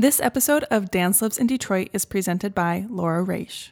This 0.00 0.20
episode 0.20 0.62
of 0.70 0.92
Dance 0.92 1.20
Lives 1.20 1.38
in 1.38 1.48
Detroit 1.48 1.88
is 1.92 2.04
presented 2.04 2.54
by 2.54 2.86
Laura 2.88 3.24
Raisch. 3.24 3.70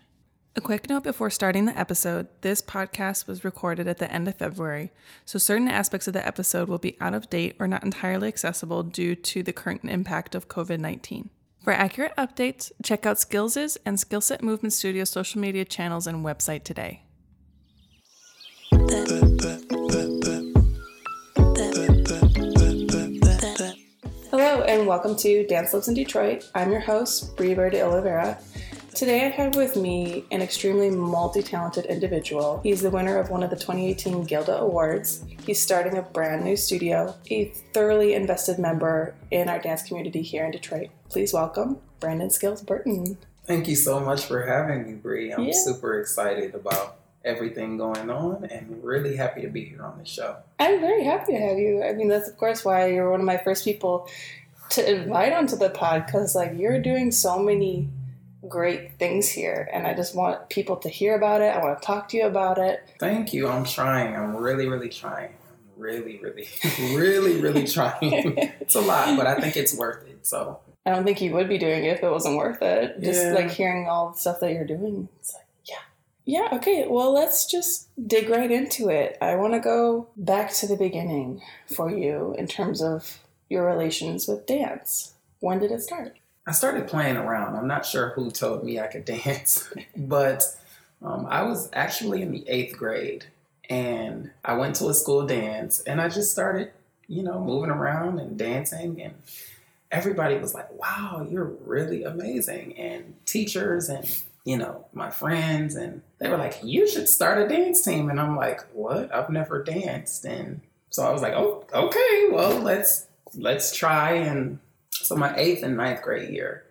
A 0.56 0.60
quick 0.60 0.88
note 0.88 1.04
before 1.04 1.30
starting 1.30 1.66
the 1.66 1.78
episode 1.78 2.26
this 2.40 2.60
podcast 2.60 3.28
was 3.28 3.44
recorded 3.44 3.86
at 3.86 3.98
the 3.98 4.12
end 4.12 4.26
of 4.26 4.34
February, 4.34 4.90
so 5.24 5.38
certain 5.38 5.68
aspects 5.68 6.08
of 6.08 6.14
the 6.14 6.26
episode 6.26 6.68
will 6.68 6.78
be 6.78 6.96
out 7.00 7.14
of 7.14 7.30
date 7.30 7.54
or 7.60 7.68
not 7.68 7.84
entirely 7.84 8.26
accessible 8.26 8.82
due 8.82 9.14
to 9.14 9.44
the 9.44 9.52
current 9.52 9.84
impact 9.84 10.34
of 10.34 10.48
COVID 10.48 10.80
19. 10.80 11.30
For 11.62 11.72
accurate 11.72 12.16
updates, 12.18 12.72
check 12.82 13.06
out 13.06 13.18
Skilz's 13.18 13.78
and 13.86 13.96
Skillset 13.96 14.42
Movement 14.42 14.72
Studio 14.72 15.04
social 15.04 15.40
media 15.40 15.64
channels 15.64 16.08
and 16.08 16.24
website 16.24 16.64
today. 16.64 17.04
And 24.66 24.86
welcome 24.86 25.14
to 25.16 25.46
Dance 25.46 25.72
Lives 25.72 25.88
in 25.88 25.94
Detroit. 25.94 26.50
I'm 26.54 26.70
your 26.72 26.80
host, 26.80 27.36
Brie 27.36 27.54
Verde 27.54 27.80
Oliveira. 27.82 28.38
Today 28.94 29.26
I 29.26 29.28
have 29.28 29.54
with 29.54 29.76
me 29.76 30.24
an 30.30 30.42
extremely 30.42 30.90
multi-talented 30.90 31.86
individual. 31.86 32.60
He's 32.62 32.82
the 32.82 32.90
winner 32.90 33.18
of 33.18 33.30
one 33.30 33.42
of 33.42 33.50
the 33.50 33.56
2018 33.56 34.24
Gilda 34.24 34.58
Awards. 34.58 35.24
He's 35.46 35.60
starting 35.60 35.96
a 35.98 36.02
brand 36.02 36.44
new 36.44 36.56
studio, 36.56 37.14
a 37.30 37.46
thoroughly 37.72 38.14
invested 38.14 38.58
member 38.58 39.14
in 39.30 39.48
our 39.48 39.60
dance 39.60 39.82
community 39.82 40.22
here 40.22 40.44
in 40.44 40.50
Detroit. 40.50 40.88
Please 41.10 41.32
welcome 41.32 41.78
Brandyn 42.00 42.30
Skilz 42.30 42.64
Burton. 42.66 43.18
Thank 43.44 43.68
you 43.68 43.76
so 43.76 44.00
much 44.00 44.24
for 44.24 44.44
having 44.46 44.86
me, 44.86 44.94
Brie. 44.94 45.32
I'm 45.32 45.44
Yeah. 45.44 45.52
super 45.54 46.00
excited 46.00 46.54
about 46.54 46.96
everything 47.24 47.76
going 47.76 48.08
on 48.10 48.44
and 48.44 48.82
really 48.82 49.16
happy 49.16 49.42
to 49.42 49.48
be 49.48 49.64
here 49.64 49.82
on 49.84 49.98
the 49.98 50.04
show. 50.04 50.36
I'm 50.58 50.80
very 50.80 51.04
happy 51.04 51.32
to 51.32 51.38
have 51.40 51.58
you. 51.58 51.82
I 51.84 51.92
mean, 51.92 52.08
that's 52.08 52.28
of 52.28 52.36
course 52.36 52.64
why 52.64 52.86
you're 52.86 53.10
one 53.10 53.20
of 53.20 53.26
my 53.26 53.36
first 53.36 53.64
people 53.64 54.08
to 54.70 55.02
invite 55.02 55.32
onto 55.32 55.56
the 55.56 55.70
pod 55.70 56.06
because, 56.06 56.34
like, 56.34 56.52
you're 56.56 56.80
doing 56.80 57.10
so 57.12 57.38
many 57.38 57.88
great 58.48 58.98
things 58.98 59.28
here, 59.28 59.68
and 59.72 59.86
I 59.86 59.94
just 59.94 60.14
want 60.14 60.48
people 60.50 60.76
to 60.76 60.88
hear 60.88 61.16
about 61.16 61.40
it. 61.40 61.54
I 61.54 61.62
want 61.62 61.80
to 61.80 61.86
talk 61.86 62.08
to 62.10 62.16
you 62.16 62.26
about 62.26 62.58
it. 62.58 62.80
Thank 63.00 63.32
you. 63.32 63.48
I'm 63.48 63.64
trying. 63.64 64.14
I'm 64.14 64.36
really, 64.36 64.68
really 64.68 64.88
trying. 64.88 65.30
I'm 65.30 65.82
really, 65.82 66.18
really, 66.22 66.48
really, 66.96 67.40
really 67.40 67.66
trying. 67.66 67.98
it's 68.60 68.74
a 68.74 68.80
lot, 68.80 69.16
but 69.16 69.26
I 69.26 69.34
think 69.40 69.56
it's 69.56 69.76
worth 69.76 70.06
it. 70.08 70.26
So, 70.26 70.60
I 70.84 70.90
don't 70.90 71.04
think 71.04 71.20
you 71.20 71.32
would 71.32 71.48
be 71.48 71.58
doing 71.58 71.84
it 71.84 71.96
if 71.96 72.02
it 72.04 72.10
wasn't 72.10 72.36
worth 72.36 72.62
it. 72.62 73.00
Just 73.00 73.24
Yeah. 73.24 73.32
like 73.32 73.50
hearing 73.50 73.88
all 73.88 74.10
the 74.12 74.18
stuff 74.18 74.38
that 74.40 74.52
you're 74.52 74.64
doing. 74.66 75.08
It's 75.18 75.34
like, 75.34 75.44
yeah. 75.64 75.76
Yeah, 76.24 76.56
okay. 76.58 76.86
Well, 76.88 77.12
let's 77.12 77.46
just 77.46 77.88
dig 78.08 78.28
right 78.28 78.50
into 78.50 78.88
it. 78.88 79.18
I 79.20 79.34
want 79.34 79.54
to 79.54 79.60
go 79.60 80.08
back 80.16 80.52
to 80.54 80.66
the 80.68 80.76
beginning 80.76 81.42
for 81.74 81.90
you 81.90 82.34
in 82.38 82.46
terms 82.46 82.80
of 82.82 83.18
your 83.48 83.64
relations 83.64 84.26
with 84.26 84.46
dance. 84.46 85.14
When 85.40 85.58
did 85.58 85.70
it 85.70 85.82
start? 85.82 86.16
I 86.46 86.52
started 86.52 86.86
playing 86.86 87.16
around. 87.16 87.56
I'm 87.56 87.66
not 87.66 87.84
sure 87.84 88.10
who 88.10 88.30
told 88.30 88.64
me 88.64 88.78
I 88.78 88.86
could 88.86 89.04
dance, 89.24 89.68
but 89.96 90.44
um, 91.02 91.26
I 91.28 91.42
was 91.42 91.68
actually 91.72 92.22
in 92.22 92.32
the 92.32 92.48
eighth 92.48 92.76
grade 92.76 93.26
and 93.68 94.30
I 94.44 94.54
went 94.54 94.76
to 94.76 94.88
a 94.88 94.94
school 94.94 95.26
dance 95.26 95.80
and 95.80 96.00
I 96.00 96.08
just 96.08 96.30
started, 96.30 96.70
you 97.08 97.22
know, 97.22 97.40
moving 97.40 97.70
around 97.70 98.18
and 98.18 98.38
dancing. 98.38 99.02
And 99.02 99.14
everybody 99.90 100.36
was 100.38 100.54
like, 100.54 100.72
wow, 100.72 101.26
you're 101.28 101.52
really 101.64 102.04
amazing. 102.04 102.76
And 102.78 103.14
teachers 103.26 103.88
and, 103.88 104.22
you 104.44 104.56
know, 104.56 104.86
my 104.92 105.10
friends, 105.10 105.74
and 105.74 106.02
they 106.18 106.28
were 106.28 106.36
like, 106.36 106.60
you 106.62 106.88
should 106.88 107.08
start 107.08 107.38
a 107.38 107.48
dance 107.48 107.82
team. 107.82 108.08
And 108.08 108.20
I'm 108.20 108.36
like, 108.36 108.62
what? 108.72 109.12
I've 109.12 109.30
never 109.30 109.62
danced. 109.62 110.24
And 110.24 110.60
so 110.90 111.04
I 111.04 111.10
was 111.10 111.22
like, 111.22 111.34
oh, 111.34 111.64
okay, 111.72 112.28
well, 112.30 112.60
let's 112.60 113.05
let's 113.34 113.74
try 113.76 114.12
and 114.12 114.58
so 114.92 115.14
my 115.16 115.34
eighth 115.36 115.62
and 115.62 115.76
ninth 115.76 116.02
grade 116.02 116.30
year, 116.30 116.64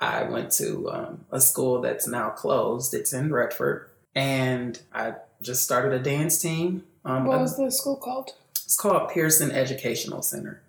I 0.00 0.24
went 0.24 0.50
to 0.52 0.90
um, 0.90 1.24
a 1.30 1.40
school 1.40 1.80
that's 1.80 2.06
now 2.08 2.30
closed. 2.30 2.94
It's 2.94 3.12
in 3.12 3.32
Redford, 3.32 3.90
and 4.14 4.80
I 4.92 5.14
just 5.42 5.62
started 5.64 5.92
a 5.92 6.02
dance 6.02 6.38
team. 6.40 6.84
Um, 7.04 7.24
What 7.26 7.40
was 7.40 7.56
the 7.56 7.70
school 7.70 7.96
called? 7.96 8.30
it's 8.64 8.76
called 8.76 9.10
Pearson 9.10 9.52
Educational 9.52 10.22
Center, 10.22 10.62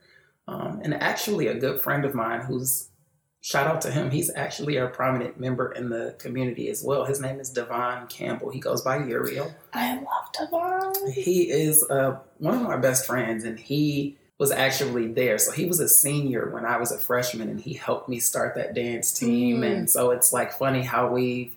um, 0.48 0.82
and 0.84 0.94
actually, 0.94 1.48
a 1.48 1.56
good 1.56 1.82
friend 1.82 2.06
of 2.06 2.14
mine 2.14 2.42
who's 2.42 2.90
shout 3.42 3.66
out 3.68 3.82
to 3.82 3.92
him. 3.92 4.12
He's 4.12 4.30
actually 4.36 4.78
a 4.78 4.88
prominent 4.88 5.40
member 5.40 5.72
in 5.72 5.90
the 5.90 6.16
community 6.20 6.70
as 6.70 6.84
well. 6.84 7.06
His 7.06 7.20
name 7.22 7.40
is 7.40 7.50
Devon 7.50 8.08
Campbell. 8.08 8.50
He 8.52 8.60
goes 8.60 8.82
by 8.82 8.98
Uriel 9.04 9.54
I 9.74 9.96
love 9.96 10.32
Tavon. 10.36 11.12
he 11.14 11.50
is 11.50 11.84
uh, 11.90 12.18
one 12.40 12.56
of 12.56 12.62
my 12.64 12.78
best 12.78 13.06
friends 13.06 13.44
and 13.46 13.58
he 13.58 14.18
was 14.38 14.52
actually 14.52 15.08
there. 15.08 15.38
So 15.38 15.52
he 15.52 15.66
was 15.66 15.80
a 15.80 15.90
senior 15.90 16.50
when 16.50 16.66
i 16.66 16.78
was 16.78 16.92
a 16.92 16.98
freshman 16.98 17.50
and 17.50 17.60
he 17.60 17.74
helped 17.74 18.08
me 18.10 18.20
start 18.20 18.56
that 18.56 18.74
dance 18.74 19.12
team. 19.12 19.62
Mm. 19.62 19.72
and 19.72 19.90
so 19.90 20.12
it's 20.12 20.32
like 20.32 20.54
funny 20.54 20.82
how 20.84 21.08
we've 21.12 21.54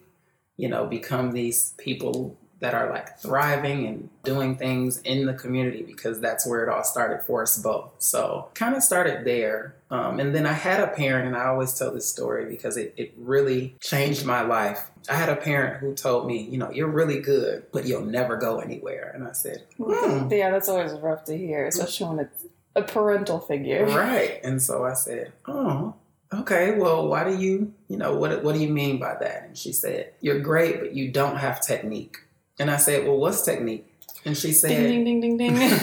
you 0.57 0.69
know 0.69 0.87
become 0.87 1.33
these 1.33 1.75
people 1.79 2.37
that 2.61 2.75
are 2.75 2.91
like 2.91 3.19
thriving 3.19 3.87
and 3.87 4.11
doing 4.23 4.55
things 4.55 5.01
in 5.01 5.25
the 5.25 5.33
community 5.33 5.83
because 5.83 6.21
that's 6.21 6.47
where 6.47 6.63
it 6.63 6.69
all 6.69 6.85
started 6.85 7.23
for 7.25 7.41
us 7.43 7.57
both. 7.59 7.91
So 7.99 8.49
kind 8.53 8.77
of 8.77 8.83
started 8.83 9.25
there. 9.25 9.77
Um, 9.91 10.21
and 10.21 10.35
then 10.35 10.47
i 10.47 10.53
had 10.53 10.81
a 10.81 10.87
parent 10.89 11.27
and 11.27 11.37
i 11.37 11.47
always 11.47 11.73
tell 11.75 11.91
this 11.93 12.09
story 12.09 12.45
because 12.45 12.77
it, 12.77 12.95
it 12.97 13.13
really 13.17 13.75
changed 13.81 14.25
my 14.25 14.43
life. 14.43 14.91
I 15.09 15.15
had 15.15 15.31
a 15.31 15.37
parent 15.37 15.81
who 15.81 15.95
told 15.95 16.27
me 16.27 16.43
you 16.43 16.59
know 16.59 16.71
you're 16.71 16.89
really 16.89 17.21
good 17.21 17.65
but 17.73 17.87
you'll 17.87 18.05
never 18.05 18.37
go 18.37 18.61
anywhere. 18.61 19.11
And 19.15 19.27
i 19.27 19.33
said 19.33 19.65
Hmm. 19.79 20.31
Yeah, 20.31 20.51
that's 20.51 20.69
always 20.69 20.93
rough 20.93 21.25
to 21.25 21.37
hear, 21.37 21.67
especially 21.67 22.07
when 22.09 22.19
it's 22.27 22.45
a 22.77 22.83
parental 22.83 23.41
figure. 23.41 23.87
Right. 23.87 24.41
And 24.45 24.63
so 24.63 24.85
I 24.85 24.95
said, 24.95 25.33
Oh, 25.47 25.95
okay, 26.33 26.73
well, 26.79 27.09
why 27.09 27.25
do 27.25 27.37
you, 27.37 27.73
you 27.89 27.97
know, 27.97 28.15
what 28.17 28.43
what 28.45 28.55
do 28.55 28.61
you 28.61 28.69
mean 28.69 28.99
by 28.99 29.17
that? 29.21 29.45
And 29.47 29.59
she 29.59 29.73
said, 29.73 30.13
You're 30.21 30.41
great, 30.41 30.81
but 30.81 30.95
you 30.95 31.11
don't 31.11 31.37
have 31.37 31.61
technique. 31.61 32.17
And 32.59 32.71
I 32.71 32.77
said, 32.77 33.07
Well, 33.07 33.17
what's 33.17 33.43
technique? 33.43 33.87
And 34.25 34.37
she 34.37 34.49
Ding, 34.49 34.55
said 34.57 34.69
ding, 34.83 35.05
ding, 35.05 35.21
ding, 35.21 35.37
ding. 35.39 35.55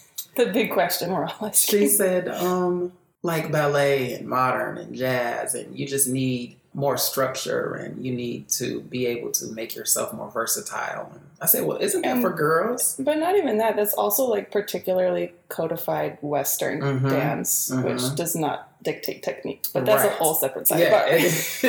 the 0.36 0.46
big 0.52 0.72
question 0.72 1.10
we're 1.12 1.26
all 1.26 1.46
asking. 1.48 1.80
she 1.80 1.88
said, 1.88 2.28
um, 2.28 2.92
like 3.22 3.52
ballet 3.52 4.14
and 4.14 4.26
modern 4.28 4.78
and 4.78 4.94
jazz, 4.94 5.54
and 5.54 5.78
you 5.78 5.86
just 5.86 6.08
need 6.08 6.56
more 6.76 6.96
structure 6.96 7.74
and 7.74 8.04
you 8.04 8.12
need 8.12 8.48
to 8.48 8.80
be 8.80 9.06
able 9.06 9.30
to 9.30 9.46
make 9.52 9.76
yourself 9.76 10.12
more 10.12 10.28
versatile. 10.30 11.08
And 11.12 11.20
I 11.40 11.46
say, 11.46 11.60
Well, 11.62 11.78
isn't 11.78 12.02
that 12.02 12.12
And- 12.14 12.22
for 12.22 12.30
girls? 12.30 12.96
But 12.98 13.18
not 13.18 13.36
even 13.36 13.58
that. 13.58 13.76
That's 13.76 13.94
also 13.94 14.24
like 14.24 14.50
particularly 14.50 15.32
codified 15.48 16.18
Western 16.20 16.80
Mhm, 16.80 17.08
dance, 17.10 17.70
mhm. 17.70 17.84
which 17.84 18.14
does 18.16 18.34
not 18.34 18.70
dictate 18.82 19.22
technique. 19.22 19.66
But 19.72 19.86
that's 19.86 20.04
a 20.04 20.08
whole 20.10 20.34
separate 20.34 20.66
side. 20.66 20.80
Yeah, 20.80 21.06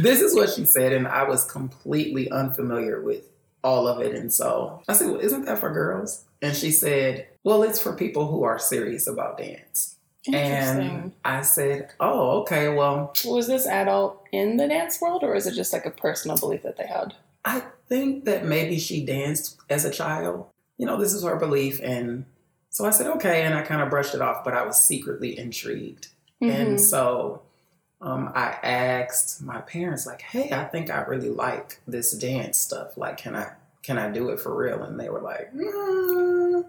this 0.00 0.20
is 0.20 0.34
what 0.34 0.50
she 0.50 0.64
said, 0.66 0.92
and 0.92 1.08
I 1.08 1.24
was 1.24 1.44
completely 1.44 2.30
unfamiliar 2.30 3.00
with 3.00 3.24
all 3.64 3.86
of 3.88 4.00
it. 4.00 4.14
And 4.14 4.32
so 4.32 4.82
I 4.88 4.92
said, 4.92 5.08
Well, 5.10 5.20
isn't 5.20 5.46
that 5.46 5.58
for 5.58 5.70
girls? 5.70 6.24
And 6.42 6.54
she 6.56 6.70
said, 6.72 7.26
Well, 7.44 7.62
it's 7.62 7.80
for 7.80 7.92
people 7.94 8.26
who 8.26 8.42
are 8.42 8.58
serious 8.58 9.06
about 9.06 9.38
dance. 9.38 9.91
And 10.32 11.12
I 11.24 11.42
said, 11.42 11.90
Oh, 11.98 12.40
okay, 12.42 12.68
well, 12.68 13.12
Was 13.24 13.46
this 13.48 13.66
adult 13.66 14.22
in 14.32 14.56
the 14.56 14.68
dance 14.68 15.00
world, 15.00 15.24
or 15.24 15.34
is 15.34 15.46
it 15.46 15.54
just 15.54 15.72
like 15.72 15.86
a 15.86 15.90
personal 15.90 16.36
belief 16.36 16.62
that 16.62 16.76
they 16.76 16.86
had? 16.86 17.14
I 17.44 17.62
think 17.88 18.24
that 18.24 18.44
maybe 18.44 18.78
she 18.78 19.04
danced 19.04 19.56
as 19.68 19.84
a 19.84 19.90
child. 19.90 20.46
You 20.78 20.86
know, 20.86 20.96
this 20.96 21.12
is 21.12 21.24
her 21.24 21.36
belief. 21.36 21.80
And 21.82 22.24
so 22.70 22.84
I 22.84 22.90
said, 22.90 23.08
Okay. 23.16 23.42
And 23.42 23.54
I 23.54 23.62
kind 23.62 23.82
of 23.82 23.90
brushed 23.90 24.14
it 24.14 24.22
off, 24.22 24.44
but 24.44 24.54
I 24.54 24.64
was 24.64 24.80
secretly 24.82 25.36
intrigued. 25.38 26.08
Mhm. 26.40 26.54
And 26.54 26.80
so 26.80 27.42
um, 28.00 28.32
I 28.34 28.56
asked 28.64 29.42
my 29.42 29.60
parents, 29.60 30.06
like, 30.06 30.22
"Hey, 30.22 30.50
I 30.50 30.64
think 30.64 30.90
I 30.90 31.02
really 31.02 31.28
like 31.30 31.80
this 31.86 32.10
dance 32.12 32.58
stuff. 32.58 32.96
Like, 32.96 33.16
can 33.18 33.36
I 33.36 33.52
can 33.84 33.96
I 33.96 34.10
do 34.10 34.28
it 34.30 34.40
for 34.40 34.52
real?" 34.56 34.82
And 34.82 34.98
they 34.98 35.08
were 35.08 35.20
like, 35.20 35.54
mm, 35.54 36.64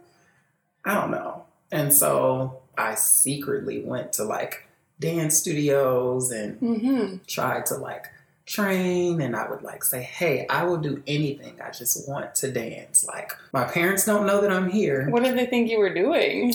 "I 0.85 0.93
don't 0.93 1.09
know." 1.11 1.45
And 1.71 1.91
so 1.91 2.61
I 2.77 2.95
secretly 2.95 3.81
went 3.83 4.13
to 4.13 4.23
like 4.23 4.65
dance 4.99 5.37
studios 5.37 6.31
and 6.31 6.59
Mhm. 6.61 7.27
tried 7.27 7.65
to 7.67 7.75
like 7.75 8.05
train 8.45 9.21
and 9.21 9.35
I 9.35 9.49
would 9.49 9.61
like 9.63 9.83
say, 9.83 10.01
"Hey, 10.01 10.45
I 10.49 10.63
will 10.65 10.77
do 10.77 11.01
anything. 11.07 11.59
I 11.65 11.71
just 11.71 12.07
want 12.09 12.35
to 12.35 12.51
dance." 12.51 13.05
Like 13.07 13.31
my 13.53 13.63
parents 13.63 14.05
don't 14.05 14.25
know 14.25 14.41
that 14.41 14.51
I'm 14.51 14.69
here. 14.69 15.09
What 15.09 15.23
did 15.23 15.37
they 15.37 15.45
think 15.45 15.69
you 15.69 15.79
were 15.79 15.93
doing? 15.93 16.53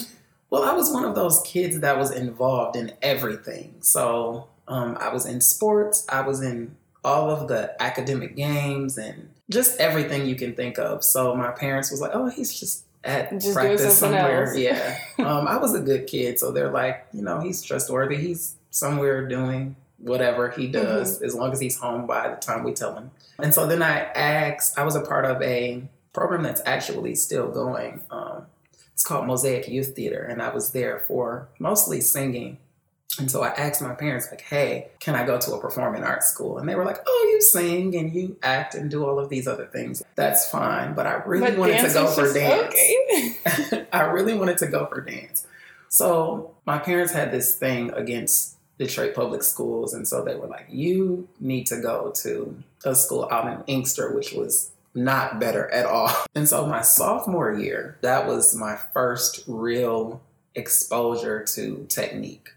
Well, 0.51 0.63
I 0.63 0.73
was 0.73 0.91
one 0.91 1.05
of 1.05 1.15
those 1.15 1.41
kids 1.45 1.79
that 1.81 1.97
was 1.97 2.11
involved 2.11 2.75
in 2.75 2.91
everything. 3.01 3.75
So 3.81 4.47
um, 4.67 4.97
I 4.99 5.09
was 5.13 5.25
in 5.25 5.41
sports, 5.41 6.05
I 6.09 6.21
was 6.21 6.41
in 6.41 6.75
all 7.03 7.29
of 7.31 7.47
the 7.47 7.79
academic 7.81 8.35
games, 8.35 8.97
and 8.97 9.29
just 9.49 9.79
everything 9.79 10.25
you 10.27 10.35
can 10.35 10.53
think 10.55 10.77
of. 10.77 11.03
So 11.03 11.33
my 11.35 11.51
parents 11.51 11.89
was 11.91 12.01
like, 12.01 12.11
"Oh, 12.13 12.27
he's 12.29 12.59
just 12.59 12.83
at 13.03 13.31
Just 13.31 13.53
practice 13.53 13.97
somewhere." 13.97 14.45
else. 14.45 14.57
Yeah, 14.57 14.97
um, 15.19 15.47
I 15.47 15.57
was 15.57 15.73
a 15.73 15.79
good 15.79 16.07
kid, 16.07 16.39
so 16.39 16.51
they're 16.51 16.71
like, 16.71 17.05
you 17.13 17.21
know, 17.21 17.39
he's 17.39 17.61
trustworthy. 17.61 18.17
He's 18.17 18.55
somewhere 18.69 19.27
doing 19.27 19.75
whatever 19.97 20.49
he 20.49 20.67
does, 20.67 21.21
as 21.21 21.35
long 21.35 21.51
as 21.51 21.59
he's 21.59 21.77
home 21.77 22.07
by 22.07 22.29
the 22.29 22.35
time 22.35 22.63
we 22.63 22.73
tell 22.73 22.95
him. 22.95 23.11
And 23.37 23.53
so 23.53 23.67
then 23.67 23.81
I 23.81 23.99
asked. 23.99 24.77
I 24.77 24.83
was 24.83 24.95
a 24.95 25.01
part 25.01 25.25
of 25.25 25.41
a 25.41 25.83
program 26.13 26.43
that's 26.43 26.61
actually 26.65 27.15
still 27.15 27.49
going. 27.49 28.01
Um, 28.11 28.45
it's 28.93 29.03
called 29.03 29.27
Mosaic 29.27 29.67
Youth 29.69 29.95
Theater, 29.95 30.23
and 30.23 30.41
I 30.41 30.53
was 30.53 30.71
there 30.71 30.99
for 31.07 31.47
mostly 31.57 32.01
singing. 32.01 32.57
And 33.19 33.29
so 33.29 33.43
I 33.43 33.49
asked 33.49 33.81
my 33.81 33.93
parents, 33.93 34.27
like, 34.31 34.41
hey, 34.41 34.87
can 34.99 35.15
I 35.15 35.25
go 35.25 35.37
to 35.37 35.53
a 35.53 35.59
performing 35.59 36.03
arts 36.03 36.27
school? 36.27 36.57
And 36.57 36.67
they 36.67 36.75
were 36.75 36.85
like, 36.85 36.99
oh, 37.05 37.29
you 37.33 37.41
sing 37.41 37.95
and 37.95 38.13
you 38.13 38.37
act 38.41 38.75
and 38.75 38.89
do 38.89 39.05
all 39.05 39.19
of 39.19 39.29
these 39.29 39.47
other 39.47 39.65
things. 39.65 40.01
That's 40.15 40.49
fine. 40.49 40.93
But 40.93 41.05
I 41.05 41.13
really 41.25 41.51
But 41.51 41.59
wanted 41.59 41.81
to 41.87 41.93
go 41.93 42.07
for 42.07 42.33
dance. 42.33 42.73
okay. 42.73 43.85
I 43.93 44.01
really 44.03 44.33
wanted 44.33 44.57
to 44.59 44.67
go 44.67 44.85
for 44.85 45.01
dance. 45.01 45.45
So 45.89 46.55
my 46.65 46.77
parents 46.77 47.11
had 47.13 47.31
this 47.31 47.55
thing 47.55 47.91
against 47.91 48.55
Detroit 48.77 49.13
public 49.13 49.43
schools. 49.43 49.93
And 49.93 50.07
so 50.07 50.23
they 50.23 50.35
were 50.35 50.47
like, 50.47 50.67
you 50.69 51.27
need 51.39 51.65
to 51.67 51.81
go 51.81 52.11
to 52.21 52.63
a 52.85 52.95
school 52.95 53.27
out 53.31 53.47
in 53.51 53.63
Inkster, 53.67 54.13
which 54.13 54.31
was 54.33 54.71
not 54.95 55.39
better 55.39 55.69
at 55.71 55.85
all. 55.85 56.09
And 56.35 56.47
so 56.47 56.65
my 56.65 56.81
sophomore 56.81 57.51
year, 57.53 57.97
that 58.01 58.25
was 58.25 58.55
my 58.55 58.77
first 58.93 59.43
real 59.45 60.21
exposure 60.55 61.43
to 61.55 61.85
technique. 61.89 62.49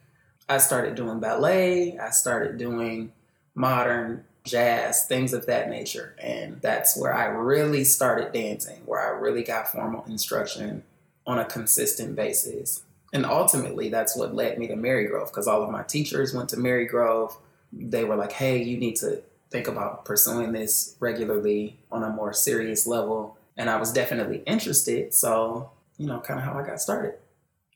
I 0.48 0.58
started 0.58 0.94
doing 0.94 1.20
ballet, 1.20 1.98
I 1.98 2.10
started 2.10 2.58
doing 2.58 3.12
modern 3.54 4.24
jazz, 4.44 5.06
things 5.06 5.32
of 5.32 5.46
that 5.46 5.68
nature. 5.68 6.14
And 6.18 6.60
that's 6.60 6.96
where 6.96 7.14
I 7.14 7.26
really 7.26 7.84
started 7.84 8.32
dancing, 8.32 8.82
where 8.86 9.00
I 9.00 9.18
really 9.18 9.42
got 9.42 9.70
formal 9.70 10.04
instruction 10.06 10.82
on 11.26 11.38
a 11.38 11.44
consistent 11.44 12.16
basis. 12.16 12.82
And 13.12 13.26
ultimately, 13.26 13.88
that's 13.88 14.16
what 14.16 14.34
led 14.34 14.58
me 14.58 14.66
to 14.68 14.74
Marygrove 14.74 15.26
because 15.26 15.46
all 15.46 15.62
of 15.62 15.70
my 15.70 15.82
teachers 15.82 16.34
went 16.34 16.48
to 16.50 16.56
Marygrove. 16.56 17.36
They 17.72 18.04
were 18.04 18.16
like, 18.16 18.32
hey, 18.32 18.62
you 18.62 18.78
need 18.78 18.96
to 18.96 19.22
think 19.50 19.68
about 19.68 20.04
pursuing 20.04 20.52
this 20.52 20.96
regularly 20.98 21.78
on 21.90 22.02
a 22.02 22.08
more 22.08 22.32
serious 22.32 22.86
level. 22.86 23.36
And 23.56 23.68
I 23.68 23.76
was 23.76 23.92
definitely 23.92 24.42
interested. 24.46 25.12
So, 25.12 25.70
you 25.98 26.06
know, 26.06 26.20
kind 26.20 26.40
of 26.40 26.46
how 26.46 26.58
I 26.58 26.66
got 26.66 26.80
started. 26.80 27.14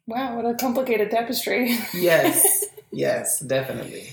Wow, 0.08 0.36
what 0.36 0.46
a 0.46 0.54
complicated 0.54 1.10
tapestry. 1.10 1.76
Yes, 1.92 2.40
yes, 2.96 3.40
definitely. 3.40 4.08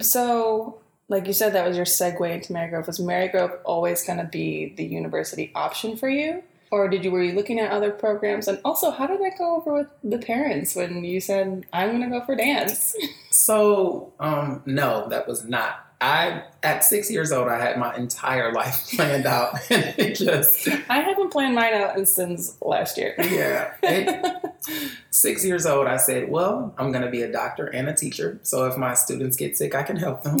So, 0.00 0.80
like 1.08 1.26
you 1.26 1.32
said, 1.32 1.54
that 1.54 1.66
was 1.66 1.76
your 1.76 1.86
segue 1.86 2.30
into 2.30 2.52
Marygrove. 2.52 2.86
Was 2.86 3.00
Marygrove 3.00 3.58
always 3.64 4.04
going 4.04 4.18
to 4.18 4.24
be 4.24 4.74
the 4.76 4.84
university 4.84 5.50
option 5.54 5.96
for 5.96 6.08
you? 6.08 6.42
Or 6.70 6.88
did 6.88 7.04
you 7.04 7.10
were 7.10 7.22
you 7.22 7.32
looking 7.32 7.58
at 7.58 7.72
other 7.72 7.90
programs? 7.90 8.46
And 8.46 8.60
also, 8.64 8.92
how 8.92 9.08
did 9.08 9.20
that 9.20 9.36
go 9.36 9.56
over 9.56 9.74
with 9.74 9.88
the 10.04 10.18
parents 10.18 10.76
when 10.76 11.02
you 11.02 11.20
said, 11.20 11.66
I'm 11.72 11.90
going 11.90 12.08
to 12.08 12.18
go 12.18 12.24
for 12.24 12.36
dance? 12.36 12.94
So, 13.32 14.12
um, 14.20 14.62
no, 14.66 15.08
that 15.08 15.26
was 15.26 15.44
not. 15.44 15.89
I, 16.00 16.44
at 16.62 16.82
six 16.82 17.10
years 17.10 17.30
old, 17.30 17.48
I 17.48 17.60
had 17.60 17.78
my 17.78 17.94
entire 17.94 18.52
life 18.52 18.90
planned 18.96 19.26
out. 19.26 19.58
And 19.70 19.94
it 19.98 20.14
just, 20.16 20.66
I 20.88 21.00
haven't 21.00 21.30
planned 21.30 21.54
mine 21.54 21.74
out 21.74 22.08
since 22.08 22.56
last 22.62 22.96
year. 22.96 23.14
yeah. 23.18 23.72
It, 23.82 24.90
six 25.10 25.44
years 25.44 25.66
old, 25.66 25.86
I 25.86 25.96
said, 25.96 26.30
well, 26.30 26.74
I'm 26.78 26.90
going 26.90 27.04
to 27.04 27.10
be 27.10 27.22
a 27.22 27.30
doctor 27.30 27.66
and 27.66 27.88
a 27.88 27.94
teacher. 27.94 28.40
So 28.42 28.66
if 28.66 28.76
my 28.76 28.94
students 28.94 29.36
get 29.36 29.56
sick, 29.56 29.74
I 29.74 29.82
can 29.82 29.96
help 29.96 30.22
them. 30.22 30.38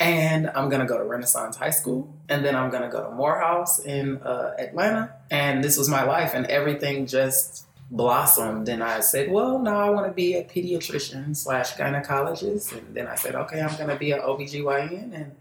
and 0.00 0.50
I'm 0.50 0.68
going 0.68 0.80
to 0.80 0.86
go 0.86 0.98
to 0.98 1.04
Renaissance 1.04 1.56
High 1.56 1.70
School. 1.70 2.12
And 2.28 2.44
then 2.44 2.56
I'm 2.56 2.70
going 2.70 2.82
to 2.82 2.88
go 2.88 3.08
to 3.08 3.10
Morehouse 3.14 3.78
in 3.80 4.18
uh, 4.22 4.54
Atlanta. 4.58 5.14
And 5.30 5.62
this 5.62 5.76
was 5.76 5.88
my 5.88 6.04
life. 6.04 6.32
And 6.34 6.46
everything 6.46 7.06
just 7.06 7.66
blossomed. 7.90 8.68
And 8.68 8.82
I 8.82 9.00
said, 9.00 9.30
well, 9.30 9.58
no, 9.58 9.76
I 9.76 9.90
want 9.90 10.06
to 10.06 10.12
be 10.12 10.34
a 10.34 10.44
pediatrician 10.44 11.36
slash 11.36 11.74
gynecologist. 11.74 12.72
And 12.76 12.94
then 12.94 13.06
I 13.06 13.14
said, 13.14 13.34
okay, 13.34 13.60
I'm 13.60 13.76
going 13.76 13.88
to 13.90 13.96
be 13.96 14.12
an 14.12 14.20
OBGYN. 14.20 15.14
And 15.14 15.32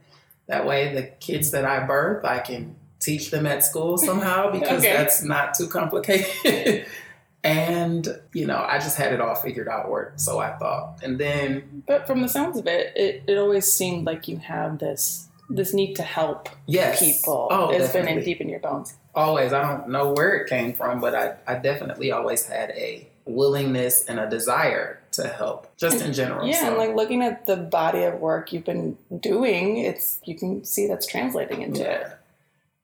that 0.48 0.66
way, 0.66 0.94
the 0.94 1.04
kids 1.04 1.52
that 1.52 1.66
I 1.66 1.86
birth, 1.86 2.26
I 2.26 2.40
can 2.40 2.76
teach 3.00 3.32
them 3.32 3.46
at 3.46 3.64
school 3.64 3.98
somehow 3.98 4.52
because 4.60 4.80
Okay. 4.84 4.94
that's 4.94 5.24
not 5.24 5.54
too 5.56 5.68
complicated. 5.68 6.86
and, 7.44 8.08
you 8.34 8.46
know, 8.46 8.58
I 8.58 8.78
just 8.80 8.98
had 8.98 9.14
it 9.14 9.20
all 9.22 9.36
figured 9.36 9.68
out, 9.68 9.88
or 9.88 10.14
so 10.16 10.40
I 10.40 10.54
thought. 10.58 11.00
And 11.04 11.20
then, 11.20 11.84
but 11.88 12.08
from 12.08 12.22
the 12.22 12.30
sounds 12.30 12.58
of 12.58 12.68
it, 12.68 12.94
it, 12.96 13.24
it 13.28 13.38
always 13.38 13.72
seemed 13.72 14.06
like 14.06 14.28
you 14.28 14.38
have 14.38 14.80
this 14.80 15.28
this 15.50 15.74
need 15.74 15.96
to 15.96 16.04
help 16.04 16.50
yes. 16.66 17.00
people. 17.00 17.48
Oh, 17.52 17.70
it's 17.70 17.92
been 17.92 18.08
in 18.08 18.24
deep 18.24 18.42
in 18.42 18.50
your 18.50 18.60
bones. 18.60 18.96
always. 19.16 19.54
I 19.54 19.62
don't 19.62 19.90
know 19.90 20.14
where 20.14 20.36
it 20.38 20.50
came 20.50 20.74
from, 20.74 21.00
but 21.00 21.14
I, 21.16 21.36
I 21.48 21.56
definitely 21.56 22.12
always 22.12 22.46
had 22.46 22.72
a 22.72 23.08
willingness 23.26 24.06
and 24.06 24.20
a 24.20 24.30
desire 24.30 25.00
to 25.12 25.28
help, 25.28 25.76
just 25.78 26.04
in 26.04 26.14
general. 26.14 26.48
Yeah, 26.48 26.62
So, 26.62 26.68
and 26.68 26.78
like 26.78 26.96
looking 26.96 27.22
at 27.22 27.46
the 27.46 27.56
body 27.58 28.04
of 28.04 28.20
work 28.20 28.52
you've 28.52 28.66
been 28.66 28.98
doing, 29.20 29.78
it's 29.78 30.20
you 30.24 30.36
can 30.38 30.66
see 30.66 30.88
that's 30.88 31.06
translating 31.06 31.62
into 31.62 31.90
it. 31.90 32.08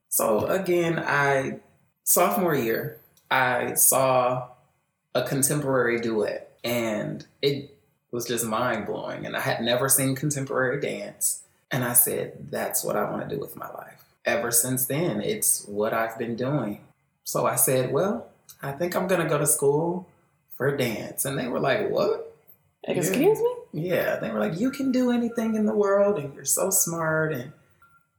So 0.09 0.45
again, 0.47 0.99
I 0.99 1.59
sophomore 2.03 2.55
year, 2.55 2.99
I 3.29 3.73
saw 3.73 4.49
a 5.13 5.23
contemporary 5.23 5.99
duet, 5.99 6.57
and 6.63 7.25
it 7.41 7.77
was 8.11 8.25
just 8.25 8.45
mind 8.45 8.85
blowing. 8.85 9.25
And 9.25 9.35
I 9.35 9.39
had 9.39 9.61
never 9.61 9.89
seen 9.89 10.15
contemporary 10.15 10.79
dance, 10.79 11.38
and 11.71 11.83
I 11.83 11.93
said, 11.93 12.47
"That's 12.49 12.83
what 12.83 12.95
I 12.95 13.09
want 13.09 13.27
to 13.27 13.35
do 13.35 13.39
with 13.39 13.55
my 13.55 13.69
life." 13.71 14.03
Ever 14.25 14.51
since 14.51 14.85
then, 14.85 15.21
it's 15.21 15.65
what 15.65 15.93
I've 15.93 16.17
been 16.17 16.35
doing. 16.35 16.81
So 17.23 17.45
I 17.45 17.55
said, 17.55 17.91
"Well, 17.91 18.27
I 18.61 18.71
think 18.71 18.95
I'm 18.95 19.07
gonna 19.07 19.29
go 19.29 19.37
to 19.37 19.47
school 19.47 20.07
for 20.55 20.75
dance," 20.75 21.25
and 21.25 21.37
they 21.37 21.47
were 21.47 21.59
like, 21.59 21.89
"What?" 21.89 22.29
Yeah. 22.87 22.93
excuse 22.95 23.39
me? 23.39 23.55
Yeah, 23.71 24.17
they 24.17 24.31
were 24.31 24.39
like, 24.39 24.59
you 24.59 24.71
can 24.71 24.91
do 24.91 25.11
anything 25.11 25.55
in 25.55 25.65
the 25.65 25.75
world 25.75 26.17
and 26.17 26.33
you're 26.33 26.45
so 26.45 26.69
smart. 26.69 27.33
And 27.33 27.51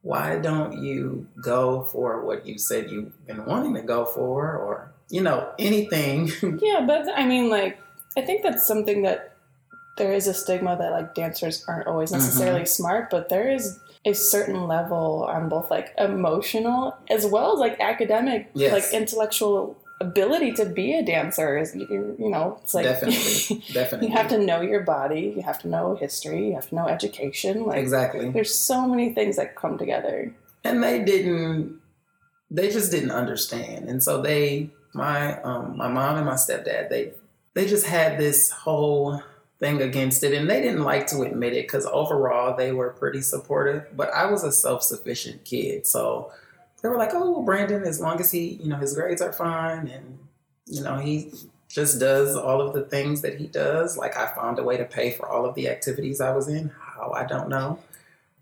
why 0.03 0.39
don't 0.39 0.83
you 0.83 1.27
go 1.43 1.83
for 1.83 2.25
what 2.25 2.47
you 2.47 2.59
said 2.59 2.91
you've 2.91 3.27
been 3.27 3.45
wanting 3.45 3.75
to 3.75 3.83
go 3.83 4.05
for 4.05 4.57
or, 4.57 4.93
you 5.09 5.23
know, 5.23 5.53
anything? 5.59 6.31
Yeah, 6.63 6.85
but 6.87 7.09
I 7.17 7.27
mean, 7.27 7.51
like, 7.51 7.79
I 8.17 8.23
think 8.23 8.43
that's 8.43 8.67
something 8.67 9.03
that 9.03 9.37
there 10.01 10.13
is 10.13 10.27
a 10.27 10.35
stigma 10.35 10.77
that 10.77 10.91
like 10.93 11.15
dancers 11.15 11.65
aren't 11.69 11.87
always 11.87 12.11
Mm-hmm. 12.11 12.21
necessarily 12.25 12.67
smart, 12.67 13.11
but 13.11 13.29
there 13.29 13.49
is 13.51 13.79
a 14.07 14.15
certain 14.15 14.67
level 14.67 15.25
on 15.29 15.49
both 15.49 15.71
like 15.71 15.89
emotional 15.99 16.97
as 17.11 17.27
well 17.27 17.53
as 17.55 17.59
like 17.61 17.79
academic, 17.81 18.49
Yes. 18.55 18.73
like 18.73 18.89
intellectual 19.01 19.77
ability 20.01 20.53
to 20.53 20.65
be 20.65 20.95
a 20.95 21.03
dancer. 21.05 21.59
Is 21.59 21.77
you, 21.77 22.17
you 22.19 22.31
know, 22.31 22.59
it's 22.63 22.73
like 22.73 22.85
definitely. 22.85 23.63
Definitely. 23.73 24.09
you 24.09 24.15
have 24.17 24.29
to 24.29 24.39
know 24.39 24.63
your 24.63 24.81
body, 24.97 25.35
you 25.37 25.43
have 25.43 25.59
to 25.61 25.69
know 25.69 25.95
history, 25.97 26.49
you 26.49 26.55
have 26.55 26.69
to 26.71 26.75
know 26.75 26.89
education. 26.89 27.65
Like, 27.67 27.79
Exactly. 27.79 28.31
there's 28.31 28.55
so 28.55 28.89
many 28.89 29.13
things 29.13 29.37
that 29.37 29.55
come 29.57 29.77
together. 29.77 30.35
And 30.65 30.83
they 30.83 31.05
didn't, 31.05 31.79
they 32.51 32.71
just 32.71 32.91
didn't 32.91 33.11
understand. 33.13 33.91
And 33.91 34.03
so 34.03 34.23
they, 34.23 34.71
my, 34.95 35.41
um, 35.43 35.77
my 35.77 35.89
mom 35.89 36.17
and 36.17 36.25
my 36.27 36.35
stepdad, 36.35 36.89
they, 36.89 37.13
they 37.55 37.67
just 37.67 37.85
had 37.87 38.19
this 38.19 38.51
whole 38.51 39.23
thing 39.61 39.81
against 39.83 40.25
it 40.25 40.33
and 40.33 40.49
they 40.49 40.61
didn't 40.63 40.83
like 40.83 41.07
to 41.07 41.21
admit 41.23 41.53
it 41.53 41.65
because 41.67 41.85
overall 41.87 42.57
they 42.57 42.73
were 42.73 42.91
pretty 42.91 43.21
supportive 43.21 43.85
but 43.97 44.11
i 44.15 44.25
was 44.25 44.43
a 44.43 44.51
self-sufficient 44.51 45.45
kid 45.45 45.87
so 45.87 46.33
they 46.83 46.89
were 46.89 46.97
like 46.97 47.11
oh 47.13 47.45
Brandyn 47.47 47.87
as 47.87 48.01
long 48.01 48.19
as 48.21 48.31
he 48.33 48.55
you 48.63 48.69
know 48.71 48.77
his 48.77 48.95
grades 48.95 49.21
are 49.21 49.33
fine 49.35 49.87
and 49.89 50.19
you 50.67 50.83
know 50.83 50.97
he 50.97 51.31
just 51.69 52.01
does 52.01 52.35
all 52.37 52.61
of 52.63 52.73
the 52.73 52.83
things 52.85 53.21
that 53.21 53.37
he 53.39 53.47
does 53.47 53.97
like 53.99 54.17
i 54.17 54.27
found 54.35 54.59
a 54.59 54.63
way 54.65 54.77
to 54.79 54.85
pay 54.87 55.11
for 55.13 55.29
all 55.29 55.45
of 55.45 55.55
the 55.55 55.69
activities 55.69 56.21
i 56.23 56.35
was 56.35 56.49
in 56.49 56.71
how 56.81 57.13
i 57.13 57.25
don't 57.25 57.49
know 57.51 57.79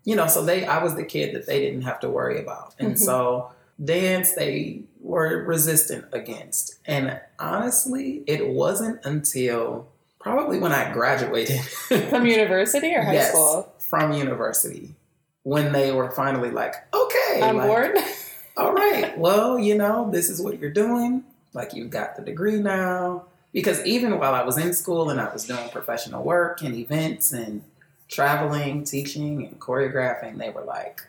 you 0.05 0.15
know 0.15 0.25
so 0.27 0.43
they 0.45 0.65
i 0.65 0.81
was 0.81 0.95
the 0.95 1.03
kid 1.03 1.35
that 1.35 1.45
they 1.45 1.59
didn't 1.59 1.81
have 1.81 1.99
to 1.99 2.09
worry 2.09 2.39
about 2.39 2.73
and 2.79 2.93
Mhm. 2.93 2.97
so 2.97 3.51
dance 3.83 4.33
they 4.35 4.81
were 5.01 5.43
resistant 5.43 6.05
against 6.13 6.75
and 6.85 7.19
honestly 7.39 8.23
it 8.25 8.47
wasn't 8.47 9.03
until 9.05 9.87
probably 10.29 10.59
when 10.59 10.71
i 10.71 10.91
graduated 10.91 11.59
From 12.09 12.25
university 12.25 12.93
or 12.95 13.01
high 13.03 13.13
Yes, 13.13 13.29
school? 13.31 13.71
from 13.89 14.13
university 14.13 14.95
when 15.43 15.71
they 15.71 15.91
were 15.91 16.11
finally 16.11 16.51
like 16.51 16.75
okay 16.93 17.41
On 17.41 17.57
like, 17.57 17.67
board? 17.67 17.97
all 18.57 18.73
right 18.73 19.17
well 19.17 19.57
you 19.59 19.75
know 19.75 20.09
this 20.11 20.29
is 20.29 20.41
what 20.41 20.59
you're 20.59 20.69
doing 20.71 21.23
like 21.53 21.73
you've 21.73 21.89
got 21.89 22.15
the 22.15 22.21
degree 22.21 22.59
now 22.59 23.23
because 23.53 23.83
even 23.85 24.19
while 24.19 24.33
i 24.35 24.43
was 24.43 24.57
in 24.57 24.73
school 24.73 25.09
and 25.09 25.19
i 25.19 25.31
was 25.33 25.45
doing 25.45 25.67
professional 25.69 26.23
work 26.23 26.61
and 26.61 26.75
events 26.75 27.31
and 27.31 27.63
traveling 28.09 28.83
teaching 28.83 29.45
and 29.45 29.59
choreographing 29.59 30.37
they 30.37 30.49
were 30.49 30.63
like 30.63 31.01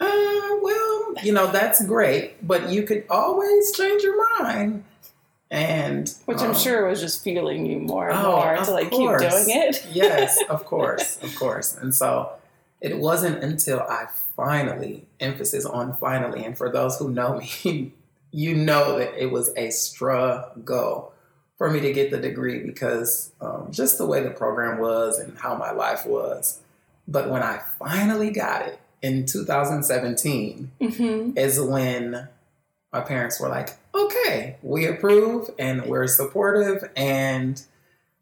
uh, 0.00 0.56
well 0.62 1.14
you 1.22 1.32
know 1.32 1.50
that's 1.52 1.84
great 1.84 2.46
but 2.46 2.68
you 2.70 2.82
could 2.82 3.04
always 3.10 3.72
change 3.72 4.02
your 4.02 4.16
mind 4.42 4.82
and 5.50 6.12
Which 6.26 6.38
I'm 6.40 6.50
um, 6.50 6.56
sure 6.56 6.86
was 6.88 7.00
just 7.00 7.22
fueling 7.24 7.66
you 7.66 7.78
more 7.78 8.08
and 8.10 8.18
Oh, 8.18 8.36
more 8.36 8.56
to 8.64 8.70
like 8.70 8.90
course. 8.90 9.20
keep 9.22 9.30
doing 9.30 9.46
it. 9.68 9.86
yes, 9.92 10.38
of 10.48 10.64
course, 10.64 11.18
of 11.22 11.34
course. 11.34 11.76
And 11.76 11.94
so 11.94 12.32
it 12.80 12.98
wasn't 12.98 13.42
until 13.42 13.80
I 13.80 14.06
finally, 14.36 15.06
emphasis 15.18 15.66
on 15.66 15.96
finally, 15.96 16.44
and 16.44 16.56
for 16.56 16.70
those 16.70 16.98
who 16.98 17.10
know 17.10 17.38
me, 17.64 17.92
you 18.30 18.54
know 18.54 18.98
that 18.98 19.20
it 19.20 19.30
was 19.32 19.50
a 19.56 19.70
struggle 19.70 21.12
for 21.58 21.70
me 21.70 21.80
to 21.80 21.92
get 21.92 22.10
the 22.10 22.16
degree 22.18 22.60
because 22.64 23.32
um, 23.40 23.68
just 23.70 23.98
the 23.98 24.06
way 24.06 24.22
the 24.22 24.30
program 24.30 24.78
was 24.78 25.18
and 25.18 25.36
how 25.38 25.54
my 25.56 25.72
life 25.72 26.06
was. 26.06 26.60
But 27.08 27.28
when 27.28 27.42
I 27.42 27.60
finally 27.78 28.30
got 28.30 28.62
it 28.62 28.78
in 29.02 29.26
2017, 29.26 30.70
hmm 30.80 31.32
is 31.36 31.60
when 31.60 32.28
my 32.92 33.00
parents 33.00 33.40
were 33.40 33.48
like, 33.48 33.76
okay, 33.94 34.56
we 34.62 34.86
approve 34.86 35.50
and 35.58 35.86
we're 35.86 36.06
supportive 36.06 36.88
and 36.96 37.62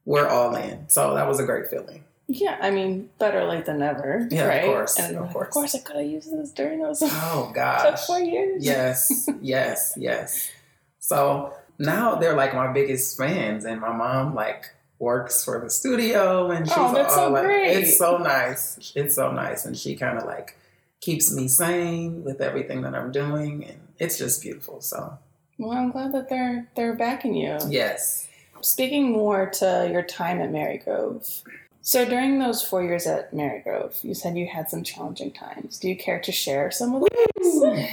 we're 0.04 0.28
all 0.28 0.54
in. 0.56 0.88
So 0.88 1.14
that 1.14 1.26
was 1.28 1.38
a 1.40 1.44
great 1.44 1.68
feeling. 1.68 2.04
Yeah, 2.30 2.58
I 2.60 2.70
mean, 2.70 3.08
better 3.18 3.44
late 3.44 3.64
than 3.64 3.78
never. 3.78 4.28
Yeah, 4.30 4.46
right? 4.46 4.64
of 4.64 4.66
course. 4.70 4.98
And 4.98 5.16
of 5.16 5.22
like, 5.24 5.32
course. 5.32 5.46
of 5.48 5.52
course, 5.54 5.74
I 5.74 5.78
could 5.78 5.96
have 5.96 6.06
used 6.06 6.30
this 6.32 6.50
during 6.52 6.80
those 6.82 7.00
Oh 7.02 7.06
tough 7.52 7.54
gosh. 7.54 8.06
four 8.06 8.20
years. 8.20 8.64
Yes, 8.64 9.28
yes, 9.40 9.94
yes. 9.96 10.50
So 10.98 11.54
now 11.78 12.16
they're 12.16 12.36
like 12.36 12.54
my 12.54 12.70
biggest 12.72 13.16
fans, 13.16 13.64
and 13.64 13.80
my 13.80 13.92
mom 13.96 14.34
like 14.34 14.74
works 14.98 15.42
for 15.44 15.58
the 15.60 15.70
studio, 15.70 16.50
and 16.50 16.66
she's 16.66 16.76
Oh, 16.76 16.92
that's 16.92 17.14
so 17.14 17.24
all 17.24 17.30
like, 17.30 17.44
great. 17.44 17.76
it's 17.78 17.96
so 17.98 18.18
nice. 18.18 18.92
It's 18.94 19.14
so 19.14 19.32
nice, 19.32 19.64
and 19.64 19.76
she 19.76 19.96
kind 19.96 20.18
of 20.18 20.24
like 20.26 20.58
keeps 21.00 21.32
me 21.34 21.48
sane 21.48 22.24
with 22.24 22.42
everything 22.42 22.82
that 22.82 22.94
I'm 22.94 23.10
doing, 23.10 23.64
and 23.64 23.78
it's 23.98 24.18
just 24.18 24.42
beautiful. 24.42 24.82
So 24.82 25.18
Well, 25.58 25.76
I'm 25.76 25.90
glad 25.90 26.12
that 26.12 26.28
they're 26.28 26.68
they're 26.76 26.94
backing 26.94 27.34
you. 27.34 27.58
yes, 27.68 28.28
Speaking 28.60 29.12
more 29.12 29.46
to 29.50 29.88
your 29.90 30.02
time 30.02 30.40
at 30.40 30.50
Marygrove. 30.50 31.42
So 31.80 32.04
during 32.04 32.38
those 32.38 32.62
four 32.62 32.82
years 32.82 33.06
at 33.06 33.32
Marygrove, 33.32 34.02
you 34.04 34.14
said 34.14 34.36
you 34.36 34.46
had 34.46 34.68
some 34.68 34.82
challenging 34.82 35.32
times. 35.32 35.78
Do 35.78 35.88
you 35.88 35.96
care 35.96 36.20
to 36.20 36.32
share 36.32 36.70
some 36.70 36.94
of 36.94 37.04
those? 37.42 37.88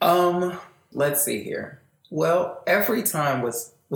um, 0.00 0.58
let's 0.92 1.22
see 1.24 1.42
here. 1.42 1.80
Well, 2.10 2.62
every 2.66 3.02
time 3.02 3.42
was 3.42 3.72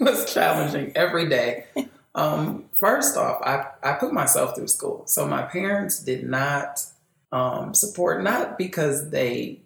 was 0.00 0.32
challenging 0.32 0.92
every 0.94 1.28
day. 1.28 1.66
Um, 2.14 2.64
first 2.74 3.16
off, 3.16 3.40
I, 3.42 3.66
I 3.82 3.94
put 3.94 4.12
myself 4.12 4.54
through 4.56 4.68
school. 4.68 5.04
So 5.06 5.26
my 5.26 5.42
parents 5.42 6.02
did 6.02 6.28
not 6.28 6.84
um, 7.32 7.74
support, 7.74 8.22
not 8.22 8.56
because 8.58 9.10
they, 9.10 9.60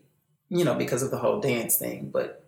you 0.49 0.65
know, 0.65 0.75
because 0.75 1.03
of 1.03 1.11
the 1.11 1.19
whole 1.19 1.41
dance 1.41 1.77
thing, 1.77 2.11
but 2.13 2.45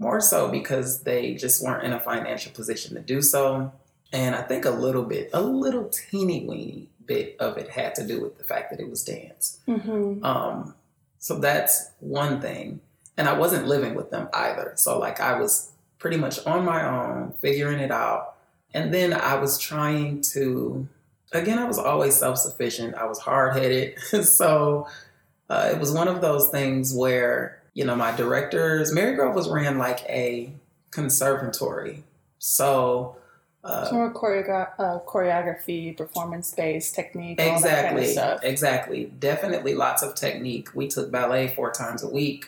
more 0.00 0.20
so 0.20 0.50
because 0.50 1.02
they 1.02 1.34
just 1.34 1.62
weren't 1.62 1.84
in 1.84 1.92
a 1.92 2.00
financial 2.00 2.50
position 2.52 2.96
to 2.96 3.02
do 3.02 3.22
so. 3.22 3.70
And 4.12 4.34
I 4.34 4.42
think 4.42 4.64
a 4.64 4.70
little 4.70 5.04
bit, 5.04 5.30
a 5.32 5.42
little 5.42 5.84
teeny 5.84 6.44
weeny 6.44 6.88
bit 7.06 7.36
of 7.38 7.58
it 7.58 7.68
had 7.68 7.94
to 7.96 8.06
do 8.06 8.20
with 8.22 8.38
the 8.38 8.44
fact 8.44 8.70
that 8.70 8.80
it 8.80 8.88
was 8.88 9.04
dance. 9.04 9.60
mm-hmm. 9.68 10.24
Um, 10.24 10.74
so 11.18 11.38
that's 11.38 11.90
one 12.00 12.40
thing. 12.40 12.80
And 13.16 13.28
I 13.28 13.38
wasn't 13.38 13.66
living 13.66 13.94
with 13.94 14.10
them 14.10 14.28
either. 14.32 14.72
So 14.76 14.98
like 14.98 15.20
I 15.20 15.38
was 15.38 15.70
pretty 15.98 16.16
much 16.16 16.44
on 16.46 16.64
my 16.64 16.84
own, 16.84 17.32
figuring 17.38 17.78
it 17.78 17.90
out. 17.90 18.36
And 18.72 18.94
then 18.94 19.12
I 19.12 19.34
was 19.34 19.58
trying 19.58 20.22
to, 20.32 20.88
again, 21.32 21.58
I 21.58 21.64
was 21.64 21.78
always 21.78 22.16
self 22.16 22.38
sufficient. 22.38 22.94
I 22.94 23.04
was 23.04 23.18
hard 23.18 23.54
headed. 23.54 23.98
so 24.24 24.88
uh, 25.50 25.70
it 25.72 25.78
was 25.78 25.92
one 25.92 26.08
of 26.08 26.22
those 26.22 26.48
things 26.48 26.94
where, 26.94 27.59
you 27.74 27.84
know, 27.84 27.96
my 27.96 28.14
directors, 28.14 28.92
Marygrove 28.92 29.34
was 29.34 29.48
ran 29.48 29.78
like 29.78 30.00
a 30.08 30.52
conservatory. 30.90 32.02
So, 32.38 33.16
uh, 33.62 33.88
more 33.92 34.12
choreogra- 34.12 34.70
uh, 34.78 34.98
choreography, 35.06 35.96
performance 35.96 36.52
based 36.54 36.94
technique, 36.94 37.38
all 37.40 37.60
that 37.60 37.84
kind 37.84 37.98
exactly 37.98 38.02
of 38.04 38.08
stuff. 38.08 38.40
exactly 38.42 39.04
definitely 39.18 39.74
lots 39.74 40.02
of 40.02 40.14
technique 40.14 40.68
we 40.74 40.88
took 40.88 41.10
ballet 41.10 41.48
four 41.48 41.70
times 41.70 42.02
a 42.02 42.08
week 42.08 42.46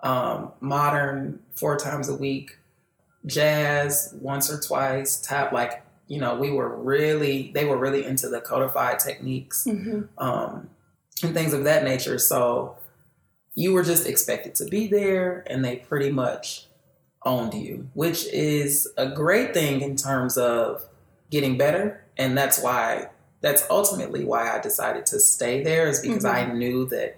um, 0.00 0.50
modern 0.60 1.38
four 1.54 1.76
times 1.76 2.08
a 2.08 2.14
week 2.14 2.58
jazz 3.24 4.12
once 4.20 4.50
or 4.50 4.60
twice 4.60 5.20
tap 5.20 5.52
like 5.52 5.84
you 6.08 6.18
know 6.18 6.34
we 6.34 6.50
were 6.50 6.74
really 6.74 7.52
they 7.54 7.64
were 7.64 7.76
really 7.76 8.04
into 8.04 8.28
the 8.28 8.40
codified 8.40 8.98
techniques 8.98 9.64
hmm 9.64 10.02
um, 10.18 10.68
and 11.22 11.34
things 11.34 11.52
of 11.52 11.62
that 11.64 11.84
nature 11.84 12.18
so 12.18 12.74
you 13.58 13.72
were 13.72 13.82
just 13.82 14.06
expected 14.06 14.54
to 14.54 14.64
be 14.66 14.86
there 14.86 15.42
and 15.48 15.64
they 15.64 15.76
pretty 15.76 16.10
much 16.10 16.66
owned 17.24 17.54
you 17.54 17.88
which 17.94 18.24
is 18.26 18.88
a 18.96 19.08
great 19.08 19.52
thing 19.52 19.80
in 19.80 19.96
terms 19.96 20.38
of 20.38 20.86
getting 21.30 21.58
better 21.58 22.04
and 22.16 22.38
that's 22.38 22.62
why 22.62 23.08
that's 23.40 23.64
ultimately 23.68 24.24
why 24.24 24.56
i 24.56 24.60
decided 24.60 25.04
to 25.04 25.18
stay 25.18 25.62
there 25.62 25.88
is 25.88 26.00
because 26.00 26.24
i 26.24 26.44
mm-hmm. 26.44 26.58
knew 26.58 26.86
that 26.86 27.16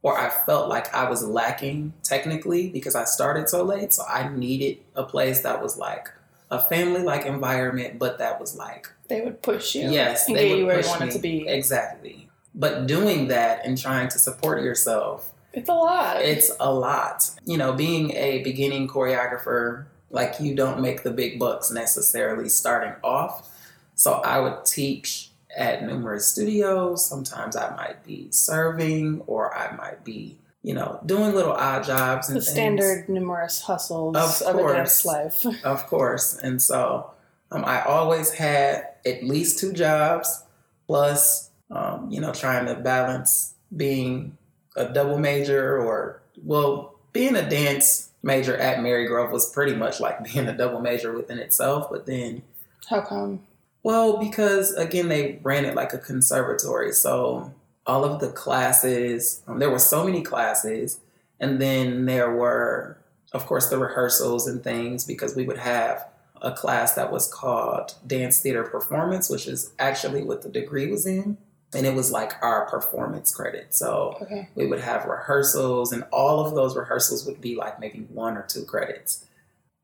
or 0.00 0.18
i 0.18 0.30
felt 0.46 0.68
like 0.68 0.92
i 0.94 1.08
was 1.08 1.22
lacking 1.22 1.92
technically 2.02 2.70
because 2.70 2.94
i 2.94 3.04
started 3.04 3.48
so 3.48 3.62
late 3.62 3.92
so 3.92 4.02
i 4.08 4.26
needed 4.34 4.78
a 4.94 5.02
place 5.02 5.42
that 5.42 5.62
was 5.62 5.76
like 5.76 6.08
a 6.50 6.58
family 6.58 7.02
like 7.02 7.26
environment 7.26 7.98
but 7.98 8.18
that 8.18 8.40
was 8.40 8.56
like 8.56 8.88
They 9.08 9.20
would 9.20 9.42
push 9.42 9.74
you. 9.74 9.90
Yes, 9.90 10.26
and 10.26 10.36
they 10.36 10.48
get 10.48 10.50
would 10.52 10.60
you 10.60 10.66
where 10.66 10.80
you 10.80 10.88
wanted 10.88 11.06
me. 11.06 11.12
to 11.12 11.18
be. 11.18 11.48
Exactly. 11.48 12.28
But 12.54 12.86
doing 12.86 13.28
that 13.28 13.64
and 13.64 13.76
trying 13.76 14.08
to 14.08 14.18
support 14.18 14.62
yourself, 14.62 15.31
It's 15.52 15.68
a 15.68 15.74
lot. 15.74 16.22
it's 16.22 16.50
a 16.60 16.72
lot. 16.72 17.30
You 17.44 17.58
know, 17.58 17.72
being 17.72 18.12
a 18.12 18.42
beginning 18.42 18.88
choreographer, 18.88 19.86
like 20.10 20.40
you 20.40 20.54
don't 20.54 20.80
make 20.80 21.02
the 21.02 21.10
big 21.10 21.38
bucks 21.38 21.70
necessarily 21.70 22.48
starting 22.48 22.94
off. 23.02 23.48
So 23.94 24.14
I 24.14 24.40
would 24.40 24.64
teach 24.64 25.30
at 25.56 25.82
numerous 25.84 26.26
studios. 26.26 27.06
Sometimes 27.06 27.56
I 27.56 27.74
might 27.76 28.04
be 28.04 28.28
serving 28.30 29.22
or 29.26 29.54
I 29.56 29.76
might 29.76 30.04
be, 30.04 30.38
you 30.62 30.74
know, 30.74 31.00
doing 31.04 31.34
little 31.34 31.52
odd 31.52 31.84
jobs 31.84 32.28
and 32.28 32.36
the 32.36 32.40
things. 32.40 32.52
standard 32.52 33.08
numerous 33.08 33.62
hustles 33.62 34.16
Of 34.16 34.42
of, 34.48 34.56
a 34.60 34.72
dance 34.72 35.04
life. 35.04 35.44
Of 35.64 35.86
course. 35.86 36.38
And 36.38 36.60
so 36.60 37.10
um, 37.50 37.64
I 37.64 37.82
always 37.82 38.32
had 38.32 38.88
at 39.04 39.22
least 39.24 39.58
two 39.58 39.72
jobs, 39.72 40.42
plus, 40.86 41.50
um, 41.70 42.10
you 42.10 42.20
know, 42.20 42.32
trying 42.32 42.66
to 42.66 42.74
balance 42.76 43.54
being 43.76 44.36
a 44.76 44.86
double 44.86 45.18
major 45.18 45.76
or, 45.78 46.22
well, 46.42 46.94
being 47.12 47.36
a 47.36 47.48
dance 47.48 48.10
major 48.22 48.56
at 48.56 48.78
Marygrove 48.78 49.30
was 49.30 49.50
pretty 49.50 49.74
much 49.74 50.00
like 50.00 50.22
being 50.32 50.48
a 50.48 50.56
double 50.56 50.80
major 50.80 51.12
within 51.12 51.38
itself. 51.38 51.88
But 51.90 52.06
then, 52.06 52.42
How 52.88 53.00
come? 53.02 53.40
well, 53.82 54.18
because 54.18 54.72
again, 54.74 55.08
they 55.08 55.40
ran 55.42 55.64
it 55.64 55.74
like 55.74 55.92
a 55.92 55.98
conservatory. 55.98 56.92
So 56.92 57.52
all 57.86 58.04
of 58.04 58.20
the 58.20 58.28
classes, 58.28 59.42
um, 59.46 59.58
there 59.58 59.70
were 59.70 59.78
so 59.78 60.04
many 60.04 60.22
classes. 60.22 61.00
And 61.40 61.60
then 61.60 62.06
there 62.06 62.32
were, 62.32 62.96
of 63.32 63.46
course, 63.46 63.68
the 63.68 63.78
rehearsals 63.78 64.46
and 64.46 64.62
things 64.62 65.04
because 65.04 65.34
we 65.34 65.44
would 65.44 65.58
have 65.58 66.06
a 66.40 66.52
class 66.52 66.94
that 66.94 67.10
was 67.12 67.32
called 67.32 67.94
Dance 68.06 68.40
Theater 68.40 68.62
Performance, 68.64 69.28
which 69.28 69.46
is 69.48 69.72
actually 69.78 70.22
what 70.22 70.42
the 70.42 70.48
degree 70.48 70.88
was 70.90 71.04
in. 71.06 71.36
And 71.74 71.86
it 71.86 71.94
was 71.94 72.12
like 72.12 72.32
our 72.42 72.66
performance 72.66 73.34
credit. 73.34 73.72
So 73.74 74.16
Okay. 74.22 74.48
we 74.54 74.66
would 74.66 74.80
have 74.80 75.06
rehearsals, 75.06 75.90
and 75.92 76.04
all 76.12 76.44
of 76.44 76.54
those 76.54 76.76
rehearsals 76.76 77.24
would 77.26 77.40
be 77.40 77.56
like 77.56 77.80
maybe 77.80 78.00
one 78.12 78.36
or 78.36 78.42
two 78.42 78.64
credits. 78.64 79.24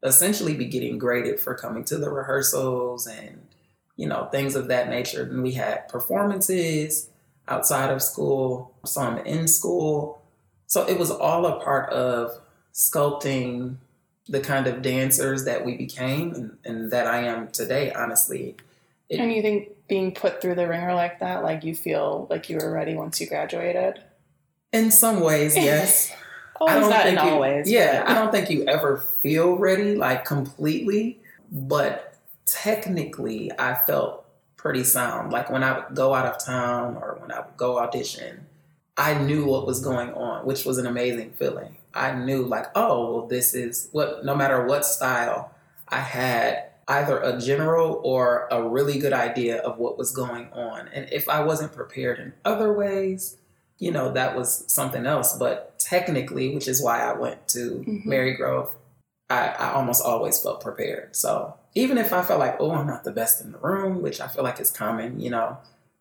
Essentially, 0.03 0.55
be 0.55 0.67
getting 0.67 0.99
graded 0.99 1.41
for 1.41 1.55
coming 1.55 1.85
to 1.85 1.97
the 1.99 2.11
rehearsals 2.11 3.07
and 3.07 3.47
you 3.97 4.07
know 4.07 4.29
things 4.31 4.55
of 4.55 4.69
that 4.69 4.89
nature. 4.91 5.23
And 5.25 5.43
we 5.43 5.53
had 5.53 5.89
performances 5.89 7.09
outside 7.49 7.91
of 7.91 8.03
school, 8.03 8.75
some 8.85 9.19
in 9.19 9.49
school. 9.49 10.21
So 10.67 10.87
it 10.87 10.99
was 10.99 11.11
all 11.11 11.47
a 11.47 11.59
part 11.65 11.91
of 11.91 12.39
sculpting 12.75 13.77
the 14.29 14.41
kind 14.41 14.67
of 14.67 14.83
dancers 14.83 15.47
that 15.47 15.65
we 15.65 15.77
became 15.77 16.35
and, 16.35 16.59
and 16.65 16.91
that 16.91 17.07
I 17.07 17.21
am 17.23 17.49
today. 17.49 17.91
Honestly, 17.93 18.57
It- 19.09 19.19
and 19.21 19.33
you 19.33 19.41
think 19.41 19.71
being 19.89 20.13
put 20.13 20.41
through 20.43 20.55
the 20.55 20.69
ringer 20.69 20.95
like 20.95 21.21
that, 21.21 21.43
like 21.43 21.65
you 21.65 21.75
feel 21.75 22.27
like 22.31 22.49
you 22.51 22.59
were 22.59 22.71
ready 22.71 22.95
once 22.95 23.21
you 23.21 23.27
graduated? 23.27 24.01
in 24.73 24.91
some 24.91 25.21
ways, 25.21 25.57
yes. 25.71 26.13
Oh, 26.61 26.69
Always 26.69 26.89
not 26.91 27.07
in 27.07 27.15
you, 27.15 27.21
all 27.21 27.41
ways. 27.41 27.71
Yeah, 27.71 28.03
but- 28.03 28.11
I 28.11 28.15
don't 28.15 28.31
think 28.33 28.51
you 28.51 28.65
ever 28.67 28.99
feel 29.23 29.57
ready, 29.57 29.95
like 29.95 30.25
completely. 30.25 31.19
But 31.51 32.15
technically, 32.45 33.51
I 33.59 33.75
felt 33.75 34.25
pretty 34.57 34.85
sound. 34.85 35.33
Like 35.33 35.51
when 35.51 35.63
I 35.63 35.79
would 35.79 35.95
go 35.95 36.13
out 36.15 36.27
of 36.27 36.45
town 36.45 36.97
or 36.97 37.17
when 37.21 37.31
I 37.33 37.41
would 37.41 37.57
go 37.57 37.79
audition, 37.79 38.45
I 38.97 39.15
knew 39.15 39.47
what 39.47 39.67
was 39.67 39.81
going 39.81 40.13
on, 40.13 40.45
which 40.45 40.65
was 40.67 40.77
an 40.79 40.87
amazing 40.87 41.31
feeling. 41.39 41.77
I 41.95 42.13
knew, 42.13 42.43
like, 42.43 42.67
oh, 42.75 43.15
well, 43.15 43.27
this 43.27 43.55
is 43.55 43.89
what, 43.93 44.25
no 44.25 44.35
matter 44.35 44.67
what 44.67 44.85
style, 44.85 45.55
I 45.89 46.01
had 46.01 46.65
either 46.89 47.21
a 47.21 47.39
general 47.39 48.01
or 48.03 48.49
a 48.51 48.63
really 48.67 48.99
good 48.99 49.13
idea 49.13 49.59
of 49.59 49.79
what 49.79 49.99
was 49.99 50.11
going 50.11 50.51
on. 50.53 50.89
And 50.89 51.09
if 51.13 51.29
I 51.29 51.41
wasn't 51.45 51.73
prepared 51.73 52.19
in 52.19 52.33
other 52.45 52.73
ways, 52.73 53.37
you 53.79 53.93
know, 53.93 54.11
that 54.13 54.35
was 54.37 54.65
something 54.73 55.07
else. 55.07 55.37
But 55.37 55.79
technically, 55.79 56.55
which 56.55 56.67
is 56.67 56.83
why 56.83 57.01
I 57.03 57.13
went 57.13 57.47
to 57.49 57.85
Mhm. 57.87 58.07
Marygrove, 58.07 58.71
I, 59.31 59.49
I 59.49 59.73
almost 59.75 60.03
always 60.05 60.41
felt 60.41 60.61
prepared. 60.63 61.15
So 61.15 61.55
even 61.75 61.99
if 61.99 62.13
I 62.13 62.23
felt 62.23 62.41
like, 62.41 62.57
oh, 62.59 62.73
I'm 62.73 62.87
not 62.87 63.05
the 63.05 63.13
best 63.13 63.43
in 63.43 63.53
the 63.53 63.59
room, 63.59 64.01
which 64.03 64.21
I 64.21 64.27
feel 64.27 64.43
like 64.43 64.59
is 64.59 64.71
common, 64.71 65.21
you 65.21 65.31
know, 65.31 65.59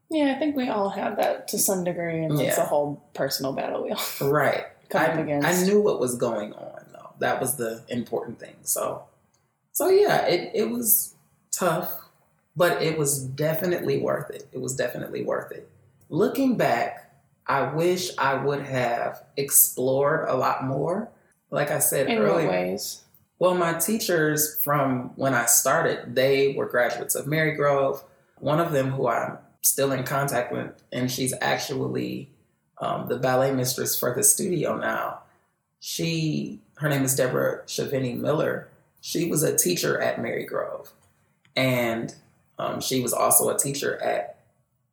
Yeah, 0.09 0.33
I 0.33 0.39
think 0.39 0.55
we 0.55 0.69
all 0.69 0.89
have 0.91 1.17
that 1.17 1.49
to 1.49 1.59
some 1.59 1.83
degree, 1.83 2.23
and 2.23 2.39
it's 2.39 2.57
a 2.57 2.63
whole 2.63 3.03
personal 3.13 3.51
battle 3.51 3.83
we 3.83 3.91
all 3.91 4.29
right. 4.31 4.65
come 4.87 5.01
I, 5.01 5.19
against. 5.21 5.45
I 5.47 5.63
knew 5.65 5.81
what 5.81 5.99
was 5.99 6.15
going 6.15 6.53
on 6.53 6.85
though. 6.93 7.09
That 7.19 7.41
was 7.41 7.57
the 7.57 7.83
important 7.89 8.39
thing. 8.39 8.55
So 8.63 9.03
so 9.77 9.89
yeah, 9.89 10.25
it, 10.25 10.49
it 10.55 10.71
was 10.71 11.13
tough, 11.51 12.09
but 12.55 12.81
it 12.81 12.97
was 12.97 13.23
definitely 13.23 13.99
worth 13.99 14.31
it. 14.31 14.47
It 14.51 14.59
was 14.59 14.75
definitely 14.75 15.23
worth 15.23 15.51
it. 15.51 15.69
Looking 16.09 16.57
back, 16.57 17.13
I 17.45 17.61
wish 17.71 18.09
I 18.17 18.43
would 18.43 18.63
have 18.63 19.23
explored 19.37 20.29
a 20.29 20.35
lot 20.35 20.65
more. 20.65 21.09
Like 21.51 21.69
I 21.69 21.77
said 21.77 22.07
In 22.07 22.17
earlier. 22.17 22.49
ways? 22.49 23.03
Well, 23.37 23.53
my 23.53 23.73
teachers 23.73 24.59
from 24.63 25.11
when 25.15 25.35
I 25.35 25.45
started, 25.45 26.15
they 26.15 26.55
were 26.57 26.65
graduates 26.65 27.13
of 27.13 27.27
Marygrove. 27.27 28.03
One 28.39 28.59
of 28.59 28.71
them, 28.71 28.89
who 28.89 29.07
I'm 29.07 29.37
still 29.61 29.91
in 29.91 30.03
contact 30.05 30.51
with, 30.51 30.71
and 30.91 31.11
she's 31.11 31.35
actually 31.39 32.31
um, 32.79 33.09
the 33.09 33.17
ballet 33.17 33.51
mistress 33.51 33.95
for 33.95 34.11
the 34.15 34.23
studio 34.23 34.75
now. 34.75 35.19
She, 35.79 36.61
her 36.77 36.89
name 36.89 37.03
is 37.03 37.15
Deborah 37.15 37.61
Shavini 37.67 38.17
Miller. 38.17 38.69
She 39.07 39.29
was 39.29 39.41
a 39.41 39.55
teacher 39.55 40.01
at 40.01 40.17
Marygrove, 40.17 40.89
and 41.55 42.13
um, 42.59 42.81
she 42.81 42.99
was 42.99 43.13
also 43.13 43.47
a 43.47 43.57
teacher 43.57 43.97
at 44.03 44.39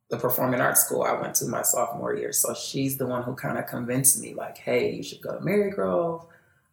the 0.09 0.15
performing 0.15 0.61
arts 0.61 0.85
school 0.85 1.03
I 1.03 1.19
went 1.19 1.35
to 1.35 1.47
my 1.47 1.63
sophomore 1.63 2.15
year. 2.15 2.31
So 2.31 2.53
she's 2.53 2.95
the 2.95 3.07
one 3.07 3.23
who 3.23 3.35
kind 3.35 3.57
of 3.57 3.67
convinced 3.67 4.21
me, 4.21 4.33
like, 4.33 4.57
hey, 4.57 4.93
you 4.93 5.03
should 5.03 5.19
go 5.19 5.37
to 5.37 5.43
Marygrove. 5.43 6.25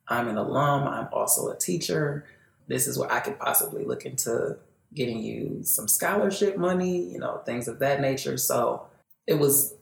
I'm 0.07 0.29
an 0.29 0.37
alum. 0.37 0.87
I'm 0.87 1.09
also 1.13 1.51
a 1.51 1.59
teacher. 1.59 2.25
This 2.69 2.87
is 2.87 2.97
where 2.97 3.11
I 3.11 3.19
could 3.19 3.41
possibly 3.41 3.85
look 3.85 4.07
into 4.07 4.57
getting 4.95 5.19
you 5.19 5.65
some 5.65 5.89
scholarship 5.89 6.57
money, 6.57 6.97
you 6.97 7.19
know, 7.19 7.39
things 7.39 7.67
of 7.67 7.81
that 7.81 8.01
nature. 8.01 8.39
So 8.39 8.87
it 9.27 9.35
was 9.35 9.75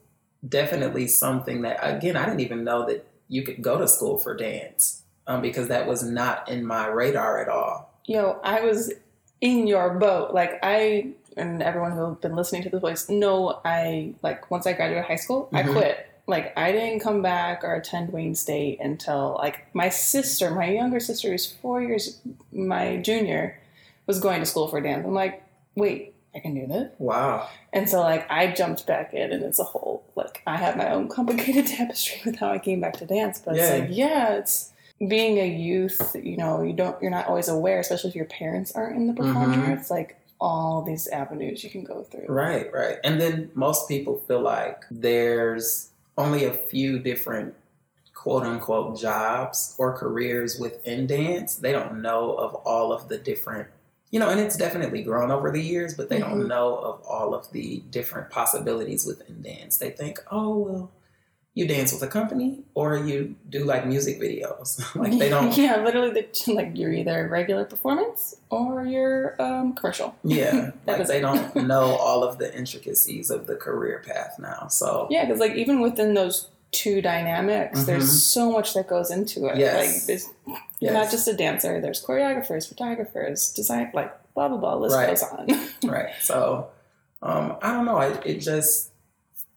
definitely 0.48 1.08
something 1.08 1.60
that, 1.60 1.78
again, 1.82 2.16
I 2.16 2.24
didn't 2.24 2.40
even 2.40 2.64
know 2.64 2.86
that 2.86 3.04
you 3.28 3.42
could 3.42 3.60
go 3.60 3.76
to 3.76 3.86
school 3.86 4.16
for 4.16 4.34
dance 4.34 4.99
um, 5.30 5.40
because 5.40 5.68
that 5.68 5.86
was 5.86 6.02
not 6.02 6.48
in 6.48 6.64
my 6.64 6.88
radar 6.88 7.40
at 7.40 7.48
all. 7.48 7.94
Yo, 8.04 8.40
I 8.42 8.62
was 8.62 8.92
in 9.40 9.68
your 9.68 9.94
boat. 9.94 10.34
Like, 10.34 10.58
I 10.62 11.12
and 11.36 11.62
everyone 11.62 11.92
who's 11.92 12.18
been 12.18 12.34
listening 12.34 12.64
to 12.64 12.68
this 12.68 12.80
voice 12.80 13.08
know 13.08 13.60
I, 13.64 14.14
like, 14.22 14.50
once 14.50 14.66
I 14.66 14.72
graduated 14.72 15.04
high 15.04 15.16
school, 15.16 15.48
mm-hmm. 15.52 15.56
I 15.56 15.72
quit 15.72 16.06
like 16.26 16.56
I 16.56 16.72
didn't 16.72 17.00
come 17.00 17.22
back 17.22 17.64
or 17.64 17.74
attend 17.74 18.12
Wayne 18.12 18.34
State 18.34 18.78
until 18.80 19.36
like 19.38 19.66
my 19.74 19.88
sister, 19.88 20.50
my 20.50 20.70
younger 20.70 21.00
sister, 21.00 21.30
who's 21.30 21.50
four 21.50 21.82
years 21.82 22.20
my 22.52 22.98
junior, 22.98 23.58
was 24.06 24.20
going 24.20 24.40
to 24.40 24.46
school 24.46 24.68
for 24.68 24.80
dance. 24.80 25.04
I'm 25.04 25.12
like, 25.12 25.42
wait, 25.74 26.14
I 26.34 26.38
can 26.38 26.54
do 26.54 26.66
this. 26.68 26.92
Wow. 26.98 27.48
And 27.72 27.88
so 27.88 28.00
like 28.00 28.30
I 28.30 28.52
jumped 28.52 28.86
back 28.86 29.12
in, 29.12 29.32
and 29.32 29.42
it's 29.42 29.58
a 29.58 29.64
whole 29.64 30.04
like 30.14 30.42
I 30.46 30.56
have 30.56 30.76
my 30.76 30.90
own 30.90 31.08
complicated 31.08 31.66
tapestry 31.76 32.20
with 32.24 32.38
how 32.38 32.50
I 32.50 32.58
came 32.58 32.80
back 32.80 32.96
to 32.98 33.06
dance. 33.06 33.40
But 33.44 33.56
yeah. 33.56 33.62
it's 33.62 33.80
like 33.80 33.96
yeah, 33.96 34.34
it's 34.34 34.72
being 35.06 35.38
a 35.38 35.48
youth. 35.48 36.14
You 36.22 36.36
know, 36.36 36.62
you 36.62 36.72
don't 36.72 37.00
you're 37.00 37.10
not 37.10 37.26
always 37.26 37.48
aware, 37.48 37.80
especially 37.80 38.10
if 38.10 38.16
your 38.16 38.26
parents 38.26 38.72
aren't 38.72 38.96
in 38.96 39.06
the 39.06 39.14
performing 39.14 39.60
mm-hmm. 39.60 39.72
arts. 39.72 39.90
Like 39.90 40.16
all 40.40 40.82
these 40.82 41.06
avenues 41.08 41.62
you 41.62 41.70
can 41.70 41.84
go 41.84 42.02
through. 42.02 42.26
Right, 42.26 42.72
right. 42.72 42.96
And 43.04 43.20
then 43.20 43.50
most 43.54 43.88
people 43.88 44.18
feel 44.26 44.40
like 44.40 44.84
there's 44.90 45.90
only 46.16 46.44
a 46.44 46.52
few 46.52 46.98
different 46.98 47.54
quote 48.14 48.42
unquote 48.42 48.98
jobs 48.98 49.74
or 49.78 49.96
careers 49.96 50.58
within 50.58 51.06
dance. 51.06 51.56
They 51.56 51.72
don't 51.72 52.02
know 52.02 52.34
of 52.34 52.54
all 52.54 52.92
of 52.92 53.08
the 53.08 53.18
different, 53.18 53.68
you 54.10 54.18
know, 54.18 54.28
and 54.28 54.40
it's 54.40 54.56
definitely 54.56 55.02
grown 55.02 55.30
over 55.30 55.50
the 55.50 55.62
years, 55.62 55.94
but 55.94 56.08
they 56.08 56.20
mm-hmm. 56.20 56.38
don't 56.38 56.48
know 56.48 56.76
of 56.76 57.02
all 57.02 57.34
of 57.34 57.50
the 57.52 57.82
different 57.90 58.30
possibilities 58.30 59.06
within 59.06 59.42
dance. 59.42 59.76
They 59.76 59.90
think, 59.90 60.18
oh, 60.30 60.56
well, 60.56 60.90
you 61.60 61.66
dance 61.66 61.92
with 61.92 62.02
a 62.02 62.06
company 62.06 62.62
or 62.74 62.96
you 62.96 63.36
do 63.50 63.64
like 63.64 63.86
music 63.86 64.18
videos. 64.18 64.82
like 64.96 65.18
they 65.18 65.28
don't. 65.34 65.56
Yeah, 65.56 65.84
literally, 65.84 66.26
like 66.48 66.70
you're 66.74 66.92
either 66.92 67.28
regular 67.28 67.66
performance 67.66 68.34
or 68.48 68.84
you're 68.84 69.40
um, 69.40 69.74
commercial. 69.74 70.16
Yeah, 70.24 70.70
like 70.86 71.06
they 71.06 71.20
don't 71.20 71.54
know 71.54 71.96
all 71.96 72.24
of 72.24 72.38
the 72.38 72.56
intricacies 72.56 73.30
of 73.30 73.46
the 73.46 73.56
career 73.56 74.02
path 74.04 74.38
now. 74.38 74.68
So 74.68 75.06
yeah, 75.10 75.26
because 75.26 75.38
like 75.38 75.54
even 75.54 75.80
within 75.80 76.14
those 76.14 76.48
two 76.72 77.02
dynamics, 77.02 77.80
mm-hmm. 77.80 77.86
there's 77.86 78.22
so 78.22 78.50
much 78.50 78.72
that 78.74 78.88
goes 78.88 79.10
into 79.10 79.46
it. 79.46 79.58
Yes. 79.58 80.08
Like 80.08 80.20
you're 80.80 80.92
yes. 80.92 80.94
not 80.94 81.10
just 81.10 81.28
a 81.28 81.34
dancer. 81.34 81.80
There's 81.80 82.02
choreographers, 82.02 82.66
photographers, 82.66 83.52
design, 83.52 83.90
like 83.92 84.16
blah 84.34 84.48
blah 84.48 84.56
blah. 84.56 84.76
List 84.76 84.96
right. 84.96 85.08
goes 85.08 85.22
on. 85.22 85.90
right. 85.90 86.14
So 86.22 86.70
um, 87.22 87.56
I 87.60 87.72
don't 87.72 87.84
know. 87.84 88.00
It, 88.00 88.22
it 88.24 88.38
just 88.38 88.89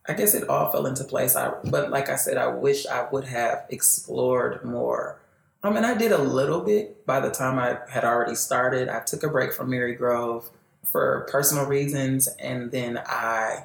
I 0.08 0.14
guess 0.14 0.34
it 0.34 0.50
all 0.50 0.72
fell 0.72 0.86
into 0.86 1.04
place. 1.04 1.36
I, 1.36 1.54
but 1.64 1.90
like 1.90 2.10
I 2.10 2.16
said, 2.16 2.38
I 2.38 2.48
wish 2.48 2.86
I 2.86 3.08
would 3.12 3.26
have 3.26 3.66
explored 3.70 4.64
more. 4.64 5.20
I 5.64 5.70
mean, 5.70 5.86
I 5.86 5.94
did 5.94 6.12
a 6.12 6.22
little 6.22 6.60
bit 6.60 7.06
by 7.06 7.22
the 7.22 7.32
time 7.32 7.58
I 7.58 7.78
had 7.90 8.04
already 8.04 8.36
started. 8.36 8.90
I 8.90 9.00
took 9.00 9.24
a 9.24 9.30
break 9.30 9.54
from 9.54 9.70
Marygrove 9.70 10.50
for 10.92 11.26
personal 11.32 11.66
reasons, 11.66 12.28
and 12.40 12.70
then 12.70 13.00
I, 13.06 13.64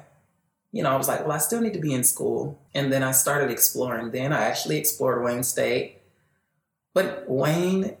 you 0.71 0.81
know, 0.81 0.91
I 0.91 0.95
was 0.95 1.09
like, 1.09 1.21
well, 1.21 1.33
I 1.33 1.39
still 1.39 1.59
need 1.59 1.73
to 1.73 1.79
be 1.79 1.93
in 1.93 2.05
school. 2.05 2.57
And 2.73 2.91
then 2.93 3.03
I 3.03 3.11
started 3.11 3.51
exploring. 3.51 4.11
Then 4.11 4.31
I 4.31 4.43
actually 4.45 4.77
explored 4.77 5.23
Wayne 5.25 5.43
State, 5.43 5.97
but 6.93 7.25
Wayne 7.27 7.97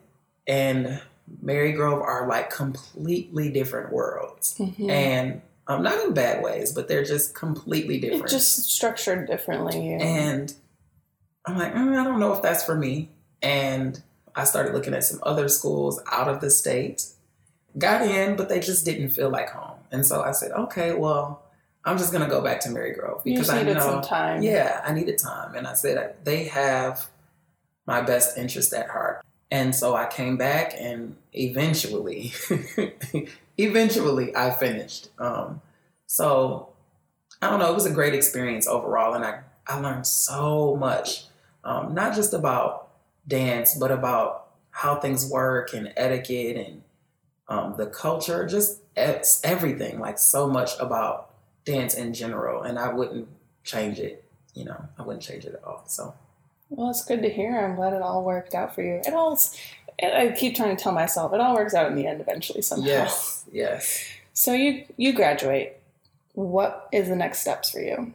and 0.47 1.01
Marygrove 1.43 2.01
are 2.01 2.25
like 2.27 2.49
completely 2.49 3.51
different 3.51 3.91
worlds, 3.91 4.55
mm-hmm. 4.57 4.89
and 4.89 5.41
um, 5.69 5.83
not 5.83 6.03
in 6.03 6.13
bad 6.13 6.43
ways, 6.43 6.73
but 6.73 6.87
they're 6.87 7.05
just 7.05 7.35
completely 7.35 7.99
different. 7.99 8.27
just 8.27 8.69
structured 8.69 9.27
differently. 9.27 9.93
And 9.93 10.53
I'm 11.45 11.57
like, 11.57 11.73
mm, 11.73 11.97
I 11.97 12.03
don't 12.03 12.19
know 12.19 12.33
if 12.33 12.41
that's 12.41 12.63
for 12.63 12.75
me. 12.75 13.09
And 13.41 14.01
I 14.35 14.43
started 14.43 14.73
looking 14.73 14.95
at 14.95 15.03
some 15.03 15.19
other 15.23 15.47
schools 15.47 16.01
out 16.11 16.27
of 16.27 16.41
the 16.41 16.49
state. 16.49 17.05
Got 17.77 18.01
in, 18.01 18.35
but 18.35 18.49
they 18.49 18.59
just 18.59 18.83
didn't 18.83 19.11
feel 19.11 19.29
like 19.29 19.49
home. 19.49 19.77
And 19.91 20.03
so 20.05 20.23
I 20.23 20.31
said, 20.31 20.51
okay, 20.51 20.93
well, 20.93 21.43
I'm 21.85 21.97
just 21.97 22.11
gonna 22.11 22.27
go 22.27 22.41
back 22.41 22.59
to 22.61 22.69
Marygrove 22.69 23.23
because 23.23 23.49
I 23.49 23.63
know 23.63 23.79
some 23.79 24.01
time. 24.01 24.41
Yeah, 24.41 24.81
I 24.85 24.91
needed 24.91 25.17
time, 25.17 25.55
and 25.55 25.65
I 25.65 25.73
said 25.73 26.15
they 26.23 26.45
have 26.45 27.07
my 27.85 28.01
best 28.01 28.37
interest 28.37 28.73
at 28.73 28.89
heart. 28.89 29.23
And 29.51 29.73
so 29.73 29.95
I 29.95 30.05
came 30.07 30.35
back, 30.35 30.73
and 30.77 31.15
eventually, 31.33 32.33
eventually 33.63 34.35
I 34.35 34.51
finished. 34.51 35.09
Um, 35.19 35.61
so 36.07 36.69
I 37.41 37.49
don't 37.49 37.59
know, 37.59 37.69
it 37.71 37.75
was 37.75 37.85
a 37.85 37.93
great 37.93 38.13
experience 38.13 38.67
overall, 38.67 39.13
and 39.13 39.23
I, 39.23 39.41
I 39.67 39.79
learned 39.79 40.07
so 40.07 40.75
much, 40.75 41.25
um, 41.63 41.93
not 41.93 42.15
just 42.15 42.33
about 42.33 42.89
dance, 43.27 43.75
but 43.75 43.91
about 43.91 44.47
how 44.71 44.95
things 44.95 45.29
work 45.29 45.73
and 45.73 45.93
etiquette 45.95 46.57
and 46.57 46.81
um, 47.47 47.75
the 47.77 47.87
culture, 47.87 48.45
just 48.45 48.81
everything, 48.95 49.99
like 49.99 50.19
so 50.19 50.47
much 50.47 50.71
about 50.79 51.31
dance 51.65 51.93
in 51.93 52.13
general. 52.13 52.63
And 52.63 52.77
I 52.77 52.93
wouldn't 52.93 53.27
change 53.63 53.99
it, 53.99 54.23
you 54.53 54.65
know, 54.65 54.85
I 54.97 55.03
wouldn't 55.03 55.23
change 55.23 55.45
it 55.45 55.53
at 55.53 55.63
all. 55.63 55.83
So. 55.87 56.13
Well, 56.69 56.91
it's 56.91 57.03
good 57.03 57.23
to 57.23 57.29
hear. 57.29 57.57
I'm 57.57 57.75
glad 57.75 57.93
it 57.93 58.01
all 58.03 58.23
worked 58.23 58.53
out 58.53 58.75
for 58.75 58.83
you. 58.83 59.01
It 59.03 59.13
all 59.13 59.39
I 60.01 60.33
keep 60.37 60.55
trying 60.55 60.75
to 60.75 60.81
tell 60.81 60.91
myself 60.91 61.33
it 61.33 61.39
all 61.39 61.55
works 61.55 61.73
out 61.73 61.87
in 61.87 61.95
the 61.95 62.07
end 62.07 62.21
eventually 62.21 62.61
somehow. 62.61 62.87
Yes, 62.87 63.45
yes. 63.51 64.05
So 64.33 64.53
you 64.53 64.85
you 64.97 65.13
graduate. 65.13 65.77
What 66.33 66.87
is 66.93 67.09
the 67.09 67.15
next 67.15 67.39
steps 67.39 67.69
for 67.71 67.79
you? 67.79 68.13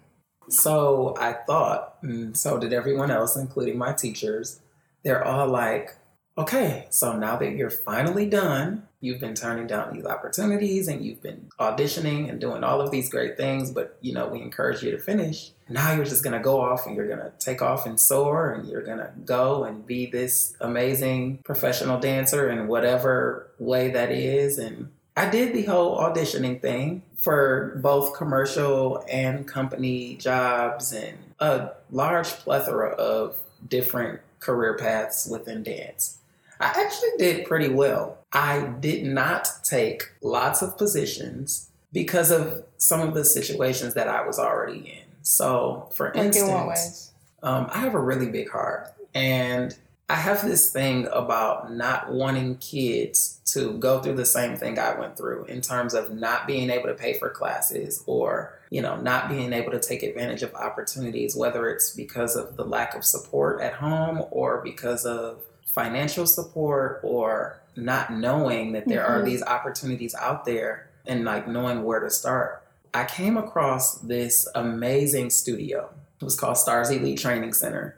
So 0.49 1.15
I 1.19 1.33
thought, 1.33 1.97
and 2.03 2.37
so 2.37 2.59
did 2.59 2.73
everyone 2.73 3.11
else, 3.11 3.37
including 3.37 3.79
my 3.79 3.93
teachers. 3.93 4.61
They're 5.03 5.25
all 5.25 5.49
like, 5.49 5.97
okay, 6.39 6.87
so 6.91 7.17
now 7.17 7.37
that 7.37 7.53
you're 7.53 7.71
finally 7.71 8.27
done, 8.27 8.87
you've 9.05 9.21
been 9.21 9.35
turning 9.35 9.67
down 9.67 9.93
these 9.93 10.07
opportunities 10.07 10.89
and 10.89 11.05
you've 11.05 11.23
been 11.23 11.51
auditioning 11.61 12.31
and 12.31 12.41
doing 12.41 12.65
all 12.65 12.81
of 12.81 12.91
these 12.91 13.11
great 13.11 13.37
things, 13.37 13.71
but 13.71 13.99
you 14.01 14.15
know, 14.15 14.27
we 14.27 14.41
encourage 14.41 14.83
you 14.83 14.91
to 14.91 14.99
finish. 14.99 15.51
Now 15.69 15.93
you're 15.93 16.07
just 16.07 16.25
gonna 16.25 16.41
go 16.41 16.59
off 16.59 16.87
and 16.87 16.97
you're 16.97 17.09
gonna 17.09 17.33
take 17.39 17.61
off 17.61 17.85
and 17.85 18.01
soar 18.01 18.53
and 18.53 18.67
you're 18.67 18.83
gonna 18.83 19.13
go 19.27 19.65
and 19.65 19.87
be 19.87 20.07
this 20.07 20.57
amazing 20.61 21.41
professional 21.45 22.01
dancer 22.01 22.49
in 22.49 22.67
whatever 22.67 23.51
way 23.59 23.91
that 23.91 24.11
is. 24.11 24.57
And 24.57 24.91
I 25.15 25.29
did 25.29 25.55
the 25.55 25.65
whole 25.65 25.99
auditioning 25.99 26.63
thing 26.63 27.03
for 27.17 27.79
both 27.83 28.17
commercial 28.17 29.05
and 29.09 29.47
company 29.47 30.17
jobs 30.17 30.93
and 30.93 31.19
a 31.39 31.73
large 31.91 32.29
plethora 32.29 32.91
of 32.93 33.37
different 33.69 34.21
career 34.41 34.77
paths 34.77 35.29
within 35.31 35.63
dance. 35.63 36.19
I 36.65 36.83
actually 36.83 37.11
did 37.19 37.47
pretty 37.47 37.69
well. 37.69 38.19
I 38.33 38.67
did 38.81 39.05
not 39.05 39.49
take 39.63 40.11
lots 40.23 40.63
of 40.63 40.77
positions 40.79 41.71
because 41.93 42.31
of 42.31 42.65
some 42.79 43.01
of 43.01 43.15
the 43.15 43.25
situations 43.25 43.95
that 43.95 44.09
I 44.09 44.27
was 44.27 44.39
already 44.39 44.79
in. 44.79 45.05
So, 45.23 45.89
for 45.95 46.13
like 46.15 46.25
instance, 46.25 47.13
um, 47.43 47.69
I 47.71 47.79
have 47.79 47.95
a 47.95 48.01
really 48.01 48.29
big 48.29 48.51
heart, 48.51 48.93
and 49.15 49.77
I 50.09 50.17
have 50.17 50.43
this 50.43 50.71
thing 50.71 51.07
about 51.13 51.73
not 51.73 52.13
wanting 52.13 52.57
kids 52.59 53.41
to 53.47 53.79
go 53.79 54.01
through 54.01 54.17
the 54.17 54.27
same 54.27 54.57
thing 54.57 54.79
I 54.79 54.99
went 54.99 55.17
through 55.17 55.45
in 55.45 55.63
terms 55.63 55.95
of 55.95 56.13
not 56.13 56.47
being 56.47 56.69
able 56.69 56.89
to 56.89 56.95
pay 56.95 57.15
for 57.15 57.31
classes 57.31 58.03
or, 58.07 58.59
you 58.69 58.83
know, 58.83 58.97
not 58.97 59.31
being 59.31 59.55
able 59.55 59.71
to 59.71 59.81
take 59.81 60.03
advantage 60.03 60.43
of 60.43 60.55
opportunities, 60.55 61.35
whether 61.35 61.71
it's 61.71 61.91
because 61.91 62.37
of 62.37 62.57
the 62.57 62.65
lack 62.65 62.95
of 62.95 63.03
support 63.03 63.63
at 63.63 63.75
home 63.75 64.25
or 64.31 64.61
because 64.63 65.07
of 65.07 65.39
financial 65.75 66.25
support 66.27 67.01
or 67.03 67.61
not 67.77 68.13
knowing 68.13 68.73
that 68.73 68.87
there 68.87 69.03
mm-hmm. 69.03 69.13
are 69.13 69.25
these 69.25 69.43
opportunities 69.43 70.15
out 70.15 70.45
there 70.45 70.89
and 71.05 71.25
like 71.25 71.49
knowing 71.49 71.83
where 71.83 71.99
to 72.01 72.09
start. 72.09 72.63
I 72.95 73.05
came 73.05 73.37
across 73.37 73.99
this 73.99 74.49
amazing 74.55 75.31
studio. 75.31 75.91
It 76.21 76.25
was 76.25 76.39
called 76.39 76.57
Stars 76.57 76.91
Elite 76.91 77.19
Training 77.19 77.53
Center. 77.53 77.97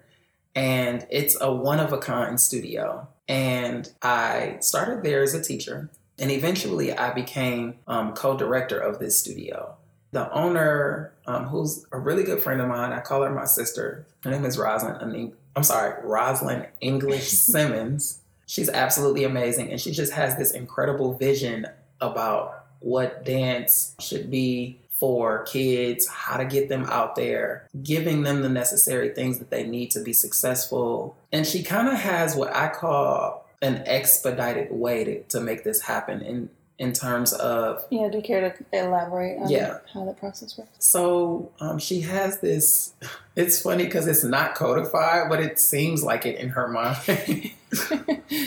and 0.54 1.06
it's 1.10 1.36
a 1.38 1.52
one 1.52 1.78
of 1.78 1.92
a 1.92 1.98
kind 1.98 2.40
studio. 2.40 3.06
And 3.28 3.92
I 4.00 4.56
started 4.60 5.02
there 5.02 5.22
as 5.22 5.34
a 5.34 5.42
teacher, 5.42 5.90
and 6.18 6.30
eventually 6.30 6.96
I 6.96 7.12
became 7.12 7.74
um, 7.86 8.14
co 8.14 8.36
director 8.38 8.78
of 8.78 8.98
this 8.98 9.18
studio. 9.18 9.76
The 10.12 10.30
owner, 10.32 11.12
um, 11.26 11.44
who's 11.44 11.84
a 11.92 11.98
really 11.98 12.22
good 12.22 12.40
friend 12.40 12.60
of 12.60 12.68
mine, 12.68 12.92
I 12.92 13.00
call 13.00 13.22
her 13.22 13.30
my 13.30 13.44
sister. 13.44 14.06
Her 14.22 14.30
name 14.30 14.44
is 14.44 14.56
Rosalind. 14.58 15.32
I'm 15.56 15.62
sorry, 15.62 15.94
Rosalind 16.04 16.68
English 16.80 17.28
Simmons. 17.28 18.20
She's 18.46 18.68
absolutely 18.68 19.24
amazing, 19.24 19.70
and 19.70 19.80
she 19.80 19.90
just 19.90 20.12
has 20.12 20.36
this 20.36 20.52
incredible 20.52 21.14
vision 21.14 21.66
about 22.00 22.66
what 22.80 23.24
dance 23.24 23.94
should 23.98 24.30
be 24.30 24.78
for 24.90 25.42
kids, 25.44 26.08
how 26.08 26.36
to 26.38 26.44
get 26.44 26.68
them 26.68 26.84
out 26.84 27.16
there, 27.16 27.66
giving 27.82 28.22
them 28.22 28.42
the 28.42 28.48
necessary 28.48 29.10
things 29.10 29.38
that 29.38 29.50
they 29.50 29.66
need 29.66 29.90
to 29.90 30.02
be 30.02 30.12
successful. 30.12 31.16
And 31.32 31.46
she 31.46 31.62
kind 31.62 31.88
of 31.88 31.94
has 31.94 32.34
what 32.34 32.54
I 32.54 32.68
call 32.68 33.46
an 33.60 33.82
expedited 33.86 34.68
way 34.70 35.04
to, 35.04 35.22
to 35.24 35.40
make 35.40 35.64
this 35.64 35.82
happen 35.82 36.22
in 36.22 36.48
in 36.78 36.92
terms 36.92 37.32
of 37.32 37.84
yeah 37.90 38.08
do 38.08 38.18
you 38.18 38.22
care 38.22 38.50
to 38.50 38.64
elaborate 38.78 39.38
on 39.38 39.48
yeah. 39.48 39.78
how 39.92 40.04
the 40.04 40.12
process 40.12 40.58
works 40.58 40.70
so 40.78 41.50
um, 41.60 41.78
she 41.78 42.00
has 42.00 42.40
this 42.40 42.92
it's 43.34 43.62
funny 43.62 43.84
because 43.84 44.06
it's 44.06 44.24
not 44.24 44.54
codified 44.54 45.28
but 45.28 45.40
it 45.40 45.58
seems 45.58 46.02
like 46.02 46.26
it 46.26 46.38
in 46.38 46.50
her 46.50 46.68
mind 46.68 46.96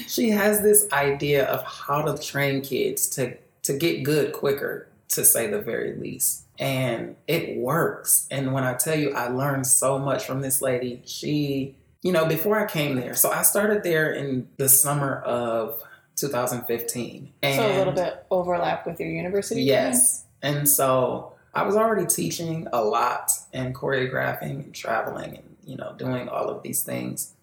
she 0.08 0.30
has 0.30 0.62
this 0.62 0.88
idea 0.92 1.46
of 1.46 1.64
how 1.64 2.02
to 2.02 2.22
train 2.22 2.62
kids 2.62 3.08
to 3.08 3.36
to 3.64 3.74
get 3.74 4.04
good 4.04 4.34
quicker 4.34 4.88
to 5.10 5.26
say 5.26 5.48
the 5.48 5.60
very 5.60 5.96
least. 5.96 6.46
And 6.58 7.16
it 7.28 7.58
works. 7.58 8.28
And 8.32 8.54
when 8.54 8.64
I 8.64 8.74
tell 8.74 8.98
you, 8.98 9.14
I 9.14 9.30
learned 9.30 9.66
so 9.68 9.98
much 9.98 10.26
from 10.26 10.42
this 10.42 10.62
lady. 10.62 11.02
She, 11.06 11.76
you 12.02 12.12
know, 12.12 12.26
before 12.26 12.60
I 12.60 12.70
came 12.70 12.96
there, 12.96 13.16
so 13.16 13.32
I 13.32 13.44
started 13.44 13.84
there 13.84 14.12
in 14.12 14.48
the 14.58 14.70
summer 14.70 15.22
of 15.22 15.82
2015. 16.20 17.34
And 17.42 17.56
so 17.56 17.68
a 17.68 17.78
little 17.78 17.94
bit 17.94 18.26
overlap 18.30 18.86
with 18.86 19.00
your 19.00 19.10
university? 19.10 19.64
Yes. 19.64 20.26
And 20.42 20.68
so 20.68 21.34
I 21.54 21.64
was 21.64 21.76
already 21.76 22.06
teaching 22.06 22.68
a 22.72 22.84
lot 22.84 23.32
and 23.54 23.76
choreographing 23.76 24.64
and 24.64 24.74
traveling 24.74 25.38
and, 25.38 25.58
you 25.66 25.76
know, 25.78 25.94
doing 25.98 26.30
all 26.30 26.50
of 26.50 26.64
these 26.64 26.84
things. 26.84 27.34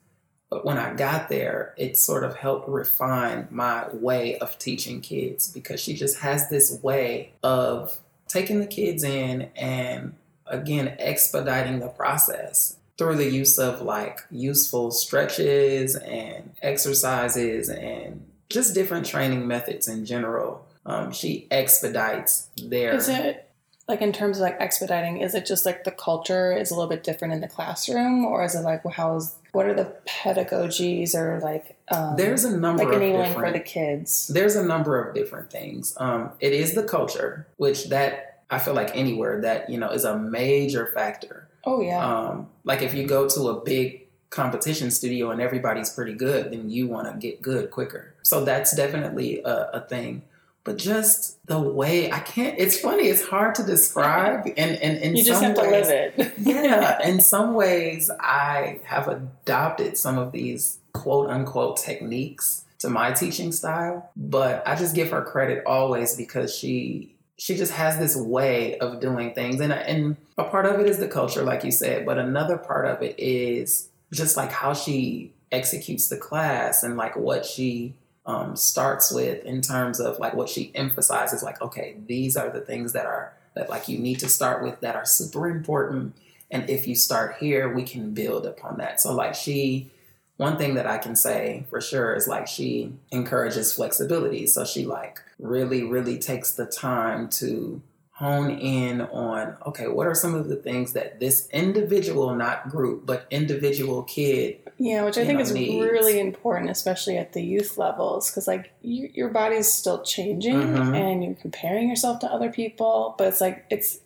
But 0.48 0.64
when 0.64 0.78
I 0.78 0.94
got 0.94 1.28
there, 1.28 1.74
it 1.76 1.98
sort 1.98 2.22
of 2.22 2.36
helped 2.36 2.68
refine 2.68 3.48
my 3.50 3.88
way 3.92 4.38
of 4.38 4.58
teaching 4.58 5.00
kids 5.00 5.50
because 5.50 5.80
she 5.80 5.94
just 5.94 6.20
has 6.20 6.48
this 6.48 6.78
way 6.82 7.32
of 7.42 7.98
taking 8.28 8.60
the 8.60 8.66
kids 8.66 9.02
in 9.02 9.50
and 9.56 10.14
again 10.46 10.94
expediting 10.98 11.80
the 11.80 11.88
process 11.88 12.76
through 12.96 13.16
the 13.16 13.30
use 13.30 13.58
of 13.58 13.82
like 13.82 14.20
useful 14.30 14.90
stretches 14.90 15.96
and 15.96 16.54
exercises 16.62 17.68
and 17.68 18.24
just 18.48 18.74
different 18.74 19.06
training 19.06 19.46
methods 19.46 19.88
in 19.88 20.04
general. 20.04 20.66
Um, 20.84 21.12
she 21.12 21.46
expedites 21.50 22.48
their. 22.62 22.94
Is 22.94 23.08
it 23.08 23.50
like 23.88 24.02
in 24.02 24.12
terms 24.12 24.38
of 24.38 24.42
like 24.42 24.56
expediting? 24.60 25.18
Is 25.20 25.34
it 25.34 25.46
just 25.46 25.66
like 25.66 25.84
the 25.84 25.90
culture 25.90 26.56
is 26.56 26.70
a 26.70 26.74
little 26.74 26.88
bit 26.88 27.02
different 27.02 27.34
in 27.34 27.40
the 27.40 27.48
classroom, 27.48 28.24
or 28.24 28.44
is 28.44 28.54
it 28.54 28.60
like 28.60 28.84
well, 28.84 28.94
how 28.94 29.16
is 29.16 29.34
what 29.56 29.64
are 29.64 29.74
the 29.74 29.90
pedagogies 30.06 31.14
or 31.14 31.40
like 31.40 31.78
um, 31.90 32.14
there's 32.14 32.44
a 32.44 32.54
number 32.54 32.84
like 32.84 32.94
enabling 32.94 33.32
for 33.32 33.50
the 33.50 33.58
kids 33.58 34.28
there's 34.28 34.54
a 34.54 34.62
number 34.62 35.02
of 35.02 35.14
different 35.14 35.50
things 35.50 35.94
um, 35.96 36.30
it 36.40 36.52
is 36.52 36.74
the 36.74 36.82
culture 36.82 37.46
which 37.56 37.88
that 37.88 38.42
i 38.50 38.58
feel 38.58 38.74
like 38.74 38.94
anywhere 38.94 39.40
that 39.40 39.70
you 39.70 39.78
know 39.78 39.88
is 39.88 40.04
a 40.04 40.18
major 40.18 40.86
factor 40.88 41.48
oh 41.64 41.80
yeah 41.80 42.04
um, 42.04 42.46
like 42.64 42.82
if 42.82 42.92
you 42.92 43.06
go 43.06 43.26
to 43.26 43.48
a 43.48 43.64
big 43.64 44.06
competition 44.28 44.90
studio 44.90 45.30
and 45.30 45.40
everybody's 45.40 45.88
pretty 45.88 46.12
good 46.12 46.52
then 46.52 46.68
you 46.68 46.86
want 46.86 47.10
to 47.10 47.18
get 47.18 47.40
good 47.40 47.70
quicker 47.70 48.12
so 48.26 48.44
that's 48.44 48.74
definitely 48.74 49.40
a, 49.44 49.70
a 49.74 49.80
thing 49.80 50.22
but 50.66 50.78
just 50.78 51.38
the 51.46 51.60
way 51.60 52.10
I 52.10 52.18
can't. 52.18 52.58
It's 52.58 52.78
funny. 52.80 53.04
It's 53.04 53.24
hard 53.24 53.54
to 53.54 53.62
describe, 53.62 54.46
and 54.56 54.76
and 54.76 54.98
in 54.98 55.16
you 55.16 55.24
just 55.24 55.40
some 55.40 55.54
have 55.54 55.58
ways, 55.58 55.86
to 55.86 55.92
live 55.92 56.12
it. 56.18 56.34
yeah, 56.38 57.06
in 57.06 57.20
some 57.20 57.54
ways, 57.54 58.10
I 58.18 58.80
have 58.84 59.06
adopted 59.06 59.96
some 59.96 60.18
of 60.18 60.32
these 60.32 60.78
quote 60.92 61.30
unquote 61.30 61.76
techniques 61.76 62.64
to 62.80 62.90
my 62.90 63.12
teaching 63.12 63.52
style, 63.52 64.10
but 64.16 64.66
I 64.66 64.74
just 64.74 64.96
give 64.96 65.10
her 65.12 65.22
credit 65.22 65.62
always 65.66 66.16
because 66.16 66.54
she 66.54 67.14
she 67.38 67.54
just 67.54 67.72
has 67.72 67.98
this 68.00 68.16
way 68.16 68.76
of 68.78 69.00
doing 69.00 69.34
things, 69.34 69.60
and 69.60 69.72
and 69.72 70.16
a 70.36 70.42
part 70.42 70.66
of 70.66 70.80
it 70.80 70.88
is 70.88 70.98
the 70.98 71.08
culture, 71.08 71.44
like 71.44 71.62
you 71.62 71.70
said, 71.70 72.04
but 72.04 72.18
another 72.18 72.58
part 72.58 72.86
of 72.86 73.02
it 73.02 73.14
is 73.20 73.88
just 74.12 74.36
like 74.36 74.50
how 74.50 74.74
she 74.74 75.32
executes 75.52 76.08
the 76.08 76.16
class 76.16 76.82
and 76.82 76.96
like 76.96 77.16
what 77.16 77.46
she 77.46 77.94
um, 78.26 78.56
starts 78.56 79.12
with 79.12 79.44
in 79.44 79.60
terms 79.62 80.00
of 80.00 80.18
like 80.18 80.34
what 80.34 80.48
she 80.48 80.72
emphasizes 80.74 81.42
like 81.42 81.62
okay 81.62 81.96
these 82.06 82.36
are 82.36 82.50
the 82.50 82.60
things 82.60 82.92
that 82.92 83.06
are 83.06 83.32
that 83.56 83.70
like 83.70 83.88
you 83.88 83.98
need 83.98 84.20
to 84.20 84.28
start 84.28 84.62
with 84.62 84.80
that 84.80 84.94
are 84.94 85.04
super 85.04 85.48
important. 85.48 86.14
And 86.50 86.70
if 86.70 86.86
you 86.86 86.94
start 86.94 87.36
here 87.40 87.72
we 87.72 87.82
can 87.82 88.14
build 88.14 88.46
upon 88.46 88.76
that. 88.78 89.00
So 89.00 89.12
like 89.12 89.34
she 89.34 89.90
one 90.36 90.58
thing 90.58 90.74
that 90.74 90.86
i 90.86 90.98
can 90.98 91.16
say 91.16 91.64
for 91.70 91.80
sure 91.80 92.14
is 92.14 92.28
like 92.28 92.46
she 92.46 92.92
encourages 93.10 93.72
flexibility. 93.72 94.46
So 94.46 94.64
she 94.64 94.84
like 94.84 95.18
really 95.40 95.82
really 95.82 96.18
takes 96.18 96.52
the 96.52 96.66
time 96.66 97.28
to 97.40 97.82
hone 98.16 98.50
in 98.50 99.02
on 99.02 99.54
okay 99.66 99.88
what 99.88 100.06
are 100.06 100.14
some 100.14 100.34
of 100.34 100.48
the 100.48 100.56
things 100.56 100.94
that 100.94 101.20
this 101.20 101.50
individual 101.50 102.34
not 102.34 102.66
group 102.70 103.04
but 103.04 103.26
individual 103.30 104.02
kid 104.04 104.58
yeah 104.78 105.04
which 105.04 105.18
i 105.18 105.24
think 105.24 105.36
know, 105.36 105.42
is 105.42 105.52
needs. 105.52 105.84
really 105.84 106.18
important 106.18 106.70
especially 106.70 107.18
at 107.18 107.34
the 107.34 107.42
youth 107.42 107.76
levels 107.76 108.30
because 108.30 108.48
like 108.48 108.72
you, 108.80 109.10
your 109.12 109.28
body's 109.28 109.70
still 109.70 110.02
changing 110.02 110.54
mm-hmm. 110.54 110.94
and 110.94 111.22
you're 111.22 111.34
comparing 111.34 111.90
yourself 111.90 112.18
to 112.18 112.26
other 112.26 112.50
people 112.50 113.14
but 113.18 113.28
it's 113.28 113.42
like 113.42 113.66
it's 113.68 114.00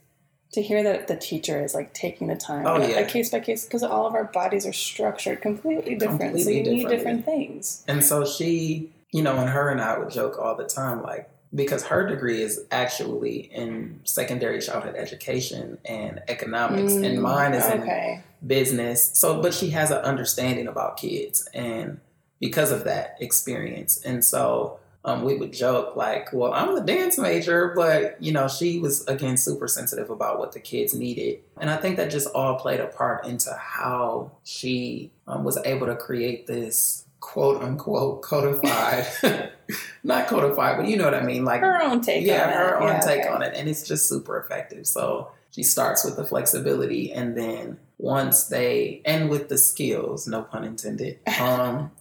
to 0.50 0.60
hear 0.60 0.82
that 0.82 1.06
the 1.06 1.16
teacher 1.16 1.62
is 1.62 1.72
like 1.72 1.94
taking 1.94 2.26
the 2.26 2.34
time 2.34 2.66
oh, 2.66 2.78
yeah. 2.78 2.98
a 2.98 3.04
case 3.06 3.30
by 3.30 3.38
case 3.38 3.64
because 3.64 3.84
all 3.84 4.08
of 4.08 4.14
our 4.14 4.24
bodies 4.24 4.66
are 4.66 4.72
structured 4.72 5.40
completely 5.40 5.94
different 5.94 6.20
completely 6.20 6.42
so 6.42 6.50
you 6.50 6.62
need 6.64 6.88
different 6.88 7.24
things 7.24 7.84
and 7.86 8.02
so 8.02 8.26
she 8.26 8.90
you 9.12 9.22
know 9.22 9.36
and 9.36 9.50
her 9.50 9.68
and 9.68 9.80
i 9.80 9.96
would 9.96 10.10
joke 10.10 10.36
all 10.36 10.56
the 10.56 10.66
time 10.66 11.00
like 11.00 11.30
because 11.54 11.84
her 11.84 12.06
degree 12.06 12.42
is 12.42 12.64
actually 12.70 13.50
in 13.52 14.00
secondary 14.04 14.60
childhood 14.60 14.94
education 14.96 15.78
and 15.84 16.22
economics 16.28 16.92
mm, 16.92 17.04
and 17.04 17.22
mine 17.22 17.54
is 17.54 17.64
okay. 17.64 18.22
in 18.40 18.48
business. 18.48 19.10
So 19.18 19.42
but 19.42 19.52
she 19.52 19.70
has 19.70 19.90
an 19.90 19.98
understanding 19.98 20.68
about 20.68 20.96
kids 20.96 21.48
and 21.52 22.00
because 22.40 22.70
of 22.70 22.84
that 22.84 23.16
experience. 23.20 24.00
And 24.04 24.24
so 24.24 24.78
um, 25.04 25.24
we 25.24 25.36
would 25.36 25.52
joke 25.52 25.96
like 25.96 26.30
well 26.32 26.52
i'm 26.52 26.76
a 26.76 26.80
dance 26.82 27.16
major 27.16 27.72
but 27.74 28.22
you 28.22 28.32
know 28.32 28.48
she 28.48 28.78
was 28.78 29.06
again 29.06 29.38
super 29.38 29.66
sensitive 29.66 30.10
about 30.10 30.38
what 30.38 30.52
the 30.52 30.60
kids 30.60 30.94
needed. 30.94 31.40
And 31.58 31.70
i 31.70 31.76
think 31.76 31.96
that 31.96 32.10
just 32.10 32.28
all 32.34 32.56
played 32.56 32.80
a 32.80 32.86
part 32.86 33.26
into 33.26 33.50
how 33.54 34.32
she 34.44 35.10
um, 35.26 35.42
was 35.42 35.58
able 35.64 35.86
to 35.86 35.96
create 35.96 36.46
this 36.46 37.06
quote 37.20 37.62
unquote 37.62 38.22
codified, 38.22 39.06
not 40.04 40.26
codified, 40.26 40.76
but 40.78 40.86
you 40.88 40.96
know 40.96 41.04
what 41.04 41.14
I 41.14 41.22
mean, 41.22 41.44
like 41.44 41.60
her 41.60 41.80
own 41.82 42.00
take. 42.00 42.26
Yeah, 42.26 42.50
her 42.50 42.80
own 42.80 42.88
yeah, 42.88 43.00
take 43.00 43.20
okay. 43.20 43.28
on 43.28 43.42
it, 43.42 43.54
and 43.54 43.68
it's 43.68 43.86
just 43.86 44.08
super 44.08 44.38
effective. 44.38 44.86
So 44.86 45.30
she 45.50 45.62
starts 45.62 46.04
with 46.04 46.16
the 46.16 46.24
flexibility, 46.24 47.12
and 47.12 47.36
then 47.36 47.78
once 47.98 48.44
they 48.44 49.02
and 49.04 49.28
with 49.28 49.48
the 49.48 49.58
skills, 49.58 50.26
no 50.26 50.42
pun 50.42 50.64
intended. 50.64 51.18
Um, 51.40 51.92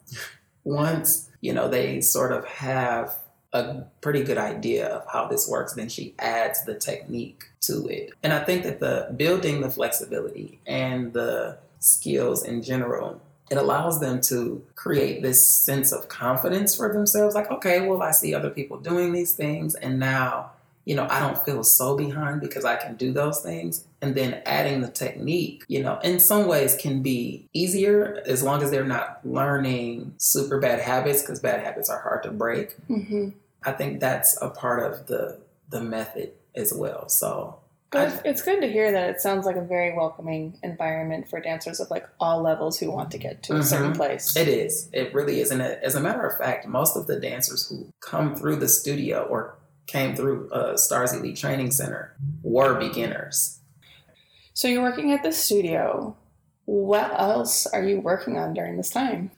once 0.65 1.29
you 1.41 1.53
know 1.53 1.67
they 1.69 2.01
sort 2.01 2.31
of 2.31 2.45
have 2.45 3.17
a 3.53 3.83
pretty 4.01 4.23
good 4.23 4.37
idea 4.37 4.87
of 4.87 5.05
how 5.11 5.27
this 5.27 5.47
works, 5.49 5.73
then 5.73 5.89
she 5.89 6.13
adds 6.19 6.63
the 6.65 6.75
technique 6.75 7.45
to 7.61 7.87
it. 7.87 8.11
And 8.21 8.31
I 8.31 8.43
think 8.43 8.63
that 8.63 8.79
the 8.79 9.11
building 9.15 9.61
the 9.61 9.71
flexibility 9.71 10.59
and 10.67 11.13
the 11.13 11.57
skills 11.79 12.43
in 12.43 12.61
general 12.61 13.21
it 13.49 13.57
allows 13.57 13.99
them 13.99 14.21
to 14.21 14.63
create 14.75 15.21
this 15.21 15.47
sense 15.47 15.91
of 15.91 16.07
confidence 16.07 16.75
for 16.75 16.91
themselves 16.91 17.35
like 17.35 17.49
okay 17.51 17.87
well 17.87 18.01
i 18.01 18.11
see 18.11 18.33
other 18.33 18.49
people 18.49 18.77
doing 18.77 19.11
these 19.13 19.33
things 19.33 19.75
and 19.75 19.99
now 19.99 20.51
you 20.85 20.95
know 20.95 21.07
i 21.09 21.19
don't 21.19 21.43
feel 21.45 21.63
so 21.63 21.95
behind 21.97 22.41
because 22.41 22.65
i 22.65 22.75
can 22.75 22.95
do 22.95 23.11
those 23.11 23.41
things. 23.41 23.85
And 24.01 24.15
then 24.15 24.41
adding 24.45 24.79
the 24.79 24.87
technique 24.87 25.63
you 25.67 25.83
know 25.83 25.99
in 25.99 26.19
some 26.19 26.47
ways 26.47 26.75
can 26.75 27.01
be 27.01 27.47
easier 27.53 28.23
as 28.25 28.41
long 28.43 28.63
as 28.63 28.71
they're 28.71 28.85
not 28.85 29.19
learning 29.25 30.13
super 30.17 30.59
bad 30.59 30.79
habits 30.79 31.21
because 31.21 31.39
bad 31.39 31.63
habits 31.63 31.89
are 31.89 31.99
hard 31.99 32.23
to 32.23 32.31
break. 32.31 32.77
Mm-hmm. 32.87 33.29
i 33.63 33.71
think 33.73 33.99
that's 33.99 34.41
a 34.41 34.49
part 34.49 34.89
of 34.89 35.07
the 35.07 35.39
the 35.69 35.81
method 35.81 36.31
as 36.55 36.73
well. 36.73 37.09
So 37.09 37.58
but 37.91 38.21
it's 38.23 38.41
good 38.41 38.61
to 38.61 38.71
hear 38.71 38.91
that 38.91 39.09
it 39.09 39.21
sounds 39.21 39.45
like 39.45 39.55
a 39.55 39.61
very 39.61 39.95
welcoming 39.95 40.57
environment 40.61 41.27
for 41.27 41.39
dancers 41.39 41.79
of 41.79 41.89
like 41.89 42.07
all 42.19 42.41
levels 42.41 42.79
who 42.79 42.91
want 42.91 43.09
to 43.11 43.17
get 43.17 43.41
to 43.43 43.53
a 43.53 43.55
mm-hmm. 43.55 43.63
certain 43.63 43.93
place. 43.93 44.35
It 44.35 44.47
is. 44.47 44.89
It 44.93 45.13
really 45.13 45.39
is. 45.39 45.49
And 45.49 45.61
as 45.61 45.95
a 45.95 45.99
matter 45.99 46.23
of 46.23 46.37
fact, 46.37 46.67
most 46.67 46.95
of 46.95 47.07
the 47.07 47.19
dancers 47.19 47.67
who 47.67 47.91
come 47.99 48.35
through 48.35 48.57
the 48.57 48.67
studio 48.67 49.23
or 49.23 49.57
came 49.87 50.15
through 50.15 50.49
uh, 50.51 50.77
Stars 50.77 51.13
Elite 51.13 51.37
Training 51.37 51.71
Center 51.71 52.15
were 52.43 52.79
beginners. 52.79 53.59
So 54.53 54.67
you're 54.67 54.83
working 54.83 55.11
at 55.11 55.23
the 55.23 55.31
studio. 55.31 56.15
What 56.65 57.11
else 57.19 57.65
are 57.65 57.83
you 57.83 57.99
working 57.99 58.37
on 58.37 58.53
during 58.53 58.77
this 58.77 58.91
time? 58.91 59.31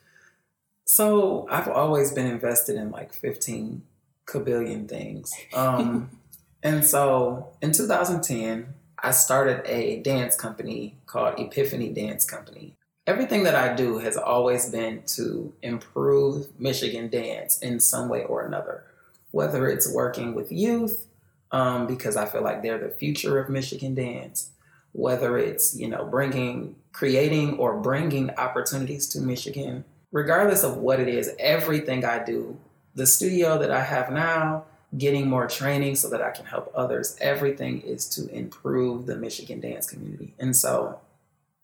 So 0.84 1.48
I've 1.50 1.70
always 1.70 2.12
been 2.12 2.28
invested 2.28 2.76
in 2.76 2.92
like 2.92 3.14
15 3.14 3.84
kabillion 4.26 4.90
things. 4.90 5.34
Um, 5.54 6.10
and 6.64 6.86
so 6.86 7.54
in 7.62 7.72
2010, 7.72 8.74
I 9.04 9.12
started 9.12 9.64
a 9.66 10.00
dance 10.02 10.36
company 10.36 10.96
called 11.08 11.40
Epiphany 11.40 11.90
Dance 11.90 12.24
Company. 12.24 12.76
Everything 13.08 13.44
that 13.44 13.56
I 13.56 13.74
do 13.74 13.98
has 13.98 14.16
always 14.16 14.70
been 14.70 15.02
to 15.16 15.54
improve 15.64 16.48
Michigan 16.60 17.10
dance 17.10 17.58
in 17.60 17.80
some 17.80 18.10
way 18.10 18.24
or 18.24 18.46
another, 18.46 18.84
whether 19.32 19.68
it's 19.68 19.92
working 19.92 20.36
with 20.36 20.52
youth, 20.52 21.08
um, 21.52 21.88
because 21.88 22.16
I 22.16 22.26
feel 22.26 22.44
like 22.44 22.62
they're 22.62 22.78
the 22.78 22.90
future 22.94 23.40
of 23.40 23.50
Michigan 23.50 23.96
dance, 23.96 24.52
whether 24.92 25.38
it's, 25.38 25.76
you 25.76 25.90
know, 25.90 26.06
bringing, 26.06 26.76
creating 26.92 27.58
or 27.58 27.82
bringing 27.82 28.30
opportunities 28.32 29.08
to 29.10 29.20
Michigan, 29.20 29.84
regardless 30.12 30.64
of 30.64 30.78
what 30.78 31.00
it 31.00 31.08
is, 31.08 31.32
everything 31.40 32.06
I 32.06 32.24
do, 32.24 32.58
the 32.94 33.08
studio 33.08 33.58
that 33.58 33.72
I 33.72 33.82
have 33.82 34.12
now, 34.12 34.66
getting 34.98 35.30
more 35.30 35.48
training 35.48 35.96
so 35.96 36.10
that 36.10 36.22
I 36.22 36.32
can 36.32 36.46
help 36.46 36.72
others. 36.76 37.16
Everything 37.22 37.82
is 37.82 38.08
to 38.10 38.28
improve 38.28 39.06
the 39.06 39.16
Michigan 39.16 39.60
dance 39.62 39.90
community. 39.90 40.34
And 40.40 40.56
so 40.56 41.00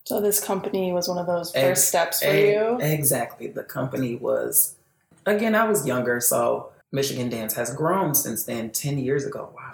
So 0.04 0.20
this 0.20 0.42
company 0.42 0.92
was 0.92 1.08
one 1.08 1.18
of 1.18 1.26
those 1.26 1.50
first 1.52 1.64
ex- 1.64 1.84
steps 1.84 2.22
for 2.22 2.28
ex- 2.28 2.48
you? 2.54 2.78
Exactly. 2.80 3.48
The 3.48 3.64
company 3.64 4.16
was 4.16 4.76
again, 5.26 5.54
I 5.54 5.64
was 5.64 5.86
younger, 5.86 6.20
so 6.20 6.70
Michigan 6.90 7.28
dance 7.28 7.54
has 7.54 7.74
grown 7.74 8.14
since 8.14 8.44
then, 8.44 8.70
10 8.70 8.98
years 8.98 9.26
ago. 9.26 9.52
Wow. 9.54 9.72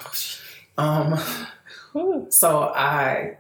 Um 0.77 2.27
so 2.31 2.73
I 2.75 3.37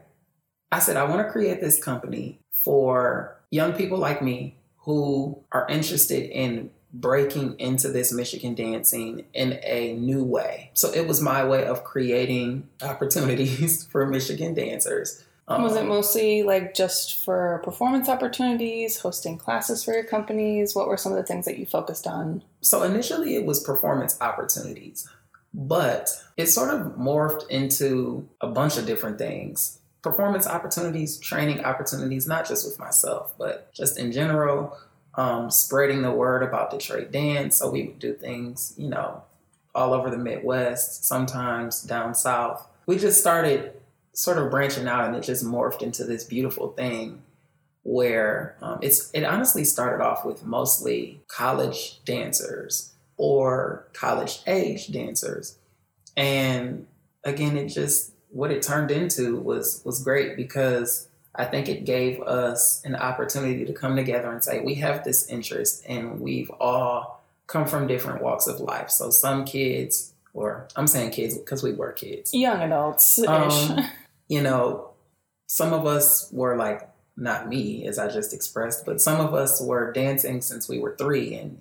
I 0.70 0.78
said 0.78 0.96
I 0.96 1.04
want 1.04 1.26
to 1.26 1.32
create 1.32 1.60
this 1.60 1.82
company 1.82 2.38
for 2.52 3.36
young 3.50 3.72
people 3.72 3.98
like 3.98 4.22
me 4.22 4.56
who 4.78 5.42
are 5.50 5.66
interested 5.68 6.30
in 6.30 6.70
breaking 6.94 7.58
into 7.58 7.88
this 7.88 8.12
Michigan 8.12 8.54
dancing 8.54 9.24
in 9.34 9.58
a 9.64 9.94
new 9.94 10.22
way. 10.22 10.70
So 10.74 10.92
it 10.92 11.08
was 11.08 11.20
my 11.20 11.44
way 11.44 11.64
of 11.66 11.82
creating 11.82 12.68
opportunities 12.82 13.84
for 13.90 14.06
Michigan 14.06 14.54
dancers. 14.54 15.24
Um, 15.46 15.62
was 15.62 15.76
it 15.76 15.84
mostly 15.84 16.42
like 16.42 16.72
just 16.72 17.22
for 17.22 17.60
performance 17.64 18.08
opportunities, 18.08 18.98
hosting 18.98 19.36
classes 19.36 19.84
for 19.84 19.92
your 19.92 20.04
companies? 20.04 20.74
What 20.74 20.88
were 20.88 20.96
some 20.96 21.12
of 21.12 21.18
the 21.18 21.24
things 21.24 21.44
that 21.44 21.58
you 21.58 21.66
focused 21.66 22.06
on? 22.06 22.42
So 22.62 22.82
initially 22.84 23.34
it 23.34 23.44
was 23.44 23.62
performance 23.62 24.18
opportunities, 24.22 25.06
but 25.52 26.10
it 26.36 26.46
sort 26.46 26.70
of 26.72 26.92
morphed 26.92 27.50
into 27.50 28.26
a 28.40 28.46
bunch 28.46 28.78
of 28.78 28.86
different 28.86 29.18
things. 29.18 29.80
Performance 30.00 30.46
opportunities, 30.46 31.18
training 31.18 31.64
opportunities, 31.64 32.26
not 32.26 32.46
just 32.46 32.64
with 32.64 32.78
myself, 32.78 33.34
but 33.36 33.72
just 33.74 33.98
in 33.98 34.12
general, 34.12 34.76
um, 35.16 35.50
spreading 35.50 36.02
the 36.02 36.10
word 36.10 36.42
about 36.42 36.70
Detroit 36.70 37.12
dance. 37.12 37.56
So 37.56 37.70
we 37.70 37.84
would 37.84 37.98
do 37.98 38.14
things, 38.14 38.74
you 38.76 38.88
know, 38.88 39.22
all 39.74 39.92
over 39.92 40.10
the 40.10 40.18
Midwest, 40.18 41.04
sometimes 41.04 41.82
down 41.82 42.14
south. 42.14 42.66
We 42.86 42.98
just 42.98 43.20
started 43.20 43.72
sort 44.12 44.38
of 44.38 44.50
branching 44.50 44.86
out, 44.86 45.06
and 45.06 45.16
it 45.16 45.22
just 45.22 45.44
morphed 45.44 45.82
into 45.82 46.04
this 46.04 46.24
beautiful 46.24 46.68
thing 46.72 47.22
where 47.82 48.56
um, 48.62 48.78
it's 48.80 49.10
it 49.12 49.24
honestly 49.24 49.64
started 49.64 50.02
off 50.02 50.24
with 50.24 50.44
mostly 50.44 51.20
college 51.28 52.02
dancers 52.04 52.92
or 53.16 53.86
college 53.92 54.40
age 54.46 54.92
dancers, 54.92 55.58
and 56.16 56.86
again, 57.24 57.56
it 57.56 57.68
just 57.68 58.12
what 58.30 58.50
it 58.50 58.62
turned 58.62 58.90
into 58.90 59.36
was 59.36 59.82
was 59.84 60.02
great 60.02 60.36
because 60.36 61.08
I 61.34 61.44
think 61.44 61.68
it 61.68 61.84
gave 61.84 62.20
us 62.22 62.82
an 62.84 62.94
opportunity 62.94 63.64
to 63.64 63.72
come 63.72 63.96
together 63.96 64.30
and 64.30 64.42
say, 64.42 64.60
we 64.60 64.76
have 64.76 65.04
this 65.04 65.28
interest 65.28 65.84
and 65.88 66.20
we've 66.20 66.50
all 66.60 67.24
come 67.46 67.66
from 67.66 67.86
different 67.86 68.22
walks 68.22 68.46
of 68.46 68.60
life. 68.60 68.90
So 68.90 69.10
some 69.10 69.44
kids, 69.44 70.12
or 70.32 70.68
I'm 70.76 70.86
saying 70.86 71.10
kids 71.10 71.36
because 71.36 71.62
we 71.62 71.72
were 71.72 71.92
kids, 71.92 72.32
young 72.32 72.60
adults. 72.60 73.18
Um, 73.26 73.80
you 74.28 74.42
know, 74.42 74.90
some 75.46 75.72
of 75.72 75.86
us 75.86 76.28
were 76.32 76.56
like, 76.56 76.88
not 77.16 77.48
me, 77.48 77.86
as 77.86 77.98
I 77.98 78.08
just 78.08 78.32
expressed, 78.32 78.84
but 78.84 79.00
some 79.00 79.20
of 79.20 79.34
us 79.34 79.60
were 79.60 79.92
dancing 79.92 80.40
since 80.40 80.68
we 80.68 80.80
were 80.80 80.96
three 80.96 81.34
and 81.34 81.60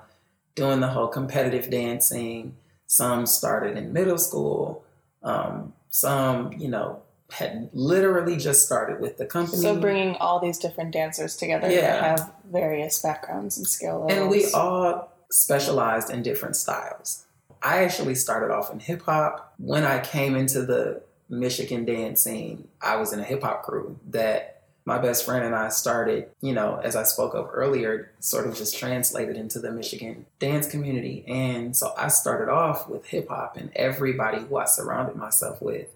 doing 0.56 0.80
the 0.80 0.88
whole 0.88 1.08
competitive 1.08 1.70
dancing. 1.70 2.56
Some 2.88 3.26
started 3.26 3.78
in 3.78 3.94
middle 3.94 4.18
school. 4.18 4.84
Um, 5.22 5.74
some, 5.90 6.54
you 6.54 6.68
know, 6.68 7.04
had 7.34 7.70
literally 7.74 8.38
just 8.38 8.64
started 8.64 9.02
with 9.02 9.18
the 9.18 9.26
company. 9.26 9.62
So 9.62 9.76
bringing 9.80 10.16
all 10.18 10.40
these 10.40 10.60
different 10.60 10.92
dancers 10.92 11.36
together 11.36 11.70
yeah. 11.70 11.82
that 11.82 12.04
have 12.04 12.34
various 12.52 13.02
backgrounds 13.02 13.58
and 13.58 13.66
skill 13.66 14.02
levels. 14.02 14.14
And 14.14 14.30
we 14.30 14.52
all 14.52 15.12
specialized 15.32 16.12
in 16.12 16.22
different 16.22 16.56
styles. 16.56 17.26
I 17.64 17.84
actually 17.84 18.14
started 18.16 18.54
off 18.54 18.72
in 18.72 18.80
hip 18.80 19.02
hop. 19.02 19.56
When 19.58 19.84
I 19.84 20.00
came 20.00 20.36
into 20.36 20.64
the 20.64 21.02
Michigan 21.28 21.86
dance 21.86 22.22
scene, 22.22 22.68
I 22.80 22.98
was 22.98 23.14
in 23.14 23.20
a 23.20 23.24
hip 23.24 23.42
hop 23.42 23.64
crew 23.64 23.98
that 24.12 24.62
my 24.86 25.00
best 25.00 25.26
friend 25.26 25.44
and 25.44 25.56
I 25.56 25.70
started, 25.70 26.28
you 26.42 26.54
know, 26.54 26.80
as 26.84 26.96
I 26.96 27.04
spoke 27.04 27.34
of 27.34 27.50
earlier, 27.52 28.12
sort 28.20 28.46
of 28.46 28.56
just 28.56 28.78
translated 28.78 29.38
into 29.38 29.58
the 29.58 29.72
Michigan 29.72 30.28
dance 30.38 30.68
community. 30.68 31.24
And 31.28 31.76
so 31.76 31.94
I 31.98 32.10
started 32.10 32.52
off 32.52 32.88
with 32.90 33.08
hip 33.08 33.30
hop, 33.30 33.58
and 33.58 33.72
everybody 33.76 34.40
who 34.40 34.58
I 34.58 34.66
surrounded 34.66 35.16
myself 35.16 35.62
with 35.62 35.88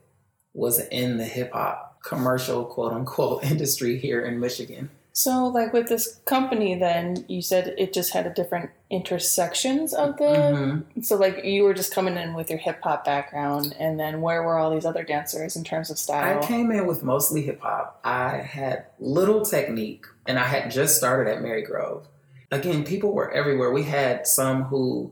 was 0.57 0.79
in 0.89 1.17
the 1.17 1.25
hip 1.25 1.53
hop 1.53 2.01
commercial 2.03 2.65
quote 2.65 2.93
unquote 2.93 3.43
industry 3.51 3.97
here 3.97 4.25
in 4.25 4.39
Michigan. 4.39 4.89
So, 5.13 5.47
like 5.47 5.73
with 5.73 5.89
this 5.89 6.19
company, 6.25 6.75
then 6.75 7.25
you 7.27 7.41
said 7.41 7.73
it 7.79 7.91
just 7.91 8.13
had 8.13 8.27
a 8.27 8.29
different 8.33 8.69
intersections 8.91 9.91
of 9.91 10.15
the. 10.17 10.25
Mm-hmm. 10.25 11.01
So, 11.01 11.15
like 11.15 11.43
you 11.43 11.63
were 11.63 11.73
just 11.73 11.91
coming 11.91 12.17
in 12.17 12.35
with 12.35 12.51
your 12.51 12.59
hip 12.59 12.81
hop 12.83 13.03
background, 13.03 13.75
and 13.79 13.99
then 13.99 14.21
where 14.21 14.43
were 14.43 14.59
all 14.59 14.69
these 14.69 14.85
other 14.85 15.03
dancers 15.03 15.55
in 15.55 15.63
terms 15.63 15.89
of 15.89 15.97
style? 15.97 16.37
I 16.37 16.45
came 16.45 16.69
in 16.69 16.85
with 16.85 17.03
mostly 17.03 17.41
hip 17.41 17.61
hop. 17.61 17.99
I 18.03 18.37
had 18.37 18.85
little 18.99 19.43
technique, 19.43 20.05
and 20.27 20.37
I 20.37 20.43
had 20.43 20.69
just 20.69 20.97
started 20.97 21.31
at 21.31 21.41
Marygrove. 21.41 22.05
Again, 22.51 22.83
people 22.83 23.11
were 23.11 23.31
everywhere. 23.31 23.71
We 23.71 23.83
had 23.83 24.27
some 24.27 24.65
who 24.65 25.11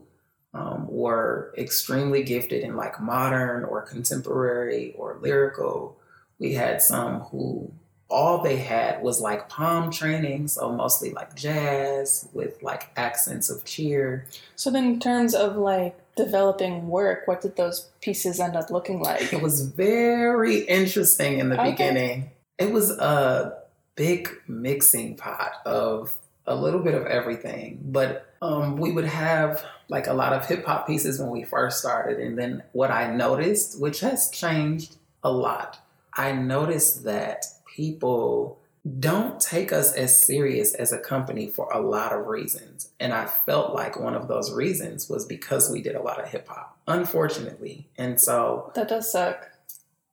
um, 0.56 0.86
were 0.88 1.52
extremely 1.58 2.22
gifted 2.22 2.62
in 2.62 2.76
like 2.76 3.00
modern 3.00 3.64
or 3.64 3.82
contemporary 3.82 4.94
or 4.96 5.18
lyrical. 5.20 5.96
We 6.38 6.54
had 6.54 6.80
some 6.80 7.20
who 7.20 7.70
all 8.08 8.42
they 8.42 8.56
had 8.56 9.02
was 9.02 9.20
like 9.20 9.48
pom 9.48 9.90
training, 9.90 10.48
so 10.48 10.72
mostly 10.72 11.10
like 11.10 11.34
jazz 11.34 12.28
with 12.32 12.62
like 12.62 12.90
accents 12.96 13.50
of 13.50 13.64
cheer. 13.64 14.26
So 14.54 14.70
then, 14.70 14.84
in 14.84 15.00
terms 15.00 15.34
of 15.34 15.56
like 15.56 15.98
developing 16.14 16.88
work, 16.88 17.26
what 17.26 17.42
did 17.42 17.56
those 17.56 17.90
pieces 18.00 18.40
end 18.40 18.56
up 18.56 18.70
looking 18.70 19.00
like? 19.00 19.32
It 19.32 19.42
was 19.42 19.60
very 19.66 20.60
interesting 20.60 21.38
in 21.38 21.50
the 21.50 21.60
okay. 21.60 21.72
beginning. 21.72 22.30
It 22.58 22.72
was 22.72 22.90
a 22.92 23.58
big 23.96 24.30
mixing 24.46 25.16
pot 25.16 25.52
of 25.66 26.16
a 26.46 26.54
little 26.54 26.80
bit 26.80 26.94
of 26.94 27.06
everything, 27.06 27.80
but 27.82 28.34
um, 28.42 28.76
we 28.76 28.92
would 28.92 29.04
have 29.04 29.64
like 29.88 30.06
a 30.06 30.12
lot 30.12 30.32
of 30.32 30.46
hip 30.46 30.64
hop 30.64 30.86
pieces 30.86 31.18
when 31.18 31.30
we 31.30 31.44
first 31.44 31.78
started. 31.78 32.18
And 32.18 32.38
then 32.38 32.62
what 32.72 32.90
I 32.90 33.12
noticed, 33.12 33.80
which 33.80 34.00
has 34.00 34.30
changed 34.30 34.96
a 35.22 35.30
lot, 35.30 35.80
I 36.14 36.32
noticed 36.32 37.04
that 37.04 37.44
people 37.74 38.58
don't 39.00 39.40
take 39.40 39.72
us 39.72 39.92
as 39.94 40.24
serious 40.24 40.72
as 40.74 40.92
a 40.92 40.98
company 40.98 41.48
for 41.48 41.68
a 41.72 41.80
lot 41.80 42.12
of 42.12 42.26
reasons. 42.26 42.90
And 43.00 43.12
I 43.12 43.26
felt 43.26 43.74
like 43.74 43.98
one 43.98 44.14
of 44.14 44.28
those 44.28 44.52
reasons 44.52 45.10
was 45.10 45.24
because 45.24 45.70
we 45.70 45.82
did 45.82 45.96
a 45.96 46.02
lot 46.02 46.20
of 46.20 46.28
hip 46.28 46.46
hop, 46.46 46.78
unfortunately. 46.86 47.88
And 47.98 48.20
so 48.20 48.70
that 48.76 48.88
does 48.88 49.10
suck. 49.10 49.50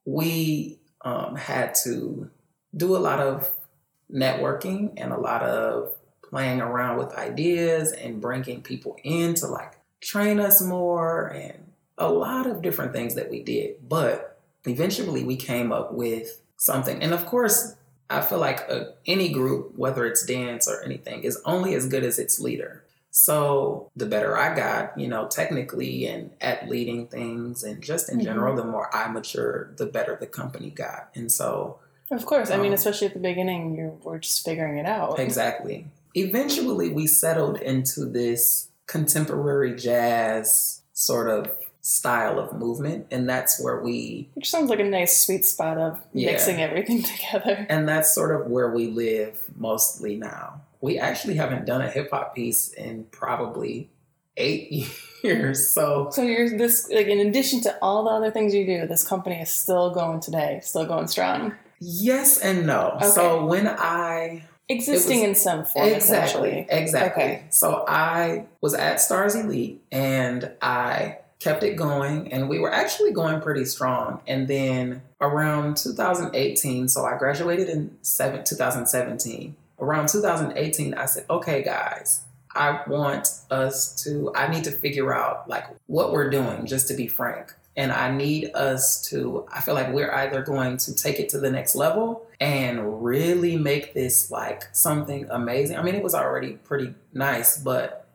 We 0.06 0.80
um, 1.02 1.36
had 1.36 1.76
to 1.84 2.32
do 2.76 2.96
a 2.96 2.98
lot 2.98 3.20
of 3.20 3.52
networking 4.12 4.94
and 4.98 5.14
a 5.14 5.20
lot 5.20 5.44
of 5.44 5.96
playing 6.34 6.62
around 6.62 6.98
with 6.98 7.14
ideas 7.14 7.92
and 7.92 8.20
bringing 8.20 8.60
people 8.60 8.98
in 9.04 9.36
to 9.36 9.46
like 9.46 9.78
train 10.02 10.40
us 10.40 10.64
more 10.64 11.28
and 11.28 11.72
a 12.00 12.10
lot 12.10 12.48
of 12.48 12.64
different 12.64 12.92
things 12.92 13.14
that 13.14 13.30
we 13.30 13.44
did. 13.44 13.88
But 13.88 14.40
eventually 14.66 15.24
we 15.24 15.36
came 15.36 15.72
up 15.72 15.94
with 15.94 16.42
something. 16.58 17.04
And 17.04 17.14
of 17.14 17.28
course, 17.28 17.76
I 18.10 18.22
feel 18.22 18.40
like 18.40 18.62
a, 18.62 18.74
uh, 18.74 18.92
any 19.06 19.30
group, 19.30 19.78
whether 19.78 20.08
it's 20.08 20.26
dance 20.26 20.68
or 20.68 20.82
anything, 20.84 21.24
is 21.24 21.40
only 21.46 21.76
as 21.76 21.86
good 21.88 22.04
as 22.04 22.18
its 22.18 22.40
leader. 22.40 22.84
So 23.12 23.92
the 23.96 24.08
better 24.08 24.36
I 24.36 24.56
got, 24.56 24.98
you 25.00 25.08
know, 25.08 25.28
technically 25.28 26.08
and 26.08 26.32
at 26.42 26.68
leading 26.68 27.06
things 27.06 27.64
and 27.64 27.84
just 27.84 28.10
in 28.10 28.18
mm-hmm. 28.18 28.26
general, 28.26 28.56
the 28.56 28.64
more 28.64 28.90
I 28.96 29.08
matured, 29.08 29.78
the 29.78 29.86
better 29.86 30.18
the 30.20 30.26
company 30.26 30.72
got. 30.72 31.12
And 31.14 31.32
so 31.32 31.78
of 32.10 32.26
course. 32.26 32.50
I 32.50 32.56
um, 32.56 32.64
mean, 32.64 32.74
especially 32.74 33.08
at 33.08 33.14
the 33.14 33.20
beginning, 33.20 33.76
you 33.76 34.00
were 34.04 34.18
just 34.18 34.44
figuring 34.44 34.80
it 34.80 34.88
out. 34.88 35.20
Exactly 35.20 35.86
eventually 36.16 36.90
we 36.90 37.08
settled 37.08 37.58
into 37.60 38.06
this 38.06 38.70
contemporary 38.88 39.76
jazz 39.76 40.82
sort 40.94 41.30
of 41.30 41.52
style 41.84 42.40
of 42.40 42.54
movement. 42.54 43.06
And 43.12 43.30
that's 43.30 43.62
where 43.62 43.82
we. 43.82 44.30
Which 44.34 44.50
sounds 44.50 44.70
like 44.70 44.80
a 44.80 44.86
nice 44.86 45.26
sweet 45.26 45.46
spot 45.46 45.78
of 45.78 46.02
yeah. 46.14 46.32
mixing 46.32 46.62
everything 46.62 47.04
together. 47.04 47.68
And 47.70 47.88
that's 47.88 48.14
sort 48.14 48.34
of 48.34 48.48
where 48.48 48.72
we 48.72 48.88
live 48.88 49.40
mostly 49.56 50.16
now. 50.16 50.62
We 50.82 50.98
actually 50.98 51.36
haven't 51.36 51.66
done 51.66 51.82
a 51.82 51.90
hip 51.90 52.10
hop 52.12 52.36
piece 52.36 52.74
in 52.74 53.06
probably 53.12 53.90
eight 54.38 54.90
years. 55.24 55.70
So 55.70 56.10
So 56.12 56.24
you're 56.24 56.58
this 56.58 56.90
like 56.90 57.08
in 57.08 57.28
addition 57.28 57.62
to 57.62 57.78
all 57.82 58.04
the 58.06 58.10
other 58.10 58.32
things 58.32 58.54
you 58.54 58.66
do, 58.66 58.88
this 58.88 59.06
company 59.08 59.40
is 59.40 59.50
still 59.50 59.92
going 59.94 60.20
today, 60.20 60.60
still 60.64 60.86
going 60.86 61.08
strong. 61.08 61.54
Yes 61.80 62.40
and 62.40 62.66
no. 62.66 62.94
Okay. 62.96 63.08
So 63.08 63.46
when 63.46 63.68
I 63.68 64.44
existing 64.70 65.20
was, 65.20 65.30
in 65.30 65.36
some 65.36 65.66
form 65.66 65.90
exactly 65.90 66.66
exactly. 66.70 67.24
Okay. 67.24 67.44
so 67.50 67.84
i 67.88 68.46
was 68.62 68.74
at 68.74 69.02
stars 69.02 69.36
elite 69.36 69.82
and 69.92 70.52
i 70.62 71.18
kept 71.44 71.62
it 71.62 71.76
going 71.76 72.32
and 72.32 72.48
we 72.48 72.58
were 72.58 72.72
actually 72.72 73.12
going 73.12 73.42
pretty 73.42 73.66
strong. 73.66 74.22
And 74.28 74.48
then 74.48 75.02
around 75.20 75.76
2018 75.76 76.88
so 76.88 77.06
i 77.06 77.18
graduated 77.18 77.70
in 77.70 77.98
seven, 78.02 78.44
2017 78.44 79.56
around 79.80 80.08
2018 80.08 80.94
i 80.94 81.06
said 81.06 81.26
okay 81.30 81.64
guys 81.64 82.22
i 82.54 82.82
want 82.88 83.42
us 83.50 84.04
to 84.04 84.32
i 84.36 84.48
need 84.48 84.64
to 84.64 84.72
figure 84.72 85.14
out 85.14 85.48
like 85.50 85.66
what 85.88 86.12
we're 86.12 86.30
doing 86.30 86.66
just 86.66 86.88
to 86.88 86.94
be 86.94 87.08
frank 87.08 87.54
and 87.76 87.92
I 87.92 88.12
need 88.12 88.52
us 88.54 89.02
to, 89.10 89.48
I 89.52 89.62
feel 89.62 89.74
like 89.74 89.92
we're 89.92 90.12
either 90.12 90.44
going 90.44 90.78
to 90.78 90.96
take 90.96 91.20
it 91.20 91.30
to 91.30 91.40
the 91.40 91.50
next 91.50 91.76
level 91.76 92.28
and 92.40 93.04
really 93.04 93.58
make 93.58 93.94
this 93.94 94.30
like 94.30 94.64
something 94.74 95.28
amazing. 95.30 95.78
I 95.78 95.84
mean, 95.84 95.96
it 95.96 96.04
was 96.04 96.14
already 96.14 96.54
pretty 96.54 96.94
nice, 97.14 97.58
but 97.58 98.08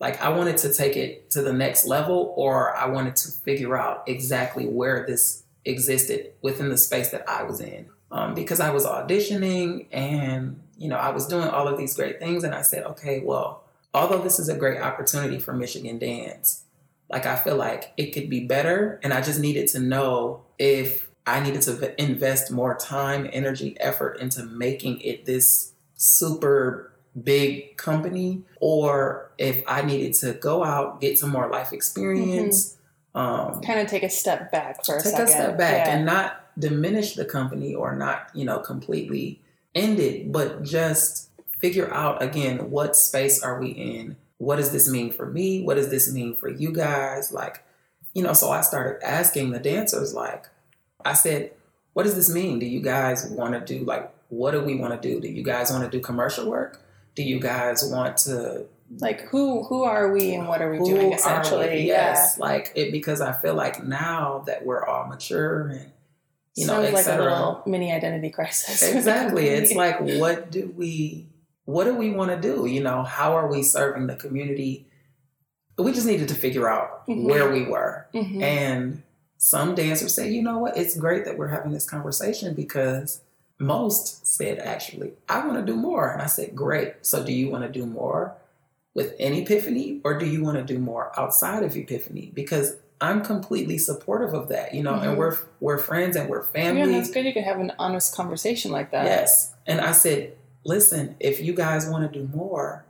like 0.00 0.20
I 0.20 0.30
wanted 0.30 0.56
to 0.58 0.72
take 0.72 0.96
it 0.96 1.30
to 1.30 1.42
the 1.42 1.52
next 1.52 1.86
level 1.86 2.34
or 2.36 2.76
I 2.76 2.86
wanted 2.88 3.16
to 3.16 3.30
figure 3.30 3.76
out 3.76 4.04
exactly 4.06 4.66
where 4.66 5.06
this 5.06 5.44
existed 5.64 6.32
within 6.42 6.68
the 6.68 6.78
space 6.78 7.10
that 7.10 7.28
I 7.28 7.42
was 7.44 7.60
in. 7.60 7.86
Um, 8.10 8.34
because 8.34 8.58
I 8.58 8.70
was 8.70 8.86
auditioning 8.86 9.86
and, 9.92 10.58
you 10.78 10.88
know, 10.88 10.96
I 10.96 11.10
was 11.10 11.26
doing 11.26 11.46
all 11.46 11.68
of 11.68 11.76
these 11.76 11.94
great 11.94 12.18
things. 12.18 12.42
And 12.42 12.54
I 12.54 12.62
said, 12.62 12.84
okay, 12.84 13.20
well, 13.20 13.64
although 13.92 14.22
this 14.22 14.38
is 14.38 14.48
a 14.48 14.56
great 14.56 14.80
opportunity 14.80 15.38
for 15.38 15.52
Michigan 15.52 15.98
Dance, 15.98 16.64
like 17.10 17.26
I 17.26 17.36
feel 17.36 17.56
like 17.56 17.92
it 17.96 18.12
could 18.12 18.28
be 18.28 18.40
better. 18.40 19.00
And 19.02 19.12
I 19.12 19.20
just 19.20 19.40
needed 19.40 19.68
to 19.68 19.80
know 19.80 20.42
if 20.58 21.08
I 21.26 21.40
needed 21.40 21.62
to 21.62 22.02
invest 22.02 22.50
more 22.50 22.76
time, 22.76 23.28
energy, 23.32 23.76
effort 23.80 24.20
into 24.20 24.44
making 24.44 25.00
it 25.00 25.24
this 25.24 25.72
super 25.94 26.92
big 27.22 27.76
company 27.76 28.42
or 28.60 29.30
if 29.38 29.62
I 29.66 29.82
needed 29.82 30.14
to 30.14 30.34
go 30.34 30.64
out, 30.64 31.00
get 31.00 31.18
some 31.18 31.30
more 31.30 31.48
life 31.48 31.72
experience. 31.72 32.76
Mm-hmm. 33.14 33.18
Um, 33.18 33.62
kind 33.62 33.80
of 33.80 33.88
take 33.88 34.02
a 34.02 34.10
step 34.10 34.52
back 34.52 34.84
for 34.84 34.96
a 34.96 35.02
take 35.02 35.12
second. 35.12 35.24
a 35.24 35.28
step 35.28 35.58
back 35.58 35.86
yeah. 35.86 35.96
and 35.96 36.06
not 36.06 36.44
diminish 36.58 37.14
the 37.14 37.24
company 37.24 37.74
or 37.74 37.96
not, 37.96 38.30
you 38.34 38.44
know, 38.44 38.58
completely 38.60 39.40
end 39.74 39.98
it, 39.98 40.30
but 40.30 40.62
just 40.62 41.30
figure 41.58 41.92
out 41.92 42.22
again 42.22 42.70
what 42.70 42.94
space 42.94 43.42
are 43.42 43.60
we 43.60 43.68
in 43.68 44.16
what 44.38 44.56
does 44.56 44.72
this 44.72 44.88
mean 44.88 45.12
for 45.12 45.26
me? 45.26 45.62
What 45.62 45.74
does 45.74 45.90
this 45.90 46.12
mean 46.12 46.34
for 46.34 46.48
you 46.48 46.72
guys? 46.72 47.32
Like, 47.32 47.62
you 48.14 48.22
know, 48.22 48.32
so 48.32 48.50
I 48.50 48.62
started 48.62 49.04
asking 49.04 49.50
the 49.50 49.58
dancers, 49.58 50.14
like, 50.14 50.46
I 51.04 51.12
said, 51.12 51.52
what 51.92 52.04
does 52.04 52.14
this 52.14 52.32
mean? 52.32 52.58
Do 52.58 52.66
you 52.66 52.80
guys 52.80 53.26
want 53.26 53.54
to 53.54 53.60
do, 53.60 53.84
like, 53.84 54.12
what 54.28 54.52
do 54.52 54.62
we 54.62 54.76
want 54.76 55.00
to 55.00 55.08
do? 55.08 55.20
Do 55.20 55.28
you 55.28 55.42
guys 55.42 55.70
want 55.70 55.84
to 55.84 55.90
do 55.90 56.02
commercial 56.02 56.48
work? 56.48 56.80
Do 57.14 57.22
you 57.22 57.40
guys 57.40 57.84
want 57.84 58.16
to 58.18 58.66
like 59.00 59.22
who 59.28 59.64
who 59.64 59.84
are 59.84 60.12
we 60.12 60.34
and 60.34 60.48
what 60.48 60.62
are 60.62 60.70
we 60.70 60.78
doing 60.78 61.12
essentially 61.12 61.86
yes 61.86 62.36
yeah. 62.38 62.44
like 62.44 62.72
it 62.74 62.90
because 62.90 63.20
i 63.20 63.32
feel 63.32 63.54
like 63.54 63.84
now 63.84 64.42
that 64.46 64.64
we're 64.64 64.84
all 64.84 65.06
mature 65.06 65.68
and 65.68 65.92
you 66.54 66.64
Sounds 66.64 66.88
know 66.88 66.94
like 66.94 67.06
a 67.06 67.22
little 67.22 67.62
mini 67.66 67.92
identity 67.92 68.30
crisis 68.30 68.82
exactly 68.94 69.48
it's 69.48 69.72
like 69.74 70.00
what 70.00 70.50
do 70.50 70.72
we 70.74 71.26
what 71.68 71.84
do 71.84 71.94
we 71.94 72.10
want 72.10 72.30
to 72.30 72.40
do? 72.40 72.64
You 72.64 72.82
know, 72.82 73.02
how 73.02 73.36
are 73.36 73.46
we 73.46 73.62
serving 73.62 74.06
the 74.06 74.16
community? 74.16 74.86
We 75.76 75.92
just 75.92 76.06
needed 76.06 76.28
to 76.28 76.34
figure 76.34 76.66
out 76.66 77.06
mm-hmm. 77.06 77.28
where 77.28 77.52
we 77.52 77.66
were. 77.66 78.06
Mm-hmm. 78.14 78.42
And 78.42 79.02
some 79.36 79.74
dancers 79.74 80.14
say, 80.14 80.30
you 80.30 80.40
know 80.40 80.60
what, 80.60 80.78
it's 80.78 80.96
great 80.96 81.26
that 81.26 81.36
we're 81.36 81.48
having 81.48 81.72
this 81.72 81.84
conversation 81.84 82.54
because 82.54 83.20
most 83.58 84.26
said, 84.26 84.60
actually, 84.60 85.12
I 85.28 85.46
want 85.46 85.58
to 85.58 85.70
do 85.70 85.76
more. 85.76 86.10
And 86.10 86.22
I 86.22 86.26
said, 86.26 86.56
great. 86.56 87.04
So 87.04 87.22
do 87.22 87.34
you 87.34 87.50
want 87.50 87.64
to 87.64 87.70
do 87.70 87.84
more 87.84 88.34
with 88.94 89.14
an 89.20 89.34
Epiphany 89.34 90.00
or 90.04 90.18
do 90.18 90.24
you 90.24 90.42
want 90.42 90.56
to 90.56 90.64
do 90.64 90.78
more 90.78 91.12
outside 91.20 91.62
of 91.64 91.76
Epiphany? 91.76 92.32
Because 92.32 92.78
I'm 93.02 93.22
completely 93.22 93.76
supportive 93.76 94.32
of 94.32 94.48
that, 94.48 94.72
you 94.72 94.82
know, 94.82 94.94
mm-hmm. 94.94 95.10
and 95.10 95.18
we're 95.18 95.36
we're 95.60 95.76
friends 95.76 96.16
and 96.16 96.30
we're 96.30 96.44
family. 96.44 96.80
Yeah, 96.80 96.98
that's 96.98 97.10
good. 97.10 97.26
You 97.26 97.34
can 97.34 97.44
have 97.44 97.60
an 97.60 97.72
honest 97.78 98.16
conversation 98.16 98.72
like 98.72 98.90
that. 98.92 99.04
Yes. 99.04 99.54
And 99.66 99.82
I 99.82 99.92
said, 99.92 100.32
listen, 100.64 101.16
if 101.20 101.40
you 101.40 101.54
guys 101.54 101.88
want 101.88 102.12
to 102.12 102.18
do 102.18 102.28
more, 102.34 102.84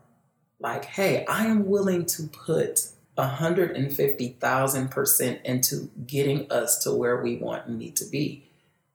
like, 0.60 0.84
hey, 0.84 1.24
I 1.26 1.46
am 1.46 1.66
willing 1.66 2.06
to 2.06 2.24
put 2.24 2.88
150,000% 3.16 5.42
into 5.42 5.90
getting 6.06 6.50
us 6.50 6.78
to 6.84 6.92
where 6.92 7.22
we 7.22 7.36
want 7.36 7.66
and 7.66 7.78
need 7.78 7.96
to 7.96 8.04
be. 8.04 8.44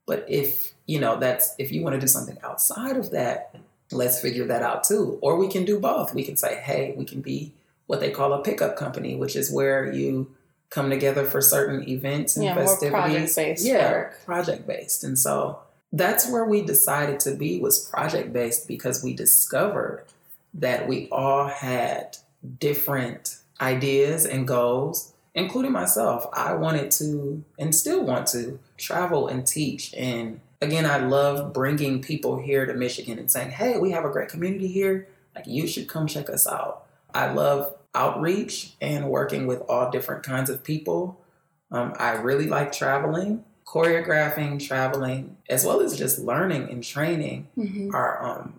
But 0.06 0.26
if, 0.28 0.74
you 0.86 1.00
know, 1.00 1.20
that's, 1.20 1.56
if 1.58 1.72
you 1.72 1.82
want 1.82 1.96
to 1.96 2.00
do 2.00 2.08
something 2.08 2.38
outside 2.44 2.98
of 2.98 3.12
that, 3.12 3.56
let's 3.92 4.20
figure 4.20 4.46
that 4.46 4.62
out 4.62 4.84
too. 4.84 5.18
Or 5.22 5.38
we 5.38 5.48
can 5.48 5.66
do 5.66 5.80
both. 5.80 6.14
We 6.14 6.24
can 6.24 6.36
say, 6.36 6.56
hey, 6.56 6.94
we 6.98 7.06
can 7.06 7.22
be 7.22 7.54
what 7.88 8.00
they 8.00 8.12
call 8.12 8.34
a 8.34 8.42
pickup 8.42 8.76
company, 8.76 9.16
which 9.16 9.36
is 9.36 9.52
where 9.52 9.92
you 9.92 10.34
come 10.70 10.90
together 10.90 11.26
for 11.26 11.42
certain 11.42 11.88
events 11.88 12.36
and 12.36 12.46
yeah, 12.46 12.56
festivities. 12.56 12.92
project 12.92 13.36
based. 13.36 13.66
Yeah, 13.66 14.10
project 14.26 14.68
based. 14.68 15.04
And 15.04 15.20
so 15.20 15.60
that's 15.94 16.30
where 16.30 16.44
we 16.44 16.62
decided 16.62 17.20
to 17.22 17.36
be 17.36 17.60
was 17.60 17.88
project 17.88 18.34
based 18.34 18.68
because 18.68 19.04
we 19.04 19.14
discovered 19.14 20.04
that 20.56 20.88
we 20.88 21.08
all 21.12 21.48
had 21.48 22.18
different 22.60 23.38
ideas 23.62 24.26
and 24.26 24.48
goals 24.48 25.14
including 25.36 25.72
myself. 25.72 26.28
I 26.34 26.54
wanted 26.54 26.92
to 26.92 27.44
and 27.58 27.74
still 27.74 28.04
want 28.04 28.28
to 28.28 28.60
travel 28.78 29.28
and 29.28 29.46
teach. 29.46 29.94
And 29.96 30.40
again 30.62 30.86
i 30.86 30.98
love 30.98 31.52
bringing 31.52 32.02
people 32.02 32.40
here 32.40 32.66
to 32.66 32.74
michigan 32.74 33.20
and 33.20 33.30
saying 33.30 33.52
hey 33.52 33.78
we 33.78 33.92
have 33.92 34.06
a 34.06 34.10
great 34.10 34.30
community 34.30 34.68
here. 34.68 35.08
Like 35.36 35.48
you 35.48 35.68
should 35.68 35.88
come 35.88 36.08
check 36.08 36.30
us 36.30 36.48
out. 36.48 36.86
I 37.14 37.32
love 37.32 37.76
outreach 37.96 38.74
and 38.82 39.10
working 39.10 39.46
with 39.46 39.62
all 39.68 39.92
different 39.92 40.24
kinds 40.24 40.50
of 40.50 40.64
people. 40.64 41.20
Um, 41.72 41.94
i 41.98 42.12
really 42.12 42.48
like 42.48 42.72
traveling 42.72 43.44
choreographing, 43.74 44.66
traveling, 44.66 45.36
as 45.50 45.66
well 45.66 45.82
as 45.82 45.98
just 45.98 46.20
learning 46.20 46.70
and 46.70 46.84
training, 46.84 47.48
mm-hmm. 47.58 47.94
are 47.94 48.24
um, 48.24 48.54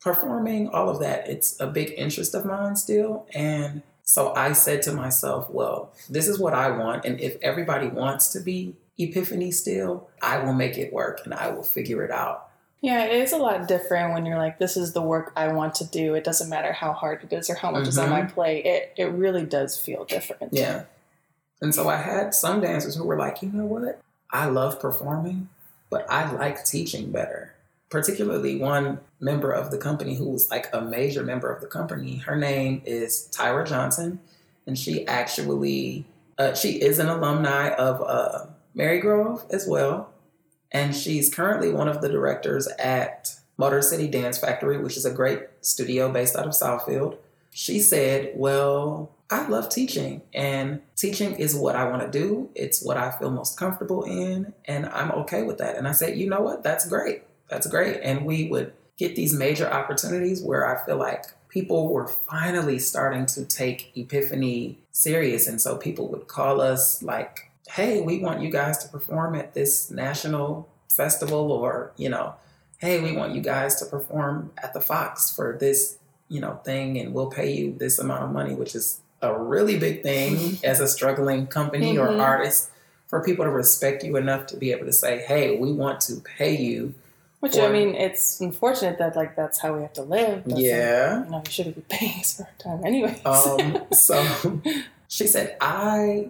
performing, 0.00 0.68
all 0.68 0.90
of 0.90 1.00
that. 1.00 1.26
It's 1.26 1.58
a 1.58 1.66
big 1.66 1.94
interest 1.96 2.34
of 2.34 2.44
mine 2.44 2.76
still. 2.76 3.26
And 3.34 3.82
so 4.02 4.34
I 4.34 4.52
said 4.52 4.82
to 4.82 4.92
myself, 4.92 5.48
well, 5.48 5.92
this 6.10 6.28
is 6.28 6.38
what 6.38 6.52
I 6.52 6.70
want. 6.70 7.06
And 7.06 7.18
if 7.18 7.36
everybody 7.40 7.88
wants 7.88 8.28
to 8.32 8.40
be 8.40 8.76
Epiphany 8.98 9.52
still, 9.52 10.10
I 10.20 10.38
will 10.38 10.52
make 10.52 10.76
it 10.76 10.92
work 10.92 11.20
and 11.24 11.32
I 11.32 11.50
will 11.50 11.62
figure 11.62 12.04
it 12.04 12.10
out. 12.10 12.50
Yeah, 12.80 13.04
it 13.04 13.22
is 13.22 13.32
a 13.32 13.38
lot 13.38 13.66
different 13.66 14.12
when 14.12 14.26
you're 14.26 14.36
like, 14.36 14.58
this 14.58 14.76
is 14.76 14.92
the 14.92 15.02
work 15.02 15.32
I 15.34 15.48
want 15.48 15.76
to 15.76 15.84
do. 15.84 16.14
It 16.14 16.24
doesn't 16.24 16.48
matter 16.48 16.72
how 16.72 16.92
hard 16.92 17.24
it 17.24 17.32
is 17.32 17.48
or 17.50 17.54
how 17.54 17.70
much 17.70 17.82
mm-hmm. 17.82 17.88
is 17.88 17.98
on 17.98 18.10
my 18.10 18.20
mm-hmm. 18.20 18.34
plate. 18.34 18.66
It 18.66 18.94
it 18.96 19.06
really 19.06 19.44
does 19.44 19.80
feel 19.80 20.04
different. 20.04 20.52
Yeah. 20.52 20.84
And 21.60 21.74
so 21.74 21.88
I 21.88 21.96
had 21.96 22.34
some 22.34 22.60
dancers 22.60 22.94
who 22.94 23.04
were 23.04 23.18
like, 23.18 23.42
you 23.42 23.50
know 23.50 23.64
what? 23.64 24.00
I 24.30 24.46
love 24.46 24.80
performing, 24.80 25.48
but 25.90 26.06
I 26.10 26.30
like 26.32 26.64
teaching 26.64 27.10
better. 27.10 27.54
Particularly 27.90 28.56
one 28.56 29.00
member 29.18 29.50
of 29.50 29.70
the 29.70 29.78
company 29.78 30.14
who 30.14 30.28
was 30.28 30.50
like 30.50 30.68
a 30.72 30.80
major 30.82 31.22
member 31.22 31.50
of 31.50 31.62
the 31.62 31.66
company. 31.66 32.16
Her 32.16 32.36
name 32.36 32.82
is 32.84 33.30
Tyra 33.32 33.66
Johnson, 33.66 34.20
and 34.66 34.78
she 34.78 35.06
actually 35.06 36.04
uh, 36.38 36.54
she 36.54 36.80
is 36.80 36.98
an 36.98 37.08
alumni 37.08 37.70
of 37.70 38.02
uh, 38.02 38.46
Marygrove 38.76 39.50
as 39.50 39.66
well, 39.66 40.12
and 40.70 40.94
she's 40.94 41.34
currently 41.34 41.72
one 41.72 41.88
of 41.88 42.00
the 42.00 42.08
directors 42.08 42.68
at 42.78 43.34
Motor 43.56 43.82
City 43.82 44.06
Dance 44.06 44.38
Factory, 44.38 44.78
which 44.78 44.96
is 44.96 45.04
a 45.04 45.10
great 45.10 45.40
studio 45.62 46.12
based 46.12 46.36
out 46.36 46.46
of 46.46 46.52
Southfield. 46.52 47.16
She 47.50 47.80
said, 47.80 48.32
"Well, 48.36 49.10
I 49.30 49.46
love 49.46 49.68
teaching, 49.68 50.22
and 50.32 50.80
teaching 50.96 51.34
is 51.34 51.54
what 51.54 51.76
I 51.76 51.88
want 51.88 52.00
to 52.00 52.18
do. 52.18 52.48
It's 52.54 52.82
what 52.82 52.96
I 52.96 53.10
feel 53.10 53.30
most 53.30 53.58
comfortable 53.58 54.04
in, 54.04 54.54
and 54.64 54.86
I'm 54.86 55.10
okay 55.12 55.42
with 55.42 55.58
that. 55.58 55.76
And 55.76 55.86
I 55.86 55.92
said, 55.92 56.16
you 56.16 56.30
know 56.30 56.40
what? 56.40 56.62
That's 56.62 56.88
great. 56.88 57.24
That's 57.48 57.66
great. 57.66 58.00
And 58.02 58.24
we 58.24 58.48
would 58.48 58.72
get 58.96 59.16
these 59.16 59.34
major 59.34 59.70
opportunities 59.70 60.42
where 60.42 60.66
I 60.66 60.82
feel 60.84 60.96
like 60.96 61.26
people 61.50 61.92
were 61.92 62.08
finally 62.08 62.78
starting 62.78 63.26
to 63.26 63.44
take 63.44 63.92
Epiphany 63.94 64.78
serious. 64.92 65.46
And 65.46 65.60
so 65.60 65.76
people 65.76 66.08
would 66.08 66.26
call 66.26 66.62
us, 66.62 67.02
like, 67.02 67.50
hey, 67.68 68.00
we 68.00 68.20
want 68.20 68.40
you 68.40 68.50
guys 68.50 68.78
to 68.78 68.88
perform 68.88 69.34
at 69.34 69.52
this 69.52 69.90
national 69.90 70.68
festival, 70.88 71.52
or, 71.52 71.92
you 71.98 72.08
know, 72.08 72.34
hey, 72.78 73.02
we 73.02 73.12
want 73.12 73.34
you 73.34 73.42
guys 73.42 73.74
to 73.76 73.84
perform 73.84 74.52
at 74.62 74.72
the 74.72 74.80
Fox 74.80 75.30
for 75.30 75.56
this, 75.60 75.98
you 76.30 76.40
know, 76.40 76.60
thing, 76.64 76.98
and 76.98 77.12
we'll 77.12 77.30
pay 77.30 77.52
you 77.52 77.74
this 77.78 77.98
amount 77.98 78.24
of 78.24 78.30
money, 78.30 78.54
which 78.54 78.74
is 78.74 79.00
a 79.22 79.36
really 79.38 79.78
big 79.78 80.02
thing 80.02 80.58
as 80.64 80.80
a 80.80 80.88
struggling 80.88 81.46
company 81.46 81.94
Mhm. 81.96 82.02
or 82.18 82.20
artist 82.22 82.70
for 83.06 83.22
people 83.24 83.44
to 83.44 83.50
respect 83.50 84.04
you 84.04 84.16
enough 84.16 84.46
to 84.46 84.56
be 84.56 84.70
able 84.72 84.86
to 84.86 84.92
say, 84.92 85.18
"Hey, 85.18 85.56
we 85.56 85.72
want 85.72 86.00
to 86.02 86.16
pay 86.20 86.54
you." 86.56 86.94
Which 87.40 87.54
For- 87.56 87.62
I 87.62 87.68
mean, 87.68 87.94
it's 87.94 88.40
unfortunate 88.40 88.98
that 88.98 89.14
like 89.16 89.36
that's 89.36 89.58
how 89.60 89.74
we 89.76 89.82
have 89.82 89.92
to 89.94 90.02
live. 90.02 90.42
Yeah. 90.46 91.24
you 91.24 91.30
know, 91.30 91.42
you 91.44 91.50
shouldn't 91.50 91.76
be 91.76 91.82
paying 91.88 92.20
us 92.20 92.36
for 92.36 92.42
our 92.44 92.48
time, 92.58 92.84
anyway. 92.84 93.20
Um, 93.24 93.82
so 93.92 94.24
she 95.08 95.26
said, 95.26 95.56
I 95.60 96.28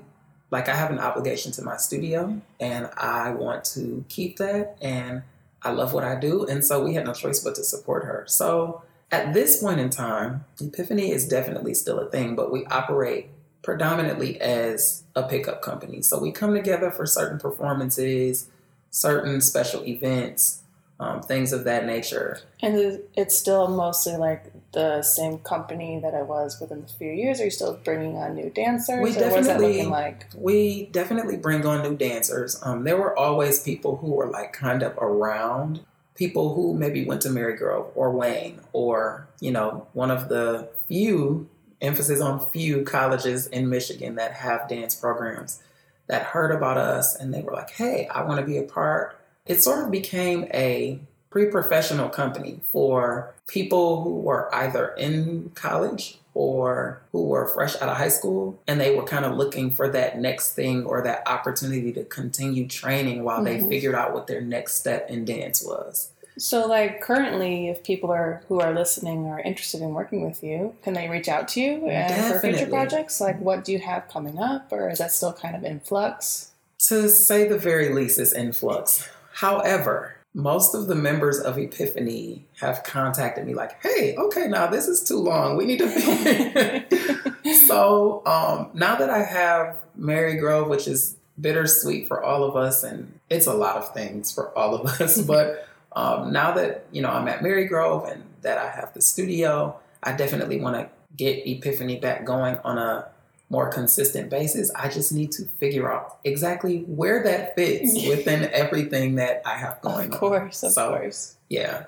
like 0.51 0.68
I 0.68 0.74
have 0.74 0.91
an 0.91 0.99
obligation 0.99 1.53
to 1.53 1.62
my 1.62 1.76
studio 1.76 2.41
and 2.61 2.89
I 2.97 3.30
want 3.32 3.64
to 3.76 4.05
keep 4.09 4.39
that 4.39 4.76
and 4.80 5.22
I 5.62 5.72
love 5.72 5.93
what 5.93 6.05
I 6.05 6.14
do. 6.14 6.47
And 6.47 6.64
so 6.64 6.82
we 6.84 6.95
had 6.95 7.05
no 7.05 7.12
choice 7.12 7.41
but 7.41 7.55
to 7.57 7.64
support 7.64 8.05
her. 8.05 8.24
So 8.28 8.82
at 9.11 9.32
this 9.34 9.61
point 9.62 9.80
in 9.80 9.90
time, 9.90 10.44
Epiphany 10.61 11.11
is 11.11 11.26
definitely 11.26 11.74
still 11.74 11.98
a 11.98 12.11
thing, 12.11 12.36
but 12.36 12.52
we 12.52 12.64
operate 12.66 13.30
predominantly 13.62 14.40
as 14.40 15.02
a 15.16 15.22
pickup 15.22 15.62
company. 15.62 16.02
So 16.02 16.18
we 16.18 16.30
come 16.30 16.54
together 16.54 16.90
for 16.90 17.06
certain 17.06 17.38
performances, 17.38 18.48
certain 18.90 19.40
special 19.40 19.84
events, 19.84 20.62
um, 21.00 21.22
things 21.22 21.52
of 21.52 21.64
that 21.64 21.86
nature. 21.86 22.40
and 22.61 23.00
it's 23.16 23.38
still 23.38 23.68
mostly 23.68 24.16
like 24.16 24.52
the 24.72 25.00
same 25.02 25.38
company 25.38 25.98
that 26.00 26.14
I 26.14 26.22
was 26.22 26.61
within 26.61 26.84
a 26.84 26.92
few 26.98 27.11
years. 27.11 27.40
Are 27.40 27.44
you 27.44 27.50
still 27.50 27.78
bringing 27.84 28.16
on 28.16 28.34
new 28.34 28.50
dancers? 28.50 29.02
We 29.02 29.12
definitely- 29.12 29.86
like? 29.86 30.26
We 30.36 30.86
definitely 30.86 31.36
bring 31.36 31.64
on 31.64 31.82
new 31.82 31.96
dancers. 31.96 32.61
Um, 32.62 32.84
there 32.84 32.96
were 32.96 33.16
always 33.16 33.61
people 33.61 33.96
who 33.96 34.11
were 34.12 34.26
like 34.26 34.52
kind 34.52 34.82
of 34.82 34.96
around, 34.98 35.80
people 36.19 36.53
who 36.53 36.75
maybe 36.75 37.05
went 37.05 37.23
to 37.23 37.29
Marygrove 37.29 37.87
or 37.95 38.11
Wayne 38.11 38.61
or, 38.73 39.29
you 39.41 39.53
know, 39.53 39.87
one 39.93 40.11
of 40.11 40.29
the 40.29 40.69
few, 40.89 41.49
emphasis 41.81 42.21
on 42.21 42.45
few 42.51 42.83
colleges 42.83 43.47
in 43.47 43.71
Michigan 43.71 44.16
that 44.16 44.33
have 44.33 44.69
dance 44.69 44.97
programs 44.97 45.62
that 46.09 46.23
heard 46.23 46.51
about 46.51 46.77
us 46.77 47.14
and 47.14 47.33
they 47.33 47.41
were 47.41 47.53
like, 47.53 47.71
hey, 47.71 48.09
I 48.09 48.25
want 48.25 48.41
to 48.41 48.47
be 48.47 48.59
a 48.59 48.64
part. 48.64 49.16
It 49.47 49.62
sort 49.62 49.85
of 49.85 49.93
became 49.93 50.49
a 50.53 50.99
pre 51.31 51.47
professional 51.47 52.09
company 52.09 52.61
for 52.73 53.33
people 53.47 54.03
who 54.03 54.16
were 54.16 54.53
either 54.53 54.89
in 54.89 55.51
college 55.55 56.18
or 56.35 57.03
who 57.12 57.24
were 57.26 57.47
fresh 57.47 57.74
out 57.76 57.89
of 57.89 57.97
high 57.97 58.09
school 58.09 58.61
and 58.68 58.81
they 58.81 58.95
were 58.95 59.03
kind 59.05 59.24
of 59.24 59.37
looking 59.37 59.72
for 59.72 59.89
that 59.89 60.18
next 60.18 60.55
thing 60.55 60.85
or 60.85 61.03
that 61.03 61.26
opportunity 61.26 61.93
to 61.93 62.05
continue 62.05 62.66
training 62.68 63.24
while 63.24 63.43
they 63.43 63.59
Mhm. 63.59 63.68
figured 63.68 63.95
out 63.95 64.12
what 64.14 64.26
their 64.26 64.41
next 64.41 64.74
step 64.74 65.09
in 65.11 65.24
dance 65.24 65.64
was. 65.64 66.11
So, 66.39 66.66
like 66.68 67.01
currently, 67.01 67.68
if 67.68 67.83
people 67.83 68.12
are 68.12 68.43
who 68.47 68.61
are 68.61 68.72
listening 68.72 69.26
are 69.26 69.41
interested 69.41 69.81
in 69.83 69.93
working 69.93 70.24
with 70.24 70.45
you, 70.45 70.76
can 70.85 70.95
they 70.95 71.09
reach 71.09 71.29
out 71.29 71.49
to 71.49 71.61
you 71.61 71.89
and 71.89 72.33
for 72.33 72.39
future 72.39 72.66
projects? 72.66 73.20
Like, 73.20 73.41
what 73.41 73.64
do 73.64 73.72
you 73.72 73.81
have 73.81 74.07
coming 74.07 74.39
up, 74.39 74.70
or 74.70 74.89
is 74.89 74.99
that 74.99 75.11
still 75.11 75.33
kind 75.33 75.57
of 75.57 75.64
in 75.64 75.81
flux? 75.81 76.53
To 76.87 77.09
say 77.09 77.49
the 77.49 77.59
very 77.59 77.89
least 77.93 78.20
is 78.20 78.33
influx. 78.33 79.09
However, 79.33 80.14
most 80.35 80.74
of 80.74 80.87
the 80.87 80.95
members 80.95 81.41
of 81.41 81.59
Epiphany 81.59 82.47
have 82.61 82.85
contacted 82.85 83.47
me 83.47 83.55
like, 83.55 83.83
hey, 83.83 84.14
okay, 84.16 84.47
now 84.47 84.66
this 84.66 84.87
is 84.87 85.03
too 85.03 85.18
long. 85.18 85.57
We 85.57 85.64
need 85.64 85.79
to. 85.79 87.35
so 87.66 88.22
um, 88.26 88.70
now 88.74 88.97
that 88.97 89.11
I 89.11 89.22
have 89.22 89.81
Marygrove, 89.99 90.68
which 90.68 90.87
is 90.87 91.16
bittersweet 91.41 92.09
for 92.09 92.22
all 92.22 92.45
of 92.45 92.57
us, 92.57 92.83
and 92.85 93.18
it's 93.31 93.47
a 93.47 93.55
lot 93.55 93.76
of 93.76 93.93
things 93.95 94.31
for 94.31 94.57
all 94.57 94.74
of 94.74 95.01
us, 95.01 95.20
but 95.26 95.66
um, 95.93 96.33
now 96.33 96.53
that 96.53 96.87
you 96.93 97.03
know 97.03 97.11
I'm 97.11 97.29
at 97.29 97.41
Marygrove 97.41 98.11
and 98.11 98.22
that 98.43 98.59
I 98.59 98.70
have 98.70 98.93
the 98.95 99.01
studio, 99.01 99.76
I 100.03 100.12
definitely 100.12 100.61
want 100.61 100.76
to 100.76 100.89
get 101.16 101.49
Epiphany 101.49 101.99
back 101.99 102.24
going 102.24 102.59
on 102.59 102.79
a 102.79 103.09
more 103.51 103.70
consistent 103.70 104.28
basis. 104.30 104.70
I 104.74 104.88
just 104.88 105.12
need 105.12 105.32
to 105.32 105.46
figure 105.59 105.90
out 105.90 106.18
exactly 106.24 106.80
where 106.82 107.22
that 107.24 107.55
fits 107.57 107.94
within 108.09 108.44
everything 108.53 109.14
that 109.16 109.42
I 109.46 109.55
have 109.55 109.80
going 109.80 109.94
on. 109.96 110.05
of 110.09 110.12
on. 110.14 110.18
course, 110.18 110.62
of 110.62 110.72
So- 110.72 110.90
course. 110.90 111.36
Yeah. 111.49 111.86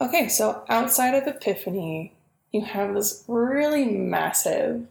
Okay, 0.00 0.28
so 0.28 0.64
outside 0.68 1.14
of 1.14 1.26
Epiphany, 1.28 2.14
you 2.50 2.62
have 2.62 2.94
this 2.94 3.22
really 3.28 3.84
massive 3.84 4.86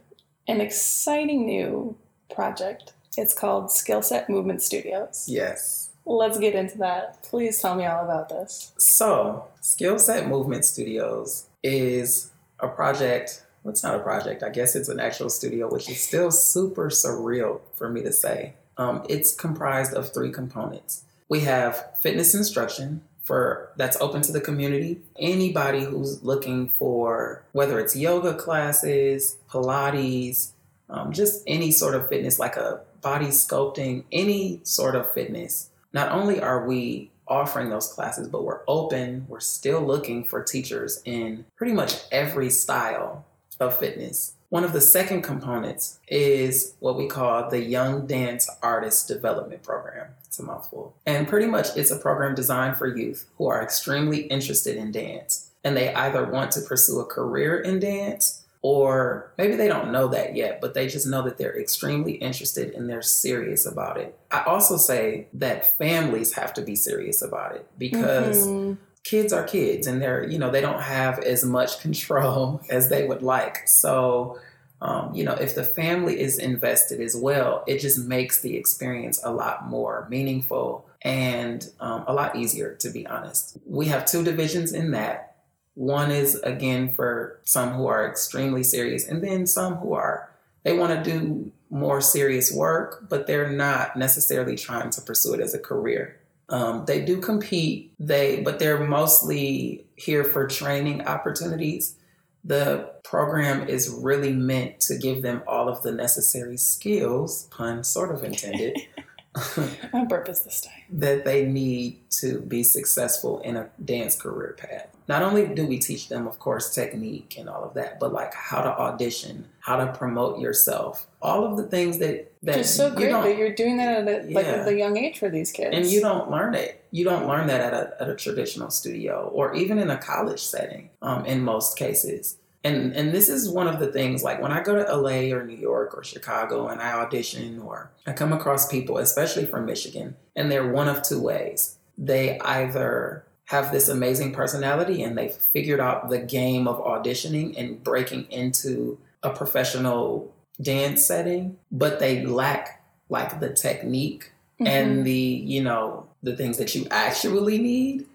and 0.48 0.62
exciting 0.62 1.44
new 1.46 1.96
project. 2.34 2.94
It's 3.16 3.34
called 3.34 3.66
Skillset 3.66 4.28
Movement 4.28 4.62
Studios. 4.62 5.26
Yes. 5.28 5.90
Let's 6.06 6.38
get 6.38 6.54
into 6.54 6.78
that. 6.78 7.22
Please 7.22 7.60
tell 7.60 7.74
me 7.76 7.84
all 7.86 8.04
about 8.04 8.28
this. 8.30 8.72
So, 8.78 9.44
Skillset 9.62 10.28
Movement 10.28 10.64
Studios 10.64 11.46
is 11.62 12.30
a 12.60 12.68
project. 12.68 13.43
Well, 13.64 13.72
it's 13.72 13.82
not 13.82 13.94
a 13.96 14.00
project. 14.00 14.42
I 14.42 14.50
guess 14.50 14.76
it's 14.76 14.90
an 14.90 15.00
actual 15.00 15.30
studio, 15.30 15.68
which 15.70 15.88
is 15.88 16.00
still 16.00 16.30
super 16.30 16.90
surreal 16.90 17.62
for 17.74 17.88
me 17.88 18.02
to 18.02 18.12
say. 18.12 18.52
Um, 18.76 19.04
it's 19.08 19.34
comprised 19.34 19.94
of 19.94 20.12
three 20.12 20.30
components. 20.30 21.04
We 21.30 21.40
have 21.40 21.96
fitness 22.00 22.34
instruction 22.34 23.02
for 23.22 23.72
that's 23.76 23.98
open 24.02 24.20
to 24.22 24.32
the 24.32 24.40
community. 24.40 25.00
Anybody 25.18 25.82
who's 25.84 26.22
looking 26.22 26.68
for 26.68 27.42
whether 27.52 27.80
it's 27.80 27.96
yoga 27.96 28.34
classes, 28.34 29.38
Pilates, 29.50 30.50
um, 30.90 31.12
just 31.12 31.42
any 31.46 31.70
sort 31.70 31.94
of 31.94 32.08
fitness, 32.10 32.38
like 32.38 32.56
a 32.56 32.82
body 33.00 33.28
sculpting, 33.28 34.04
any 34.12 34.60
sort 34.64 34.94
of 34.94 35.10
fitness. 35.14 35.70
Not 35.94 36.12
only 36.12 36.38
are 36.38 36.66
we 36.66 37.10
offering 37.26 37.70
those 37.70 37.90
classes, 37.90 38.28
but 38.28 38.44
we're 38.44 38.60
open, 38.68 39.24
we're 39.28 39.40
still 39.40 39.80
looking 39.80 40.24
for 40.24 40.42
teachers 40.42 41.00
in 41.06 41.46
pretty 41.56 41.72
much 41.72 42.02
every 42.12 42.50
style 42.50 43.24
of 43.60 43.76
fitness. 43.78 44.34
One 44.48 44.64
of 44.64 44.72
the 44.72 44.80
second 44.80 45.22
components 45.22 45.98
is 46.06 46.74
what 46.78 46.96
we 46.96 47.08
call 47.08 47.50
the 47.50 47.60
Young 47.60 48.06
Dance 48.06 48.48
Artist 48.62 49.08
Development 49.08 49.62
Program. 49.62 50.08
It's 50.26 50.38
a 50.38 50.44
mouthful. 50.44 50.94
And 51.06 51.26
pretty 51.26 51.46
much 51.46 51.76
it's 51.76 51.90
a 51.90 51.98
program 51.98 52.34
designed 52.34 52.76
for 52.76 52.86
youth 52.86 53.28
who 53.36 53.48
are 53.48 53.62
extremely 53.62 54.22
interested 54.22 54.76
in 54.76 54.92
dance. 54.92 55.50
And 55.64 55.76
they 55.76 55.92
either 55.92 56.24
want 56.26 56.52
to 56.52 56.60
pursue 56.60 57.00
a 57.00 57.04
career 57.04 57.58
in 57.58 57.80
dance 57.80 58.42
or 58.62 59.30
maybe 59.36 59.56
they 59.56 59.68
don't 59.68 59.92
know 59.92 60.08
that 60.08 60.34
yet, 60.34 60.60
but 60.60 60.72
they 60.72 60.88
just 60.88 61.06
know 61.06 61.20
that 61.22 61.36
they're 61.36 61.58
extremely 61.60 62.12
interested 62.12 62.74
and 62.74 62.88
they're 62.88 63.02
serious 63.02 63.66
about 63.66 63.98
it. 63.98 64.18
I 64.30 64.42
also 64.44 64.76
say 64.78 65.26
that 65.34 65.76
families 65.78 66.32
have 66.34 66.54
to 66.54 66.62
be 66.62 66.74
serious 66.74 67.20
about 67.22 67.56
it 67.56 67.66
because 67.76 68.46
Mhm. 68.46 68.78
Kids 69.04 69.32
are 69.34 69.44
kids 69.44 69.86
and 69.86 70.00
they're 70.00 70.24
you 70.24 70.38
know 70.38 70.50
they 70.50 70.62
don't 70.62 70.80
have 70.80 71.18
as 71.20 71.44
much 71.44 71.80
control 71.80 72.60
as 72.70 72.88
they 72.88 73.06
would 73.06 73.22
like. 73.22 73.68
So 73.68 74.40
um, 74.80 75.14
you 75.14 75.24
know 75.24 75.34
if 75.34 75.54
the 75.54 75.62
family 75.62 76.20
is 76.20 76.38
invested 76.38 77.00
as 77.00 77.14
well 77.14 77.62
it 77.66 77.78
just 77.78 77.98
makes 77.98 78.40
the 78.40 78.56
experience 78.56 79.20
a 79.22 79.30
lot 79.30 79.68
more 79.68 80.06
meaningful 80.10 80.86
and 81.02 81.70
um, 81.80 82.04
a 82.06 82.14
lot 82.14 82.34
easier 82.34 82.74
to 82.80 82.90
be 82.90 83.06
honest. 83.06 83.58
We 83.66 83.86
have 83.86 84.06
two 84.06 84.24
divisions 84.24 84.72
in 84.72 84.90
that. 84.92 85.36
One 85.74 86.10
is 86.10 86.36
again 86.36 86.92
for 86.94 87.40
some 87.44 87.70
who 87.70 87.86
are 87.86 88.08
extremely 88.08 88.62
serious 88.62 89.06
and 89.06 89.22
then 89.22 89.46
some 89.46 89.76
who 89.76 89.92
are 89.92 90.30
they 90.62 90.76
want 90.76 91.04
to 91.04 91.10
do 91.10 91.52
more 91.68 92.00
serious 92.00 92.52
work 92.52 93.06
but 93.08 93.26
they're 93.26 93.50
not 93.50 93.96
necessarily 93.96 94.56
trying 94.56 94.90
to 94.90 95.00
pursue 95.02 95.34
it 95.34 95.40
as 95.40 95.52
a 95.52 95.58
career 95.58 96.20
um, 96.48 96.84
they 96.86 97.04
do 97.04 97.20
compete, 97.20 97.92
they 97.98 98.42
but 98.42 98.58
they're 98.58 98.86
mostly 98.86 99.86
here 99.96 100.24
for 100.24 100.46
training 100.46 101.06
opportunities. 101.06 101.96
The 102.44 102.92
program 103.04 103.68
is 103.68 103.88
really 103.88 104.32
meant 104.32 104.80
to 104.80 104.98
give 104.98 105.22
them 105.22 105.42
all 105.46 105.68
of 105.68 105.82
the 105.82 105.92
necessary 105.92 106.58
skills, 106.58 107.44
pun 107.50 107.82
sort 107.82 108.14
of 108.14 108.22
intended, 108.22 108.76
On 109.92 110.06
purpose 110.06 110.40
this 110.40 110.60
time. 110.60 110.84
that 110.90 111.24
they 111.24 111.44
need 111.44 111.98
to 112.20 112.40
be 112.40 112.62
successful 112.62 113.40
in 113.40 113.56
a 113.56 113.68
dance 113.84 114.14
career 114.14 114.54
path. 114.56 114.86
Not 115.08 115.22
only 115.22 115.48
do 115.48 115.66
we 115.66 115.78
teach 115.78 116.08
them, 116.08 116.28
of 116.28 116.38
course, 116.38 116.72
technique 116.72 117.34
and 117.36 117.48
all 117.48 117.64
of 117.64 117.74
that, 117.74 117.98
but 117.98 118.12
like 118.12 118.32
how 118.32 118.62
to 118.62 118.70
audition, 118.70 119.46
how 119.58 119.76
to 119.76 119.92
promote 119.92 120.38
yourself, 120.38 121.06
all 121.24 121.44
of 121.44 121.56
the 121.56 121.64
things 121.64 121.98
that 121.98 122.30
that 122.42 122.58
It's 122.58 122.70
so 122.70 122.88
you 122.88 122.94
great 122.96 123.12
that 123.12 123.38
you're 123.38 123.54
doing 123.54 123.78
that 123.78 124.06
at 124.06 124.08
a, 124.08 124.32
like 124.34 124.44
Yeah. 124.46 124.52
at 124.62 124.68
a 124.68 124.76
young 124.76 124.96
age 124.98 125.18
for 125.18 125.30
these 125.30 125.50
kids. 125.50 125.74
and 125.74 125.86
you 125.86 126.00
don't 126.02 126.30
learn 126.30 126.54
it. 126.54 126.84
You 126.90 127.04
don't 127.04 127.26
learn 127.26 127.46
that 127.46 127.60
at 127.62 127.72
a, 127.72 128.02
at 128.02 128.08
a 128.10 128.14
traditional 128.14 128.70
studio 128.70 129.30
or 129.32 129.54
even 129.54 129.78
in 129.78 129.88
a 129.90 129.96
college 129.96 130.40
setting 130.42 130.90
um, 131.00 131.24
in 131.24 131.40
most 131.42 131.78
cases. 131.78 132.36
And, 132.62 132.94
and 132.94 133.12
this 133.12 133.28
is 133.28 133.48
one 133.48 133.66
of 133.66 133.78
the 133.80 133.90
things 133.92 134.22
like 134.22 134.40
when 134.40 134.52
I 134.52 134.62
go 134.62 134.74
to 134.74 134.96
LA 134.96 135.34
or 135.34 135.44
New 135.44 135.56
York 135.56 135.94
or 135.96 136.04
Chicago 136.04 136.68
and 136.68 136.80
I 136.80 136.92
audition 136.92 137.58
or 137.60 137.90
I 138.06 138.12
come 138.12 138.32
across 138.32 138.68
people, 138.70 138.98
especially 138.98 139.46
from 139.46 139.64
Michigan, 139.66 140.16
and 140.36 140.50
they're 140.50 140.70
one 140.70 140.88
of 140.88 141.02
two 141.02 141.20
ways. 141.20 141.76
They 141.98 142.38
either 142.40 143.24
have 143.46 143.70
this 143.72 143.88
amazing 143.88 144.32
personality 144.32 145.02
and 145.02 145.16
they've 145.16 145.32
figured 145.34 145.80
out 145.80 146.08
the 146.10 146.18
game 146.18 146.66
of 146.68 146.78
auditioning 146.82 147.54
and 147.58 147.82
breaking 147.82 148.24
into 148.30 148.98
a 149.22 149.30
professional 149.30 150.32
dance 150.60 151.04
setting, 151.04 151.56
but 151.72 151.98
they 151.98 152.24
lack 152.24 152.82
like 153.08 153.40
the 153.40 153.50
technique 153.50 154.30
Mhm. 154.60 154.68
and 154.68 155.04
the 155.04 155.12
you 155.12 155.62
know 155.62 156.06
the 156.22 156.36
things 156.36 156.58
that 156.58 156.74
you 156.74 156.86
actually 156.90 157.58
need 157.58 158.06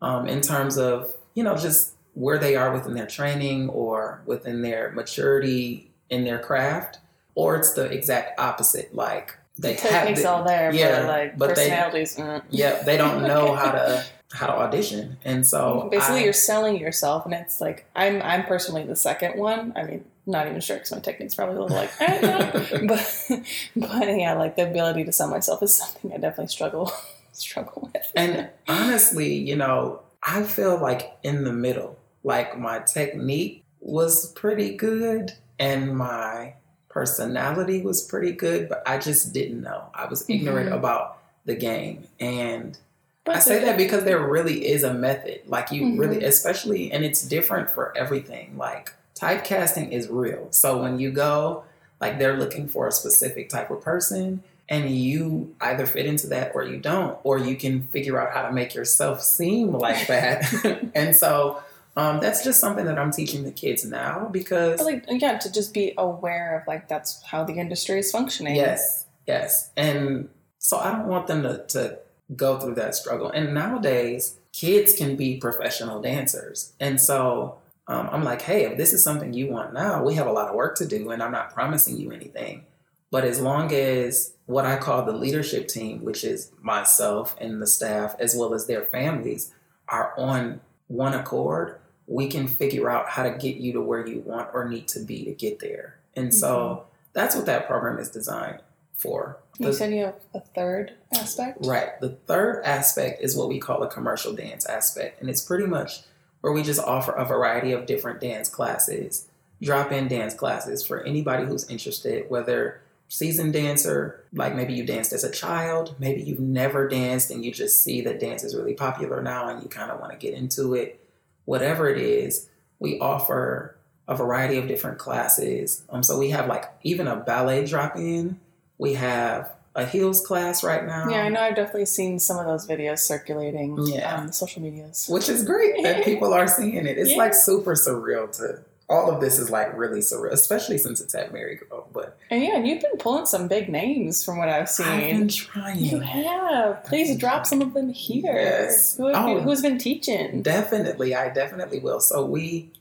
um, 0.00 0.26
in 0.28 0.40
terms 0.40 0.78
of 0.78 1.14
you 1.34 1.42
know 1.42 1.56
just 1.56 1.92
where 2.14 2.38
they 2.38 2.54
are 2.56 2.72
within 2.72 2.94
their 2.94 3.06
training 3.06 3.68
or 3.70 4.20
within 4.26 4.62
their 4.62 4.90
maturity 4.92 5.90
in 6.08 6.24
their 6.24 6.38
craft, 6.38 6.98
or 7.34 7.56
it's 7.56 7.72
the 7.74 7.84
exact 7.86 8.38
opposite. 8.40 8.94
Like 8.94 9.36
they 9.58 9.74
the 9.74 9.80
techniques 9.80 10.24
all 10.24 10.44
there, 10.44 10.72
yeah, 10.72 11.00
but 11.00 11.08
like 11.08 11.38
but 11.38 11.48
they- 11.56 11.68
personalities. 11.68 12.16
mm. 12.16 12.42
yeah, 12.50 12.82
they 12.82 12.96
don't 12.96 13.22
know 13.26 13.54
how 13.54 13.72
to 13.72 14.04
how 14.32 14.46
to 14.46 14.52
audition, 14.52 15.16
and 15.24 15.44
so 15.44 15.88
Basically, 15.90 16.20
I- 16.20 16.22
you're 16.24 16.32
selling 16.32 16.76
yourself, 16.78 17.24
and 17.26 17.34
it's 17.34 17.60
like 17.60 17.84
I'm. 17.96 18.22
I'm 18.22 18.44
personally 18.44 18.84
the 18.84 18.94
second 18.96 19.36
one. 19.36 19.72
I 19.76 19.82
mean, 19.82 20.04
not 20.26 20.46
even 20.46 20.60
sure 20.60 20.76
because 20.76 20.92
my 20.92 20.98
technique's 21.00 21.34
probably 21.34 21.56
a 21.56 21.60
little 21.60 21.76
like, 21.76 21.90
eh, 22.00 22.78
but 22.86 23.30
but 23.76 24.16
yeah, 24.18 24.34
like 24.34 24.56
the 24.56 24.68
ability 24.68 25.04
to 25.04 25.12
sell 25.12 25.28
myself 25.28 25.62
is 25.62 25.76
something 25.76 26.12
I 26.12 26.16
definitely 26.18 26.48
struggle 26.48 26.92
struggle 27.32 27.90
with. 27.92 28.12
And 28.14 28.48
honestly, 28.68 29.34
you 29.34 29.56
know, 29.56 30.00
I 30.22 30.42
feel 30.42 30.78
like 30.78 31.12
in 31.22 31.44
the 31.44 31.52
middle. 31.52 31.96
Like 32.22 32.58
my 32.58 32.80
technique 32.80 33.64
was 33.80 34.30
pretty 34.32 34.76
good 34.76 35.32
and 35.58 35.96
my 35.96 36.54
personality 36.90 37.80
was 37.82 38.02
pretty 38.02 38.32
good, 38.32 38.68
but 38.68 38.82
I 38.86 38.98
just 38.98 39.32
didn't 39.32 39.62
know. 39.62 39.84
I 39.94 40.06
was 40.06 40.28
ignorant 40.28 40.68
Mhm. 40.70 40.76
about 40.76 41.18
the 41.46 41.54
game. 41.54 42.06
And 42.20 42.76
But 43.24 43.36
I 43.36 43.38
say 43.38 43.60
that 43.64 43.78
because 43.78 44.04
there 44.04 44.18
really 44.36 44.66
is 44.66 44.82
a 44.82 44.92
method. 44.92 45.40
Like 45.46 45.70
you 45.70 45.82
Mhm. 45.82 45.98
really, 45.98 46.24
especially, 46.24 46.92
and 46.92 47.04
it's 47.04 47.22
different 47.22 47.70
for 47.70 47.96
everything. 47.96 48.56
Like 48.58 48.92
typecasting 49.20 49.92
is 49.92 50.08
real. 50.08 50.48
So 50.50 50.80
when 50.82 50.98
you 50.98 51.10
go, 51.10 51.64
like 52.00 52.18
they're 52.18 52.36
looking 52.36 52.68
for 52.68 52.88
a 52.88 52.92
specific 52.92 53.48
type 53.48 53.70
of 53.70 53.82
person, 53.82 54.42
and 54.68 54.88
you 54.88 55.54
either 55.60 55.84
fit 55.84 56.06
into 56.06 56.28
that 56.28 56.52
or 56.54 56.62
you 56.64 56.78
don't, 56.78 57.18
or 57.24 57.38
you 57.38 57.56
can 57.56 57.82
figure 57.88 58.20
out 58.20 58.32
how 58.32 58.42
to 58.42 58.52
make 58.52 58.74
yourself 58.74 59.20
seem 59.20 59.72
like 59.72 60.06
that. 60.06 60.90
and 60.94 61.14
so 61.14 61.62
um, 61.96 62.20
that's 62.20 62.44
just 62.44 62.60
something 62.60 62.84
that 62.84 62.98
I'm 62.98 63.10
teaching 63.10 63.42
the 63.42 63.50
kids 63.50 63.84
now 63.84 64.28
because 64.30 64.78
But 64.78 64.86
like 64.86 65.04
yeah, 65.08 65.38
to 65.38 65.52
just 65.52 65.74
be 65.74 65.92
aware 65.98 66.58
of 66.58 66.66
like 66.68 66.88
that's 66.88 67.22
how 67.24 67.44
the 67.44 67.54
industry 67.54 67.98
is 67.98 68.12
functioning. 68.12 68.54
Yes, 68.54 69.06
yes. 69.26 69.70
And 69.76 70.28
so 70.58 70.78
I 70.78 70.92
don't 70.92 71.08
want 71.08 71.26
them 71.26 71.42
to, 71.42 71.64
to 71.68 71.98
go 72.36 72.60
through 72.60 72.76
that 72.76 72.94
struggle. 72.94 73.28
And 73.28 73.52
nowadays, 73.52 74.36
kids 74.52 74.94
can 74.94 75.16
be 75.16 75.36
professional 75.38 76.00
dancers. 76.00 76.72
And 76.78 77.00
so 77.00 77.56
um, 77.90 78.08
I'm 78.12 78.22
like, 78.22 78.40
hey, 78.42 78.66
if 78.66 78.76
this 78.78 78.92
is 78.92 79.02
something 79.02 79.32
you 79.32 79.48
want 79.50 79.74
now, 79.74 80.04
we 80.04 80.14
have 80.14 80.28
a 80.28 80.32
lot 80.32 80.48
of 80.48 80.54
work 80.54 80.76
to 80.76 80.86
do, 80.86 81.10
and 81.10 81.20
I'm 81.20 81.32
not 81.32 81.52
promising 81.52 81.96
you 81.96 82.12
anything. 82.12 82.64
But 83.10 83.24
as 83.24 83.40
long 83.40 83.72
as 83.72 84.34
what 84.46 84.64
I 84.64 84.76
call 84.76 85.04
the 85.04 85.12
leadership 85.12 85.66
team, 85.66 86.04
which 86.04 86.22
is 86.22 86.52
myself 86.62 87.34
and 87.40 87.60
the 87.60 87.66
staff, 87.66 88.14
as 88.20 88.36
well 88.36 88.54
as 88.54 88.68
their 88.68 88.84
families, 88.84 89.52
are 89.88 90.14
on 90.16 90.60
one 90.86 91.14
accord, 91.14 91.80
we 92.06 92.28
can 92.28 92.46
figure 92.46 92.88
out 92.88 93.08
how 93.08 93.24
to 93.24 93.30
get 93.36 93.56
you 93.56 93.72
to 93.72 93.80
where 93.80 94.06
you 94.06 94.20
want 94.20 94.50
or 94.54 94.68
need 94.68 94.86
to 94.88 95.00
be 95.00 95.24
to 95.24 95.32
get 95.32 95.58
there. 95.58 95.98
And 96.14 96.32
so 96.32 96.84
that's 97.12 97.34
what 97.34 97.46
that 97.46 97.66
program 97.66 97.98
is 97.98 98.08
designed 98.08 98.60
for. 98.94 99.38
You 99.58 99.66
The- 99.66 99.72
said 99.72 99.92
you 99.92 100.04
have 100.04 100.20
a 100.32 100.40
third 100.40 100.92
aspect. 101.12 101.66
Right. 101.66 102.00
The 102.00 102.10
third 102.10 102.62
aspect 102.64 103.20
is 103.20 103.36
what 103.36 103.48
we 103.48 103.58
call 103.58 103.82
a 103.82 103.88
commercial 103.90 104.32
dance 104.32 104.64
aspect. 104.66 105.20
And 105.20 105.28
it's 105.28 105.40
pretty 105.40 105.66
much 105.66 106.02
where 106.40 106.52
we 106.52 106.62
just 106.62 106.80
offer 106.80 107.12
a 107.12 107.24
variety 107.24 107.72
of 107.72 107.86
different 107.86 108.20
dance 108.20 108.48
classes, 108.48 109.28
drop 109.62 109.92
in 109.92 110.08
dance 110.08 110.34
classes 110.34 110.84
for 110.84 111.02
anybody 111.02 111.44
who's 111.44 111.68
interested, 111.68 112.28
whether 112.30 112.80
seasoned 113.08 113.52
dancer, 113.52 114.24
like 114.32 114.54
maybe 114.54 114.72
you 114.72 114.84
danced 114.84 115.12
as 115.12 115.24
a 115.24 115.30
child, 115.30 115.94
maybe 115.98 116.22
you've 116.22 116.40
never 116.40 116.88
danced 116.88 117.30
and 117.30 117.44
you 117.44 117.52
just 117.52 117.82
see 117.82 118.00
that 118.00 118.20
dance 118.20 118.44
is 118.44 118.54
really 118.54 118.74
popular 118.74 119.20
now 119.20 119.48
and 119.48 119.62
you 119.62 119.68
kind 119.68 119.90
of 119.90 120.00
want 120.00 120.12
to 120.12 120.18
get 120.18 120.32
into 120.32 120.74
it. 120.74 121.04
Whatever 121.44 121.88
it 121.88 121.98
is, 121.98 122.48
we 122.78 122.98
offer 123.00 123.76
a 124.06 124.14
variety 124.14 124.56
of 124.56 124.68
different 124.68 124.98
classes. 124.98 125.82
Um, 125.90 126.02
so 126.02 126.18
we 126.18 126.30
have 126.30 126.46
like 126.46 126.64
even 126.82 127.08
a 127.08 127.16
ballet 127.16 127.66
drop 127.66 127.96
in. 127.96 128.38
We 128.78 128.94
have 128.94 129.54
a 129.74 129.86
heels 129.86 130.24
class 130.26 130.64
right 130.64 130.84
now. 130.84 131.08
Yeah, 131.08 131.22
I 131.22 131.28
know. 131.28 131.40
I've 131.40 131.54
definitely 131.54 131.86
seen 131.86 132.18
some 132.18 132.38
of 132.38 132.46
those 132.46 132.66
videos 132.66 132.98
circulating 133.00 133.76
Yeah. 133.86 134.16
on 134.16 134.26
the 134.26 134.32
social 134.32 134.60
medias. 134.62 135.06
which 135.08 135.28
is 135.28 135.44
great 135.44 135.82
that 135.84 136.04
people 136.10 136.34
are 136.34 136.48
seeing 136.48 136.74
it. 136.86 136.98
It's 136.98 137.10
Yeah. 137.10 137.16
like 137.18 137.34
super 137.34 137.74
surreal 137.74 138.30
to 138.38 138.60
all 138.88 139.08
of 139.08 139.20
this 139.20 139.38
is 139.38 139.50
like 139.50 139.76
really 139.78 140.00
surreal, 140.00 140.32
especially 140.32 140.76
since 140.76 141.00
it's 141.00 141.14
at 141.14 141.32
Marygrove. 141.32 141.84
But 141.92 142.18
And 142.28 142.42
yeah, 142.42 142.56
and 142.56 142.66
you've 142.66 142.80
been 142.82 142.96
pulling 142.98 143.24
some 143.26 143.46
big 143.46 143.68
names 143.68 144.24
from 144.24 144.36
what 144.38 144.48
I've 144.48 144.68
seen. 144.68 144.86
I've 144.88 145.00
been 145.18 145.28
trying. 145.28 145.78
You 145.78 146.00
have. 146.00 146.82
Please 146.86 147.16
drop 147.16 147.46
some 147.46 147.62
of 147.62 147.72
them 147.72 147.90
here. 147.90 148.34
Yes. 148.34 148.96
Who 148.96 149.12
Oh. 149.14 149.40
who's 149.42 149.62
been 149.62 149.78
teaching? 149.78 150.42
Definitely, 150.42 151.14
I 151.14 151.28
definitely 151.28 151.78
will. 151.78 152.00
So 152.00 152.24
we 152.26 152.72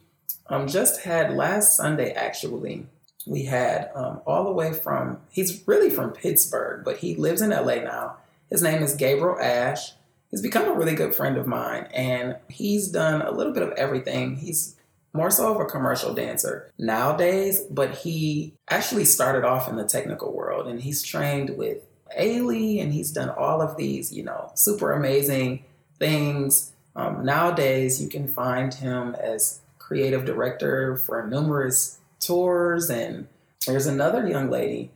um, 0.47 0.67
just 0.67 1.01
had 1.01 1.31
last 1.35 1.77
Sunday 1.77 2.11
actually. 2.13 2.87
We 3.26 3.43
had 3.45 3.91
um, 3.95 4.22
all 4.26 4.45
the 4.45 4.51
way 4.51 4.74
from 4.74 5.20
he's 5.30 5.67
really 5.67 5.89
from 5.89 6.11
Pittsburgh, 6.11 6.84
but 6.86 6.97
he 6.97 7.15
lives 7.15 7.41
in 7.41 7.49
LA 7.49 7.76
now. 7.76 8.17
His 8.49 8.61
name 8.61 8.82
is 8.82 8.95
Gabriel 8.95 9.39
Ash. 9.39 9.93
He's 10.32 10.41
become 10.41 10.67
a 10.67 10.74
really 10.74 10.95
good 10.95 11.15
friend 11.15 11.38
of 11.38 11.47
mine, 11.47 11.88
and 11.93 12.38
he's 12.49 12.88
done 12.88 13.22
a 13.22 13.32
little 13.32 13.53
bit 13.53 13.63
of 13.63 13.72
everything. 13.72 14.38
He's 14.38 14.76
more 15.13 15.32
so 15.32 15.53
of 15.53 15.59
a 15.59 15.65
commercial 15.65 16.13
dancer 16.13 16.72
nowadays, 16.78 17.61
but 17.70 17.97
he 17.97 18.53
actually 18.70 19.05
started 19.05 19.43
off 19.43 19.67
in 19.67 19.76
the 19.76 19.86
technical 19.86 20.32
world, 20.32 20.67
and 20.67 20.82
he's 20.82 21.03
trained 21.03 21.57
with 21.57 21.80
Ailey, 22.17 22.82
and 22.82 22.93
he's 22.93 23.11
done 23.11 23.30
all 23.30 23.61
of 23.61 23.76
these, 23.76 24.13
you 24.13 24.24
know, 24.24 24.51
super 24.55 24.91
amazing 24.91 25.63
things. 25.97 26.72
Um, 26.95 27.26
nowadays, 27.26 28.01
you 28.01 28.07
can 28.07 28.28
find 28.28 28.74
him 28.74 29.15
as 29.15 29.61
creative 29.78 30.26
director 30.26 30.97
for 30.97 31.26
numerous 31.28 31.98
tours. 32.20 32.89
And 32.89 33.28
there's 33.65 33.88
another 33.88 34.28
young 34.28 34.49
lady 34.49 34.91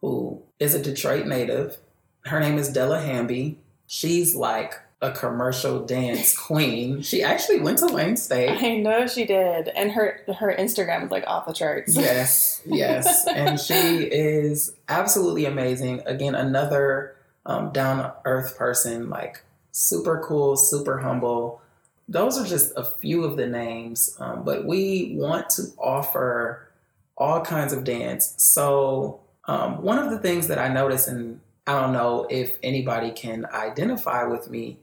who 0.00 0.42
is 0.58 0.74
a 0.74 0.82
Detroit 0.82 1.26
native. 1.26 1.78
Her 2.24 2.40
name 2.40 2.58
is 2.58 2.72
Della 2.72 3.00
Hamby. 3.00 3.58
She's 3.86 4.34
like 4.34 4.74
a 5.04 5.12
commercial 5.12 5.84
dance 5.84 6.36
queen. 6.46 7.02
She 7.02 7.22
actually 7.22 7.60
went 7.60 7.78
to 7.78 7.86
Wayne 7.86 8.16
State. 8.16 8.50
I 8.50 8.76
know 8.76 9.06
she 9.06 9.26
did, 9.26 9.68
and 9.68 9.92
her 9.92 10.20
her 10.38 10.54
Instagram 10.58 11.04
is 11.04 11.10
like 11.10 11.24
off 11.26 11.46
the 11.46 11.52
charts. 11.52 11.94
Yes, 11.96 12.62
yes. 12.66 13.26
and 13.26 13.60
she 13.60 14.04
is 14.04 14.74
absolutely 14.88 15.44
amazing. 15.44 16.02
Again, 16.06 16.34
another 16.34 17.16
um, 17.44 17.70
down 17.72 18.12
earth 18.24 18.56
person, 18.56 19.10
like 19.10 19.42
super 19.72 20.22
cool, 20.26 20.56
super 20.56 20.98
humble. 20.98 21.60
Those 22.08 22.38
are 22.38 22.46
just 22.46 22.72
a 22.76 22.84
few 22.84 23.24
of 23.24 23.36
the 23.36 23.46
names, 23.46 24.16
um, 24.18 24.44
but 24.44 24.66
we 24.66 25.14
want 25.16 25.48
to 25.50 25.62
offer 25.78 26.68
all 27.16 27.40
kinds 27.40 27.72
of 27.72 27.84
dance. 27.84 28.34
So, 28.36 29.20
um, 29.46 29.82
one 29.82 29.98
of 29.98 30.10
the 30.10 30.18
things 30.18 30.48
that 30.48 30.58
I 30.58 30.68
notice, 30.68 31.06
and 31.06 31.40
I 31.66 31.80
don't 31.80 31.92
know 31.92 32.26
if 32.30 32.58
anybody 32.62 33.10
can 33.10 33.46
identify 33.46 34.24
with 34.24 34.50
me, 34.50 34.78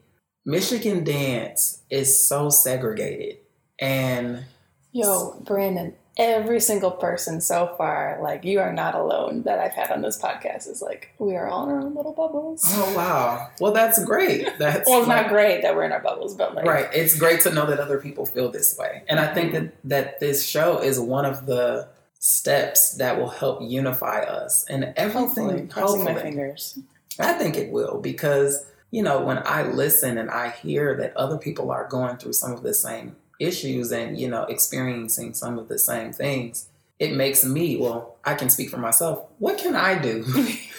Michigan 0.46 1.04
dance 1.04 1.82
is 1.90 2.24
so 2.28 2.50
segregated. 2.50 3.38
And 3.80 4.46
Yo, 4.92 5.42
Brandyn, 5.44 5.94
every 6.18 6.60
single 6.60 6.92
person 6.92 7.42
so 7.42 7.74
far, 7.78 8.20
like 8.22 8.44
you 8.44 8.60
are 8.60 8.74
not 8.74 8.96
alone 8.96 9.44
that 9.44 9.60
I've 9.60 9.72
had 9.72 9.92
on 9.92 10.02
this 10.02 10.20
podcast 10.20 10.68
is 10.70 10.82
like 10.82 11.14
we 11.20 11.36
are 11.36 11.48
all 11.48 11.64
in 11.66 11.70
our 11.72 11.80
own 11.82 11.96
little 11.96 12.14
bubbles. 12.14 12.64
Oh 12.68 12.94
wow! 12.96 13.50
Well, 13.60 13.72
that's 13.72 14.04
great. 14.04 14.48
That's 14.60 14.88
well, 14.90 15.00
it's 15.00 15.08
like- 15.08 15.24
not 15.24 15.32
great 15.32 15.62
that 15.62 15.76
we're 15.76 15.84
in 15.84 15.92
our 15.92 16.02
bubbles, 16.02 16.36
but 16.36 16.56
like 16.56 16.66
right. 16.66 16.88
It's 16.94 17.18
great 17.18 17.42
to 17.42 17.54
know 17.54 17.66
that 17.66 17.80
other 17.80 18.00
people 18.00 18.26
feel 18.26 18.50
this 18.52 18.78
way, 18.78 19.04
and 19.08 19.20
I 19.20 19.34
think 19.34 19.54
that 19.54 19.74
that 19.86 20.20
this 20.20 20.46
show 20.46 20.80
is 20.80 21.00
one 21.00 21.26
of 21.26 21.46
the 21.46 21.88
steps 22.20 22.96
that 22.98 23.18
will 23.18 23.30
help 23.30 23.62
unify 23.64 24.20
us 24.20 24.64
and 24.70 24.84
hopefully, 24.98 25.46
everything. 25.56 25.68
crossing 25.70 26.04
my 26.04 26.14
fingers. 26.14 26.78
I 27.20 27.34
think 27.34 27.58
it 27.58 27.72
will 27.72 28.00
because 28.00 28.64
you 28.92 29.02
know 29.02 29.22
when 29.22 29.40
I 29.46 29.64
listen 29.64 30.18
and 30.18 30.30
I 30.30 30.50
hear 30.50 30.96
that 30.98 31.16
other 31.18 31.38
people 31.38 31.72
are 31.72 31.88
going 31.88 32.18
through 32.18 32.34
some 32.34 32.52
of 32.52 32.62
the 32.64 32.74
same 32.74 33.16
issues 33.42 33.92
and 33.92 34.20
you 34.20 34.30
know 34.30 34.44
experiencing 34.44 35.34
some 35.34 35.58
of 35.60 35.68
the 35.68 35.80
same 35.80 36.14
things, 36.14 36.68
it 37.00 37.16
makes 37.16 37.44
me 37.44 37.78
well. 37.78 38.18
I 38.24 38.36
can 38.36 38.50
speak 38.50 38.70
for 38.70 38.78
myself. 38.78 39.26
What 39.40 39.58
can 39.58 39.76
I 39.76 40.00
do? 40.00 40.24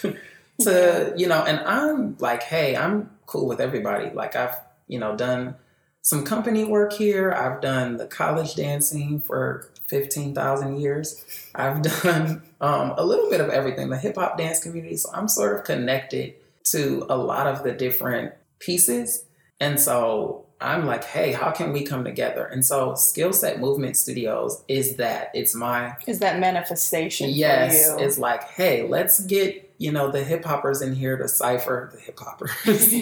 to 0.61 1.13
you 1.17 1.27
know 1.27 1.43
and 1.45 1.61
i'm 1.61 2.17
like 2.19 2.43
hey 2.43 2.77
i'm 2.77 3.11
cool 3.27 3.47
with 3.47 3.61
everybody 3.61 4.11
like 4.11 4.37
i've 4.37 4.55
you 4.89 4.99
know 4.99 5.17
done 5.17 5.55
some 6.03 6.25
company 6.25 6.65
work 6.65 6.93
here 6.93 7.33
i've 7.33 7.61
done 7.61 7.97
the 7.97 8.07
college 8.07 8.55
dancing 8.55 9.21
for 9.21 9.69
15000 9.87 10.79
years 10.79 11.25
i've 11.55 11.83
done 12.03 12.43
um, 12.61 12.95
a 12.97 13.05
little 13.05 13.29
bit 13.31 13.41
of 13.41 13.49
everything 13.51 13.91
the 13.91 13.99
hip-hop 13.99 14.39
dance 14.39 14.63
community 14.63 14.97
so 14.97 15.11
i'm 15.13 15.29
sort 15.29 15.59
of 15.59 15.65
connected 15.65 16.35
to 16.65 17.05
a 17.09 17.17
lot 17.17 17.47
of 17.47 17.65
the 17.65 17.73
different 17.73 18.33
pieces 18.59 19.25
and 19.61 19.81
so 19.81 20.45
i'm 20.63 20.87
like 20.87 21.05
hey 21.05 21.33
how 21.33 21.51
can 21.51 21.73
we 21.73 21.83
come 21.83 22.05
together 22.05 22.45
and 22.47 22.65
so 22.65 22.95
skill 22.95 23.33
set 23.33 23.61
movement 23.61 23.97
studios 23.97 24.63
is 24.69 24.97
that 24.97 25.31
it's 25.35 25.55
my 25.55 25.95
Is 26.07 26.19
that 26.21 26.39
manifestation 26.39 27.31
Yes, 27.31 27.91
for 27.93 27.99
you? 27.99 28.07
it's 28.07 28.19
like, 28.19 28.45
hey, 28.51 28.87
let's 28.89 29.21
get 29.27 29.75
you 29.79 29.91
know 29.93 30.11
the 30.11 30.23
hip 30.23 30.45
hoppers 30.45 30.81
in 30.83 30.95
here 30.95 31.17
to 31.17 31.27
cipher 31.29 31.91
the 31.93 32.01
hip 32.01 32.19
hoppers. 32.19 32.95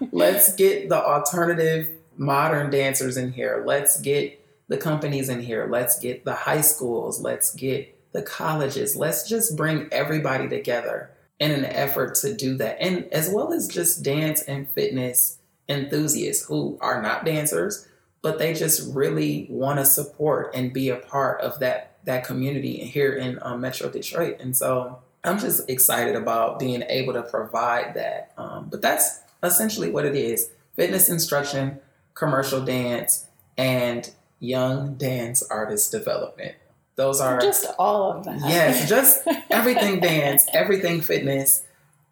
let's 0.12 0.54
get 0.54 0.88
the 0.88 0.96
alternative 1.02 1.90
modern 2.16 2.70
dancers 2.70 3.16
in 3.16 3.32
here. 3.32 3.62
Let's 3.66 4.00
get 4.00 4.40
the 4.68 4.76
companies 4.76 5.28
in 5.28 5.40
here. 5.40 5.68
Let's 5.70 5.98
get 5.98 6.24
the 6.24 6.34
high 6.34 6.62
schools. 6.62 7.20
Let's 7.20 7.54
get 7.54 7.94
the 8.12 8.22
colleges. 8.22 8.96
Let's 8.96 9.28
just 9.28 9.56
bring 9.56 9.88
everybody 9.92 10.48
together 10.48 11.10
in 11.38 11.50
an 11.52 11.64
effort 11.66 12.14
to 12.16 12.34
do 12.34 12.56
that. 12.56 12.80
And 12.80 13.04
as 13.12 13.28
well 13.28 13.52
as 13.52 13.68
just 13.68 14.02
dance 14.02 14.42
and 14.42 14.68
fitness 14.70 15.35
enthusiasts 15.68 16.46
who 16.46 16.78
are 16.80 17.02
not 17.02 17.24
dancers, 17.24 17.88
but 18.22 18.38
they 18.38 18.54
just 18.54 18.94
really 18.94 19.46
want 19.50 19.78
to 19.78 19.84
support 19.84 20.54
and 20.54 20.72
be 20.72 20.88
a 20.88 20.96
part 20.96 21.40
of 21.40 21.58
that 21.60 21.92
that 22.04 22.24
community 22.24 22.78
here 22.78 23.14
in 23.14 23.38
um, 23.42 23.60
Metro 23.60 23.88
Detroit. 23.90 24.36
And 24.38 24.56
so 24.56 25.00
I'm 25.24 25.40
just 25.40 25.68
excited 25.68 26.14
about 26.14 26.60
being 26.60 26.82
able 26.88 27.12
to 27.14 27.22
provide 27.22 27.94
that. 27.94 28.32
Um, 28.38 28.68
but 28.70 28.80
that's 28.80 29.22
essentially 29.42 29.90
what 29.90 30.04
it 30.04 30.14
is: 30.14 30.50
fitness 30.74 31.08
instruction, 31.08 31.80
commercial 32.14 32.64
dance, 32.64 33.26
and 33.58 34.08
young 34.38 34.94
dance 34.94 35.42
artist 35.50 35.90
development. 35.90 36.54
Those 36.96 37.20
are 37.20 37.38
just 37.40 37.66
all 37.78 38.12
of 38.12 38.24
that. 38.24 38.40
Yes, 38.40 38.88
just 38.88 39.26
everything 39.50 40.00
dance, 40.00 40.46
everything 40.52 41.00
fitness 41.00 41.62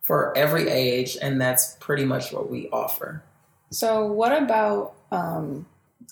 for 0.03 0.37
every 0.37 0.69
age, 0.69 1.17
and 1.21 1.41
that's 1.41 1.77
pretty 1.81 2.05
much 2.05 2.33
what 2.33 2.51
we 2.51 2.69
offer. 2.69 3.23
So, 3.71 4.07
what 4.07 4.41
about 4.41 4.95
um, 5.11 5.67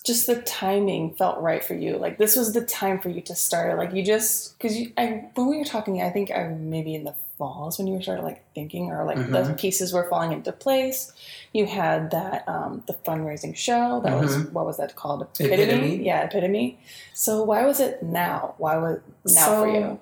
just 0.05 0.27
the 0.27 0.41
timing 0.41 1.13
felt 1.15 1.39
right 1.39 1.63
for 1.63 1.75
you? 1.75 1.97
Like 1.97 2.17
this 2.17 2.35
was 2.35 2.53
the 2.53 2.65
time 2.65 2.99
for 2.99 3.09
you 3.09 3.21
to 3.21 3.35
start. 3.35 3.77
Like 3.77 3.93
you 3.93 4.03
just 4.03 4.57
because 4.57 4.77
you, 4.77 4.91
I 4.97 5.25
when 5.35 5.47
we 5.47 5.57
were 5.57 5.65
talking, 5.65 6.01
I 6.01 6.09
think 6.09 6.31
I 6.31 6.47
maybe 6.47 6.95
in 6.95 7.03
the 7.03 7.15
falls 7.37 7.77
when 7.77 7.87
you 7.87 8.01
started 8.01 8.23
like 8.23 8.43
thinking 8.53 8.91
or 8.91 9.05
like 9.05 9.17
mm-hmm. 9.17 9.31
the 9.31 9.53
pieces 9.53 9.93
were 9.93 10.07
falling 10.09 10.31
into 10.31 10.51
place. 10.51 11.11
You 11.53 11.65
had 11.65 12.11
that 12.11 12.47
um, 12.47 12.83
the 12.87 12.93
fundraising 12.93 13.55
show 13.55 14.01
that 14.03 14.13
mm-hmm. 14.13 14.21
was 14.21 14.37
what 14.51 14.65
was 14.65 14.77
that 14.77 14.95
called? 14.95 15.21
Epitome? 15.21 15.53
Epitome. 15.53 16.05
Yeah, 16.05 16.23
epitome. 16.23 16.79
So 17.13 17.43
why 17.43 17.65
was 17.65 17.79
it 17.79 18.03
now? 18.03 18.55
Why 18.57 18.77
was 18.77 18.99
now 19.25 19.45
so, 19.45 19.63
for 19.63 19.67
you? 19.67 19.99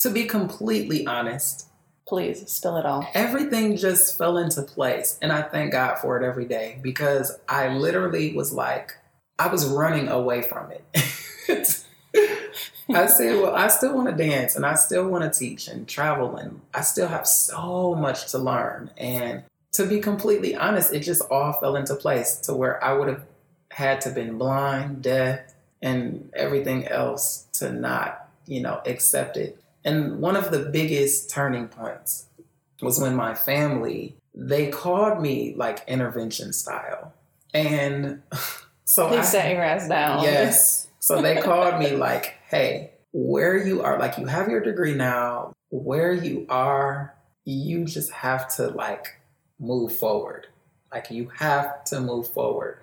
To 0.00 0.10
be 0.10 0.24
completely 0.24 1.06
honest, 1.06 1.66
please 2.10 2.42
spill 2.50 2.76
it 2.76 2.84
all. 2.84 3.08
Everything 3.14 3.76
just 3.76 4.18
fell 4.18 4.36
into 4.36 4.62
place, 4.62 5.16
and 5.22 5.32
I 5.32 5.42
thank 5.42 5.70
God 5.70 5.94
for 5.94 6.20
it 6.20 6.26
every 6.26 6.44
day 6.44 6.80
because 6.82 7.38
I 7.48 7.68
literally 7.68 8.34
was 8.34 8.52
like, 8.52 8.96
I 9.38 9.46
was 9.46 9.64
running 9.66 10.08
away 10.08 10.42
from 10.42 10.72
it. 10.72 10.84
I 12.92 13.06
said, 13.06 13.40
well, 13.40 13.54
I 13.54 13.68
still 13.68 13.94
want 13.94 14.08
to 14.08 14.16
dance 14.16 14.56
and 14.56 14.66
I 14.66 14.74
still 14.74 15.08
want 15.08 15.32
to 15.32 15.38
teach 15.38 15.68
and 15.68 15.86
travel 15.86 16.36
and 16.36 16.60
I 16.74 16.80
still 16.80 17.06
have 17.06 17.28
so 17.28 17.94
much 17.94 18.32
to 18.32 18.38
learn. 18.38 18.90
And 18.96 19.44
to 19.74 19.86
be 19.86 20.00
completely 20.00 20.56
honest, 20.56 20.92
it 20.92 21.00
just 21.00 21.22
all 21.30 21.52
fell 21.52 21.76
into 21.76 21.94
place 21.94 22.38
to 22.38 22.54
where 22.54 22.82
I 22.82 22.92
would 22.92 23.06
have 23.06 23.22
had 23.70 24.00
to 24.00 24.10
been 24.10 24.36
blind, 24.36 25.02
deaf, 25.02 25.40
and 25.80 26.30
everything 26.34 26.88
else 26.88 27.46
to 27.52 27.72
not, 27.72 28.28
you 28.46 28.60
know, 28.60 28.80
accept 28.84 29.36
it. 29.36 29.56
And 29.84 30.20
one 30.20 30.36
of 30.36 30.50
the 30.50 30.58
biggest 30.58 31.30
turning 31.30 31.68
points 31.68 32.26
was 32.82 33.00
when 33.00 33.14
my 33.14 33.34
family, 33.34 34.16
they 34.34 34.68
called 34.68 35.20
me 35.20 35.54
like 35.56 35.82
intervention 35.88 36.52
style. 36.52 37.12
And 37.54 38.22
so 38.84 39.10
they 39.10 39.18
I, 39.18 39.22
set 39.22 39.52
your 39.52 39.62
ass 39.62 39.88
down. 39.88 40.24
Yes. 40.24 40.86
So 41.02 41.22
they 41.22 41.40
called 41.40 41.80
me 41.80 41.92
like, 41.92 42.34
hey, 42.50 42.90
where 43.12 43.56
you 43.56 43.80
are, 43.82 43.98
like 43.98 44.18
you 44.18 44.26
have 44.26 44.50
your 44.50 44.60
degree 44.60 44.92
now, 44.94 45.54
where 45.70 46.12
you 46.12 46.44
are, 46.50 47.14
you 47.46 47.86
just 47.86 48.12
have 48.12 48.54
to 48.56 48.68
like 48.68 49.18
move 49.58 49.96
forward. 49.96 50.48
Like 50.92 51.10
you 51.10 51.30
have 51.36 51.84
to 51.84 52.00
move 52.00 52.28
forward. 52.28 52.80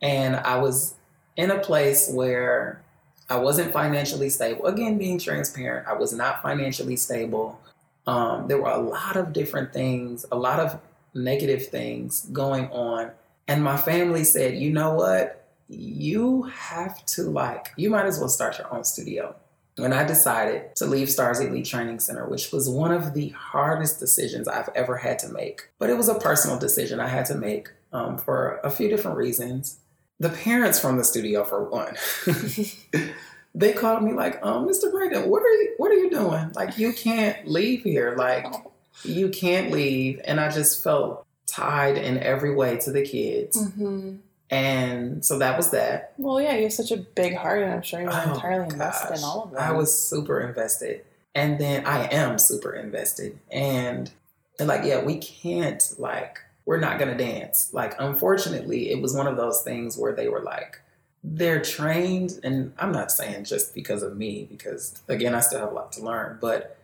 And 0.00 0.36
I 0.36 0.58
was 0.58 0.94
in 1.36 1.50
a 1.50 1.58
place 1.58 2.10
where 2.10 2.82
I 3.28 3.36
wasn't 3.36 3.72
financially 3.72 4.30
stable. 4.30 4.66
Again, 4.66 4.98
being 4.98 5.18
transparent, 5.18 5.86
I 5.86 5.92
was 5.94 6.12
not 6.12 6.42
financially 6.42 6.96
stable. 6.96 7.60
Um, 8.06 8.48
there 8.48 8.60
were 8.60 8.70
a 8.70 8.78
lot 8.78 9.16
of 9.16 9.32
different 9.32 9.72
things, 9.72 10.24
a 10.32 10.36
lot 10.36 10.60
of 10.60 10.80
negative 11.14 11.66
things 11.66 12.26
going 12.32 12.68
on. 12.70 13.10
And 13.46 13.62
my 13.62 13.76
family 13.76 14.24
said, 14.24 14.56
you 14.56 14.70
know 14.70 14.94
what? 14.94 15.38
you 15.68 16.42
have 16.44 17.04
to 17.04 17.22
like, 17.24 17.72
you 17.76 17.90
might 17.90 18.06
as 18.06 18.18
well 18.18 18.28
start 18.28 18.58
your 18.58 18.72
own 18.74 18.84
studio. 18.84 19.36
When 19.76 19.92
I 19.92 20.04
decided 20.04 20.74
to 20.76 20.86
leave 20.86 21.08
Stars 21.08 21.38
Elite 21.38 21.66
Training 21.66 22.00
Center, 22.00 22.26
which 22.26 22.50
was 22.50 22.68
one 22.68 22.90
of 22.90 23.14
the 23.14 23.28
hardest 23.28 24.00
decisions 24.00 24.48
I've 24.48 24.70
ever 24.74 24.96
had 24.96 25.20
to 25.20 25.28
make, 25.28 25.68
but 25.78 25.88
it 25.88 25.96
was 25.96 26.08
a 26.08 26.16
personal 26.16 26.58
decision 26.58 26.98
I 26.98 27.06
had 27.06 27.26
to 27.26 27.36
make 27.36 27.68
um, 27.92 28.18
for 28.18 28.58
a 28.64 28.70
few 28.70 28.88
different 28.88 29.16
reasons. 29.16 29.78
The 30.20 30.30
parents 30.30 30.80
from 30.80 30.96
the 30.96 31.04
studio, 31.04 31.44
for 31.44 31.64
one, 31.64 31.96
they 33.54 33.72
called 33.72 34.02
me 34.02 34.12
like, 34.12 34.38
um, 34.42 34.66
Mr. 34.66 34.92
Brandyn, 34.92 35.26
what 35.26 35.42
are 35.42 35.48
you 35.48 35.74
what 35.76 35.90
are 35.90 35.94
you 35.94 36.10
doing? 36.10 36.50
Like 36.54 36.76
you 36.78 36.92
can't 36.92 37.46
leave 37.46 37.82
here. 37.82 38.14
Like 38.16 38.46
you 39.04 39.28
can't 39.28 39.70
leave. 39.70 40.20
And 40.24 40.40
I 40.40 40.50
just 40.50 40.82
felt 40.82 41.24
tied 41.46 41.96
in 41.96 42.18
every 42.18 42.54
way 42.54 42.76
to 42.78 42.92
the 42.92 43.02
kids. 43.02 43.56
Mm-hmm. 43.56 44.16
And 44.50 45.24
so 45.24 45.38
that 45.38 45.56
was 45.56 45.70
that. 45.70 46.14
Well, 46.16 46.40
yeah, 46.40 46.56
you 46.56 46.64
have 46.64 46.72
such 46.72 46.90
a 46.90 46.96
big 46.96 47.36
heart, 47.36 47.62
and 47.62 47.72
I'm 47.72 47.82
sure 47.82 48.00
you're 48.00 48.10
oh, 48.10 48.34
entirely 48.34 48.72
invested 48.72 49.18
in 49.18 49.24
all 49.24 49.44
of 49.44 49.50
that. 49.50 49.60
I 49.60 49.72
was 49.72 49.96
super 49.96 50.40
invested. 50.40 51.04
And 51.34 51.58
then 51.58 51.84
I 51.84 52.06
am 52.06 52.38
super 52.38 52.72
invested. 52.72 53.38
And, 53.50 54.10
and 54.58 54.68
like, 54.68 54.84
yeah, 54.84 55.04
we 55.04 55.18
can't, 55.18 55.82
like, 55.98 56.40
we're 56.68 56.78
not 56.78 56.98
going 56.98 57.16
to 57.16 57.24
dance. 57.24 57.70
Like, 57.72 57.94
unfortunately, 57.98 58.90
it 58.90 59.00
was 59.00 59.14
one 59.14 59.26
of 59.26 59.38
those 59.38 59.62
things 59.62 59.96
where 59.96 60.12
they 60.12 60.28
were 60.28 60.42
like, 60.42 60.78
they're 61.24 61.62
trained, 61.62 62.38
and 62.44 62.74
I'm 62.78 62.92
not 62.92 63.10
saying 63.10 63.44
just 63.44 63.74
because 63.74 64.02
of 64.02 64.18
me, 64.18 64.46
because 64.50 65.00
again, 65.08 65.34
I 65.34 65.40
still 65.40 65.60
have 65.60 65.72
a 65.72 65.74
lot 65.74 65.92
to 65.92 66.02
learn, 66.02 66.36
but 66.42 66.76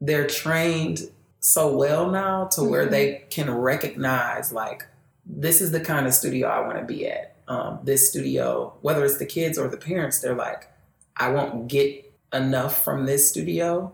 they're 0.00 0.28
trained 0.28 1.10
so 1.40 1.76
well 1.76 2.12
now 2.12 2.44
to 2.52 2.60
mm-hmm. 2.60 2.70
where 2.70 2.86
they 2.86 3.24
can 3.28 3.50
recognize, 3.50 4.52
like, 4.52 4.86
this 5.26 5.60
is 5.60 5.72
the 5.72 5.80
kind 5.80 6.06
of 6.06 6.14
studio 6.14 6.46
I 6.46 6.60
want 6.60 6.78
to 6.78 6.84
be 6.84 7.08
at. 7.08 7.34
Um, 7.48 7.80
this 7.82 8.08
studio, 8.08 8.72
whether 8.82 9.04
it's 9.04 9.18
the 9.18 9.26
kids 9.26 9.58
or 9.58 9.66
the 9.66 9.76
parents, 9.76 10.20
they're 10.20 10.36
like, 10.36 10.68
I 11.16 11.32
won't 11.32 11.66
get 11.66 12.14
enough 12.32 12.84
from 12.84 13.06
this 13.06 13.28
studio. 13.28 13.92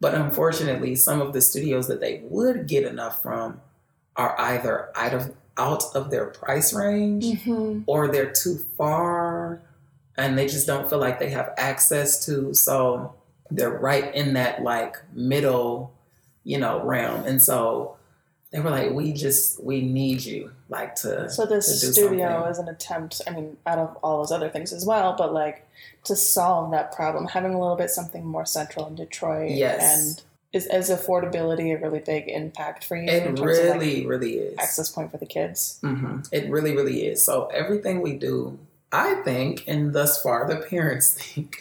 But 0.00 0.14
unfortunately, 0.14 0.94
some 0.94 1.20
of 1.20 1.34
the 1.34 1.42
studios 1.42 1.86
that 1.88 2.00
they 2.00 2.22
would 2.24 2.66
get 2.66 2.84
enough 2.84 3.20
from 3.20 3.60
are 4.18 4.38
either 4.38 4.90
out 4.94 5.14
of 5.14 5.34
out 5.56 5.84
of 5.94 6.10
their 6.10 6.26
price 6.26 6.72
range 6.72 7.24
mm-hmm. 7.24 7.82
or 7.86 8.08
they're 8.08 8.30
too 8.30 8.58
far 8.76 9.60
and 10.16 10.36
they 10.36 10.46
just 10.46 10.66
don't 10.66 10.90
feel 10.90 10.98
like 10.98 11.18
they 11.18 11.30
have 11.30 11.52
access 11.56 12.26
to. 12.26 12.52
So 12.52 13.14
they're 13.50 13.70
right 13.70 14.14
in 14.14 14.34
that 14.34 14.62
like 14.62 14.96
middle, 15.12 15.92
you 16.44 16.58
know, 16.58 16.82
realm. 16.84 17.24
And 17.24 17.42
so 17.42 17.96
they 18.50 18.60
were 18.60 18.70
like, 18.70 18.92
we 18.92 19.12
just 19.12 19.62
we 19.62 19.80
need 19.80 20.24
you 20.24 20.50
like 20.68 20.94
to. 20.96 21.30
So 21.30 21.46
this 21.46 21.80
to 21.80 21.92
studio 21.92 22.28
something. 22.28 22.50
is 22.50 22.58
an 22.58 22.68
attempt. 22.68 23.20
I 23.26 23.30
mean, 23.30 23.56
out 23.66 23.78
of 23.78 23.96
all 24.02 24.18
those 24.18 24.32
other 24.32 24.48
things 24.48 24.72
as 24.72 24.84
well, 24.84 25.14
but 25.16 25.32
like 25.32 25.66
to 26.04 26.16
solve 26.16 26.70
that 26.72 26.92
problem, 26.92 27.26
having 27.26 27.54
a 27.54 27.60
little 27.60 27.76
bit 27.76 27.90
something 27.90 28.24
more 28.24 28.44
central 28.44 28.86
in 28.86 28.96
Detroit. 28.96 29.50
Yes. 29.52 29.82
And 29.82 30.22
is, 30.52 30.66
is 30.66 30.90
affordability 30.90 31.76
a 31.76 31.80
really 31.80 32.00
big 32.00 32.28
impact 32.28 32.84
for 32.84 32.96
you? 32.96 33.10
It 33.10 33.38
really, 33.38 34.00
like 34.00 34.08
really 34.08 34.34
is 34.34 34.58
access 34.58 34.90
point 34.90 35.10
for 35.10 35.18
the 35.18 35.26
kids. 35.26 35.78
Mm-hmm. 35.82 36.20
It 36.32 36.50
really, 36.50 36.74
really 36.74 37.06
is. 37.06 37.24
So 37.24 37.46
everything 37.46 38.00
we 38.00 38.14
do, 38.14 38.58
I 38.92 39.16
think, 39.16 39.64
and 39.66 39.92
thus 39.92 40.22
far 40.22 40.48
the 40.48 40.56
parents 40.56 41.14
think, 41.34 41.58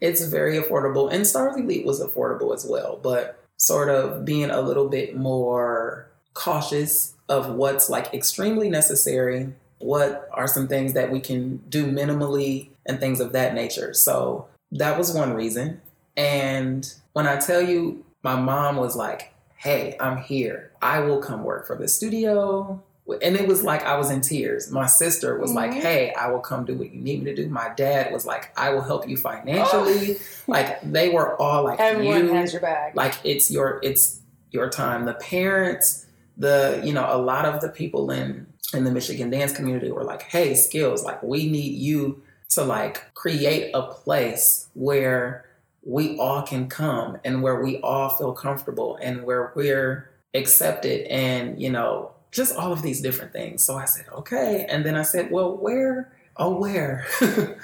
it's 0.00 0.24
very 0.26 0.58
affordable. 0.58 1.10
And 1.10 1.26
Stars 1.26 1.56
Elite 1.56 1.86
was 1.86 2.00
affordable 2.00 2.54
as 2.54 2.66
well, 2.66 2.98
but 3.02 3.42
sort 3.56 3.88
of 3.88 4.24
being 4.24 4.50
a 4.50 4.60
little 4.60 4.88
bit 4.88 5.16
more 5.16 6.08
cautious 6.34 7.14
of 7.28 7.54
what's 7.54 7.88
like 7.88 8.12
extremely 8.12 8.68
necessary, 8.68 9.52
what 9.78 10.28
are 10.32 10.46
some 10.46 10.68
things 10.68 10.92
that 10.92 11.10
we 11.10 11.20
can 11.20 11.56
do 11.68 11.86
minimally, 11.86 12.68
and 12.84 13.00
things 13.00 13.20
of 13.20 13.32
that 13.32 13.54
nature. 13.54 13.94
So 13.94 14.46
that 14.72 14.98
was 14.98 15.12
one 15.12 15.32
reason. 15.32 15.80
And 16.16 16.92
when 17.14 17.26
I 17.26 17.36
tell 17.36 17.62
you, 17.62 18.04
my 18.26 18.34
mom 18.34 18.76
was 18.76 18.96
like, 18.96 19.32
Hey, 19.54 19.96
I'm 20.00 20.18
here. 20.18 20.72
I 20.82 20.98
will 20.98 21.18
come 21.18 21.44
work 21.44 21.64
for 21.66 21.76
the 21.76 21.86
studio. 21.86 22.82
And 23.22 23.36
it 23.36 23.46
was 23.46 23.62
like 23.62 23.84
I 23.84 23.96
was 23.96 24.10
in 24.10 24.20
tears. 24.20 24.68
My 24.70 24.86
sister 24.86 25.38
was 25.38 25.50
mm-hmm. 25.50 25.58
like, 25.58 25.72
Hey, 25.74 26.12
I 26.12 26.28
will 26.28 26.40
come 26.40 26.64
do 26.64 26.74
what 26.74 26.92
you 26.92 27.00
need 27.00 27.22
me 27.22 27.30
to 27.30 27.36
do. 27.36 27.48
My 27.48 27.72
dad 27.76 28.12
was 28.12 28.26
like, 28.26 28.52
I 28.58 28.70
will 28.70 28.82
help 28.82 29.08
you 29.08 29.16
financially. 29.16 30.16
Oh. 30.16 30.20
Like 30.48 30.80
they 30.82 31.08
were 31.08 31.40
all 31.40 31.64
like, 31.64 31.80
Everyone 31.80 32.26
you. 32.26 32.32
has 32.32 32.52
your 32.52 32.62
bag. 32.62 32.94
Like 32.94 33.14
it's 33.24 33.50
your 33.50 33.80
it's 33.82 34.20
your 34.50 34.68
time. 34.70 35.04
The 35.04 35.14
parents, 35.14 36.06
the 36.36 36.80
you 36.84 36.92
know 36.92 37.06
a 37.08 37.18
lot 37.18 37.44
of 37.46 37.60
the 37.60 37.68
people 37.68 38.10
in 38.12 38.46
in 38.72 38.84
the 38.84 38.92
Michigan 38.92 39.28
dance 39.30 39.52
community 39.52 39.90
were 39.90 40.04
like, 40.04 40.22
"Hey, 40.22 40.52
Skilz, 40.52 41.02
like 41.02 41.20
we 41.20 41.50
need 41.50 41.74
you 41.74 42.22
to 42.50 42.62
like 42.62 43.12
create 43.14 43.72
a 43.74 43.82
place 43.82 44.68
where 44.74 45.46
we 45.86 46.18
all 46.18 46.42
can 46.42 46.68
come 46.68 47.18
and 47.24 47.42
where 47.42 47.62
we 47.62 47.78
all 47.78 48.10
feel 48.10 48.32
comfortable 48.32 48.98
and 49.00 49.22
where 49.24 49.52
we're 49.54 50.10
accepted 50.34 51.06
and 51.06 51.60
you 51.60 51.70
know 51.70 52.10
just 52.32 52.54
all 52.56 52.72
of 52.72 52.82
these 52.82 53.00
different 53.00 53.32
things." 53.32 53.62
So 53.64 53.76
I 53.76 53.84
said, 53.84 54.06
"Okay," 54.12 54.66
and 54.68 54.84
then 54.84 54.96
I 54.96 55.02
said, 55.02 55.30
"Well, 55.30 55.56
where? 55.56 56.12
Oh, 56.36 56.58
where 56.58 57.06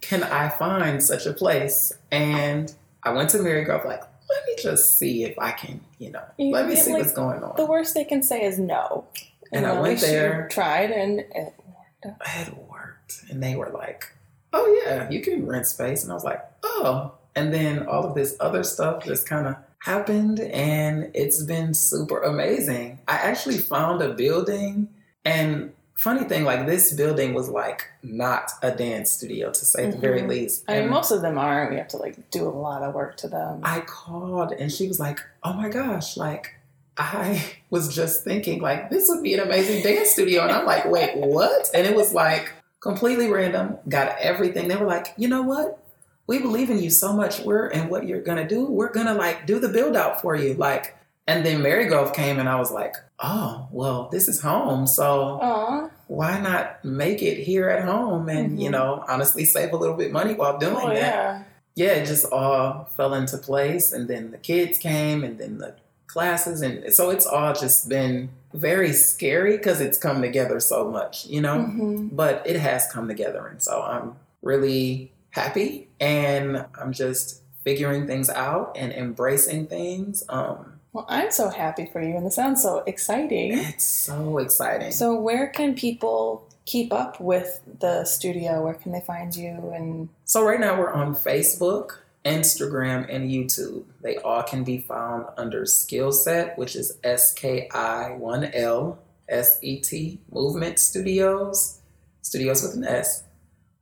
can 0.00 0.22
I 0.22 0.48
find 0.50 1.02
such 1.02 1.26
a 1.26 1.32
place?" 1.32 1.92
And 2.10 2.72
I 3.02 3.12
went 3.12 3.30
to 3.30 3.38
Marygrove 3.38 3.84
like, 3.84 4.02
let 4.28 4.46
me 4.46 4.62
just 4.62 4.98
see 4.98 5.24
if 5.24 5.38
I 5.38 5.52
can, 5.52 5.80
you 5.98 6.10
know, 6.10 6.22
you 6.36 6.52
let 6.52 6.68
me 6.68 6.76
see 6.76 6.92
like, 6.92 7.02
what's 7.02 7.14
going 7.14 7.42
on. 7.42 7.54
The 7.56 7.66
worst 7.66 7.94
they 7.94 8.04
can 8.04 8.22
say 8.22 8.42
is 8.42 8.58
no. 8.58 9.06
And, 9.52 9.64
and 9.64 9.66
I 9.66 9.80
went 9.80 10.00
there, 10.00 10.48
tried, 10.50 10.90
and 10.90 11.20
it 11.20 11.54
worked. 11.64 12.22
It 12.36 12.56
worked, 12.68 13.24
and 13.30 13.42
they 13.42 13.56
were 13.56 13.70
like, 13.70 14.12
"Oh 14.52 14.82
yeah, 14.84 15.08
you 15.08 15.22
can 15.22 15.46
rent 15.46 15.66
space," 15.66 16.02
and 16.02 16.12
I 16.12 16.14
was 16.14 16.24
like, 16.24 16.44
"Oh." 16.62 17.14
And 17.38 17.54
then 17.54 17.86
all 17.86 18.04
of 18.04 18.16
this 18.16 18.36
other 18.40 18.64
stuff 18.64 19.04
just 19.04 19.28
kind 19.28 19.46
of 19.46 19.54
happened, 19.78 20.40
and 20.40 21.08
it's 21.14 21.44
been 21.44 21.72
super 21.72 22.20
amazing. 22.20 22.98
I 23.06 23.14
actually 23.14 23.58
found 23.58 24.02
a 24.02 24.12
building, 24.12 24.88
and 25.24 25.72
funny 25.94 26.24
thing, 26.24 26.42
like 26.42 26.66
this 26.66 26.92
building 26.94 27.34
was 27.34 27.48
like 27.48 27.86
not 28.02 28.50
a 28.60 28.72
dance 28.72 29.12
studio 29.12 29.50
to 29.50 29.64
say 29.64 29.82
mm-hmm. 29.82 29.92
the 29.92 29.98
very 29.98 30.18
mm-hmm. 30.18 30.30
least. 30.30 30.64
I 30.66 30.80
mean, 30.80 30.90
most 30.90 31.12
of 31.12 31.22
them 31.22 31.38
are. 31.38 31.70
We 31.70 31.76
have 31.76 31.86
to 31.88 31.96
like 31.96 32.28
do 32.32 32.44
a 32.44 32.50
lot 32.50 32.82
of 32.82 32.92
work 32.92 33.16
to 33.18 33.28
them. 33.28 33.60
I 33.62 33.82
called 33.82 34.50
and 34.50 34.72
she 34.72 34.88
was 34.88 34.98
like, 34.98 35.20
"Oh 35.44 35.52
my 35.52 35.68
gosh, 35.68 36.16
like 36.16 36.56
I 36.96 37.54
was 37.70 37.94
just 37.94 38.24
thinking 38.24 38.60
like 38.60 38.90
this 38.90 39.08
would 39.08 39.22
be 39.22 39.34
an 39.34 39.40
amazing 39.40 39.84
dance 39.84 40.10
studio," 40.10 40.42
and 40.42 40.50
I'm 40.50 40.66
like, 40.66 40.86
"Wait, 40.86 41.16
what?" 41.16 41.70
And 41.72 41.86
it 41.86 41.94
was 41.94 42.12
like 42.12 42.52
completely 42.80 43.30
random. 43.30 43.78
Got 43.88 44.18
everything. 44.18 44.66
They 44.66 44.74
were 44.74 44.86
like, 44.86 45.14
"You 45.16 45.28
know 45.28 45.42
what? 45.42 45.84
We 46.28 46.38
believe 46.38 46.70
in 46.70 46.80
you 46.80 46.90
so 46.90 47.12
much. 47.12 47.40
We're 47.40 47.66
and 47.68 47.90
what 47.90 48.06
you're 48.06 48.22
gonna 48.22 48.46
do. 48.46 48.66
We're 48.66 48.92
gonna 48.92 49.14
like 49.14 49.46
do 49.46 49.58
the 49.58 49.68
build 49.68 49.96
out 49.96 50.22
for 50.22 50.36
you, 50.36 50.54
like." 50.54 50.94
And 51.26 51.44
then 51.44 51.60
Marygrove 51.60 52.14
came, 52.14 52.38
and 52.38 52.48
I 52.48 52.56
was 52.56 52.70
like, 52.70 52.94
"Oh, 53.18 53.68
well, 53.70 54.08
this 54.10 54.28
is 54.28 54.40
home, 54.40 54.86
so 54.86 55.38
Aww. 55.42 55.90
why 56.06 56.40
not 56.40 56.82
make 56.84 57.22
it 57.22 57.38
here 57.42 57.68
at 57.68 57.84
home?" 57.84 58.28
And 58.28 58.52
mm-hmm. 58.52 58.60
you 58.60 58.70
know, 58.70 59.04
honestly, 59.08 59.44
save 59.44 59.72
a 59.72 59.76
little 59.76 59.96
bit 59.96 60.12
money 60.12 60.34
while 60.34 60.58
doing 60.58 60.76
oh, 60.76 60.88
that. 60.88 60.94
Yeah. 60.94 61.42
yeah, 61.74 61.92
it 61.92 62.06
just 62.06 62.30
all 62.32 62.84
fell 62.96 63.14
into 63.14 63.36
place, 63.36 63.92
and 63.92 64.08
then 64.08 64.30
the 64.30 64.38
kids 64.38 64.78
came, 64.78 65.24
and 65.24 65.38
then 65.38 65.58
the 65.58 65.74
classes, 66.06 66.62
and 66.62 66.92
so 66.92 67.10
it's 67.10 67.26
all 67.26 67.52
just 67.52 67.88
been 67.88 68.30
very 68.54 68.92
scary 68.92 69.56
because 69.56 69.80
it's 69.80 69.98
come 69.98 70.22
together 70.22 70.60
so 70.60 70.90
much, 70.90 71.26
you 71.26 71.40
know. 71.40 71.58
Mm-hmm. 71.58 72.08
But 72.08 72.42
it 72.46 72.56
has 72.56 72.90
come 72.90 73.08
together, 73.08 73.46
and 73.46 73.62
so 73.62 73.82
I'm 73.82 74.16
really 74.42 75.12
happy, 75.30 75.88
and 76.00 76.66
I'm 76.80 76.92
just 76.92 77.42
figuring 77.64 78.06
things 78.06 78.30
out 78.30 78.76
and 78.76 78.92
embracing 78.92 79.66
things. 79.66 80.24
Um, 80.28 80.80
well, 80.92 81.06
I'm 81.08 81.30
so 81.30 81.50
happy 81.50 81.86
for 81.86 82.02
you, 82.02 82.16
and 82.16 82.24
this 82.26 82.36
sounds 82.36 82.62
so 82.62 82.78
exciting. 82.86 83.52
It's 83.58 83.84
so 83.84 84.38
exciting. 84.38 84.92
So, 84.92 85.20
where 85.20 85.48
can 85.48 85.74
people 85.74 86.48
keep 86.64 86.92
up 86.92 87.20
with 87.20 87.60
the 87.80 88.04
studio? 88.04 88.64
Where 88.64 88.74
can 88.74 88.92
they 88.92 89.00
find 89.00 89.34
you? 89.36 89.72
And 89.74 90.08
so, 90.24 90.44
right 90.44 90.58
now 90.58 90.78
we're 90.78 90.92
on 90.92 91.14
Facebook, 91.14 91.98
Instagram, 92.24 93.06
and 93.14 93.30
YouTube. 93.30 93.84
They 94.02 94.16
all 94.16 94.42
can 94.42 94.64
be 94.64 94.78
found 94.78 95.26
under 95.36 95.62
Skillset, 95.62 96.56
which 96.56 96.74
is 96.74 96.98
S 97.04 97.32
K 97.34 97.68
I 97.72 98.12
one 98.12 98.44
L 98.44 98.98
S 99.28 99.58
E 99.62 99.80
T 99.80 100.20
Movement 100.32 100.78
Studios, 100.78 101.80
studios 102.22 102.62
with 102.62 102.74
an 102.76 102.84
S, 102.84 103.24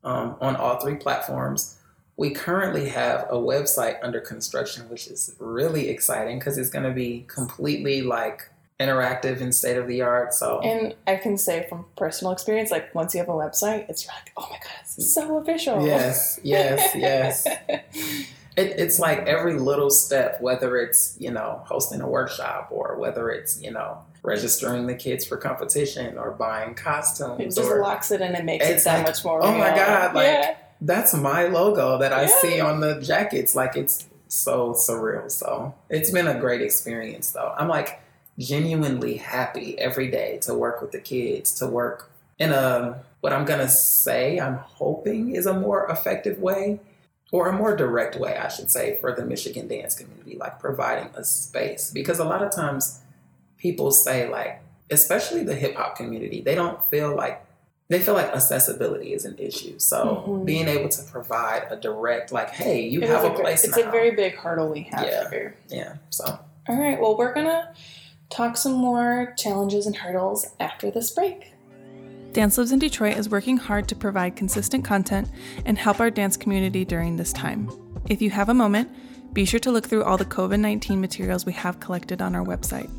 um, 0.06 0.36
on 0.40 0.56
all 0.56 0.80
three 0.80 0.96
platforms 0.96 1.76
we 2.16 2.30
currently 2.30 2.88
have 2.88 3.26
a 3.28 3.36
website 3.36 3.98
under 4.02 4.20
construction, 4.20 4.88
which 4.88 5.06
is 5.06 5.34
really 5.38 5.88
exciting 5.88 6.38
because 6.38 6.56
it's 6.56 6.70
going 6.70 6.84
to 6.84 6.92
be 6.92 7.24
completely 7.28 8.02
like 8.02 8.48
interactive 8.80 9.40
and 9.40 9.54
state 9.54 9.76
of 9.76 9.86
the 9.86 10.00
art. 10.02 10.32
So, 10.32 10.60
and 10.60 10.94
I 11.06 11.16
can 11.16 11.36
say 11.36 11.66
from 11.68 11.84
personal 11.96 12.32
experience, 12.32 12.70
like 12.70 12.94
once 12.94 13.14
you 13.14 13.20
have 13.20 13.28
a 13.28 13.32
website, 13.32 13.88
it's 13.88 14.06
like, 14.06 14.32
oh 14.36 14.48
my 14.50 14.56
god, 14.56 14.80
it's 14.80 15.14
so 15.14 15.38
official. 15.38 15.84
Yes, 15.84 16.40
yes, 16.42 16.94
yes. 16.94 17.46
It, 18.56 18.78
it's 18.78 18.98
like 18.98 19.26
every 19.26 19.58
little 19.58 19.90
step, 19.90 20.40
whether 20.40 20.76
it's 20.78 21.16
you 21.18 21.30
know 21.30 21.62
hosting 21.66 22.00
a 22.00 22.08
workshop 22.08 22.68
or 22.70 22.96
whether 22.98 23.30
it's 23.30 23.60
you 23.60 23.70
know 23.70 23.98
registering 24.22 24.86
the 24.86 24.94
kids 24.94 25.24
for 25.24 25.36
competition 25.36 26.18
or 26.18 26.30
buying 26.32 26.74
costumes. 26.74 27.40
It 27.40 27.60
just 27.60 27.70
or, 27.70 27.80
locks 27.80 28.10
it 28.10 28.20
in 28.20 28.34
and 28.34 28.46
makes 28.46 28.66
it 28.66 28.82
that 28.84 28.98
like, 28.98 29.06
much 29.06 29.24
more. 29.24 29.42
Oh 29.42 29.50
real. 29.50 29.58
my 29.58 29.70
god! 29.76 30.14
Like 30.14 30.24
yeah 30.24 30.56
that's 30.80 31.14
my 31.14 31.46
logo 31.46 31.98
that 31.98 32.12
I 32.12 32.22
yeah. 32.22 32.40
see 32.40 32.60
on 32.60 32.80
the 32.80 33.00
jackets. 33.00 33.54
Like 33.54 33.76
it's 33.76 34.06
so 34.28 34.72
surreal. 34.72 35.30
So 35.30 35.74
it's 35.88 36.10
been 36.10 36.26
a 36.26 36.38
great 36.38 36.62
experience 36.62 37.30
though. 37.30 37.54
I'm 37.56 37.68
like 37.68 38.00
genuinely 38.38 39.16
happy 39.16 39.78
every 39.78 40.10
day 40.10 40.38
to 40.42 40.54
work 40.54 40.82
with 40.82 40.92
the 40.92 41.00
kids, 41.00 41.52
to 41.56 41.66
work 41.66 42.10
in 42.38 42.52
a 42.52 43.02
what 43.20 43.32
I'm 43.32 43.44
gonna 43.44 43.68
say, 43.68 44.38
I'm 44.38 44.56
hoping 44.56 45.34
is 45.34 45.46
a 45.46 45.54
more 45.54 45.86
effective 45.86 46.38
way 46.38 46.80
or 47.32 47.48
a 47.48 47.52
more 47.52 47.76
direct 47.76 48.16
way, 48.16 48.36
I 48.36 48.48
should 48.48 48.70
say, 48.70 48.98
for 49.00 49.12
the 49.12 49.24
Michigan 49.24 49.66
dance 49.66 49.94
community, 49.94 50.36
like 50.36 50.58
providing 50.60 51.10
a 51.14 51.24
space. 51.24 51.90
Because 51.90 52.18
a 52.18 52.24
lot 52.24 52.42
of 52.42 52.52
times 52.54 53.00
people 53.58 53.90
say, 53.90 54.28
like, 54.28 54.62
especially 54.90 55.42
the 55.42 55.54
hip 55.54 55.74
hop 55.74 55.96
community, 55.96 56.40
they 56.40 56.54
don't 56.54 56.84
feel 56.88 57.14
like 57.14 57.42
they 57.88 58.00
feel 58.00 58.14
like 58.14 58.26
accessibility 58.26 59.12
is 59.12 59.24
an 59.24 59.36
issue. 59.38 59.78
So 59.78 60.24
mm-hmm. 60.26 60.44
being 60.44 60.68
able 60.68 60.88
to 60.88 61.02
provide 61.04 61.66
a 61.70 61.76
direct, 61.76 62.32
like, 62.32 62.50
hey, 62.50 62.80
you 62.80 63.00
it 63.00 63.08
have 63.08 63.24
a, 63.24 63.32
a 63.32 63.40
place. 63.40 63.64
It's 63.64 63.76
now. 63.76 63.88
a 63.88 63.90
very 63.90 64.10
big 64.10 64.34
hurdle 64.34 64.70
we 64.70 64.82
have 64.92 65.06
yeah. 65.06 65.30
here. 65.30 65.56
Yeah. 65.68 65.94
So. 66.10 66.38
All 66.68 66.76
right. 66.76 67.00
Well, 67.00 67.16
we're 67.16 67.32
gonna 67.32 67.72
talk 68.28 68.56
some 68.56 68.72
more 68.72 69.34
challenges 69.38 69.86
and 69.86 69.94
hurdles 69.94 70.46
after 70.58 70.90
this 70.90 71.10
break. 71.12 71.52
Dance 72.36 72.56
Lives 72.58 72.70
in 72.70 72.78
Detroit 72.78 73.16
is 73.16 73.30
working 73.30 73.56
hard 73.56 73.88
to 73.88 73.96
provide 73.96 74.36
consistent 74.36 74.84
content 74.84 75.30
and 75.64 75.78
help 75.78 76.00
our 76.00 76.10
dance 76.10 76.36
community 76.36 76.84
during 76.84 77.16
this 77.16 77.32
time. 77.32 77.70
If 78.10 78.20
you 78.20 78.28
have 78.28 78.50
a 78.50 78.54
moment, 78.54 78.90
be 79.32 79.46
sure 79.46 79.58
to 79.60 79.70
look 79.70 79.86
through 79.86 80.04
all 80.04 80.18
the 80.18 80.26
COVID 80.26 80.60
19 80.60 81.00
materials 81.00 81.46
we 81.46 81.54
have 81.54 81.80
collected 81.80 82.20
on 82.20 82.34
our 82.34 82.44
website. 82.44 82.90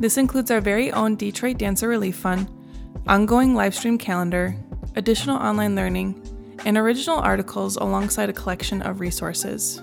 This 0.00 0.16
includes 0.16 0.50
our 0.50 0.60
very 0.60 0.90
own 0.90 1.14
Detroit 1.14 1.58
Dancer 1.58 1.86
Relief 1.86 2.16
Fund 2.16 2.50
ongoing 3.06 3.54
livestream 3.54 3.96
calendar, 3.96 4.56
additional 4.96 5.36
online 5.36 5.76
learning, 5.76 6.20
and 6.64 6.76
original 6.76 7.20
articles 7.20 7.76
alongside 7.76 8.28
a 8.28 8.32
collection 8.32 8.82
of 8.82 8.98
resources. 8.98 9.80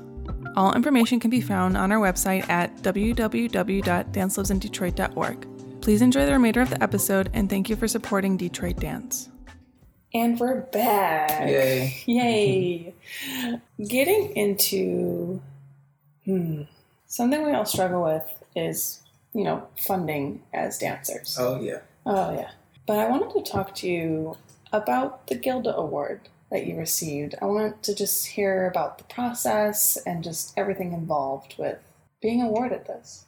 All 0.58 0.74
information 0.74 1.22
can 1.22 1.30
be 1.30 1.40
found 1.40 1.78
on 1.78 1.94
our 1.94 2.02
website 2.02 2.50
at 2.50 2.76
www.dancelivesInDetroit.org. 2.80 5.57
Please 5.88 6.02
enjoy 6.02 6.26
the 6.26 6.34
remainder 6.34 6.60
of 6.60 6.70
the 6.70 6.84
episode 6.84 7.30
and 7.34 7.50
thank 7.50 7.70
you 7.70 7.78
for 7.78 7.88
supporting 7.88 8.36
Detroit 8.36 8.76
Dance. 8.76 9.30
And 10.14 10.38
we're 10.38 10.64
back. 10.64 11.48
Yay. 11.48 12.04
Yay. 12.06 12.94
Getting 13.88 14.36
into 14.36 15.42
hmm, 16.26 16.64
something 17.06 17.42
we 17.42 17.54
all 17.54 17.64
struggle 17.64 18.04
with 18.04 18.44
is, 18.54 19.02
you 19.34 19.46
know, 19.46 19.66
funding 19.80 20.44
as 20.54 20.78
dancers. 20.78 21.38
Oh, 21.40 21.62
yeah. 21.62 21.80
Oh, 22.06 22.34
yeah. 22.34 22.52
But 22.86 23.00
I 23.00 23.08
wanted 23.08 23.32
to 23.36 23.50
talk 23.50 23.74
to 23.76 23.88
you 23.88 24.36
about 24.74 25.28
the 25.28 25.36
Gilda 25.36 25.74
Award 25.74 26.20
that 26.52 26.68
you 26.68 26.76
received. 26.76 27.36
I 27.42 27.46
want 27.46 27.82
to 27.84 27.96
just 27.96 28.26
hear 28.28 28.68
about 28.68 28.98
the 28.98 29.06
process 29.06 29.98
and 30.06 30.22
just 30.22 30.52
everything 30.58 30.92
involved 30.92 31.56
with 31.58 31.80
being 32.22 32.42
awarded 32.42 32.88
this. 32.88 33.24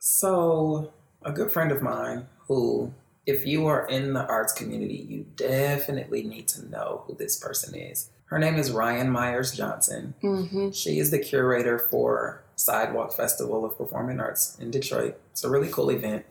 So, 0.00 0.92
a 1.24 1.32
good 1.32 1.52
friend 1.52 1.72
of 1.72 1.82
mine 1.82 2.26
who, 2.48 2.92
if 3.26 3.46
you 3.46 3.66
are 3.66 3.86
in 3.86 4.12
the 4.12 4.26
arts 4.26 4.52
community, 4.52 5.06
you 5.08 5.26
definitely 5.36 6.22
need 6.22 6.48
to 6.48 6.68
know 6.68 7.04
who 7.06 7.14
this 7.14 7.36
person 7.38 7.74
is. 7.74 8.10
Her 8.26 8.38
name 8.38 8.56
is 8.56 8.70
Ryan 8.70 9.10
Myers 9.10 9.52
Johnson. 9.52 10.14
Mm-hmm. 10.22 10.70
She 10.70 10.98
is 10.98 11.10
the 11.10 11.18
curator 11.18 11.78
for 11.78 12.42
Sidewalk 12.56 13.12
Festival 13.12 13.64
of 13.64 13.76
Performing 13.76 14.20
Arts 14.20 14.56
in 14.58 14.70
Detroit. 14.70 15.18
It's 15.32 15.44
a 15.44 15.50
really 15.50 15.68
cool 15.68 15.90
event. 15.90 16.24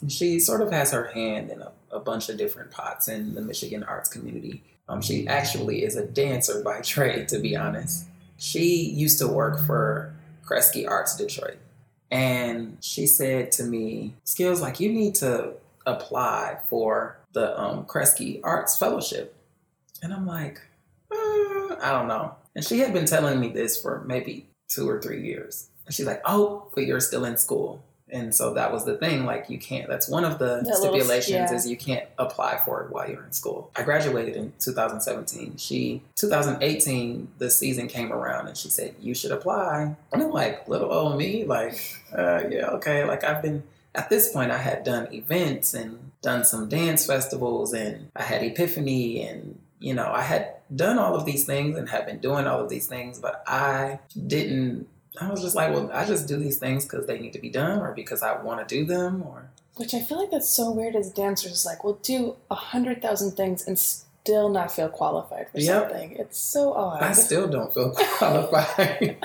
And 0.00 0.12
She 0.12 0.38
sort 0.38 0.60
of 0.60 0.70
has 0.70 0.92
her 0.92 1.08
hand 1.08 1.50
in 1.50 1.60
a 1.60 1.72
a 1.90 2.00
bunch 2.00 2.28
of 2.28 2.36
different 2.36 2.70
pots 2.70 3.08
in 3.08 3.34
the 3.34 3.40
Michigan 3.40 3.82
arts 3.82 4.08
community. 4.08 4.62
Um, 4.88 5.02
she 5.02 5.26
actually 5.26 5.84
is 5.84 5.96
a 5.96 6.06
dancer 6.06 6.62
by 6.62 6.80
trade, 6.82 7.28
to 7.28 7.38
be 7.38 7.56
honest. 7.56 8.06
She 8.36 8.84
used 8.84 9.18
to 9.18 9.26
work 9.26 9.60
for 9.66 10.14
Kresge 10.44 10.88
Arts 10.88 11.16
Detroit. 11.16 11.58
And 12.10 12.78
she 12.80 13.06
said 13.06 13.52
to 13.52 13.64
me, 13.64 14.14
Skilz, 14.24 14.60
like, 14.60 14.80
you 14.80 14.90
need 14.90 15.14
to 15.16 15.52
apply 15.86 16.58
for 16.68 17.18
the 17.32 17.58
um, 17.60 17.84
Kresge 17.84 18.40
Arts 18.42 18.78
Fellowship. 18.78 19.34
And 20.02 20.12
I'm 20.12 20.26
like, 20.26 20.60
uh, 21.10 21.76
I 21.80 21.90
don't 21.92 22.08
know. 22.08 22.34
And 22.54 22.64
she 22.64 22.78
had 22.78 22.92
been 22.92 23.06
telling 23.06 23.40
me 23.40 23.48
this 23.48 23.80
for 23.80 24.02
maybe 24.06 24.46
two 24.68 24.88
or 24.88 25.00
three 25.00 25.22
years. 25.22 25.68
And 25.86 25.94
she's 25.94 26.06
like, 26.06 26.22
Oh, 26.24 26.68
but 26.74 26.84
you're 26.84 27.00
still 27.00 27.24
in 27.24 27.36
school 27.36 27.82
and 28.10 28.34
so 28.34 28.54
that 28.54 28.72
was 28.72 28.84
the 28.84 28.96
thing 28.96 29.24
like 29.24 29.48
you 29.50 29.58
can't 29.58 29.88
that's 29.88 30.08
one 30.08 30.24
of 30.24 30.38
the 30.38 30.62
that 30.64 30.76
stipulations 30.76 31.28
little, 31.28 31.46
yeah. 31.50 31.54
is 31.54 31.68
you 31.68 31.76
can't 31.76 32.06
apply 32.18 32.58
for 32.64 32.82
it 32.82 32.90
while 32.90 33.08
you're 33.08 33.24
in 33.24 33.32
school. 33.32 33.70
I 33.76 33.82
graduated 33.82 34.36
in 34.36 34.52
2017 34.58 35.56
she 35.56 36.02
2018 36.16 37.28
the 37.38 37.50
season 37.50 37.88
came 37.88 38.12
around 38.12 38.48
and 38.48 38.56
she 38.56 38.68
said 38.68 38.94
you 39.00 39.14
should 39.14 39.32
apply. 39.32 39.96
And 40.12 40.22
i'm 40.22 40.30
like 40.30 40.68
little 40.68 40.92
old 40.92 41.18
me 41.18 41.44
like 41.44 42.02
uh, 42.12 42.44
yeah 42.50 42.68
okay. 42.70 43.04
Like 43.04 43.24
i've 43.24 43.42
been 43.42 43.62
at 43.94 44.10
this 44.10 44.32
point 44.32 44.50
i 44.50 44.58
had 44.58 44.84
done 44.84 45.12
events 45.12 45.74
and 45.74 46.10
done 46.22 46.44
some 46.44 46.68
dance 46.68 47.06
festivals 47.06 47.72
and 47.72 48.10
i 48.16 48.22
had 48.22 48.42
epiphany 48.42 49.22
and 49.26 49.58
you 49.78 49.94
know 49.94 50.10
i 50.12 50.22
had 50.22 50.54
done 50.74 50.98
all 50.98 51.14
of 51.14 51.24
these 51.24 51.46
things 51.46 51.76
and 51.76 51.88
had 51.88 52.04
been 52.06 52.18
doing 52.18 52.46
all 52.46 52.60
of 52.60 52.68
these 52.68 52.86
things 52.86 53.18
but 53.18 53.42
i 53.46 53.98
didn't 54.26 54.86
I 55.20 55.30
was 55.30 55.42
just 55.42 55.56
like, 55.56 55.72
well, 55.72 55.90
I 55.92 56.04
just 56.04 56.28
do 56.28 56.36
these 56.36 56.58
things 56.58 56.84
because 56.84 57.06
they 57.06 57.18
need 57.18 57.32
to 57.32 57.38
be 57.38 57.50
done 57.50 57.80
or 57.80 57.92
because 57.92 58.22
I 58.22 58.40
want 58.42 58.66
to 58.66 58.74
do 58.74 58.84
them 58.84 59.22
or. 59.22 59.50
Which 59.76 59.94
I 59.94 60.00
feel 60.00 60.18
like 60.18 60.30
that's 60.30 60.48
so 60.48 60.70
weird 60.70 60.96
as 60.96 61.10
dancers. 61.10 61.64
Like, 61.64 61.84
we'll 61.84 61.94
do 61.94 62.36
a 62.50 62.54
hundred 62.54 63.00
thousand 63.00 63.32
things 63.32 63.66
and 63.66 63.78
still 63.78 64.48
not 64.48 64.72
feel 64.72 64.88
qualified 64.88 65.48
for 65.50 65.58
yep. 65.58 65.90
something. 65.90 66.12
It's 66.12 66.38
so 66.38 66.72
odd. 66.72 67.02
I 67.02 67.12
still 67.12 67.48
don't 67.48 67.72
feel 67.72 67.92
qualified. 68.18 69.24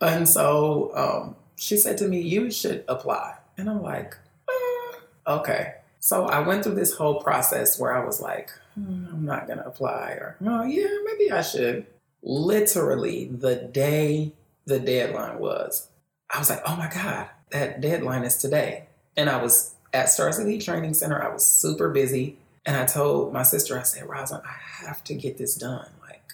and 0.00 0.28
so 0.28 0.92
um, 0.94 1.36
she 1.56 1.76
said 1.76 1.98
to 1.98 2.08
me, 2.08 2.20
you 2.20 2.50
should 2.50 2.84
apply. 2.88 3.34
And 3.56 3.68
I'm 3.68 3.82
like, 3.82 4.16
uh, 4.48 5.38
okay. 5.38 5.74
So 6.00 6.26
I 6.26 6.46
went 6.46 6.64
through 6.64 6.76
this 6.76 6.94
whole 6.94 7.20
process 7.20 7.78
where 7.78 7.94
I 7.94 8.04
was 8.04 8.20
like, 8.20 8.50
hmm, 8.74 9.06
I'm 9.10 9.24
not 9.24 9.46
going 9.46 9.58
to 9.58 9.66
apply, 9.66 10.12
or, 10.12 10.36
oh, 10.46 10.64
yeah, 10.64 10.86
maybe 11.04 11.30
I 11.32 11.42
should. 11.42 11.86
Literally, 12.22 13.26
the 13.26 13.56
day 13.56 14.32
the 14.68 14.78
deadline 14.78 15.38
was, 15.38 15.88
I 16.30 16.38
was 16.38 16.50
like, 16.50 16.62
oh 16.66 16.76
my 16.76 16.90
God, 16.92 17.28
that 17.50 17.80
deadline 17.80 18.22
is 18.22 18.36
today. 18.36 18.84
And 19.16 19.28
I 19.28 19.42
was 19.42 19.74
at 19.92 20.10
Stars 20.10 20.38
Elite 20.38 20.62
Training 20.62 20.94
Center. 20.94 21.20
I 21.20 21.32
was 21.32 21.44
super 21.44 21.88
busy. 21.88 22.36
And 22.66 22.76
I 22.76 22.84
told 22.84 23.32
my 23.32 23.42
sister, 23.42 23.78
I 23.78 23.82
said, 23.82 24.08
Rosalind, 24.08 24.44
I 24.46 24.86
have 24.86 25.02
to 25.04 25.14
get 25.14 25.38
this 25.38 25.54
done. 25.54 25.88
Like, 26.02 26.32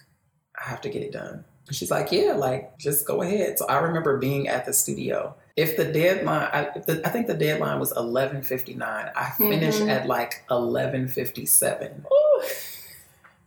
I 0.61 0.69
have 0.69 0.81
to 0.83 0.89
get 0.89 1.03
it 1.03 1.13
done. 1.13 1.45
And 1.69 1.77
she's 1.77 1.91
like, 1.91 2.11
yeah, 2.11 2.33
like, 2.33 2.77
just 2.77 3.07
go 3.07 3.23
ahead. 3.23 3.59
So 3.59 3.67
I 3.67 3.79
remember 3.79 4.19
being 4.19 4.49
at 4.49 4.67
the 4.67 4.73
studio. 4.73 5.35
If 5.57 5.77
the 5.77 5.85
deadline, 5.85 6.51
I, 6.53 6.79
the, 6.79 7.01
I 7.07 7.11
think 7.11 7.29
the 7.29 7.35
deadline 7.35 7.79
was 7.79 7.93
11.59. 7.93 8.83
I 8.83 9.31
finished 9.39 9.79
mm-hmm. 9.79 9.89
at 9.89 10.09
like 10.09 10.45
11.57. 10.51 12.03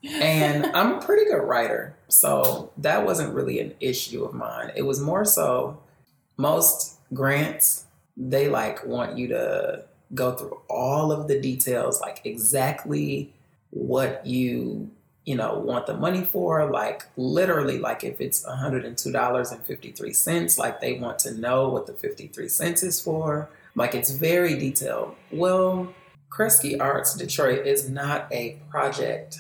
and 0.04 0.66
I'm 0.68 0.94
a 0.94 1.02
pretty 1.02 1.26
good 1.26 1.44
writer. 1.44 1.96
So 2.08 2.72
that 2.78 3.06
wasn't 3.06 3.34
really 3.34 3.60
an 3.60 3.74
issue 3.80 4.24
of 4.24 4.34
mine. 4.34 4.72
It 4.76 4.84
was 4.84 5.00
more 5.00 5.26
so 5.26 5.80
most 6.38 7.00
grants, 7.14 7.86
they 8.16 8.48
like 8.48 8.86
want 8.86 9.18
you 9.18 9.28
to 9.30 9.86
go 10.14 10.34
through 10.34 10.62
all 10.70 11.12
of 11.12 11.28
the 11.28 11.40
details, 11.40 12.00
like 12.00 12.22
exactly 12.24 13.34
what 13.72 14.24
you, 14.26 14.90
you 15.26 15.36
know, 15.36 15.60
want 15.60 15.88
the 15.88 15.98
money 15.98 16.24
for. 16.24 16.70
Like 16.70 17.04
literally, 17.18 17.80
like 17.80 18.04
if 18.04 18.22
it's 18.22 18.46
$102.53, 18.46 20.58
like 20.58 20.80
they 20.80 21.00
want 21.00 21.20
to 21.20 21.34
know 21.34 21.70
what 21.70 21.88
the 21.88 21.94
53 21.94 22.48
cents 22.48 22.84
is 22.84 23.02
for. 23.02 23.50
Like 23.76 23.94
it's 23.94 24.12
very 24.12 24.58
detailed. 24.58 25.16
Well, 25.32 25.94
Kresge 26.30 26.80
Arts 26.80 27.14
Detroit 27.16 27.68
is 27.68 27.90
not 27.90 28.32
a 28.32 28.58
project 28.70 29.40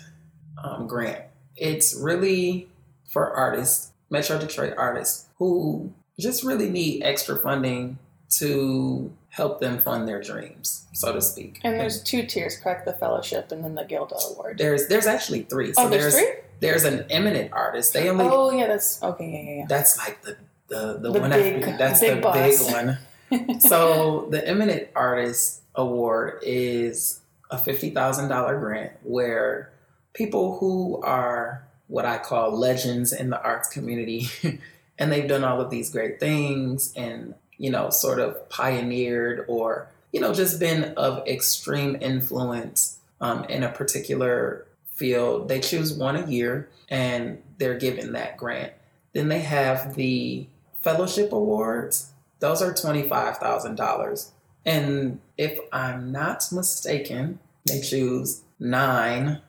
um, 0.63 0.87
grant. 0.87 1.23
It's 1.55 1.95
really 1.95 2.67
for 3.07 3.31
artists, 3.31 3.91
Metro 4.09 4.39
Detroit 4.39 4.73
artists 4.77 5.27
who 5.37 5.91
just 6.19 6.43
really 6.43 6.69
need 6.69 7.03
extra 7.03 7.37
funding 7.37 7.97
to 8.29 9.11
help 9.29 9.59
them 9.59 9.77
fund 9.79 10.07
their 10.07 10.21
dreams, 10.21 10.85
so 10.93 11.13
to 11.13 11.21
speak. 11.21 11.59
And 11.63 11.79
there's 11.79 12.01
two 12.01 12.25
tiers, 12.25 12.57
correct? 12.57 12.85
The 12.85 12.93
fellowship 12.93 13.51
and 13.51 13.63
then 13.63 13.75
the 13.75 13.85
Gilda 13.85 14.15
Award. 14.31 14.57
There's 14.57 14.87
there's 14.87 15.05
actually 15.05 15.43
three. 15.43 15.73
So 15.73 15.83
oh, 15.83 15.89
there's, 15.89 16.13
there's 16.13 16.25
three. 16.25 16.33
There's 16.59 16.83
an 16.85 17.05
eminent 17.09 17.53
artist. 17.53 17.93
They 17.93 18.09
only. 18.09 18.25
Oh 18.25 18.51
yeah, 18.51 18.67
that's 18.67 19.01
okay. 19.01 19.31
Yeah, 19.31 19.39
yeah. 19.39 19.59
yeah. 19.59 19.65
That's 19.69 19.97
like 19.97 20.21
the 20.23 20.37
the 20.67 20.93
the, 20.99 21.11
the 21.11 21.19
one. 21.19 21.29
Big, 21.31 21.63
after, 21.63 21.77
that's 21.77 21.99
big 21.99 22.15
the 22.15 22.21
boss. 22.21 22.65
big 22.65 22.73
one. 22.73 23.59
so 23.59 24.27
the 24.31 24.45
eminent 24.47 24.89
artist 24.95 25.61
award 25.75 26.39
is 26.41 27.21
a 27.51 27.57
fifty 27.57 27.91
thousand 27.91 28.29
dollar 28.29 28.59
grant 28.59 28.93
where 29.03 29.71
people 30.17 30.57
who 30.57 31.01
are 31.03 31.63
what 31.87 32.05
I 32.05 32.17
call 32.17 32.51
legends 32.57 33.13
in 33.13 33.29
the 33.29 33.41
arts 33.41 33.69
community, 33.69 34.27
and 34.99 35.11
they've 35.11 35.27
done 35.27 35.43
all 35.43 35.61
of 35.61 35.69
these 35.69 35.89
great 35.89 36.19
things 36.19 36.93
and 36.95 37.33
you 37.57 37.71
know, 37.71 37.89
sort 37.89 38.19
of 38.19 38.47
pioneered 38.49 39.45
or, 39.47 39.89
you 40.11 40.19
know, 40.19 40.33
just 40.33 40.59
been 40.59 40.93
of 40.95 41.27
extreme 41.27 41.97
influence 41.99 42.99
um, 43.19 43.43
in 43.45 43.63
a 43.63 43.69
particular 43.69 44.65
field. 44.93 45.49
They 45.49 45.59
choose 45.59 45.93
one 45.93 46.15
a 46.15 46.27
year 46.27 46.69
and 46.89 47.41
they're 47.57 47.77
given 47.77 48.13
that 48.13 48.37
grant. 48.37 48.73
Then 49.13 49.27
they 49.27 49.39
have 49.39 49.95
the 49.95 50.47
fellowship 50.81 51.31
awards. 51.31 52.11
Those 52.39 52.61
are 52.61 52.73
$25,000. 52.73 54.29
And 54.65 55.19
if 55.37 55.59
I'm 55.71 56.11
not 56.11 56.47
mistaken, 56.51 57.39
they 57.65 57.81
choose 57.81 58.43
nine 58.59 59.41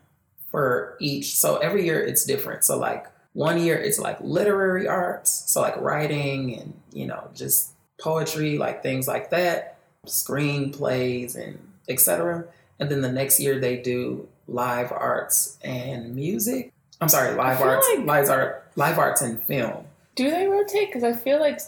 for 0.49 0.97
each. 0.99 1.37
So 1.37 1.57
every 1.57 1.85
year 1.85 2.01
it's 2.01 2.25
different. 2.25 2.63
So, 2.63 2.77
like, 2.77 3.05
one 3.33 3.61
year 3.61 3.77
it's 3.77 3.99
like 3.99 4.19
literary 4.21 4.87
arts, 4.87 5.43
so 5.47 5.61
like 5.61 5.79
writing 5.79 6.57
and, 6.59 6.73
you 6.91 7.05
know, 7.05 7.29
just 7.33 7.71
poetry, 8.01 8.57
like 8.57 8.81
things 8.83 9.07
like 9.07 9.29
that, 9.29 9.77
screenplays 10.07 11.35
and 11.35 11.59
etc. 11.87 12.45
And 12.79 12.89
then 12.89 13.01
the 13.01 13.11
next 13.11 13.39
year 13.39 13.59
they 13.59 13.77
do 13.77 14.27
live 14.47 14.91
arts 14.91 15.57
and 15.63 16.15
music. 16.15 16.73
I'm 17.01 17.09
sorry, 17.09 17.35
live 17.35 17.61
arts, 17.61 17.87
like, 17.95 18.05
live 18.05 18.29
art, 18.29 18.65
live 18.75 18.97
arts 18.97 19.21
and 19.21 19.41
film. 19.43 19.85
Do 20.15 20.29
they 20.29 20.47
rotate? 20.47 20.89
Because 20.89 21.03
I 21.03 21.13
feel 21.13 21.39
like 21.39 21.59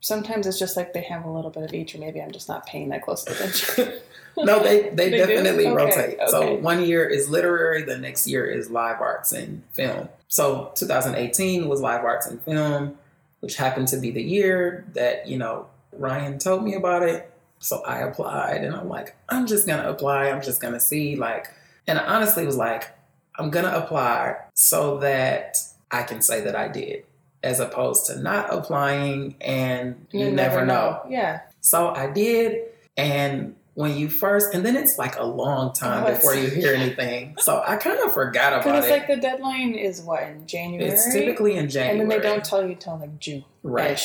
sometimes 0.00 0.46
it's 0.46 0.58
just 0.58 0.76
like 0.76 0.92
they 0.92 1.02
have 1.02 1.24
a 1.24 1.30
little 1.30 1.50
bit 1.50 1.64
of 1.64 1.74
each, 1.74 1.94
or 1.94 1.98
maybe 1.98 2.20
I'm 2.20 2.30
just 2.30 2.48
not 2.48 2.66
paying 2.66 2.88
that 2.90 3.02
close 3.02 3.26
attention. 3.26 3.94
no, 4.36 4.62
they 4.62 4.90
they, 4.90 5.10
they 5.10 5.10
definitely 5.10 5.66
okay, 5.66 5.74
rotate. 5.74 6.18
Okay. 6.18 6.26
So 6.28 6.54
one 6.54 6.84
year 6.84 7.04
is 7.08 7.28
literary, 7.28 7.82
the 7.82 7.98
next 7.98 8.26
year 8.26 8.46
is 8.46 8.70
live 8.70 9.00
arts 9.00 9.32
and 9.32 9.62
film. 9.72 10.08
So 10.28 10.72
2018 10.74 11.68
was 11.68 11.80
live 11.80 12.04
arts 12.04 12.26
and 12.26 12.40
film, 12.42 12.98
which 13.40 13.56
happened 13.56 13.88
to 13.88 13.96
be 13.98 14.10
the 14.10 14.22
year 14.22 14.86
that 14.94 15.26
you 15.26 15.38
know 15.38 15.66
Ryan 15.92 16.38
told 16.38 16.64
me 16.64 16.74
about 16.74 17.02
it. 17.02 17.32
So 17.58 17.82
I 17.84 18.00
applied 18.00 18.64
and 18.64 18.76
I'm 18.76 18.88
like, 18.88 19.16
I'm 19.28 19.46
just 19.46 19.66
gonna 19.66 19.88
apply. 19.88 20.30
I'm 20.30 20.42
just 20.42 20.60
gonna 20.60 20.80
see. 20.80 21.16
Like, 21.16 21.46
and 21.86 21.98
I 21.98 22.04
honestly 22.04 22.44
was 22.44 22.56
like, 22.56 22.90
I'm 23.38 23.50
gonna 23.50 23.72
apply 23.72 24.36
so 24.54 24.98
that 24.98 25.56
I 25.90 26.02
can 26.02 26.20
say 26.20 26.40
that 26.42 26.56
I 26.56 26.68
did, 26.68 27.04
as 27.46 27.60
opposed 27.60 28.06
to 28.06 28.18
not 28.18 28.52
applying 28.52 29.36
and 29.40 30.06
you, 30.10 30.26
you 30.26 30.30
never, 30.32 30.56
never 30.56 30.66
know. 30.66 30.74
know. 30.74 31.02
Yeah. 31.08 31.40
So 31.60 31.94
I 31.94 32.10
did. 32.10 32.62
And 32.96 33.54
when 33.74 33.96
you 33.96 34.08
first, 34.08 34.54
and 34.54 34.64
then 34.64 34.74
it's 34.74 34.98
like 34.98 35.16
a 35.18 35.24
long 35.24 35.72
time 35.72 36.12
before 36.12 36.34
you 36.34 36.48
hear 36.48 36.74
anything. 36.74 37.36
So 37.38 37.62
I 37.64 37.76
kind 37.76 37.98
of 38.00 38.12
forgot 38.12 38.54
about 38.54 38.60
it. 38.60 38.64
Because 38.64 38.84
it's 38.84 38.90
like 38.90 39.06
the 39.06 39.16
deadline 39.16 39.74
is 39.74 40.00
what 40.00 40.22
in 40.22 40.46
January. 40.46 40.90
It's 40.90 41.12
typically 41.12 41.56
in 41.56 41.68
January, 41.68 42.00
and 42.00 42.00
then 42.00 42.08
they 42.08 42.22
don't 42.26 42.44
tell 42.44 42.66
you 42.66 42.74
till 42.74 42.98
like 42.98 43.18
June. 43.18 43.44
Right. 43.62 44.00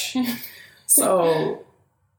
so 0.87 1.63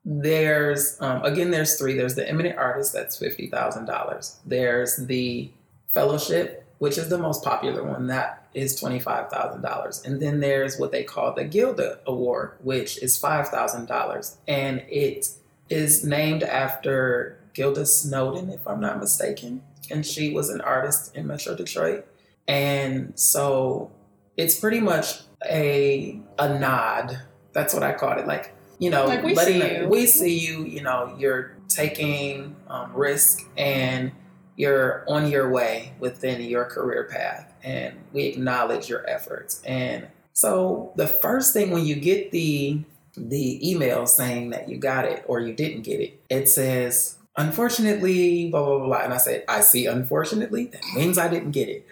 there's 0.05 0.97
um, 1.01 1.23
again, 1.25 1.51
there's 1.51 1.79
three. 1.79 1.95
There's 1.95 2.15
the 2.15 2.29
eminent 2.29 2.59
artist, 2.59 2.93
that's 2.93 3.19
fifty 3.19 3.49
thousand 3.49 3.85
dollars. 3.85 4.39
There's 4.47 4.97
the 4.97 5.51
fellowship, 5.93 6.62
which 6.83 6.99
is 6.99 7.09
the 7.09 7.17
most 7.17 7.45
popular 7.45 7.85
one, 7.85 8.09
that 8.09 8.45
is 8.55 8.75
twenty 8.75 8.99
five 8.99 9.31
thousand 9.31 9.63
dollars. 9.63 10.03
And 10.05 10.21
then 10.21 10.41
there's 10.41 10.81
what 10.81 10.91
they 10.91 11.05
call 11.05 11.33
the 11.33 11.45
Gilda 11.45 12.01
Award, 12.09 12.55
which 12.61 13.01
is 13.01 13.17
five 13.17 13.47
thousand 13.51 13.87
dollars, 13.87 14.39
and 14.49 14.83
it 14.89 15.29
is 15.71 16.05
named 16.05 16.43
after 16.43 17.39
Gilda 17.55 17.87
Snowden, 17.87 18.51
if 18.51 18.67
I'm 18.67 18.81
not 18.81 18.99
mistaken, 18.99 19.63
and 19.93 20.05
she 20.05 20.33
was 20.35 20.51
an 20.51 20.61
artist 20.61 21.15
in 21.15 21.29
Metro 21.29 21.55
Detroit. 21.55 22.05
And 22.49 23.13
so 23.15 23.93
it's 24.37 24.59
pretty 24.59 24.81
much 24.81 25.21
a 25.49 26.21
a 26.37 26.59
nod. 26.59 27.17
That's 27.53 27.75
what 27.75 27.85
I 27.85 27.93
called 27.93 28.19
it, 28.19 28.27
like 28.27 28.57
you 28.81 28.91
know, 28.91 29.07
like 29.07 29.23
we 29.23 29.37
letting 29.37 29.63
see 29.63 29.77
you. 29.77 29.89
we 29.89 30.07
see 30.09 30.37
you, 30.37 30.65
you 30.65 30.83
know, 30.83 31.15
you're 31.17 31.55
taking 31.69 32.57
um, 32.67 32.93
risk 32.93 33.49
and 33.57 34.11
you're 34.57 35.05
on 35.09 35.31
your 35.31 35.51
way 35.51 35.93
within 35.99 36.43
your 36.43 36.65
career 36.65 37.09
path, 37.11 37.53
and 37.63 37.97
we 38.13 38.25
acknowledge 38.25 38.89
your 38.89 39.09
efforts. 39.09 39.63
And 39.65 40.09
so 40.33 40.93
the 40.97 41.07
first 41.07 41.53
thing 41.53 41.71
when 41.71 41.85
you 41.85 41.95
get 41.97 42.31
the 42.31 42.83
the 43.15 43.71
email 43.71 44.07
saying 44.07 44.51
that 44.51 44.71
you 44.71 44.79
got 44.79 45.05
it 45.05 45.23
or 45.27 45.39
you 45.39 45.53
didn't 45.53 45.83
get 45.83 46.01
it, 46.01 46.19
it 46.31 46.49
says, 46.49 47.19
unfortunately, 47.37 48.49
blah, 48.51 48.65
blah, 48.65 48.87
blah. 48.87 48.99
And 48.99 49.13
I 49.13 49.19
said, 49.19 49.45
I 49.49 49.61
see, 49.61 49.85
unfortunately, 49.85 50.67
that 50.67 50.83
means 50.95 51.19
I 51.19 51.29
didn't 51.29 51.51
get 51.51 51.69
it. 51.69 51.87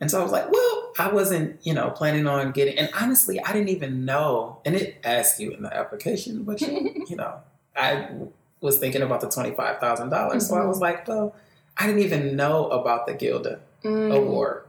And 0.00 0.10
so 0.10 0.20
I 0.20 0.22
was 0.22 0.32
like, 0.32 0.50
well, 0.50 0.92
I 0.98 1.08
wasn't, 1.08 1.64
you 1.64 1.72
know, 1.72 1.90
planning 1.90 2.26
on 2.26 2.52
getting, 2.52 2.76
and 2.78 2.90
honestly, 3.00 3.40
I 3.40 3.52
didn't 3.52 3.70
even 3.70 4.04
know, 4.04 4.60
and 4.64 4.74
it 4.74 5.00
asks 5.04 5.40
you 5.40 5.52
in 5.52 5.62
the 5.62 5.74
application, 5.74 6.42
but 6.42 6.60
you, 6.60 7.04
you 7.08 7.16
know, 7.16 7.40
I 7.76 8.10
was 8.60 8.78
thinking 8.78 9.02
about 9.02 9.20
the 9.20 9.28
$25,000. 9.28 9.56
Mm-hmm. 9.56 10.38
So 10.38 10.54
I 10.54 10.58
mm-hmm. 10.58 10.68
was 10.68 10.80
like, 10.80 11.08
well, 11.08 11.34
I 11.76 11.86
didn't 11.86 12.02
even 12.02 12.36
know 12.36 12.68
about 12.68 13.06
the 13.06 13.14
Gilda 13.14 13.60
mm. 13.84 14.14
award. 14.14 14.64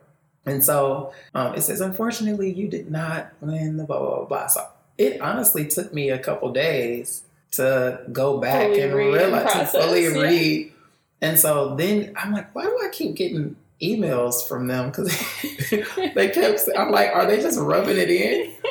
And 0.45 0.63
so 0.63 1.13
um, 1.35 1.55
it 1.55 1.61
says, 1.61 1.81
unfortunately, 1.81 2.53
you 2.53 2.67
did 2.67 2.89
not 2.89 3.33
win 3.41 3.77
the 3.77 3.83
blah, 3.83 3.99
blah, 3.99 4.15
blah, 4.17 4.25
blah. 4.25 4.47
So 4.47 4.65
it 4.97 5.19
honestly 5.21 5.67
took 5.67 5.93
me 5.93 6.09
a 6.09 6.19
couple 6.19 6.51
days 6.51 7.23
to 7.51 8.01
go 8.11 8.39
back 8.39 8.67
fully 8.67 8.81
and 8.81 8.93
realize, 8.93 9.55
and 9.55 9.61
to 9.61 9.65
fully 9.65 10.03
yeah. 10.03 10.21
read. 10.21 10.73
And 11.21 11.39
so 11.39 11.75
then 11.75 12.13
I'm 12.15 12.31
like, 12.31 12.53
why 12.55 12.63
do 12.63 12.79
I 12.83 12.89
keep 12.91 13.15
getting 13.15 13.55
emails 13.81 14.47
from 14.47 14.67
them 14.67 14.89
because 14.89 15.07
they 16.15 16.29
kept. 16.29 16.61
I'm 16.77 16.91
like, 16.91 17.11
are 17.13 17.25
they 17.25 17.41
just 17.41 17.59
rubbing 17.59 17.97
it 17.97 18.09
in? 18.09 18.53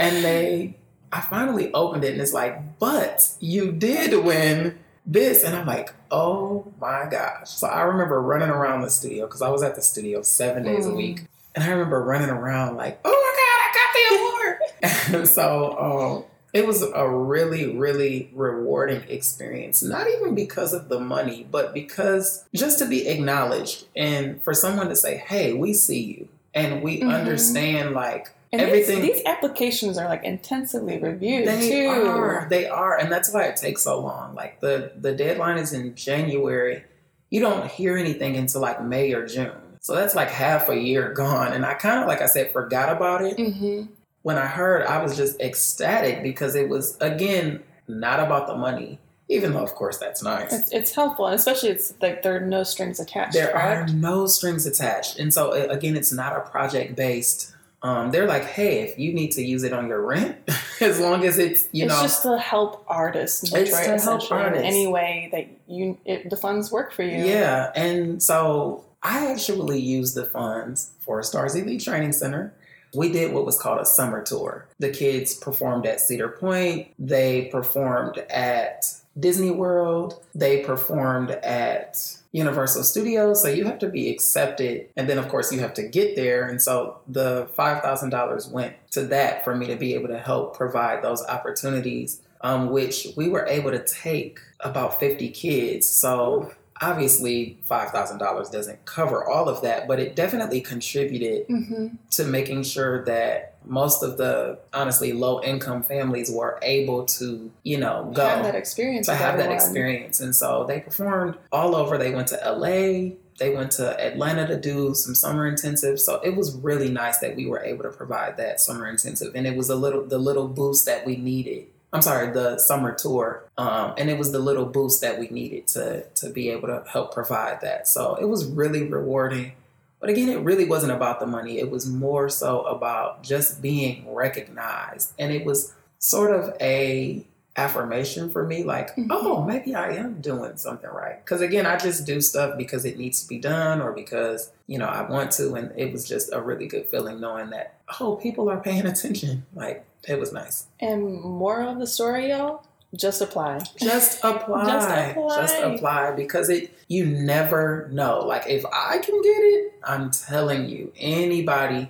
And 0.00 0.24
they 0.24 0.76
I 1.10 1.20
finally 1.20 1.72
opened 1.72 2.04
it 2.04 2.12
and 2.12 2.20
it's 2.20 2.32
like, 2.32 2.78
but 2.78 3.28
you 3.40 3.72
did 3.72 4.24
win 4.24 4.78
this. 5.08 5.42
And 5.42 5.56
I'm 5.56 5.66
like, 5.66 5.92
oh 6.10 6.72
my 6.80 7.08
gosh. 7.10 7.50
So 7.50 7.66
I 7.66 7.82
remember 7.82 8.20
running 8.22 8.50
around 8.50 8.82
the 8.82 8.90
studio 8.90 9.26
because 9.26 9.42
I 9.42 9.48
was 9.48 9.62
at 9.62 9.74
the 9.74 9.82
studio 9.82 10.22
seven 10.22 10.62
days 10.62 10.86
mm. 10.86 10.92
a 10.92 10.94
week. 10.94 11.22
And 11.54 11.64
I 11.64 11.70
remember 11.70 12.00
running 12.00 12.28
around 12.28 12.76
like, 12.76 13.00
oh 13.04 13.10
my 13.10 13.32
God, 13.40 13.58
I 13.64 13.72
got 13.74 15.08
the 15.08 15.16
award. 15.16 15.22
and 15.22 15.28
so 15.34 15.78
um, 15.78 16.24
it 16.52 16.66
was 16.66 16.82
a 16.82 17.08
really, 17.08 17.76
really 17.76 18.30
rewarding 18.34 19.02
experience. 19.08 19.82
Not 19.82 20.06
even 20.08 20.34
because 20.34 20.72
of 20.72 20.88
the 20.88 21.00
money, 21.00 21.46
but 21.50 21.74
because 21.74 22.44
just 22.54 22.78
to 22.78 22.86
be 22.86 23.08
acknowledged 23.08 23.86
and 23.96 24.42
for 24.42 24.54
someone 24.54 24.88
to 24.90 24.96
say, 24.96 25.16
hey, 25.16 25.54
we 25.54 25.72
see 25.72 26.02
you 26.02 26.28
and 26.54 26.82
we 26.82 27.00
mm-hmm. 27.00 27.10
understand 27.10 27.92
like 27.92 28.34
and 28.52 28.60
everything. 28.60 29.02
These, 29.02 29.16
these, 29.16 29.26
applications 29.26 29.98
are 29.98 30.08
like 30.08 30.24
intensively 30.24 30.98
reviewed 30.98 31.46
they 31.46 31.68
too. 31.68 31.88
Are, 31.88 32.46
they 32.48 32.68
are, 32.68 32.98
and 32.98 33.10
that's 33.10 33.32
why 33.32 33.44
it 33.44 33.56
takes 33.56 33.82
so 33.82 34.00
long. 34.00 34.34
Like 34.34 34.60
the 34.60 34.92
the 34.96 35.14
deadline 35.14 35.58
is 35.58 35.72
in 35.72 35.94
January. 35.94 36.84
You 37.30 37.40
don't 37.40 37.70
hear 37.70 37.96
anything 37.96 38.36
until 38.36 38.60
like 38.60 38.82
May 38.82 39.12
or 39.12 39.26
June. 39.26 39.52
So 39.80 39.94
that's 39.94 40.14
like 40.14 40.30
half 40.30 40.68
a 40.68 40.78
year 40.78 41.12
gone. 41.14 41.52
And 41.52 41.64
I 41.64 41.74
kind 41.74 42.00
of, 42.00 42.06
like 42.06 42.22
I 42.22 42.26
said, 42.26 42.52
forgot 42.52 42.94
about 42.94 43.22
it. 43.22 43.36
Mm-hmm. 43.36 43.92
When 44.22 44.38
I 44.38 44.46
heard, 44.46 44.86
I 44.86 45.02
was 45.02 45.16
just 45.16 45.40
ecstatic 45.40 46.22
because 46.22 46.54
it 46.54 46.68
was 46.68 46.96
again 47.00 47.62
not 47.86 48.20
about 48.20 48.46
the 48.46 48.56
money 48.56 48.98
even 49.28 49.52
though 49.52 49.62
of 49.62 49.74
course 49.74 49.98
that's 49.98 50.22
nice 50.22 50.52
it's, 50.52 50.72
it's 50.72 50.94
helpful 50.94 51.26
and 51.26 51.34
especially 51.34 51.68
it's 51.68 51.94
like 52.00 52.22
there 52.22 52.36
are 52.36 52.40
no 52.40 52.62
strings 52.62 52.98
attached 53.00 53.34
there 53.34 53.52
correct? 53.52 53.90
are 53.90 53.94
no 53.94 54.26
strings 54.26 54.66
attached 54.66 55.18
and 55.18 55.32
so 55.32 55.52
again 55.52 55.96
it's 55.96 56.12
not 56.12 56.36
a 56.36 56.40
project 56.40 56.96
based 56.96 57.54
um, 57.82 58.10
they're 58.10 58.26
like, 58.26 58.44
hey, 58.44 58.80
if 58.80 58.98
you 58.98 59.12
need 59.12 59.30
to 59.32 59.42
use 59.42 59.62
it 59.62 59.72
on 59.72 59.86
your 59.86 60.00
rent, 60.00 60.36
as 60.80 60.98
long 60.98 61.24
as 61.24 61.38
it's 61.38 61.68
you 61.72 61.84
it's 61.84 61.94
know, 61.94 62.02
it's 62.02 62.14
just 62.14 62.22
to 62.22 62.38
help 62.38 62.84
artists 62.88 63.44
in 63.44 63.64
Detroit, 63.64 63.88
it's 63.88 64.04
to 64.04 64.10
help 64.10 64.32
artists. 64.32 64.58
in 64.58 64.64
any 64.64 64.86
way 64.88 65.28
that 65.32 65.46
you 65.72 65.98
it, 66.04 66.28
the 66.28 66.36
funds 66.36 66.72
work 66.72 66.92
for 66.92 67.04
you. 67.04 67.24
Yeah, 67.24 67.70
and 67.76 68.22
so 68.22 68.84
I 69.02 69.30
actually 69.30 69.80
used 69.80 70.14
the 70.16 70.24
funds 70.24 70.92
for 71.00 71.22
Stars 71.22 71.54
Elite 71.54 71.80
Training 71.80 72.12
Center. 72.12 72.52
We 72.94 73.12
did 73.12 73.32
what 73.32 73.44
was 73.44 73.60
called 73.60 73.80
a 73.80 73.84
summer 73.84 74.24
tour. 74.24 74.66
The 74.78 74.90
kids 74.90 75.34
performed 75.34 75.86
at 75.86 76.00
Cedar 76.00 76.28
Point. 76.28 76.88
They 76.98 77.44
performed 77.52 78.18
at 78.30 78.86
Disney 79.18 79.50
World. 79.50 80.24
They 80.34 80.64
performed 80.64 81.30
at 81.30 82.17
Universal 82.32 82.84
Studios. 82.84 83.42
So 83.42 83.48
you 83.48 83.64
have 83.64 83.78
to 83.78 83.88
be 83.88 84.10
accepted. 84.10 84.88
And 84.96 85.08
then, 85.08 85.18
of 85.18 85.28
course, 85.28 85.52
you 85.52 85.60
have 85.60 85.74
to 85.74 85.82
get 85.82 86.16
there. 86.16 86.48
And 86.48 86.60
so 86.60 86.98
the 87.08 87.48
$5,000 87.56 88.50
went 88.50 88.74
to 88.92 89.02
that 89.06 89.44
for 89.44 89.56
me 89.56 89.66
to 89.66 89.76
be 89.76 89.94
able 89.94 90.08
to 90.08 90.18
help 90.18 90.56
provide 90.56 91.02
those 91.02 91.24
opportunities, 91.26 92.20
um, 92.42 92.70
which 92.70 93.08
we 93.16 93.28
were 93.28 93.46
able 93.46 93.70
to 93.70 93.82
take 93.82 94.40
about 94.60 95.00
50 95.00 95.30
kids. 95.30 95.88
So 95.88 96.52
obviously 96.80 97.58
$5,000 97.68 98.50
doesn't 98.50 98.84
cover 98.84 99.24
all 99.28 99.48
of 99.48 99.62
that, 99.62 99.88
but 99.88 99.98
it 99.98 100.14
definitely 100.14 100.60
contributed 100.60 101.48
mm-hmm. 101.48 101.88
to 102.10 102.24
making 102.24 102.62
sure 102.62 103.04
that 103.04 103.56
most 103.68 104.02
of 104.02 104.16
the 104.16 104.58
honestly 104.72 105.12
low 105.12 105.42
income 105.42 105.82
families 105.82 106.30
were 106.30 106.58
able 106.62 107.04
to, 107.04 107.50
you 107.62 107.78
know, 107.78 108.10
go 108.14 108.26
have 108.26 108.44
that 108.44 108.54
experience 108.54 109.06
to 109.06 109.14
have 109.14 109.34
everyone. 109.34 109.50
that 109.50 109.54
experience. 109.54 110.20
And 110.20 110.34
so 110.34 110.64
they 110.66 110.80
performed 110.80 111.36
all 111.52 111.76
over. 111.76 111.98
They 111.98 112.14
went 112.14 112.28
to 112.28 112.36
LA, 112.36 113.16
they 113.38 113.54
went 113.54 113.70
to 113.72 113.98
Atlanta 114.04 114.46
to 114.46 114.58
do 114.58 114.94
some 114.94 115.14
summer 115.14 115.46
intensive. 115.46 116.00
So 116.00 116.20
it 116.20 116.36
was 116.36 116.56
really 116.56 116.90
nice 116.90 117.18
that 117.18 117.36
we 117.36 117.46
were 117.46 117.60
able 117.60 117.84
to 117.84 117.90
provide 117.90 118.36
that 118.38 118.60
summer 118.60 118.88
intensive. 118.88 119.34
And 119.34 119.46
it 119.46 119.56
was 119.56 119.70
a 119.70 119.76
little 119.76 120.04
the 120.04 120.18
little 120.18 120.48
boost 120.48 120.86
that 120.86 121.06
we 121.06 121.16
needed 121.16 121.66
I'm 121.92 122.02
sorry, 122.02 122.32
the 122.32 122.58
summer 122.58 122.92
tour. 122.92 123.44
Um, 123.56 123.94
and 123.96 124.10
it 124.10 124.18
was 124.18 124.32
the 124.32 124.38
little 124.38 124.66
boost 124.66 125.00
that 125.00 125.18
we 125.18 125.28
needed 125.28 125.66
to 125.68 126.04
to 126.16 126.30
be 126.30 126.50
able 126.50 126.68
to 126.68 126.84
help 126.86 127.14
provide 127.14 127.60
that. 127.62 127.88
So 127.88 128.16
it 128.16 128.26
was 128.26 128.46
really 128.46 128.84
rewarding. 128.84 129.52
But 130.00 130.10
again, 130.10 130.28
it 130.28 130.40
really 130.40 130.64
wasn't 130.64 130.92
about 130.92 131.20
the 131.20 131.26
money. 131.26 131.58
It 131.58 131.70
was 131.70 131.88
more 131.88 132.28
so 132.28 132.62
about 132.62 133.22
just 133.22 133.60
being 133.60 134.12
recognized. 134.12 135.12
And 135.18 135.32
it 135.32 135.44
was 135.44 135.74
sort 135.98 136.30
of 136.30 136.56
a 136.60 137.26
affirmation 137.58 138.30
for 138.30 138.46
me 138.46 138.62
like 138.62 138.90
mm-hmm. 138.94 139.10
oh 139.10 139.42
maybe 139.42 139.74
i 139.74 139.90
am 139.90 140.20
doing 140.20 140.56
something 140.56 140.88
right 140.90 141.24
because 141.24 141.40
again 141.40 141.66
i 141.66 141.76
just 141.76 142.06
do 142.06 142.20
stuff 142.20 142.56
because 142.56 142.84
it 142.84 142.96
needs 142.96 143.20
to 143.20 143.28
be 143.28 143.36
done 143.36 143.82
or 143.82 143.92
because 143.92 144.52
you 144.68 144.78
know 144.78 144.86
i 144.86 145.02
want 145.02 145.32
to 145.32 145.52
and 145.54 145.72
it 145.76 145.92
was 145.92 146.08
just 146.08 146.32
a 146.32 146.40
really 146.40 146.68
good 146.68 146.86
feeling 146.86 147.20
knowing 147.20 147.50
that 147.50 147.74
oh 147.98 148.14
people 148.14 148.48
are 148.48 148.60
paying 148.60 148.86
attention 148.86 149.44
like 149.56 149.84
it 150.08 150.20
was 150.20 150.32
nice 150.32 150.66
and 150.78 151.20
more 151.20 151.62
of 151.62 151.80
the 151.80 151.86
story 151.86 152.28
y'all 152.28 152.64
just 152.96 153.20
apply 153.20 153.58
just 153.78 154.18
apply 154.24 154.64
just 154.64 154.88
apply 154.88 155.40
just 155.40 155.62
apply 155.62 156.10
because 156.12 156.48
it 156.48 156.72
you 156.88 157.04
never 157.04 157.88
know 157.92 158.20
like 158.20 158.46
if 158.46 158.64
i 158.72 158.98
can 158.98 159.20
get 159.22 159.28
it 159.28 159.74
i'm 159.84 160.10
telling 160.10 160.68
you 160.68 160.92
anybody 160.98 161.88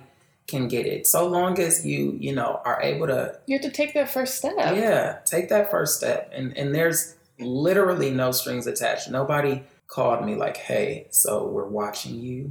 can 0.49 0.67
get 0.67 0.85
it. 0.85 1.07
So 1.07 1.27
long 1.27 1.59
as 1.59 1.85
you, 1.85 2.17
you 2.19 2.33
know, 2.33 2.59
are 2.65 2.81
able 2.81 3.07
to 3.07 3.39
You 3.45 3.57
have 3.57 3.61
to 3.63 3.71
take 3.71 3.93
that 3.93 4.09
first 4.09 4.35
step. 4.35 4.55
Yeah, 4.57 5.19
take 5.25 5.49
that 5.49 5.71
first 5.71 5.97
step. 5.97 6.31
And 6.33 6.57
and 6.57 6.75
there's 6.75 7.15
literally 7.39 8.09
no 8.09 8.31
strings 8.31 8.67
attached. 8.67 9.09
Nobody 9.09 9.63
called 9.87 10.25
me 10.25 10.35
like, 10.35 10.57
"Hey, 10.57 11.07
so 11.11 11.47
we're 11.47 11.67
watching 11.67 12.15
you 12.15 12.49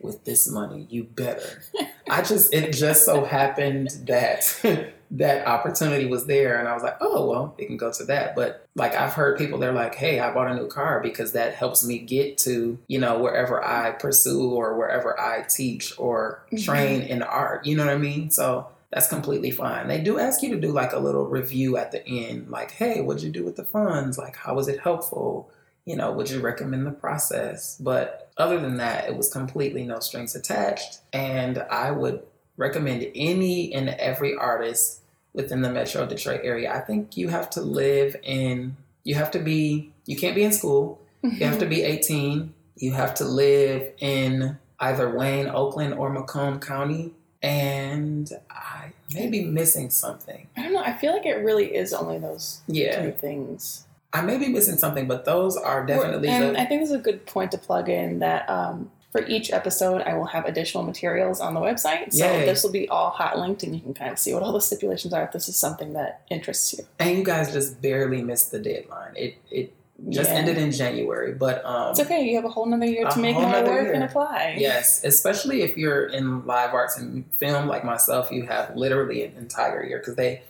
with 0.00 0.24
this 0.24 0.48
money. 0.48 0.86
You 0.90 1.04
better." 1.04 1.62
I 2.08 2.22
just 2.22 2.52
it 2.54 2.72
just 2.72 3.04
so 3.04 3.24
happened 3.24 3.88
that 4.06 4.92
that 5.14 5.46
opportunity 5.46 6.06
was 6.06 6.26
there 6.26 6.58
and 6.58 6.66
I 6.66 6.74
was 6.74 6.82
like, 6.82 6.96
oh, 7.00 7.28
well, 7.28 7.54
it 7.56 7.66
can 7.66 7.76
go 7.76 7.92
to 7.92 8.04
that. 8.04 8.34
But 8.34 8.66
like 8.74 8.96
I've 8.96 9.12
heard 9.12 9.38
people, 9.38 9.58
they're 9.58 9.72
like, 9.72 9.94
hey, 9.94 10.18
I 10.18 10.34
bought 10.34 10.50
a 10.50 10.54
new 10.54 10.66
car 10.66 11.00
because 11.00 11.32
that 11.32 11.54
helps 11.54 11.86
me 11.86 11.98
get 12.00 12.36
to, 12.38 12.78
you 12.88 12.98
know, 12.98 13.18
wherever 13.20 13.64
I 13.64 13.92
pursue 13.92 14.50
or 14.50 14.76
wherever 14.76 15.18
I 15.18 15.42
teach 15.42 15.96
or 15.98 16.44
mm-hmm. 16.46 16.64
train 16.64 17.02
in 17.02 17.22
art. 17.22 17.64
You 17.64 17.76
know 17.76 17.86
what 17.86 17.94
I 17.94 17.98
mean? 17.98 18.30
So 18.30 18.66
that's 18.90 19.06
completely 19.06 19.52
fine. 19.52 19.86
They 19.86 20.00
do 20.00 20.18
ask 20.18 20.42
you 20.42 20.50
to 20.50 20.60
do 20.60 20.72
like 20.72 20.92
a 20.92 20.98
little 20.98 21.26
review 21.26 21.76
at 21.76 21.92
the 21.92 22.04
end, 22.04 22.50
like, 22.50 22.72
hey, 22.72 23.00
what'd 23.00 23.22
you 23.22 23.30
do 23.30 23.44
with 23.44 23.54
the 23.54 23.64
funds? 23.64 24.18
Like, 24.18 24.34
how 24.34 24.54
was 24.54 24.66
it 24.66 24.80
helpful? 24.80 25.48
You 25.84 25.94
know, 25.94 26.10
would 26.10 26.28
you 26.28 26.40
recommend 26.40 26.86
the 26.86 26.92
process? 26.92 27.78
But 27.78 28.32
other 28.36 28.60
than 28.60 28.78
that, 28.78 29.08
it 29.08 29.16
was 29.16 29.32
completely 29.32 29.84
no 29.84 30.00
strings 30.00 30.34
attached. 30.34 30.98
And 31.12 31.58
I 31.70 31.92
would 31.92 32.24
recommend 32.56 33.06
any 33.14 33.72
and 33.72 33.90
every 33.90 34.34
artist 34.34 35.02
within 35.34 35.60
the 35.60 35.70
Metro 35.70 36.06
Detroit 36.06 36.40
area. 36.44 36.72
I 36.72 36.80
think 36.80 37.16
you 37.16 37.28
have 37.28 37.50
to 37.50 37.60
live 37.60 38.16
in, 38.22 38.76
you 39.02 39.16
have 39.16 39.30
to 39.32 39.40
be, 39.40 39.92
you 40.06 40.16
can't 40.16 40.34
be 40.34 40.44
in 40.44 40.52
school. 40.52 41.02
Mm-hmm. 41.22 41.36
You 41.36 41.46
have 41.46 41.58
to 41.58 41.66
be 41.66 41.82
18. 41.84 42.54
You 42.76 42.92
have 42.92 43.14
to 43.16 43.24
live 43.24 43.92
in 43.98 44.58
either 44.80 45.10
Wayne, 45.10 45.48
Oakland, 45.48 45.94
or 45.94 46.10
Macomb 46.10 46.60
County. 46.60 47.12
And 47.42 48.30
I 48.50 48.92
may 49.12 49.28
be 49.28 49.44
missing 49.44 49.90
something. 49.90 50.48
I 50.56 50.62
don't 50.62 50.72
know. 50.72 50.82
I 50.82 50.94
feel 50.94 51.12
like 51.12 51.26
it 51.26 51.44
really 51.44 51.74
is 51.74 51.92
only 51.92 52.18
those 52.18 52.62
yeah. 52.66 53.02
two 53.02 53.12
things. 53.12 53.84
I 54.14 54.22
may 54.22 54.38
be 54.38 54.48
missing 54.48 54.78
something, 54.78 55.06
but 55.08 55.24
those 55.24 55.56
are 55.56 55.84
definitely. 55.84 56.28
And 56.28 56.54
the, 56.54 56.60
I 56.60 56.64
think 56.64 56.80
this 56.80 56.90
is 56.90 56.96
a 56.96 57.02
good 57.02 57.26
point 57.26 57.50
to 57.50 57.58
plug 57.58 57.88
in 57.88 58.20
that 58.20 58.48
um, 58.48 58.90
for 59.14 59.24
each 59.28 59.52
episode, 59.52 60.02
I 60.02 60.14
will 60.14 60.24
have 60.24 60.44
additional 60.44 60.82
materials 60.82 61.40
on 61.40 61.54
the 61.54 61.60
website. 61.60 62.12
So 62.12 62.26
Yay. 62.26 62.46
this 62.46 62.64
will 62.64 62.72
be 62.72 62.88
all 62.88 63.10
hot 63.10 63.38
linked 63.38 63.62
and 63.62 63.72
you 63.72 63.80
can 63.80 63.94
kind 63.94 64.10
of 64.10 64.18
see 64.18 64.34
what 64.34 64.42
all 64.42 64.52
the 64.52 64.60
stipulations 64.60 65.14
are 65.14 65.22
if 65.22 65.30
this 65.30 65.48
is 65.48 65.54
something 65.54 65.92
that 65.92 66.22
interests 66.30 66.72
you. 66.72 66.84
And 66.98 67.16
you 67.16 67.22
guys 67.22 67.52
just 67.52 67.80
barely 67.80 68.24
missed 68.24 68.50
the 68.50 68.58
deadline. 68.58 69.12
It 69.14 69.36
it 69.52 69.72
just 70.08 70.30
yeah. 70.30 70.36
ended 70.36 70.58
in 70.58 70.72
January, 70.72 71.32
but 71.32 71.64
um, 71.64 71.92
it's 71.92 72.00
okay. 72.00 72.24
You 72.24 72.34
have 72.34 72.44
a 72.44 72.48
whole 72.48 72.66
nother 72.66 72.86
year 72.86 73.08
to 73.08 73.18
make 73.20 73.36
more 73.36 73.44
work 73.44 73.84
year. 73.84 73.92
and 73.92 74.02
apply. 74.02 74.56
Yes, 74.58 75.04
especially 75.04 75.62
if 75.62 75.76
you're 75.76 76.06
in 76.06 76.44
live 76.44 76.74
arts 76.74 76.98
and 76.98 77.24
film 77.34 77.68
like 77.68 77.84
myself, 77.84 78.32
you 78.32 78.46
have 78.46 78.74
literally 78.74 79.22
an 79.22 79.36
entire 79.36 79.84
year 79.84 79.98
because 79.98 80.16
they, 80.16 80.42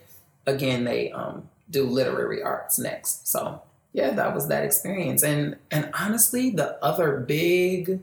again, 0.47 0.85
they 0.85 1.13
um, 1.13 1.51
do 1.69 1.85
literary 1.85 2.43
arts 2.43 2.79
next. 2.79 3.29
So 3.29 3.61
yeah, 3.93 4.13
that 4.13 4.35
was 4.35 4.49
that 4.49 4.65
experience, 4.65 5.23
and 5.23 5.57
and 5.71 5.91
honestly, 5.93 6.49
the 6.49 6.83
other 6.83 7.19
big 7.19 8.01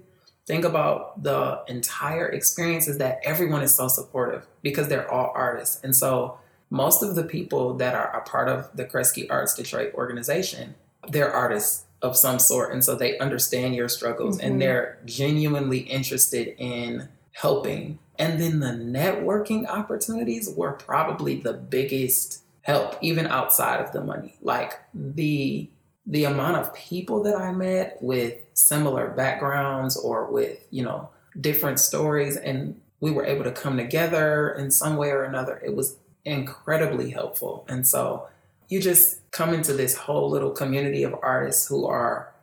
thing 0.47 0.65
about 0.65 1.21
the 1.21 1.63
entire 1.67 2.27
experience 2.27 2.87
is 2.87 2.97
that 2.97 3.19
everyone 3.23 3.61
is 3.61 3.73
so 3.73 3.87
supportive 3.87 4.47
because 4.61 4.87
they're 4.87 5.09
all 5.09 5.31
artists. 5.35 5.81
And 5.83 5.95
so 5.95 6.39
most 6.69 7.03
of 7.03 7.15
the 7.15 7.23
people 7.23 7.75
that 7.75 7.93
are 7.93 8.15
a 8.15 8.21
part 8.21 8.49
of 8.49 8.69
the 8.75 8.85
Kresge 8.85 9.27
Arts 9.29 9.55
Detroit 9.55 9.93
organization, 9.93 10.75
they're 11.09 11.31
artists 11.31 11.85
of 12.01 12.17
some 12.17 12.39
sort. 12.39 12.73
And 12.73 12.83
so 12.83 12.95
they 12.95 13.17
understand 13.19 13.75
your 13.75 13.89
struggles 13.89 14.37
mm-hmm. 14.37 14.47
and 14.47 14.61
they're 14.61 14.97
genuinely 15.05 15.79
interested 15.79 16.55
in 16.57 17.09
helping. 17.33 17.99
And 18.17 18.41
then 18.41 18.59
the 18.59 18.67
networking 18.67 19.67
opportunities 19.67 20.49
were 20.49 20.73
probably 20.73 21.35
the 21.35 21.53
biggest 21.53 22.43
help, 22.61 22.97
even 23.01 23.27
outside 23.27 23.79
of 23.81 23.91
the 23.91 24.01
money. 24.03 24.35
Like 24.41 24.73
the 24.93 25.69
the 26.05 26.25
amount 26.25 26.57
of 26.57 26.73
people 26.73 27.23
that 27.23 27.35
I 27.35 27.51
met 27.51 27.97
with 28.01 28.35
similar 28.53 29.09
backgrounds 29.09 29.95
or 29.97 30.31
with, 30.31 30.59
you 30.71 30.83
know, 30.83 31.09
different 31.39 31.79
stories 31.79 32.35
and 32.37 32.79
we 32.99 33.11
were 33.11 33.25
able 33.25 33.43
to 33.43 33.51
come 33.51 33.77
together 33.77 34.51
in 34.51 34.71
some 34.71 34.95
way 34.95 35.09
or 35.09 35.23
another. 35.23 35.61
It 35.63 35.75
was 35.75 35.97
incredibly 36.23 37.09
helpful. 37.09 37.65
And 37.67 37.87
so 37.87 38.27
you 38.69 38.79
just 38.79 39.19
come 39.31 39.53
into 39.53 39.73
this 39.73 39.95
whole 39.95 40.29
little 40.29 40.51
community 40.51 41.03
of 41.03 41.15
artists 41.21 41.67
who 41.67 41.87
are, 41.87 42.33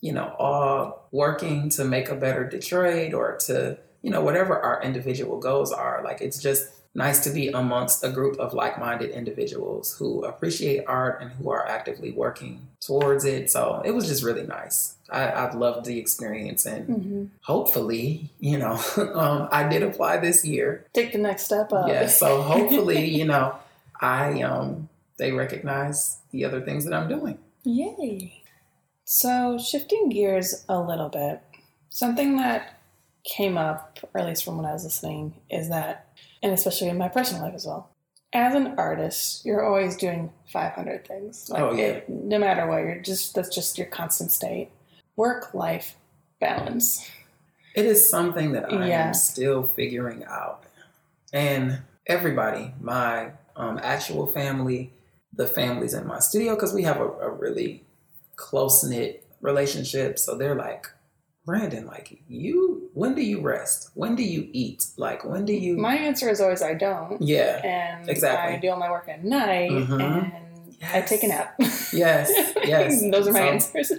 you 0.00 0.12
know, 0.12 0.34
all 0.38 1.08
working 1.12 1.68
to 1.70 1.84
make 1.84 2.08
a 2.08 2.14
better 2.14 2.48
Detroit 2.48 3.14
or 3.14 3.36
to, 3.46 3.78
you 4.02 4.10
know, 4.10 4.22
whatever 4.22 4.60
our 4.60 4.82
individual 4.82 5.38
goals 5.38 5.72
are. 5.72 6.02
Like 6.02 6.20
it's 6.20 6.40
just 6.40 6.68
nice 6.96 7.22
to 7.24 7.30
be 7.30 7.48
amongst 7.48 8.02
a 8.02 8.08
group 8.08 8.40
of 8.40 8.54
like-minded 8.54 9.10
individuals 9.10 9.96
who 9.98 10.24
appreciate 10.24 10.82
art 10.86 11.20
and 11.20 11.30
who 11.32 11.50
are 11.50 11.68
actively 11.68 12.10
working 12.10 12.66
towards 12.80 13.24
it. 13.26 13.50
So 13.50 13.82
it 13.84 13.90
was 13.90 14.08
just 14.08 14.24
really 14.24 14.46
nice. 14.46 14.96
I, 15.10 15.20
have 15.20 15.54
loved 15.54 15.86
the 15.86 15.98
experience, 15.98 16.66
and 16.66 16.88
mm-hmm. 16.88 17.24
hopefully, 17.42 18.30
you 18.40 18.58
know, 18.58 18.80
um, 19.14 19.48
I 19.52 19.68
did 19.68 19.82
apply 19.82 20.16
this 20.16 20.44
year. 20.44 20.86
Take 20.94 21.12
the 21.12 21.18
next 21.18 21.44
step 21.44 21.72
up. 21.72 21.86
Yeah. 21.88 22.06
So 22.06 22.42
hopefully, 22.54 23.08
you 23.08 23.26
know, 23.26 23.56
I 24.00 24.42
um 24.42 24.88
they 25.18 25.32
recognize 25.32 26.18
the 26.30 26.44
other 26.44 26.60
things 26.60 26.84
that 26.86 26.94
I'm 26.94 27.08
doing. 27.08 27.38
Yay! 27.62 28.42
So 29.04 29.58
shifting 29.58 30.08
gears 30.08 30.64
a 30.68 30.80
little 30.80 31.08
bit, 31.08 31.40
something 31.90 32.36
that 32.38 32.80
came 33.22 33.56
up, 33.56 34.00
or 34.12 34.20
at 34.20 34.26
least 34.26 34.44
from 34.44 34.56
when 34.56 34.66
I 34.66 34.72
was 34.72 34.84
listening, 34.84 35.34
is 35.50 35.68
that 35.68 36.05
and 36.46 36.54
especially 36.54 36.88
in 36.88 36.96
my 36.96 37.08
personal 37.08 37.42
life 37.42 37.54
as 37.54 37.66
well. 37.66 37.90
As 38.32 38.54
an 38.54 38.74
artist, 38.78 39.44
you're 39.44 39.64
always 39.64 39.96
doing 39.96 40.30
500 40.52 41.06
things. 41.06 41.50
Like 41.50 41.60
oh 41.60 41.72
yeah. 41.72 41.84
It, 41.84 42.08
no 42.08 42.38
matter 42.38 42.68
what, 42.68 42.78
you're 42.78 43.00
just 43.00 43.34
that's 43.34 43.52
just 43.52 43.76
your 43.76 43.88
constant 43.88 44.30
state. 44.30 44.70
Work 45.16 45.54
life 45.54 45.96
balance. 46.40 47.04
It 47.74 47.84
is 47.84 48.08
something 48.08 48.52
that 48.52 48.72
I 48.72 48.86
yeah. 48.86 49.08
am 49.08 49.14
still 49.14 49.64
figuring 49.64 50.24
out, 50.24 50.64
and 51.32 51.80
everybody, 52.06 52.72
my 52.80 53.32
um, 53.56 53.80
actual 53.82 54.26
family, 54.26 54.92
the 55.32 55.46
families 55.46 55.94
in 55.94 56.06
my 56.06 56.20
studio, 56.20 56.54
because 56.54 56.72
we 56.72 56.84
have 56.84 56.98
a, 56.98 57.08
a 57.08 57.30
really 57.30 57.82
close 58.36 58.84
knit 58.84 59.26
relationship. 59.40 60.18
So 60.18 60.36
they're 60.36 60.54
like, 60.54 60.86
Brandyn, 61.46 61.86
like 61.86 62.20
you, 62.28 62.75
when 62.96 63.14
do 63.14 63.20
you 63.20 63.42
rest? 63.42 63.90
When 63.92 64.16
do 64.16 64.22
you 64.22 64.48
eat? 64.52 64.86
Like 64.96 65.22
when 65.22 65.44
do 65.44 65.52
you? 65.52 65.76
My 65.76 65.96
answer 65.96 66.30
is 66.30 66.40
always 66.40 66.62
I 66.62 66.72
don't. 66.72 67.20
Yeah, 67.20 67.60
and 67.62 68.08
exactly. 68.08 68.56
I 68.56 68.58
do 68.58 68.70
all 68.70 68.78
my 68.78 68.90
work 68.90 69.06
at 69.06 69.22
night, 69.22 69.70
mm-hmm. 69.70 70.00
and 70.00 70.32
yes. 70.80 70.94
I 70.94 71.00
take 71.02 71.22
a 71.22 71.28
nap. 71.28 71.54
Yes, 71.92 72.32
yes. 72.64 73.02
Those 73.10 73.28
are 73.28 73.32
my 73.32 73.58
so, 73.58 73.78
answers. 73.78 73.92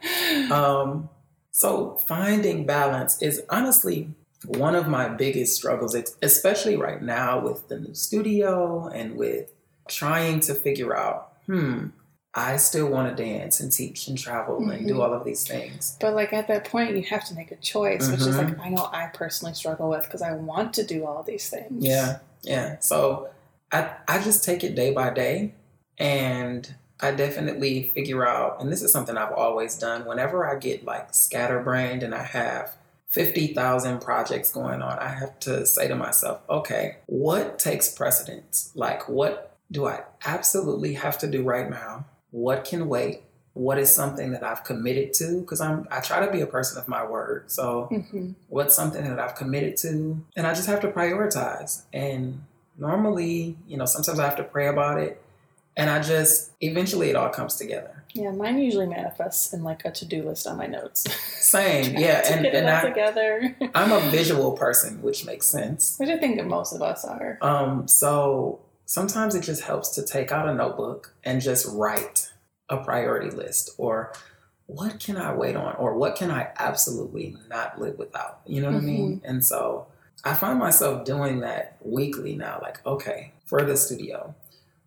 um, 0.50 1.10
so 1.50 1.98
finding 2.08 2.64
balance 2.64 3.20
is 3.20 3.42
honestly 3.50 4.14
one 4.46 4.74
of 4.74 4.88
my 4.88 5.10
biggest 5.10 5.54
struggles, 5.54 5.94
especially 6.22 6.76
right 6.76 7.02
now 7.02 7.38
with 7.38 7.68
the 7.68 7.78
new 7.78 7.94
studio 7.94 8.88
and 8.88 9.16
with 9.16 9.52
trying 9.88 10.40
to 10.40 10.54
figure 10.54 10.96
out, 10.96 11.34
hmm, 11.44 11.88
I 12.34 12.56
still 12.56 12.88
want 12.88 13.16
to 13.16 13.22
dance 13.22 13.60
and 13.60 13.72
teach 13.72 14.06
and 14.06 14.18
travel 14.18 14.60
mm-hmm. 14.60 14.70
and 14.70 14.86
do 14.86 14.94
mm-hmm. 14.94 15.02
all 15.02 15.12
of 15.12 15.24
these 15.24 15.46
things. 15.46 15.96
But 16.00 16.14
like 16.14 16.32
at 16.32 16.48
that 16.48 16.64
point, 16.64 16.96
you 16.96 17.02
have 17.04 17.24
to 17.26 17.34
make 17.34 17.50
a 17.50 17.56
choice, 17.56 18.02
mm-hmm. 18.02 18.12
which 18.12 18.20
is 18.20 18.36
like 18.36 18.48
mm-hmm. 18.48 18.60
I 18.60 18.68
know 18.68 18.88
I 18.92 19.06
personally 19.12 19.54
struggle 19.54 19.88
with 19.88 20.04
because 20.04 20.22
I 20.22 20.32
want 20.32 20.74
to 20.74 20.84
do 20.84 21.06
all 21.06 21.22
these 21.22 21.48
things. 21.48 21.84
Yeah, 21.84 22.18
yeah. 22.42 22.78
So 22.80 23.30
I 23.72 23.90
I 24.06 24.22
just 24.22 24.44
take 24.44 24.62
it 24.62 24.74
day 24.74 24.92
by 24.92 25.10
day, 25.10 25.54
and 25.98 26.74
I 27.00 27.12
definitely 27.12 27.90
figure 27.94 28.26
out. 28.26 28.60
And 28.60 28.70
this 28.70 28.82
is 28.82 28.92
something 28.92 29.16
I've 29.16 29.32
always 29.32 29.78
done. 29.78 30.04
Whenever 30.04 30.46
I 30.46 30.58
get 30.58 30.84
like 30.84 31.14
scatterbrained 31.14 32.02
and 32.02 32.14
I 32.14 32.24
have 32.24 32.76
50,000 33.08 34.00
projects 34.00 34.50
going 34.52 34.82
on, 34.82 34.98
I 34.98 35.08
have 35.08 35.38
to 35.40 35.64
say 35.64 35.88
to 35.88 35.94
myself, 35.94 36.40
okay, 36.50 36.98
what 37.06 37.58
takes 37.58 37.88
precedence? 37.88 38.70
Like, 38.74 39.08
what 39.08 39.56
do 39.70 39.86
I 39.86 40.02
absolutely 40.26 40.94
have 40.94 41.18
to 41.18 41.26
do 41.26 41.42
right 41.42 41.70
now? 41.70 42.04
What 42.30 42.64
can 42.64 42.88
wait 42.88 43.22
what 43.58 43.76
is 43.76 43.92
something 43.92 44.30
that 44.30 44.44
i've 44.44 44.62
committed 44.62 45.12
to 45.12 45.40
because 45.40 45.60
i'm 45.60 45.86
i 45.90 46.00
try 46.00 46.24
to 46.24 46.30
be 46.30 46.40
a 46.40 46.46
person 46.46 46.80
of 46.80 46.86
my 46.86 47.04
word. 47.04 47.50
So 47.50 47.88
mm-hmm. 47.90 48.30
what's 48.48 48.74
something 48.74 49.02
that 49.02 49.18
i've 49.18 49.34
committed 49.34 49.76
to? 49.78 50.24
And 50.36 50.46
i 50.46 50.54
just 50.54 50.68
have 50.68 50.80
to 50.80 50.88
prioritize. 50.88 51.82
And 51.92 52.44
normally 52.78 53.56
you 53.66 53.76
know 53.76 53.84
sometimes 53.84 54.20
i 54.20 54.24
have 54.24 54.36
to 54.36 54.44
pray 54.44 54.68
about 54.68 55.00
it. 55.00 55.20
And 55.76 55.90
i 55.90 56.00
just 56.00 56.52
eventually 56.60 57.10
it 57.10 57.16
all 57.16 57.30
comes 57.30 57.56
together. 57.56 58.04
Yeah 58.14 58.30
mine 58.30 58.60
usually 58.60 58.86
manifests 58.86 59.52
in 59.52 59.64
like 59.64 59.84
a 59.84 59.90
to-do 59.90 60.22
list 60.22 60.46
on 60.46 60.56
my 60.56 60.66
notes. 60.66 61.12
Same 61.40 61.96
yeah 61.98 62.32
and, 62.32 62.46
and 62.46 62.70
I, 62.70 62.88
together. 62.88 63.56
I'm 63.74 63.90
a 63.90 64.00
visual 64.10 64.52
person 64.52 65.02
which 65.02 65.26
makes 65.26 65.48
sense. 65.48 65.96
Which 65.98 66.10
i 66.10 66.16
think 66.16 66.40
most 66.44 66.72
of 66.72 66.80
us 66.80 67.04
are. 67.04 67.38
Um 67.42 67.88
so 67.88 68.60
sometimes 68.88 69.34
it 69.34 69.42
just 69.42 69.62
helps 69.62 69.90
to 69.90 70.02
take 70.02 70.32
out 70.32 70.48
a 70.48 70.54
notebook 70.54 71.14
and 71.22 71.42
just 71.42 71.66
write 71.70 72.32
a 72.70 72.78
priority 72.78 73.30
list 73.30 73.70
or 73.76 74.12
what 74.66 74.98
can 74.98 75.16
I 75.16 75.34
wait 75.34 75.56
on 75.56 75.76
or 75.76 75.94
what 75.94 76.16
can 76.16 76.30
I 76.30 76.48
absolutely 76.58 77.36
not 77.48 77.78
live 77.78 77.98
without? 77.98 78.40
You 78.46 78.62
know 78.62 78.70
what 78.72 78.82
mm-hmm. 78.82 78.88
I 78.88 78.92
mean? 78.92 79.20
And 79.24 79.44
so 79.44 79.86
I 80.24 80.34
find 80.34 80.58
myself 80.58 81.04
doing 81.04 81.40
that 81.40 81.76
weekly 81.82 82.34
now. 82.34 82.60
Like, 82.62 82.84
okay, 82.86 83.32
for 83.44 83.62
the 83.62 83.76
studio, 83.76 84.34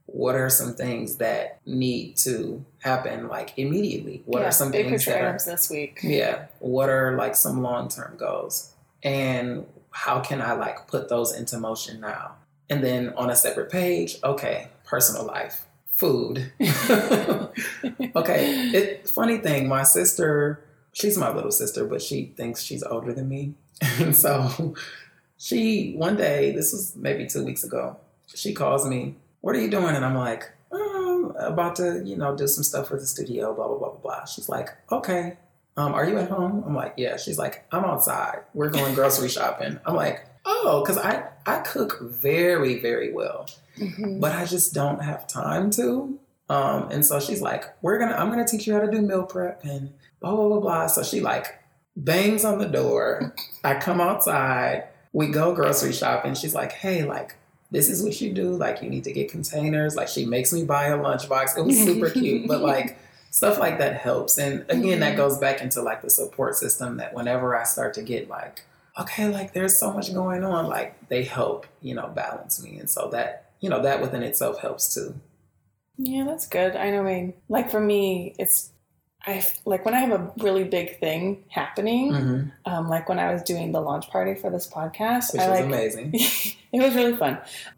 what 0.08 0.36
are 0.36 0.50
some 0.50 0.74
things 0.74 1.18
that 1.18 1.60
need 1.66 2.18
to 2.18 2.66
happen 2.80 3.28
like 3.28 3.54
immediately? 3.58 4.24
What 4.26 4.42
yeah, 4.42 4.48
are 4.48 4.52
some 4.52 4.72
big 4.72 4.88
things 4.88 5.06
that 5.06 5.22
are 5.22 5.38
this 5.46 5.70
week? 5.70 6.00
Yeah. 6.02 6.46
What 6.60 6.90
are 6.90 7.16
like 7.16 7.36
some 7.36 7.62
long 7.62 7.88
term 7.88 8.18
goals? 8.18 8.74
And 9.04 9.66
how 9.92 10.22
can 10.22 10.42
I 10.42 10.54
like 10.54 10.88
put 10.88 11.08
those 11.08 11.34
into 11.34 11.60
motion 11.60 12.02
now? 12.02 12.36
And 12.72 12.82
then 12.82 13.10
on 13.18 13.30
a 13.30 13.36
separate 13.36 13.70
page, 13.70 14.16
okay, 14.24 14.70
personal 14.86 15.26
life, 15.26 15.66
food. 15.94 16.54
okay, 16.62 17.52
it 18.72 19.10
funny 19.10 19.40
thing, 19.40 19.68
my 19.68 19.84
sister, 19.84 20.64
she's 20.94 21.18
my 21.18 21.34
little 21.36 21.52
sister, 21.52 21.84
but 21.84 22.02
she 22.02 22.32
thinks 22.38 22.62
she's 22.64 22.82
older 22.82 23.12
than 23.12 23.28
me. 23.28 23.56
And 24.00 24.16
so 24.26 24.74
she 25.38 25.96
one 25.98 26.16
day, 26.16 26.52
this 26.52 26.72
was 26.72 26.96
maybe 26.96 27.28
two 27.28 27.44
weeks 27.44 27.66
ago, 27.66 27.98
she 28.34 28.54
calls 28.54 28.88
me, 28.88 29.16
What 29.42 29.54
are 29.54 29.60
you 29.60 29.70
doing? 29.70 29.94
And 29.94 30.06
I'm 30.06 30.16
like, 30.16 30.50
um, 30.72 31.36
about 31.38 31.76
to, 31.76 32.02
you 32.06 32.16
know, 32.16 32.38
do 32.38 32.48
some 32.48 32.64
stuff 32.64 32.88
for 32.88 32.98
the 32.98 33.06
studio, 33.06 33.54
blah, 33.54 33.68
blah, 33.68 33.78
blah, 33.78 33.90
blah, 33.90 34.00
blah. 34.00 34.26
She's 34.26 34.48
like, 34.48 34.70
Okay. 34.90 35.36
Um, 35.76 35.94
are 35.94 36.08
you 36.08 36.18
at 36.18 36.30
home? 36.30 36.64
I'm 36.66 36.76
like, 36.76 36.94
yeah. 36.98 37.16
She's 37.18 37.38
like, 37.38 37.66
I'm 37.72 37.86
outside. 37.86 38.40
We're 38.54 38.70
going 38.70 38.94
grocery 38.94 39.30
shopping. 39.30 39.80
I'm 39.86 39.96
like, 39.96 40.26
oh, 40.46 40.82
because 40.82 40.98
I, 40.98 41.30
I 41.46 41.60
cook 41.60 42.00
very, 42.02 42.80
very 42.80 43.14
well, 43.14 43.48
mm-hmm. 43.78 44.20
but 44.20 44.34
I 44.34 44.46
just 44.46 44.74
don't 44.74 45.02
have 45.02 45.28
time 45.28 45.72
to. 45.72 46.20
Um, 46.50 46.90
and 46.92 47.06
so 47.06 47.20
she's 47.20 47.42
like, 47.42 47.66
we're 47.82 47.98
gonna, 47.98 48.16
I'm 48.16 48.30
gonna 48.30 48.48
teach 48.48 48.68
you 48.68 48.74
how 48.74 48.82
to 48.82 48.92
do 48.92 49.02
meal 49.02 49.24
prep 49.24 49.64
and 49.64 49.94
blah 50.20 50.36
blah 50.36 50.48
blah 50.48 50.60
blah. 50.60 50.88
So 50.88 51.04
she 51.04 51.22
like 51.22 51.62
bangs 51.96 52.44
on 52.44 52.60
the 52.60 52.68
door. 52.68 53.34
I 53.64 53.76
come 53.76 54.02
outside. 54.02 54.88
We 55.14 55.28
go 55.28 55.54
grocery 55.54 55.94
shopping. 55.94 56.36
She's 56.36 56.56
like, 56.56 56.72
hey, 56.72 57.04
like 57.04 57.36
this 57.72 57.90
is 57.90 58.04
what 58.04 58.20
you 58.20 58.34
do. 58.34 58.52
Like 58.52 58.82
you 58.82 58.90
need 58.90 59.06
to 59.06 59.14
get 59.14 59.32
containers. 59.32 59.96
Like 59.96 60.10
she 60.10 60.26
makes 60.26 60.52
me 60.52 60.64
buy 60.64 60.88
a 60.88 60.98
lunchbox. 60.98 61.58
It 61.58 61.66
was 61.66 61.82
super 61.82 62.10
cute, 62.10 62.48
but 62.48 62.62
like 62.62 63.00
stuff 63.30 63.58
like 63.58 63.80
that 63.80 63.98
helps. 63.98 64.38
And 64.38 64.66
again, 64.70 64.82
mm-hmm. 64.82 65.00
that 65.00 65.18
goes 65.18 65.38
back 65.38 65.62
into 65.62 65.82
like 65.82 66.02
the 66.02 66.10
support 66.10 66.56
system 66.56 66.98
that 66.98 67.14
whenever 67.14 67.56
I 67.56 67.64
start 67.64 67.94
to 67.96 68.04
get 68.04 68.30
like 68.30 68.64
okay, 69.02 69.28
like 69.28 69.54
there's 69.54 69.78
so 69.78 69.92
much 69.92 70.14
going 70.14 70.44
on, 70.44 70.68
like 70.68 71.10
they 71.10 71.24
help, 71.24 71.68
you 71.82 71.96
know, 71.96 72.08
balance 72.08 72.64
me. 72.64 72.78
And 72.78 72.90
so 72.90 73.10
that, 73.12 73.52
you 73.60 73.70
know, 73.70 73.82
that 73.82 74.02
within 74.02 74.24
itself 74.24 74.60
helps 74.60 74.94
too. 74.94 75.16
Yeah, 75.98 76.24
that's 76.26 76.48
good. 76.48 76.76
I 76.76 76.90
know, 76.92 77.02
I 77.02 77.04
mean, 77.04 77.34
like 77.50 77.70
for 77.70 77.80
me, 77.80 78.36
it's, 78.40 78.72
I 79.24 79.46
like 79.66 79.86
when 79.86 79.94
I 79.94 80.00
have 80.00 80.12
a 80.12 80.32
really 80.40 80.64
big 80.64 81.00
thing 81.00 81.44
happening, 81.50 82.12
mm-hmm. 82.12 82.72
um, 82.72 82.90
like 82.90 83.08
when 83.08 83.20
I 83.20 83.32
was 83.32 83.44
doing 83.44 83.72
the 83.72 83.80
launch 83.80 84.10
party 84.10 84.34
for 84.34 84.50
this 84.50 84.68
podcast, 84.68 85.34
which 85.34 85.44
I, 85.44 85.50
was 85.50 85.60
like, 85.60 85.66
amazing. 85.66 86.12
it 86.72 86.82
was 86.82 86.96
really 86.96 87.16
fun, 87.16 87.38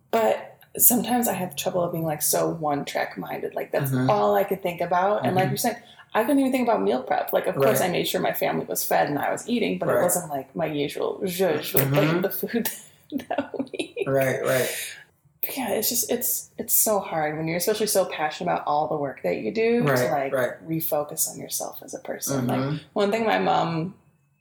but 0.09 0.52
sometimes 0.77 1.27
I 1.27 1.33
have 1.33 1.55
trouble 1.55 1.83
of 1.83 1.91
being 1.91 2.05
like 2.05 2.21
so 2.21 2.49
one 2.49 2.85
track 2.85 3.17
minded. 3.17 3.55
Like 3.55 3.71
that's 3.71 3.91
mm-hmm. 3.91 4.09
all 4.09 4.35
I 4.35 4.43
could 4.43 4.61
think 4.61 4.81
about, 4.81 5.17
mm-hmm. 5.17 5.27
and 5.27 5.35
like 5.35 5.45
mm-hmm. 5.45 5.53
you 5.53 5.57
said, 5.57 5.83
I 6.13 6.23
couldn't 6.23 6.39
even 6.39 6.51
think 6.51 6.67
about 6.67 6.81
meal 6.81 7.01
prep. 7.01 7.33
Like, 7.33 7.47
of 7.47 7.55
right. 7.55 7.65
course, 7.65 7.81
I 7.81 7.87
made 7.87 8.07
sure 8.07 8.21
my 8.21 8.33
family 8.33 8.65
was 8.65 8.83
fed 8.83 9.09
and 9.09 9.17
I 9.17 9.31
was 9.31 9.49
eating, 9.49 9.79
but 9.79 9.87
right. 9.87 9.99
it 9.99 10.03
wasn't 10.03 10.29
like 10.29 10.55
my 10.55 10.65
usual 10.65 11.19
zhuzh 11.23 11.73
with 11.73 11.83
mm-hmm. 11.83 11.95
like 11.95 12.21
the 12.21 12.29
food 12.29 12.69
that 13.29 13.51
we 13.57 13.93
eat. 13.97 14.07
Right, 14.07 14.43
right. 14.43 14.69
yeah, 15.57 15.69
it's 15.71 15.89
just 15.89 16.11
it's 16.11 16.51
it's 16.57 16.73
so 16.73 16.99
hard 16.99 17.37
when 17.37 17.47
you're 17.47 17.57
especially 17.57 17.87
so 17.87 18.05
passionate 18.05 18.51
about 18.51 18.67
all 18.67 18.87
the 18.87 18.95
work 18.95 19.23
that 19.23 19.37
you 19.37 19.51
do 19.51 19.83
right, 19.83 19.97
to 19.97 20.11
like 20.11 20.33
refocus 20.67 21.29
on 21.29 21.39
yourself 21.39 21.81
as 21.83 21.93
a 21.93 21.99
person. 21.99 22.47
Mm-hmm. 22.47 22.71
Like 22.71 22.81
one 22.93 23.11
thing 23.11 23.25
my 23.25 23.39
mom 23.39 23.95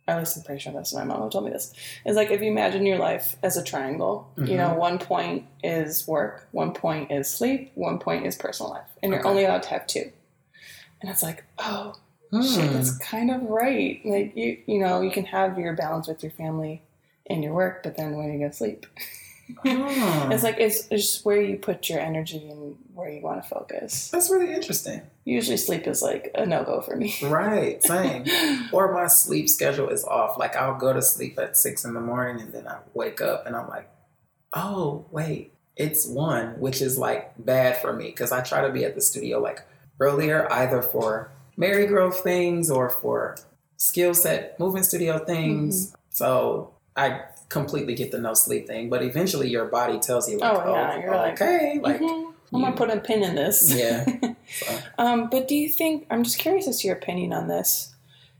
at 0.09 0.19
least 0.19 0.37
I'm 0.37 0.43
pretty 0.43 0.61
sure 0.61 0.73
that's 0.73 0.95
my 0.95 1.05
mom 1.05 1.23
who 1.23 1.31
told 1.31 1.45
me 1.45 1.51
this, 1.51 1.73
is 2.05 2.17
like 2.17 2.31
if 2.31 2.41
you 2.41 2.51
imagine 2.51 2.85
your 2.85 2.99
life 2.99 3.37
as 3.43 3.57
a 3.57 3.63
triangle, 3.63 4.31
mm-hmm. 4.37 4.51
you 4.51 4.57
know, 4.57 4.71
mm-hmm. 4.71 4.79
one 4.79 4.99
point 4.99 5.47
is 5.63 6.07
work, 6.09 6.49
one 6.51 6.73
point 6.73 7.13
is 7.13 7.29
sleep, 7.29 7.73
one 7.75 7.99
point 7.99 8.27
is 8.27 8.37
personal 8.37 8.73
life. 8.73 8.89
And 9.03 9.13
you're 9.13 9.27
only 9.27 9.45
allowed 9.45 9.63
to 9.65 9.69
have 9.71 9.87
two. 9.87 10.11
And 11.01 11.11
it's 11.11 11.23
like, 11.23 11.45
oh, 11.59 11.95
shit, 12.33 12.73
that's 12.73 12.97
hmm. 12.97 13.03
kind 13.03 13.31
of 13.31 13.43
right. 13.43 14.01
Like 14.05 14.37
you, 14.37 14.59
you 14.67 14.79
know, 14.79 15.03
you 15.03 15.11
can 15.11 15.25
have 15.27 15.59
your 15.59 15.75
balance 15.75 16.09
with 16.09 16.23
your 16.23 16.33
family 16.33 16.83
and 17.27 17.43
your 17.43 17.55
work, 17.55 17.83
but 17.83 17.97
then 17.97 18.17
when 18.17 18.33
you 18.33 18.39
go 18.39 18.49
to 18.49 18.55
sleep. 18.55 18.87
Oh, 19.65 20.29
It's 20.31 20.43
like 20.43 20.57
it's, 20.59 20.89
just 20.89 21.25
where 21.25 21.41
you 21.41 21.57
put 21.57 21.89
your 21.89 22.01
energy 22.01 22.49
and 22.49 22.77
where 22.95 23.11
you 23.11 23.23
want 23.23 23.43
to 23.43 23.49
focus. 23.49 24.11
that's 24.11 24.31
really 24.31 24.53
interesting. 24.53 25.03
Usually, 25.25 25.57
sleep 25.57 25.87
is 25.87 26.03
like 26.03 26.31
a 26.35 26.47
no 26.47 26.65
go 26.65 26.81
for 26.81 26.97
me. 26.97 27.15
Right, 27.23 27.83
same. 27.83 28.27
or 28.73 28.93
my 28.93 29.07
sleep 29.07 29.49
schedule 29.49 29.89
is 29.89 30.05
off. 30.05 30.39
Like 30.39 30.57
I'll 30.57 30.79
go 30.79 30.93
to 30.93 31.03
sleep 31.03 31.39
at 31.39 31.57
six 31.57 31.85
in 31.85 31.95
the 31.95 32.01
morning 32.01 32.43
and 32.43 32.53
then 32.53 32.67
I 32.67 32.79
wake 32.95 33.21
up 33.21 33.47
and 33.47 33.55
I'm 33.55 33.69
like, 33.69 33.89
oh, 34.53 35.07
wait, 35.11 35.53
it's 35.77 36.07
one, 36.07 36.59
which 36.61 36.83
is 36.83 36.99
like 36.99 37.33
bad 37.45 37.81
for 37.81 37.93
me 37.93 38.07
because 38.07 38.33
I 38.33 38.43
try 38.43 38.67
to 38.67 38.73
be 38.73 38.85
at 38.85 38.95
the 38.95 39.01
studio 39.01 39.39
like 39.41 39.61
earlier, 40.01 40.51
either 40.53 40.83
for 40.83 41.31
Marygrove 41.59 42.15
things 42.15 42.71
or 42.71 42.91
for 42.91 43.37
skill 43.77 44.15
set 44.15 44.59
movement 44.59 44.87
studio 44.87 45.19
things. 45.19 45.89
Mm-hmm. 45.89 45.97
So 46.11 46.75
I 46.97 47.23
completely 47.53 47.95
get 47.95 48.11
the 48.11 48.19
no 48.19 48.35
sleep 48.35 48.67
thing, 48.67 48.89
but 48.89 49.03
eventually 49.03 49.49
your 49.49 49.67
body 49.67 49.99
tells 49.99 50.29
you, 50.31 50.39
like, 50.39 50.53
Oh, 50.59 50.73
yeah, 50.75 51.01
you're 51.01 51.15
like, 51.17 51.41
okay, 51.41 51.79
like, 51.83 52.01
Mhm. 52.01 52.33
I'm 52.55 52.61
gonna 52.61 52.77
put 52.77 52.91
a 52.91 52.99
pin 53.01 53.23
in 53.23 53.35
this. 53.35 53.73
yeah. 53.75 54.05
So, 54.53 54.79
Um, 54.99 55.31
but 55.31 55.49
do 55.49 55.55
you 55.55 55.69
think 55.71 56.07
I'm 56.11 56.23
just 56.25 56.39
curious 56.39 56.69
as 56.69 56.81
to 56.81 56.87
your 56.89 56.97
opinion 56.97 57.33
on 57.33 57.49
this? 57.49 57.95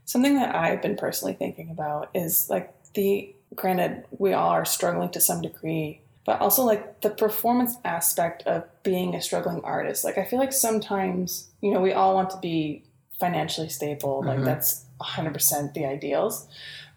Something 0.05 0.35
that 0.35 0.53
I've 0.55 0.81
been 0.81 0.95
personally 0.95 1.33
thinking 1.33 1.71
about 1.71 2.09
is 2.13 2.49
like 2.49 2.71
the 2.93 3.33
granted 3.55 4.05
we 4.19 4.33
all 4.33 4.49
are 4.49 4.65
struggling 4.65 5.09
to 5.09 5.19
some 5.21 5.41
degree, 5.41 6.01
but 6.25 6.39
also 6.39 6.63
like 6.63 7.01
the 7.01 7.09
performance 7.09 7.77
aspect 7.83 8.43
of 8.43 8.63
being 8.83 9.15
a 9.15 9.21
struggling 9.21 9.61
artist. 9.63 10.03
Like 10.03 10.17
I 10.19 10.25
feel 10.25 10.37
like 10.37 10.53
sometimes, 10.53 11.47
you 11.61 11.71
know, 11.71 11.81
we 11.81 11.93
all 11.93 12.13
want 12.13 12.29
to 12.31 12.37
be 12.37 12.83
financially 13.19 13.69
stable, 13.69 14.21
like 14.23 14.39
Mhm. 14.39 14.45
that's 14.45 14.85
100% 15.01 15.73
the 15.73 15.85
ideals. 15.85 16.47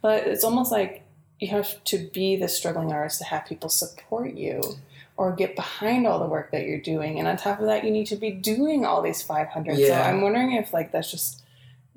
But 0.02 0.26
it's 0.26 0.44
almost 0.44 0.70
like 0.70 1.02
you 1.40 1.48
have 1.48 1.82
to 1.84 1.98
be 2.12 2.36
the 2.36 2.48
struggling 2.48 2.92
artist 2.92 3.18
to 3.18 3.24
have 3.26 3.44
people 3.46 3.68
support 3.68 4.34
you 4.34 4.62
or 5.16 5.32
get 5.32 5.54
behind 5.56 6.06
all 6.06 6.18
the 6.18 6.26
work 6.26 6.50
that 6.50 6.64
you're 6.66 6.80
doing. 6.80 7.18
And 7.18 7.26
on 7.28 7.36
top 7.36 7.60
of 7.60 7.66
that, 7.66 7.84
you 7.84 7.90
need 7.90 8.06
to 8.08 8.16
be 8.16 8.30
doing 8.30 8.84
all 8.84 9.02
these 9.02 9.22
500. 9.22 9.76
So 9.76 9.92
I'm 9.94 10.20
wondering 10.20 10.52
if 10.52 10.72
like 10.72 10.92
that's 10.92 11.10
just 11.10 11.42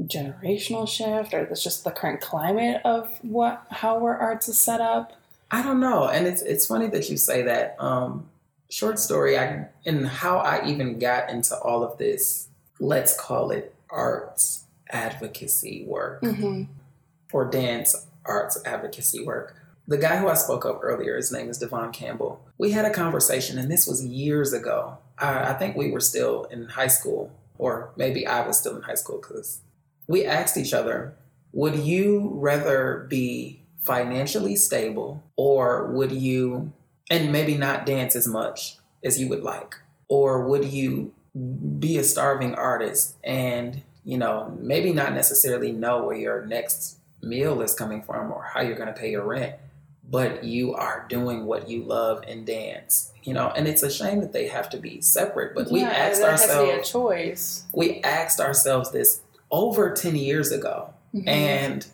generational 0.01 0.87
shift 0.87 1.33
or 1.33 1.45
that's 1.45 1.63
just 1.63 1.83
the 1.83 1.91
current 1.91 2.21
climate 2.21 2.81
of 2.85 3.09
what 3.21 3.65
how 3.69 3.97
our 3.97 4.17
arts 4.17 4.47
is 4.47 4.57
set 4.57 4.81
up. 4.81 5.13
I 5.51 5.61
don't 5.63 5.79
know, 5.79 6.07
and 6.07 6.27
it's 6.27 6.41
it's 6.43 6.65
funny 6.67 6.87
that 6.87 7.09
you 7.09 7.17
say 7.17 7.41
that. 7.43 7.75
Um, 7.79 8.29
short 8.69 8.99
story, 8.99 9.37
I 9.37 9.65
and 9.85 10.07
how 10.07 10.37
I 10.37 10.65
even 10.67 10.99
got 10.99 11.29
into 11.29 11.57
all 11.57 11.83
of 11.83 11.97
this. 11.97 12.47
Let's 12.79 13.19
call 13.19 13.51
it 13.51 13.73
arts 13.89 14.63
advocacy 14.89 15.83
work 15.85 16.21
Mm-hmm. 16.21 16.63
or 17.33 17.45
dance 17.45 18.07
arts 18.30 18.57
advocacy 18.65 19.26
work. 19.26 19.56
The 19.88 19.97
guy 19.97 20.18
who 20.18 20.27
I 20.27 20.35
spoke 20.35 20.65
of 20.65 20.80
earlier, 20.84 21.15
his 21.15 21.31
name 21.31 21.49
is 21.49 21.57
Devon 21.57 21.91
Campbell. 21.91 22.45
We 22.60 22.72
had 22.72 22.85
a 22.85 22.93
conversation, 22.93 23.57
and 23.57 23.72
this 23.72 23.88
was 23.88 24.06
years 24.06 24.53
ago. 24.53 24.99
I, 25.18 25.49
I 25.49 25.53
think 25.53 25.76
we 25.76 25.91
were 25.91 25.99
still 25.99 26.43
in 26.45 26.65
high 26.65 26.88
school, 26.88 27.31
or 27.57 27.91
maybe 27.95 28.27
I 28.27 28.45
was 28.45 28.60
still 28.60 28.76
in 28.76 28.84
high 28.84 28.93
school 28.93 29.18
because 29.18 29.61
we 30.07 30.26
asked 30.26 30.57
each 30.57 30.73
other, 30.73 31.15
would 31.53 31.76
you 31.76 32.30
rather 32.35 33.07
be 33.10 33.64
financially 33.80 34.56
stable 34.56 35.23
or 35.35 35.88
would 35.88 36.11
you, 36.11 36.72
and 37.10 37.31
maybe 37.31 37.57
not 37.57 37.88
dance 37.88 38.15
as 38.15 38.27
much 38.27 38.77
as 39.03 39.19
you 39.19 39.27
would 39.27 39.41
like, 39.41 39.76
or 40.07 40.47
would 40.47 40.65
you 40.65 41.14
be 41.80 41.97
a 41.97 42.03
starving 42.03 42.53
artist 42.53 43.15
and, 43.23 43.81
you 44.03 44.18
know, 44.18 44.56
maybe 44.60 44.93
not 44.93 45.14
necessarily 45.14 45.72
know 45.72 46.03
where 46.03 46.18
your 46.18 46.45
next 46.45 46.98
meal 47.21 47.61
is 47.61 47.73
coming 47.73 48.01
from 48.01 48.31
or 48.31 48.43
how 48.43 48.61
you're 48.61 48.75
going 48.77 48.93
to 48.93 48.99
pay 48.99 49.11
your 49.11 49.23
rent, 49.25 49.55
but 50.09 50.43
you 50.43 50.73
are 50.73 51.05
doing 51.09 51.45
what 51.45 51.69
you 51.69 51.83
love 51.83 52.23
and 52.27 52.45
dance, 52.45 53.11
you 53.23 53.33
know, 53.33 53.49
and 53.55 53.67
it's 53.67 53.83
a 53.83 53.91
shame 53.91 54.21
that 54.21 54.33
they 54.33 54.47
have 54.47 54.69
to 54.71 54.77
be 54.77 55.01
separate, 55.01 55.53
but 55.53 55.69
we 55.71 55.83
asked 55.83 56.21
that 56.21 56.31
has 56.31 56.41
to 56.43 56.47
be 56.47 56.53
a 56.53 56.57
ourselves, 56.77 56.91
choice. 56.91 57.63
we 57.73 58.01
asked 58.01 58.39
ourselves 58.39 58.91
this 58.91 59.21
over 59.51 59.91
10 59.93 60.15
years 60.15 60.51
ago. 60.51 60.93
Mhm. 61.13 61.27
And 61.27 61.87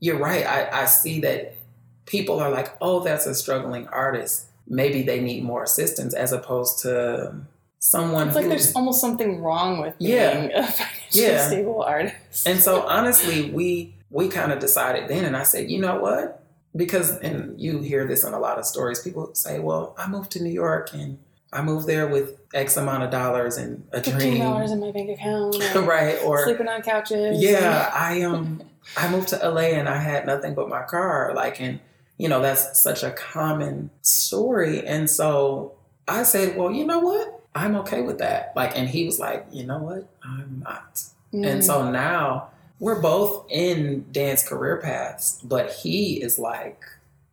you're 0.00 0.18
right. 0.18 0.44
I, 0.46 0.82
I 0.82 0.84
see 0.86 1.20
that 1.20 1.54
people 2.06 2.38
are 2.40 2.50
like, 2.50 2.76
oh, 2.80 3.00
that's 3.00 3.26
a 3.26 3.34
struggling 3.34 3.86
artist. 3.88 4.46
Maybe 4.66 5.02
they 5.02 5.20
need 5.20 5.44
more 5.44 5.62
assistance 5.62 6.14
as 6.14 6.32
opposed 6.32 6.80
to 6.82 7.34
someone 7.78 8.28
it's 8.28 8.34
like 8.36 8.44
who- 8.44 8.50
there's 8.50 8.74
almost 8.74 9.00
something 9.00 9.40
wrong 9.42 9.80
with 9.80 9.98
being 9.98 10.50
a 10.54 10.66
financially 10.66 10.90
Yeah. 11.12 11.46
stable 11.46 11.82
artist. 11.82 12.46
And 12.46 12.60
so 12.60 12.82
honestly, 12.88 13.50
we 13.50 13.94
we 14.14 14.28
kind 14.28 14.52
of 14.52 14.60
decided 14.60 15.08
then 15.08 15.24
and 15.24 15.36
I 15.36 15.42
said, 15.42 15.68
you 15.68 15.80
know 15.80 15.98
what? 15.98 16.40
Because 16.74 17.18
and 17.18 17.60
you 17.60 17.80
hear 17.80 18.06
this 18.06 18.24
in 18.24 18.32
a 18.32 18.38
lot 18.38 18.58
of 18.58 18.64
stories, 18.64 19.00
people 19.00 19.34
say, 19.34 19.58
Well, 19.58 19.94
I 19.98 20.08
moved 20.08 20.30
to 20.32 20.42
New 20.42 20.52
York 20.52 20.94
and 20.94 21.18
I 21.52 21.62
moved 21.62 21.86
there 21.86 22.06
with 22.06 22.38
X 22.54 22.76
amount 22.76 23.02
of 23.02 23.10
dollars 23.10 23.56
and 23.56 23.86
a 23.92 24.00
dream. 24.00 24.16
Fifteen 24.16 24.40
dollars 24.40 24.70
in 24.70 24.80
my 24.80 24.92
bank 24.92 25.10
account. 25.10 25.56
right. 25.74 26.18
Or 26.24 26.44
sleeping 26.44 26.68
on 26.68 26.82
couches. 26.82 27.42
Yeah, 27.42 27.90
I 27.94 28.22
um 28.22 28.62
I 28.96 29.10
moved 29.10 29.28
to 29.28 29.36
LA 29.36 29.74
and 29.78 29.88
I 29.88 29.98
had 29.98 30.26
nothing 30.26 30.54
but 30.54 30.68
my 30.68 30.82
car. 30.82 31.32
Like 31.34 31.60
and 31.60 31.80
you 32.16 32.28
know, 32.28 32.40
that's 32.40 32.80
such 32.80 33.02
a 33.02 33.10
common 33.10 33.90
story. 34.02 34.86
And 34.86 35.10
so 35.10 35.74
I 36.06 36.22
said, 36.22 36.56
Well, 36.56 36.70
you 36.70 36.84
know 36.84 37.00
what? 37.00 37.40
I'm 37.54 37.74
okay 37.76 38.02
with 38.02 38.18
that. 38.18 38.52
Like 38.54 38.76
and 38.78 38.88
he 38.88 39.06
was 39.06 39.18
like, 39.18 39.46
you 39.50 39.64
know 39.64 39.78
what? 39.78 40.08
I'm 40.24 40.62
not. 40.64 41.02
Mm. 41.32 41.46
And 41.46 41.64
so 41.64 41.90
now 41.90 42.50
we're 42.80 43.00
both 43.00 43.46
in 43.50 44.06
dance 44.12 44.46
career 44.46 44.78
paths, 44.78 45.40
but 45.42 45.72
he 45.72 46.22
is 46.22 46.38
like, 46.38 46.82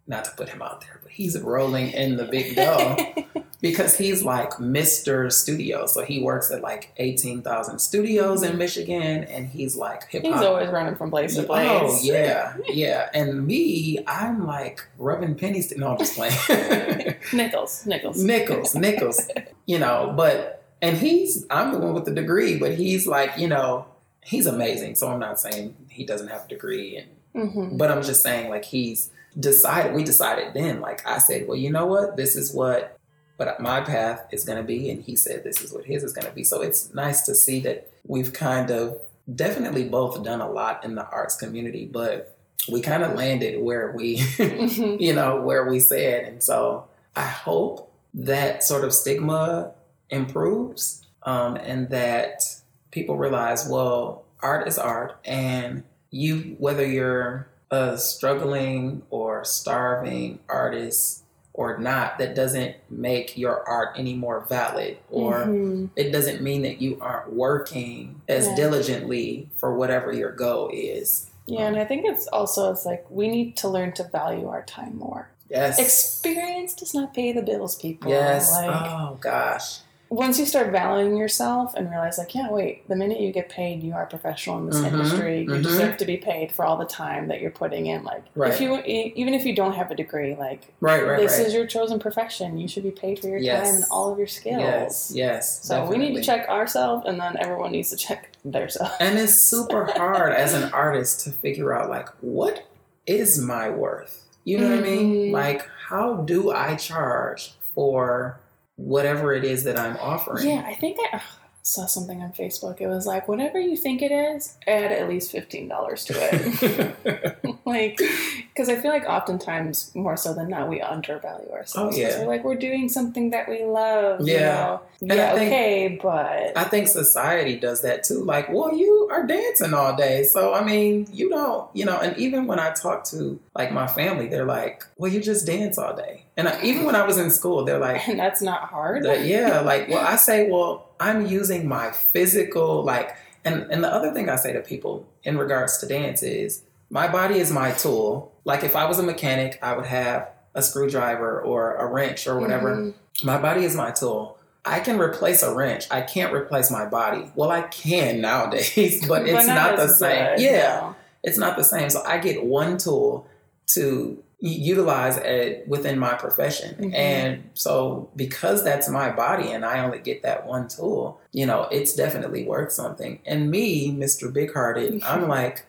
not 0.07 0.26
to 0.26 0.31
put 0.31 0.49
him 0.49 0.61
out 0.61 0.81
there, 0.81 0.99
but 1.01 1.11
he's 1.11 1.39
rolling 1.39 1.91
in 1.91 2.18
the 2.18 2.26
big 2.26 2.55
dough 2.55 2.97
because 3.61 3.97
he's 3.97 4.23
like 4.23 4.51
Mr. 4.53 5.31
Studio. 5.31 5.85
So 5.85 6.03
he 6.03 6.22
works 6.22 6.51
at 6.51 6.61
like 6.61 6.91
18,000 6.97 7.80
studios 7.80 8.43
in 8.43 8.57
Michigan 8.57 9.23
and 9.23 9.47
he's 9.47 9.76
like 9.76 10.09
hip 10.09 10.23
hop. 10.23 10.34
He's 10.34 10.43
always 10.43 10.69
running 10.69 10.95
from 10.95 11.09
place 11.11 11.35
to 11.35 11.43
oh, 11.43 11.45
place. 11.45 11.68
Oh, 11.68 11.99
yeah, 12.01 12.57
yeah. 12.68 13.09
And 13.13 13.45
me, 13.45 14.03
I'm 14.07 14.45
like 14.45 14.85
rubbing 14.97 15.35
pennies. 15.35 15.68
To, 15.68 15.80
no, 15.80 15.91
I'm 15.91 15.97
just 15.97 16.15
playing. 16.15 16.35
Nickels, 17.34 17.85
nickels. 17.85 18.22
nickels, 18.22 18.76
nickels, 18.76 19.30
you 19.65 19.80
know, 19.80 20.13
but, 20.18 20.63
and 20.81 20.97
he's, 20.97 21.45
I'm 21.49 21.72
the 21.72 21.77
one 21.77 21.93
with 21.93 22.05
the 22.05 22.13
degree, 22.13 22.57
but 22.57 22.73
he's 22.73 23.05
like, 23.05 23.38
you 23.38 23.47
know, 23.47 23.85
he's 24.23 24.45
amazing. 24.45 24.95
So 24.95 25.10
I'm 25.10 25.19
not 25.19 25.39
saying 25.39 25.76
he 25.89 26.06
doesn't 26.06 26.27
have 26.27 26.45
a 26.45 26.48
degree 26.48 26.98
and 26.98 27.07
hmm 27.34 27.77
but 27.77 27.89
I'm 27.89 28.03
just 28.03 28.22
saying, 28.22 28.49
like, 28.49 28.65
he's 28.65 29.10
decided, 29.39 29.93
we 29.93 30.03
decided 30.03 30.53
then, 30.53 30.81
like, 30.81 31.07
I 31.07 31.18
said, 31.18 31.48
well, 31.48 31.57
you 31.57 31.72
know 31.72 31.85
what? 31.85 32.18
This 32.18 32.35
is 32.35 32.53
what 32.53 32.98
but 33.41 33.60
my 33.60 33.81
path 33.81 34.27
is 34.31 34.43
going 34.43 34.60
to 34.60 34.64
be. 34.64 34.91
And 34.91 35.03
he 35.03 35.15
said, 35.15 35.43
this 35.43 35.61
is 35.61 35.73
what 35.73 35.84
his 35.85 36.03
is 36.03 36.14
going 36.14 36.27
to 36.27 36.34
be. 36.34 36.43
So 36.43 36.61
it's 36.61 36.93
nice 36.93 37.23
to 37.23 37.34
see 37.34 37.60
that 37.61 37.89
we've 38.06 38.31
kind 38.34 38.69
of 38.69 39.02
definitely 39.34 39.89
both 39.89 40.23
done 40.23 40.41
a 40.41 40.48
lot 40.48 40.85
in 40.85 40.93
the 40.93 41.10
arts 41.10 41.38
community, 41.38 41.89
but 41.91 42.38
we 42.72 42.81
kind 42.81 43.02
of 43.02 43.15
landed 43.15 43.60
where 43.64 43.93
we, 43.93 44.19
hmm 44.19 44.98
you 44.99 45.15
know, 45.15 45.41
where 45.41 45.68
we 45.68 45.80
said. 45.80 46.26
And 46.26 46.43
so 46.43 46.88
I 47.15 47.26
hope 47.26 47.91
that 48.14 48.64
sort 48.64 48.84
of 48.84 48.93
stigma 48.93 49.72
improves 50.11 51.03
um, 51.23 51.56
and 51.56 51.89
that 51.89 52.43
people 52.91 53.18
realize, 53.18 53.68
well, 53.68 54.23
art 54.41 54.68
is 54.68 54.77
art. 54.77 55.18
And 55.26 55.84
you, 56.09 56.55
whether 56.59 56.85
you're 56.85 57.47
a 57.72 57.97
struggling 57.97 59.01
or 59.09 59.43
starving 59.45 60.39
artist 60.49 61.23
or 61.53 61.77
not, 61.77 62.18
that 62.19 62.35
doesn't 62.35 62.76
make 62.89 63.38
your 63.38 63.68
art 63.68 63.95
any 63.97 64.13
more 64.13 64.45
valid 64.49 64.97
or 65.09 65.45
Mhm. 65.45 65.89
it 65.95 66.11
doesn't 66.11 66.41
mean 66.41 66.61
that 66.63 66.81
you 66.81 66.97
aren't 67.01 67.34
working 67.34 68.22
as 68.27 68.47
Yeah. 68.47 68.55
diligently 68.55 69.49
for 69.55 69.73
whatever 69.73 70.11
your 70.11 70.31
goal 70.31 70.69
is. 70.73 71.27
Yeah, 71.45 71.68
and 71.68 71.77
I 71.77 71.85
think 71.85 72.05
it's 72.05 72.27
also 72.27 72.72
it's 72.72 72.85
like 72.85 73.05
we 73.09 73.27
need 73.30 73.57
to 73.57 73.68
learn 73.68 73.91
to 73.93 74.03
value 74.03 74.47
our 74.47 74.63
time 74.63 74.97
more. 74.97 75.30
Yes. 75.49 75.80
Experience 75.80 76.73
does 76.73 76.93
not 76.93 77.13
pay 77.13 77.34
the 77.34 77.41
bills, 77.41 77.76
people. 77.76 78.09
Yes. 78.09 78.51
Like 78.51 78.69
oh 78.69 79.18
gosh. 79.19 79.80
Once 80.11 80.38
you 80.38 80.45
start 80.45 80.71
valuing 80.73 81.15
yourself 81.15 81.73
and 81.73 81.89
realize 81.89 82.17
like, 82.17 82.35
yeah, 82.35 82.51
wait, 82.51 82.85
the 82.89 82.95
minute 82.97 83.21
you 83.21 83.31
get 83.31 83.47
paid, 83.47 83.81
you 83.81 83.93
are 83.93 84.03
a 84.03 84.07
professional 84.07 84.57
in 84.59 84.65
this 84.65 84.75
Mhm, 84.81 84.88
industry. 84.91 85.39
You 85.43 85.49
mhm. 85.51 85.63
deserve 85.63 85.95
to 85.97 86.05
be 86.05 86.17
paid 86.17 86.51
for 86.51 86.65
all 86.65 86.75
the 86.75 86.85
time 86.85 87.29
that 87.29 87.39
you're 87.39 87.49
putting 87.49 87.85
in. 87.85 88.03
Like 88.03 88.23
Right. 88.35 88.51
if 88.51 88.59
you 88.59 88.81
even 88.85 89.33
if 89.33 89.45
you 89.45 89.55
don't 89.55 89.71
have 89.71 89.89
a 89.89 89.95
degree, 89.95 90.35
like 90.35 90.67
Right. 90.81 91.01
Right. 91.07 91.17
this 91.17 91.39
is 91.39 91.53
your 91.53 91.65
chosen 91.65 91.97
profession. 91.97 92.57
You 92.57 92.67
should 92.67 92.83
be 92.83 92.91
paid 92.91 93.19
for 93.19 93.29
your 93.29 93.38
Yes. 93.39 93.63
time 93.65 93.75
and 93.75 93.85
all 93.89 94.11
of 94.11 94.17
your 94.17 94.27
skills. 94.27 94.59
Yes. 94.59 95.11
Yes. 95.15 95.59
So 95.63 95.85
we 95.85 95.97
need 95.97 96.13
to 96.15 96.21
check 96.21 96.45
ourselves, 96.49 97.05
and 97.07 97.17
then 97.17 97.38
everyone 97.39 97.71
needs 97.71 97.89
to 97.91 97.95
check 97.95 98.31
themselves. 98.43 98.91
And 98.99 99.17
it's 99.17 99.38
super 99.41 99.85
hard 99.95 100.33
as 100.33 100.53
an 100.53 100.73
artist 100.73 101.23
to 101.23 101.31
figure 101.31 101.73
out 101.73 101.89
like 101.89 102.09
what 102.19 102.63
is 103.07 103.39
my 103.39 103.69
worth. 103.69 104.25
You 104.43 104.57
know 104.59 104.69
what 104.71 104.79
I 104.79 104.81
mean? 104.81 105.07
Mhm. 105.29 105.31
Like 105.31 105.69
how 105.88 106.15
do 106.15 106.51
I 106.51 106.75
charge 106.75 107.53
for 107.73 108.39
whatever 108.82 109.34
it 109.34 109.44
is 109.44 109.64
that 109.64 109.80
I'm 109.80 109.98
offering? 109.98 110.48
Yeah, 110.48 110.64
I 110.66 110.76
think 110.76 110.98
I, 111.12 111.22
saw 111.64 111.86
something 111.86 112.22
on 112.22 112.32
Facebook. 112.34 112.82
It 112.82 112.88
was 112.88 113.06
like, 113.06 113.28
whatever 113.28 113.60
you 113.60 113.78
think 113.78 114.02
it 114.02 114.12
is, 114.12 114.58
add 114.68 114.91
at 114.91 115.08
least 115.08 115.32
fifteen 115.32 115.68
dollars 115.68 116.06
to 116.06 116.14
it. 116.18 117.58
like, 117.66 117.98
because 117.98 118.70
I 118.70 118.76
feel 118.78 118.91
like 118.91 119.06
oftentimes 119.06 119.94
more 119.95 120.18
so 120.18 120.34
than 120.34 120.49
not, 120.49 120.70
we 120.70 120.82
undervalue 120.82 121.49
ourselves. 121.52 121.95
Oh, 121.95 121.99
yeah. 121.99 122.22
we're 122.22 122.28
like 122.28 122.44
we're 122.44 122.56
doing 122.56 122.90
something 122.90 123.30
that 123.32 123.48
we 123.48 123.64
love. 123.64 124.28
Yeah. 124.28 124.80
you 124.99 125.08
know? 125.08 125.16
Yeah, 125.16 125.36
think- 125.36 125.48
okay, 125.48 125.99
but 126.02 126.58
I 126.58 126.64
think 126.66 126.88
society 126.88 127.58
does 127.58 127.82
that 127.82 128.03
too. 128.03 128.24
Like, 128.24 128.49
well, 128.49 128.76
you 128.76 129.10
are 129.12 129.26
dancing 129.26 129.74
all 129.74 129.95
day. 129.95 130.24
So, 130.24 130.53
I 130.53 130.64
mean, 130.64 131.08
you 131.12 131.30
don't, 131.30 131.74
you 131.76 131.86
know, 131.86 131.99
and 131.99 132.18
even 132.18 132.48
when 132.48 132.60
I 132.60 132.72
talk 132.72 133.03
to 133.06 133.40
like 133.56 133.72
my 133.72 133.88
family, 133.88 134.28
they're 134.28 134.45
like, 134.45 134.84
well, 134.98 135.12
you 135.12 135.22
just 135.22 135.45
dance 135.45 135.78
all 135.78 135.95
day. 135.95 136.26
And 136.41 136.49
I, 136.49 136.59
even 136.63 136.85
when 136.85 136.95
I 136.95 137.05
was 137.05 137.18
in 137.19 137.30
school, 137.30 137.63
they're 137.65 137.77
like, 137.77 138.07
and 138.07 138.18
that's 138.19 138.41
not 138.41 138.61
hard. 138.63 139.03
yeah, 139.05 139.59
like, 139.59 139.89
well, 139.89 139.99
I 140.03 140.15
say, 140.15 140.49
well, 140.49 140.89
I'm 140.99 141.27
using 141.27 141.68
my 141.68 141.91
physical, 141.91 142.84
like, 142.84 143.15
and, 143.45 143.72
and 143.72 143.84
the 143.84 143.88
other 143.93 144.11
thing 144.11 144.27
I 144.27 144.38
say 144.38 144.51
to 144.53 144.61
people 144.61 145.07
in 145.23 145.38
regards 145.38 145.77
to 145.80 145.85
dance 145.85 146.23
is 146.23 146.63
my 146.89 147.07
body 147.07 147.35
is 147.35 147.51
my 147.51 147.72
tool. 147.73 148.34
Like, 148.43 148.63
if 148.63 148.76
I 148.76 148.85
was 148.85 148.97
a 148.97 149.03
mechanic, 149.03 149.59
I 149.61 149.76
would 149.76 149.85
have 149.85 150.30
a 150.55 150.63
screwdriver 150.63 151.41
or 151.41 151.76
a 151.76 151.85
wrench 151.85 152.26
or 152.26 152.39
whatever. 152.39 152.76
Mhm. 152.76 152.93
My 153.23 153.38
body 153.38 153.63
is 153.63 153.76
my 153.76 153.91
tool. 153.91 154.39
I 154.65 154.80
can 154.80 154.97
replace 154.99 155.43
a 155.43 155.53
wrench. 155.53 155.85
I 155.91 156.01
can't 156.01 156.34
replace 156.34 156.72
my 156.72 156.85
body. 156.88 157.31
Well, 157.35 157.51
I 157.51 157.61
can 157.63 158.19
nowadays, 158.19 159.05
but 159.07 159.27
it's 159.27 159.45
not, 159.45 159.77
the 159.77 159.89
same. 159.89 160.38
good, 160.38 160.41
Yeah, 160.41 160.80
no. 160.81 160.95
it's 161.22 161.38
not 161.38 161.55
the 161.55 161.63
same. 161.63 161.91
So 161.91 162.03
I 162.03 162.18
get 162.18 162.43
one 162.43 162.77
tool 162.77 163.27
to 163.73 164.23
utilize 164.49 165.18
it 165.18 165.68
within 165.68 165.99
my 165.99 166.13
profession. 166.15 166.76
Mhm. 166.80 166.93
And 166.95 167.49
so 167.53 168.09
because 168.15 168.63
that's 168.63 168.89
my 168.89 169.11
body 169.11 169.51
and 169.51 169.63
I 169.63 169.84
only 169.85 169.99
get 169.99 170.23
that 170.23 170.47
one 170.47 170.68
tool, 170.68 171.19
you 171.31 171.45
know, 171.45 171.68
it's 171.72 171.93
definitely 171.93 172.43
worth 172.45 172.72
something. 172.72 173.19
And 173.26 173.51
me, 173.51 173.91
Mr. 173.93 174.34
Big 174.34 174.51
Hearted, 174.53 175.01
I'm 175.05 175.27
like, 175.27 175.65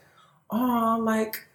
oh, 0.51 0.99
like 1.01 1.47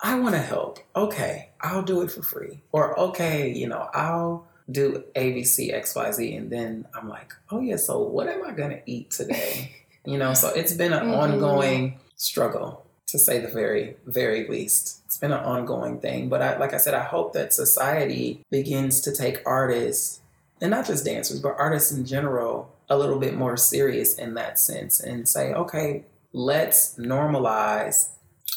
I 0.00 0.18
want 0.18 0.34
to 0.34 0.40
help. 0.40 0.78
Okay, 0.96 1.50
I'll 1.60 1.82
do 1.82 2.00
it 2.02 2.10
for 2.10 2.22
free. 2.22 2.62
Or 2.72 2.98
okay, 2.98 3.50
you 3.52 3.68
know, 3.68 3.88
I'll 3.94 4.46
do 4.70 5.04
ABC 5.14 5.72
XYZ 5.74 6.36
and 6.38 6.50
then 6.50 6.86
I'm 6.94 7.08
like, 7.08 7.32
oh 7.50 7.60
yeah, 7.60 7.76
so 7.76 7.98
what 8.00 8.28
am 8.28 8.44
I 8.44 8.52
going 8.52 8.70
to 8.70 8.80
eat 8.86 9.10
today? 9.10 9.72
you 10.06 10.16
know, 10.18 10.32
so 10.34 10.48
it's 10.48 10.72
been 10.72 10.92
an 10.92 11.06
Mhm. 11.08 11.18
ongoing 11.18 11.98
struggle 12.16 12.86
to 13.12 13.18
say 13.18 13.38
the 13.38 13.48
very 13.48 13.96
very 14.06 14.48
least. 14.48 15.00
It's 15.06 15.18
been 15.18 15.32
an 15.32 15.44
ongoing 15.44 16.00
thing, 16.00 16.28
but 16.28 16.42
I 16.42 16.58
like 16.58 16.74
I 16.74 16.78
said 16.78 16.94
I 16.94 17.02
hope 17.04 17.32
that 17.34 17.52
society 17.54 18.44
begins 18.50 19.00
to 19.02 19.12
take 19.14 19.42
artists 19.46 20.20
and 20.60 20.70
not 20.70 20.86
just 20.86 21.04
dancers, 21.04 21.40
but 21.40 21.54
artists 21.58 21.92
in 21.92 22.04
general 22.04 22.70
a 22.88 22.96
little 22.96 23.18
bit 23.18 23.34
more 23.34 23.56
serious 23.56 24.14
in 24.18 24.34
that 24.34 24.58
sense 24.58 25.00
and 25.00 25.28
say, 25.28 25.52
okay, 25.54 26.04
let's 26.32 26.94
normalize 26.96 28.10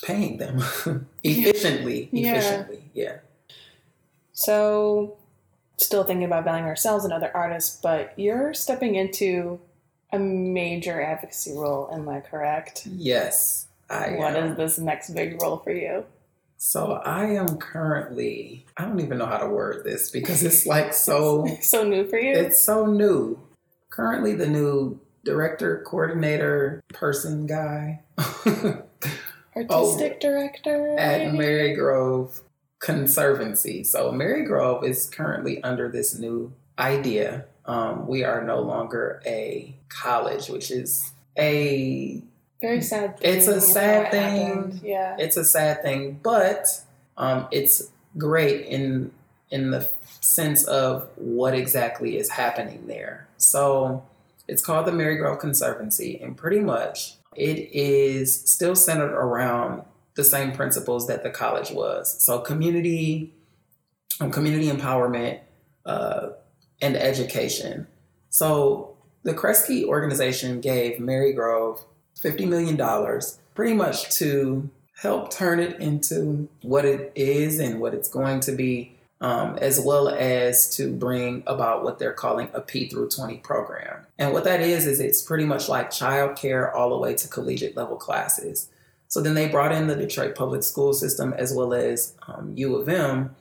paying 0.03 0.38
them 0.38 0.57
efficiently, 1.23 2.10
Yeah. 2.11 2.34
efficiently. 2.36 2.84
Yeah. 2.94 3.18
So, 4.34 5.18
still 5.77 6.03
thinking 6.03 6.26
about 6.26 6.44
valuing 6.44 6.65
ourselves 6.68 7.06
and 7.06 7.14
other 7.14 7.32
artists, 7.36 7.80
but 7.82 8.14
you're 8.18 8.53
stepping 8.53 8.95
into 8.95 9.60
a 10.11 10.19
major 10.19 11.02
advocacy 11.02 11.53
role. 11.53 11.90
Am 11.91 12.07
I 12.10 12.19
correct? 12.19 12.86
Yes. 12.88 13.64
I 13.89 14.11
What 14.17 14.35
am. 14.35 14.51
is 14.51 14.57
this 14.57 14.77
next 14.79 15.11
big 15.11 15.41
role 15.41 15.57
for 15.57 15.71
you? 15.71 16.05
So 16.57 16.93
I 16.93 17.25
am 17.25 17.57
currently 17.57 18.65
I 18.77 18.85
don't 18.85 18.99
even 18.99 19.17
know 19.17 19.25
how 19.25 19.37
to 19.37 19.47
word 19.49 19.83
this 19.83 20.09
because 20.09 20.43
it's 20.43 20.65
like 20.65 20.93
so 21.07 21.45
So 21.61 21.83
new 21.83 22.07
for 22.07 22.17
you? 22.19 22.33
it's 22.33 22.61
so 22.63 22.85
new. 22.85 23.39
Currently 23.91 24.33
the 24.35 24.47
new 24.47 24.99
director, 25.23 25.83
coordinator, 25.85 26.83
person 26.89 27.45
guy 27.47 28.01
Artistic 29.55 30.19
director? 30.19 30.95
at? 30.99 31.21
Marygrove 31.33 32.41
Conservancy. 32.79 33.83
So 33.83 34.11
Marygrove 34.11 34.83
is 34.85 35.09
currently 35.09 35.63
under 35.63 35.89
this 35.89 36.17
new 36.19 36.51
idea. 36.77 37.45
Um, 37.65 38.05
we 38.07 38.23
are 38.23 38.43
no 38.43 38.59
longer 38.59 39.21
a 39.25 39.75
college, 39.89 40.49
which 40.49 40.69
is 40.71 41.11
a 41.37 42.21
Very 42.61 42.82
sad 42.82 43.19
thing. 43.19 43.38
It's 43.38 43.48
a 43.48 43.61
sad 43.61 44.11
thing. 44.11 44.48
happened. 44.48 44.82
Yeah. 44.84 45.15
it's 45.19 45.38
a 45.38 45.44
sad 45.45 45.82
thing, 45.82 46.19
but 46.23 46.68
um, 47.18 47.48
it's 47.52 47.91
great 48.18 48.65
in 48.68 49.11
in 49.52 49.72
the 49.72 49.90
sense 50.22 50.64
of 50.65 51.07
what 51.15 51.53
exactly 51.53 52.18
is 52.18 52.30
happening 52.30 52.88
there. 52.88 53.27
So 53.38 54.03
it's 54.48 54.64
called 54.64 54.88
the 54.88 54.91
Marygrove 54.91 55.40
Conservancy, 55.40 56.19
and 56.22 56.36
pretty 56.36 56.60
much 56.60 57.15
it 57.36 57.69
is 57.72 58.41
still 58.49 58.76
centered 58.76 59.11
around 59.11 59.84
the 60.15 60.23
same 60.23 60.52
principles 60.52 61.07
that 61.07 61.23
the 61.23 61.30
college 61.30 61.72
was. 61.72 62.23
So 62.23 62.40
community, 62.40 63.34
um, 64.19 64.32
community 64.32 64.68
empowerment, 64.69 65.40
uh, 65.86 66.30
and 66.82 66.95
education. 66.95 67.88
So 68.30 68.98
the 69.23 69.34
Kresge 69.34 69.84
organization 69.86 70.61
gave 70.61 70.99
Marygrove 70.99 71.84
$50 72.21 72.47
million 72.47 73.21
pretty 73.53 73.73
much 73.73 74.09
to 74.17 74.69
help 74.97 75.31
turn 75.31 75.59
it 75.59 75.79
into 75.79 76.47
what 76.61 76.85
it 76.85 77.11
is 77.15 77.59
and 77.59 77.79
what 77.79 77.93
it's 77.93 78.09
going 78.09 78.39
to 78.41 78.51
be, 78.51 78.97
um, 79.21 79.57
as 79.57 79.79
well 79.79 80.09
as 80.09 80.75
to 80.75 80.91
bring 80.91 81.43
about 81.47 81.83
what 81.83 81.99
they're 81.99 82.13
calling 82.13 82.49
a 82.53 82.61
P 82.61 82.87
through 82.87 83.09
20 83.09 83.37
program. 83.37 84.05
And 84.17 84.33
what 84.33 84.45
that 84.45 84.61
is, 84.61 84.87
is 84.87 84.99
it's 84.99 85.21
pretty 85.21 85.45
much 85.45 85.67
like 85.67 85.89
childcare 85.89 86.73
all 86.73 86.89
the 86.89 86.97
way 86.97 87.13
to 87.15 87.27
collegiate 87.27 87.75
level 87.75 87.97
classes. 87.97 88.69
So 89.07 89.21
then 89.21 89.33
they 89.33 89.47
brought 89.47 89.71
in 89.71 89.87
the 89.87 89.95
Detroit 89.95 90.35
public 90.35 90.63
school 90.63 90.93
system 90.93 91.33
as 91.33 91.53
well 91.53 91.73
as 91.73 92.15
um, 92.27 92.53
U 92.55 92.75
of 92.75 92.89
M 92.89 93.35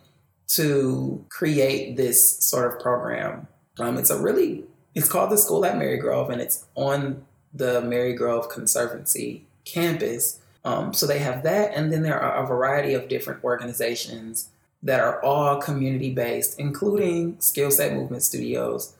to 0.48 1.24
create 1.30 1.96
this 1.96 2.38
sort 2.44 2.72
of 2.72 2.80
program. 2.80 3.48
Um, 3.78 3.96
it's 3.96 4.10
a 4.10 4.20
really, 4.20 4.64
it's 4.94 5.08
called 5.08 5.30
the 5.30 5.38
School 5.38 5.64
at 5.64 5.76
Marygrove 5.76 6.30
and 6.30 6.40
it's 6.40 6.66
on 6.74 7.24
the 7.54 7.80
Marygrove 7.82 8.50
Conservancy 8.50 9.46
campus. 9.64 10.40
Um, 10.64 10.92
so 10.92 11.06
they 11.06 11.18
have 11.18 11.42
that, 11.44 11.72
and 11.74 11.92
then 11.92 12.02
there 12.02 12.20
are 12.20 12.42
a 12.42 12.46
variety 12.46 12.94
of 12.94 13.08
different 13.08 13.44
organizations 13.44 14.48
that 14.82 15.00
are 15.00 15.22
all 15.22 15.60
community 15.60 16.12
based, 16.12 16.58
including 16.58 17.40
Skill 17.40 17.70
Set 17.70 17.94
Movement 17.94 18.22
Studios, 18.22 18.94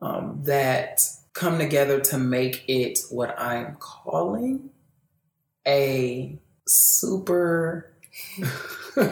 um, 0.00 0.40
that 0.44 1.02
come 1.32 1.58
together 1.58 2.00
to 2.00 2.18
make 2.18 2.64
it 2.68 3.00
what 3.10 3.38
I'm 3.38 3.76
calling 3.78 4.70
a 5.66 6.38
super 6.66 7.90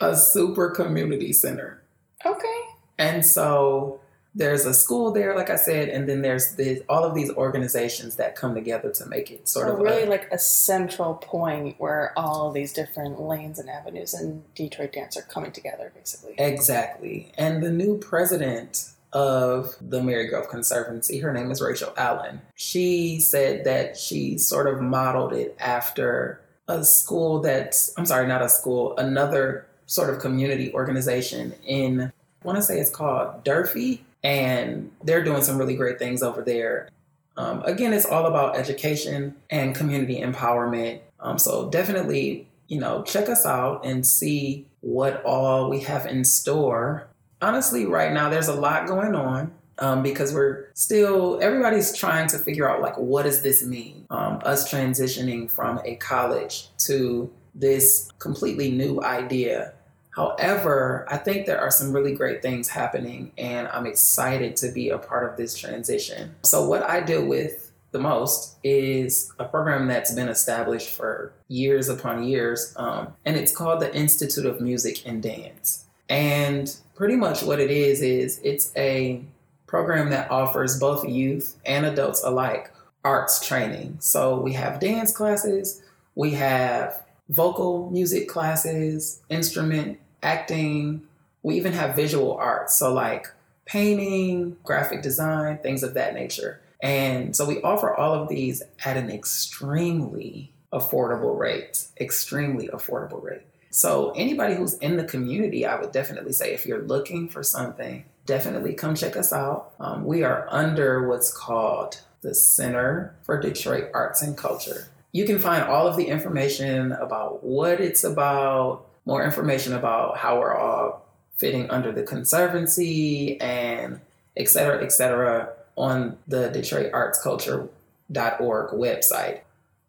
a 0.00 0.16
super 0.16 0.70
community 0.70 1.32
center. 1.32 1.82
Okay. 2.24 2.60
And 2.98 3.24
so 3.24 4.00
there's 4.34 4.66
a 4.66 4.74
school 4.74 5.10
there, 5.10 5.34
like 5.34 5.50
I 5.50 5.56
said, 5.56 5.88
and 5.88 6.08
then 6.08 6.22
there's 6.22 6.54
the, 6.54 6.82
all 6.88 7.04
of 7.04 7.14
these 7.14 7.30
organizations 7.30 8.16
that 8.16 8.36
come 8.36 8.54
together 8.54 8.90
to 8.92 9.06
make 9.06 9.30
it 9.30 9.48
sort 9.48 9.66
so 9.66 9.74
of 9.74 9.80
really 9.80 10.02
a, 10.04 10.06
like 10.06 10.30
a 10.30 10.38
central 10.38 11.14
point 11.14 11.76
where 11.78 12.12
all 12.16 12.52
these 12.52 12.72
different 12.72 13.20
lanes 13.20 13.58
and 13.58 13.68
avenues 13.68 14.14
in 14.14 14.44
Detroit 14.54 14.92
dance 14.92 15.16
are 15.16 15.22
coming 15.22 15.50
together, 15.50 15.92
basically. 15.94 16.34
exactly. 16.38 17.32
And 17.36 17.62
the 17.62 17.70
new 17.70 17.98
president 17.98 18.92
of 19.12 19.74
the 19.80 20.00
Marygrove 20.00 20.50
Conservancy, 20.50 21.18
her 21.18 21.32
name 21.32 21.50
is 21.50 21.60
Rachel 21.60 21.92
Allen. 21.96 22.40
She 22.54 23.20
said 23.20 23.64
that 23.64 23.96
she 23.96 24.38
sort 24.38 24.66
of 24.66 24.80
modeled 24.80 25.32
it 25.32 25.56
after 25.58 26.40
a 26.68 26.84
school 26.84 27.40
that's, 27.40 27.92
I'm 27.96 28.04
sorry, 28.04 28.26
not 28.26 28.42
a 28.42 28.48
school, 28.48 28.96
another 28.98 29.66
sort 29.86 30.10
of 30.10 30.20
community 30.20 30.72
organization 30.74 31.54
in, 31.64 32.02
I 32.02 32.46
want 32.46 32.58
to 32.58 32.62
say 32.62 32.78
it's 32.78 32.90
called 32.90 33.42
Durfee, 33.42 34.04
and 34.22 34.90
they're 35.04 35.24
doing 35.24 35.42
some 35.42 35.58
really 35.58 35.76
great 35.76 35.98
things 35.98 36.22
over 36.22 36.42
there. 36.42 36.88
Um, 37.36 37.62
again, 37.64 37.92
it's 37.92 38.04
all 38.04 38.26
about 38.26 38.56
education 38.56 39.36
and 39.48 39.74
community 39.74 40.20
empowerment. 40.20 41.00
Um, 41.20 41.38
so 41.38 41.70
definitely, 41.70 42.48
you 42.66 42.80
know, 42.80 43.02
check 43.04 43.28
us 43.28 43.46
out 43.46 43.86
and 43.86 44.04
see 44.04 44.66
what 44.80 45.22
all 45.24 45.70
we 45.70 45.80
have 45.80 46.06
in 46.06 46.24
store. 46.24 47.06
Honestly, 47.40 47.86
right 47.86 48.12
now, 48.12 48.28
there's 48.28 48.48
a 48.48 48.54
lot 48.54 48.86
going 48.86 49.14
on. 49.14 49.52
Um, 49.80 50.02
because 50.02 50.34
we're 50.34 50.70
still 50.74 51.38
everybody's 51.40 51.96
trying 51.96 52.26
to 52.30 52.38
figure 52.40 52.68
out 52.68 52.82
like 52.82 52.98
what 52.98 53.22
does 53.22 53.42
this 53.42 53.64
mean 53.64 54.06
um, 54.10 54.40
us 54.42 54.68
transitioning 54.68 55.48
from 55.48 55.80
a 55.84 55.94
college 55.94 56.70
to 56.78 57.30
this 57.54 58.10
completely 58.18 58.72
new 58.72 59.00
idea 59.02 59.74
However, 60.18 61.06
I 61.08 61.16
think 61.16 61.46
there 61.46 61.60
are 61.60 61.70
some 61.70 61.92
really 61.92 62.12
great 62.12 62.42
things 62.42 62.68
happening, 62.68 63.30
and 63.38 63.68
I'm 63.68 63.86
excited 63.86 64.56
to 64.56 64.72
be 64.72 64.88
a 64.88 64.98
part 64.98 65.30
of 65.30 65.36
this 65.36 65.56
transition. 65.56 66.34
So, 66.42 66.66
what 66.68 66.82
I 66.82 66.98
deal 66.98 67.24
with 67.24 67.70
the 67.92 68.00
most 68.00 68.56
is 68.64 69.32
a 69.38 69.44
program 69.44 69.86
that's 69.86 70.12
been 70.12 70.28
established 70.28 70.88
for 70.88 71.32
years 71.46 71.88
upon 71.88 72.24
years, 72.24 72.74
um, 72.74 73.14
and 73.24 73.36
it's 73.36 73.54
called 73.54 73.78
the 73.78 73.94
Institute 73.94 74.44
of 74.44 74.60
Music 74.60 75.06
and 75.06 75.22
Dance. 75.22 75.84
And 76.08 76.76
pretty 76.96 77.14
much 77.14 77.44
what 77.44 77.60
it 77.60 77.70
is 77.70 78.02
is 78.02 78.40
it's 78.42 78.72
a 78.76 79.22
program 79.68 80.10
that 80.10 80.32
offers 80.32 80.80
both 80.80 81.08
youth 81.08 81.56
and 81.64 81.86
adults 81.86 82.24
alike 82.24 82.72
arts 83.04 83.46
training. 83.46 83.98
So 84.00 84.40
we 84.40 84.54
have 84.54 84.80
dance 84.80 85.16
classes, 85.16 85.80
we 86.16 86.32
have 86.32 87.04
vocal 87.28 87.88
music 87.90 88.26
classes, 88.26 89.20
instrument 89.28 90.00
acting, 90.22 91.02
we 91.42 91.56
even 91.56 91.72
have 91.72 91.96
visual 91.96 92.34
arts. 92.34 92.76
So, 92.76 92.92
like 92.92 93.28
painting, 93.64 94.56
graphic 94.64 95.02
design, 95.02 95.58
things 95.58 95.82
of 95.82 95.94
that 95.94 96.14
nature. 96.14 96.60
And 96.80 97.34
so 97.34 97.44
we 97.44 97.60
offer 97.62 97.94
all 97.94 98.14
of 98.14 98.28
these 98.28 98.62
at 98.84 98.96
an 98.96 99.10
extremely 99.10 100.52
affordable 100.72 101.36
rate, 101.36 101.86
extremely 102.00 102.68
affordable 102.68 103.22
rate. 103.22 103.42
So 103.70 104.12
anybody 104.16 104.54
who's 104.54 104.74
in 104.74 104.96
the 104.96 105.04
community, 105.04 105.66
I 105.66 105.78
would 105.78 105.92
definitely 105.92 106.32
say 106.32 106.54
if 106.54 106.66
you're 106.66 106.82
looking 106.82 107.28
for 107.28 107.42
something, 107.42 108.04
definitely 108.26 108.74
come 108.74 108.94
check 108.94 109.16
us 109.16 109.32
out. 109.32 109.72
Um, 109.78 110.04
we 110.04 110.22
are 110.22 110.46
under 110.50 111.06
what's 111.06 111.32
called 111.32 112.00
the 112.22 112.34
Center 112.34 113.14
for 113.22 113.40
Detroit 113.40 113.90
Arts 113.94 114.22
and 114.22 114.36
Culture. 114.36 114.88
You 115.12 115.24
can 115.24 115.38
find 115.38 115.64
all 115.64 115.86
of 115.86 115.96
the 115.96 116.06
information 116.06 116.92
about 116.92 117.42
what 117.42 117.80
it's 117.80 118.04
about, 118.04 118.86
more 119.08 119.24
information 119.24 119.72
about 119.72 120.18
how 120.18 120.38
we're 120.38 120.54
all 120.54 121.02
fitting 121.38 121.70
under 121.70 121.90
the 121.90 122.02
Conservancy 122.02 123.40
and 123.40 124.00
et 124.36 124.50
cetera, 124.50 124.84
et 124.84 124.92
cetera, 124.92 125.48
on 125.76 126.18
the 126.28 126.50
Detroit 126.50 126.90
Arts 126.92 127.18
Culture.org 127.22 128.70
website. 128.70 129.40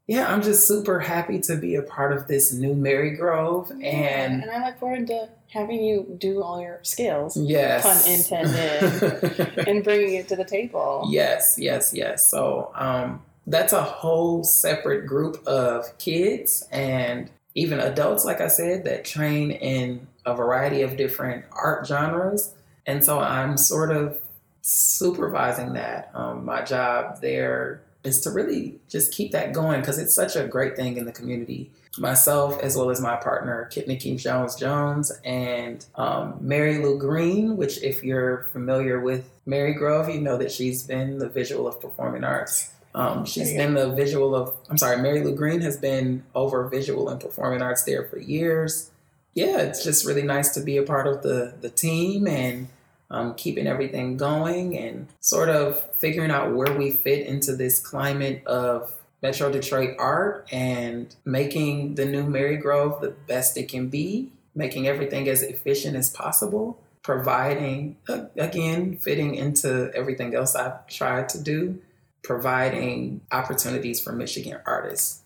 Yeah, 0.08 0.32
I'm 0.34 0.42
just 0.42 0.68
super 0.68 1.02
happy 1.02 1.40
to 1.42 1.58
be 1.58 1.76
a 1.76 1.82
part 1.82 2.14
of 2.14 2.28
this 2.28 2.54
new 2.54 2.74
Marygrove 2.74 3.70
and 3.72 4.42
and 4.42 4.50
I 4.50 4.66
look 4.66 4.80
forward 4.80 5.06
to 5.08 5.28
having 5.50 5.84
you 5.84 6.16
do 6.18 6.42
all 6.42 6.62
your 6.62 6.80
skills. 6.84 7.36
yes. 7.36 7.84
Pun 7.84 8.14
intended. 8.14 9.68
and 9.68 9.84
bringing 9.84 10.16
it 10.16 10.30
to 10.30 10.38
the 10.38 10.46
table. 10.46 11.08
Yes, 11.10 11.58
yes, 11.60 11.92
yes. 11.94 12.26
So 12.26 12.72
um, 12.74 13.22
that's 13.46 13.74
a 13.74 13.84
whole 13.84 14.44
separate 14.46 15.06
group 15.06 15.46
of 15.46 15.98
kids 15.98 16.66
and 16.72 17.30
even 17.60 17.80
adults, 17.80 18.24
like 18.24 18.42
I 18.42 18.48
said, 18.48 18.86
that 18.86 19.04
train 19.04 19.52
in 19.52 20.08
a 20.26 20.34
variety 20.34 20.82
of 20.82 20.96
different 20.96 21.46
art 21.52 21.86
genres. 21.86 22.54
And 22.86 23.04
so 23.04 23.20
I'm 23.20 23.58
sort 23.58 23.92
of 23.92 24.18
supervising 24.62 25.74
that. 25.74 26.10
Um, 26.14 26.46
my 26.46 26.62
job 26.62 27.22
there 27.22 27.82
is 28.04 28.22
to 28.22 28.32
really 28.32 28.80
just 28.88 29.12
keep 29.14 29.32
that 29.34 29.52
going 29.52 29.82
because 29.82 30.00
it's 30.00 30.14
such 30.14 30.36
a 30.36 30.48
great 30.48 30.76
thing 30.76 30.98
in 30.98 31.06
the 31.06 31.12
community. 31.12 31.70
Myself, 31.98 32.60
as 32.62 32.78
well 32.78 32.92
as 32.92 33.02
my 33.02 33.18
partner, 33.18 33.68
Kit 33.72 33.88
Nikki 33.88 34.16
Jones 34.16 34.56
Jones, 34.56 35.12
and 35.26 35.86
um, 35.96 36.38
Mary 36.40 36.78
Lou 36.78 36.98
Green, 36.98 37.58
which, 37.58 37.82
if 37.84 38.04
you're 38.04 38.48
familiar 38.54 39.02
with 39.02 39.30
Marygrove, 39.46 40.14
you 40.14 40.22
know 40.22 40.38
that 40.38 40.52
she's 40.52 40.84
been 40.84 41.18
the 41.18 41.28
visual 41.28 41.68
of 41.68 41.82
performing 41.82 42.24
arts. 42.24 42.72
Um, 42.96 43.26
she's 43.26 43.54
There 43.54 43.62
you 43.62 43.74
been 43.74 43.74
the 43.76 43.96
visual 43.96 44.36
of, 44.36 44.54
I'm 44.70 44.78
sorry, 44.78 45.02
Mary 45.02 45.24
Lou 45.24 45.36
Green 45.36 45.62
has 45.62 45.78
been 45.78 46.24
over 46.34 46.68
visual 46.68 47.10
and 47.10 47.20
performing 47.20 47.62
arts 47.62 47.84
there 47.84 48.08
for 48.08 48.18
years. 48.18 48.92
Yeah, 49.34 49.60
it's 49.60 49.84
just 49.84 50.06
really 50.06 50.24
nice 50.24 50.54
to 50.56 50.62
be 50.62 50.78
a 50.78 50.84
part 50.84 51.08
of 51.08 51.22
the, 51.22 51.54
the 51.62 51.70
team 51.70 52.28
and 52.28 52.68
um, 53.12 53.36
keeping 53.36 53.68
everything 53.68 54.18
going 54.18 54.78
and 54.78 55.08
sort 55.20 55.50
of 55.50 55.84
figuring 55.96 56.32
out 56.32 56.56
where 56.56 56.76
we 56.76 56.92
fit 56.92 57.26
into 57.26 57.56
this 57.56 57.80
climate 57.80 58.46
of 58.46 58.96
Metro 59.22 59.52
Detroit 59.52 59.96
art 60.00 60.48
and 60.52 61.16
making 61.26 61.96
the 61.96 62.06
new 62.06 62.24
Marygrove 62.24 63.02
the 63.02 63.10
best 63.10 63.58
it 63.58 63.68
can 63.70 63.90
be, 63.90 64.30
making 64.56 64.88
everything 64.88 65.28
as 65.28 65.44
efficient 65.44 65.96
as 65.96 66.10
possible, 66.10 66.80
providing, 67.04 67.98
again, 68.36 68.98
fitting 68.98 69.36
into 69.36 69.92
everything 69.94 70.34
else 70.36 70.56
I've 70.56 70.88
tried 70.88 71.30
to 71.30 71.42
do, 71.42 71.82
providing 72.24 73.22
opportunities 73.32 74.02
for 74.02 74.12
Michigan 74.12 74.60
artists. 74.66 75.24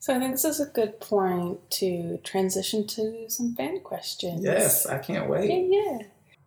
So 0.00 0.14
I 0.14 0.18
think 0.20 0.32
this 0.32 0.44
is 0.44 0.60
a 0.60 0.66
good 0.66 1.00
point 1.00 1.58
to 1.72 2.18
transition 2.22 2.86
to 2.88 3.24
some 3.28 3.54
fan 3.56 3.80
questions. 3.80 4.44
Yes, 4.44 4.86
I 4.86 4.98
can't 4.98 5.28
wait. 5.28 5.68
yeah. 5.70 5.98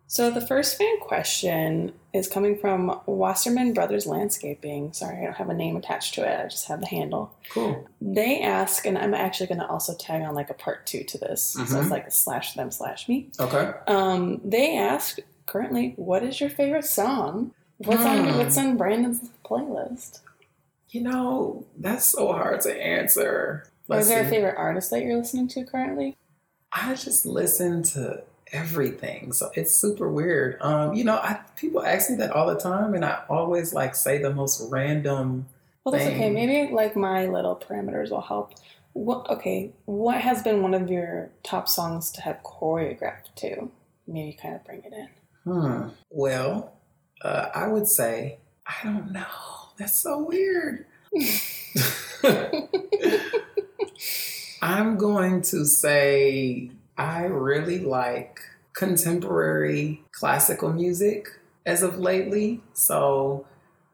So 0.06 0.30
the 0.30 0.42
first 0.42 0.76
fan 0.76 1.00
question 1.00 1.92
is 2.12 2.28
coming 2.28 2.58
from 2.58 3.00
Wasserman 3.06 3.72
Brothers 3.72 4.06
Landscaping. 4.06 4.92
Sorry, 4.92 5.18
I 5.18 5.24
don't 5.24 5.34
have 5.36 5.48
a 5.48 5.54
name 5.54 5.74
attached 5.76 6.12
to 6.14 6.22
it. 6.22 6.38
I 6.38 6.48
just 6.48 6.66
have 6.68 6.80
the 6.80 6.86
handle. 6.86 7.34
Cool. 7.50 7.88
They 8.00 8.42
ask, 8.42 8.84
and 8.86 8.98
I'm 8.98 9.14
actually 9.14 9.46
going 9.46 9.60
to 9.60 9.66
also 9.66 9.94
tag 9.96 10.20
on 10.22 10.34
like 10.34 10.50
a 10.50 10.54
part 10.54 10.84
two 10.86 11.02
to 11.04 11.16
this. 11.18 11.42
So 11.42 11.60
Mhm. 11.60 11.80
it's 11.82 11.90
like 11.90 12.06
a 12.06 12.10
slash 12.10 12.52
them 12.54 12.70
slash 12.70 13.08
me. 13.08 13.30
Okay. 13.40 13.72
Um, 13.86 14.42
they 14.44 14.76
ask 14.76 15.18
currently, 15.46 15.94
what 15.96 16.22
is 16.22 16.40
your 16.42 16.50
favorite 16.50 16.84
song? 16.84 17.52
What's 17.84 18.04
on 18.04 18.28
Hmm. 18.28 18.38
What's 18.38 18.58
on 18.58 18.78
Brandyn's 18.78 19.30
playlist? 19.44 20.20
You 20.90 21.02
know, 21.02 21.64
that's 21.78 22.06
so 22.06 22.32
hard 22.32 22.60
to 22.62 22.74
answer. 22.74 23.64
Is 23.90 24.08
there 24.08 24.24
a 24.24 24.28
favorite 24.28 24.56
artist 24.56 24.90
that 24.90 25.02
you're 25.02 25.16
listening 25.16 25.48
to 25.48 25.64
currently? 25.64 26.16
I 26.72 26.94
just 26.94 27.26
listen 27.26 27.82
to 27.84 28.22
everything. 28.52 29.32
So 29.32 29.50
it's 29.54 29.74
super 29.74 30.08
weird. 30.10 30.60
Um, 30.60 30.94
you 30.94 31.04
know, 31.04 31.16
I 31.16 31.40
people 31.56 31.84
ask 31.84 32.10
me 32.10 32.16
that 32.16 32.30
all 32.32 32.46
the 32.46 32.60
time 32.60 32.94
and 32.94 33.04
I 33.04 33.22
always 33.28 33.72
like 33.72 33.94
say 33.94 34.18
the 34.18 34.32
most 34.32 34.68
random 34.70 35.46
Well, 35.84 35.92
that's 35.92 36.06
okay. 36.06 36.30
Maybe 36.30 36.72
like 36.72 36.96
my 36.96 37.26
little 37.26 37.56
parameters 37.56 38.10
will 38.10 38.20
help. 38.20 38.54
What 38.92 39.28
okay? 39.30 39.72
What 39.86 40.20
has 40.20 40.42
been 40.42 40.62
one 40.62 40.74
of 40.74 40.90
your 40.90 41.30
top 41.42 41.68
songs 41.68 42.10
to 42.12 42.20
have 42.22 42.42
choreographed 42.42 43.34
to? 43.36 43.70
Maybe 44.06 44.36
kind 44.40 44.54
of 44.54 44.64
bring 44.64 44.82
it 44.84 44.92
in. 44.92 45.08
Hmm. 45.44 45.88
Well, 46.10 46.74
uh, 47.22 47.48
I 47.54 47.68
would 47.68 47.86
say 47.86 48.38
I 48.66 48.74
don't 48.84 49.12
know. 49.12 49.24
That's 49.78 49.94
so 49.94 50.18
weird. 50.18 50.86
I'm 54.62 54.96
going 54.96 55.42
to 55.42 55.64
say 55.64 56.70
I 56.96 57.24
really 57.24 57.80
like 57.80 58.40
contemporary 58.74 60.02
classical 60.12 60.72
music 60.72 61.28
as 61.66 61.82
of 61.82 61.98
lately. 61.98 62.60
So 62.72 63.46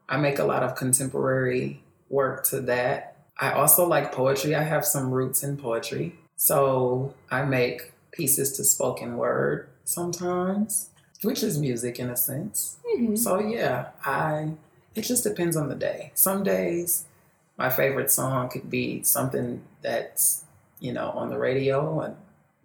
I 0.07 0.17
make 0.17 0.39
a 0.39 0.43
lot 0.43 0.63
of 0.63 0.75
contemporary 0.75 1.81
work 2.09 2.43
to 2.45 2.61
that. 2.61 3.17
I 3.39 3.51
also 3.51 3.87
like 3.87 4.11
poetry. 4.11 4.55
I 4.55 4.63
have 4.63 4.85
some 4.85 5.11
roots 5.11 5.43
in 5.43 5.57
poetry. 5.57 6.15
So 6.35 7.13
I 7.31 7.43
make 7.43 7.93
pieces 8.11 8.53
to 8.53 8.63
spoken 8.63 9.17
word 9.17 9.69
sometimes, 9.83 10.89
which 11.23 11.43
is 11.43 11.57
music 11.59 11.99
in 11.99 12.09
a 12.09 12.15
sense. 12.17 12.77
Mhm. 12.95 13.17
So 13.17 13.39
yeah, 13.39 13.89
I 14.05 14.53
it 14.95 15.01
just 15.03 15.23
depends 15.23 15.55
on 15.55 15.69
the 15.69 15.75
day. 15.75 16.11
Some 16.15 16.43
days 16.43 17.05
my 17.57 17.69
favorite 17.69 18.09
song 18.11 18.49
could 18.49 18.69
be 18.69 19.03
something 19.03 19.61
that's, 19.81 20.43
you 20.79 20.93
know, 20.93 21.09
on 21.11 21.29
the 21.29 21.37
radio 21.37 21.99
and 22.01 22.15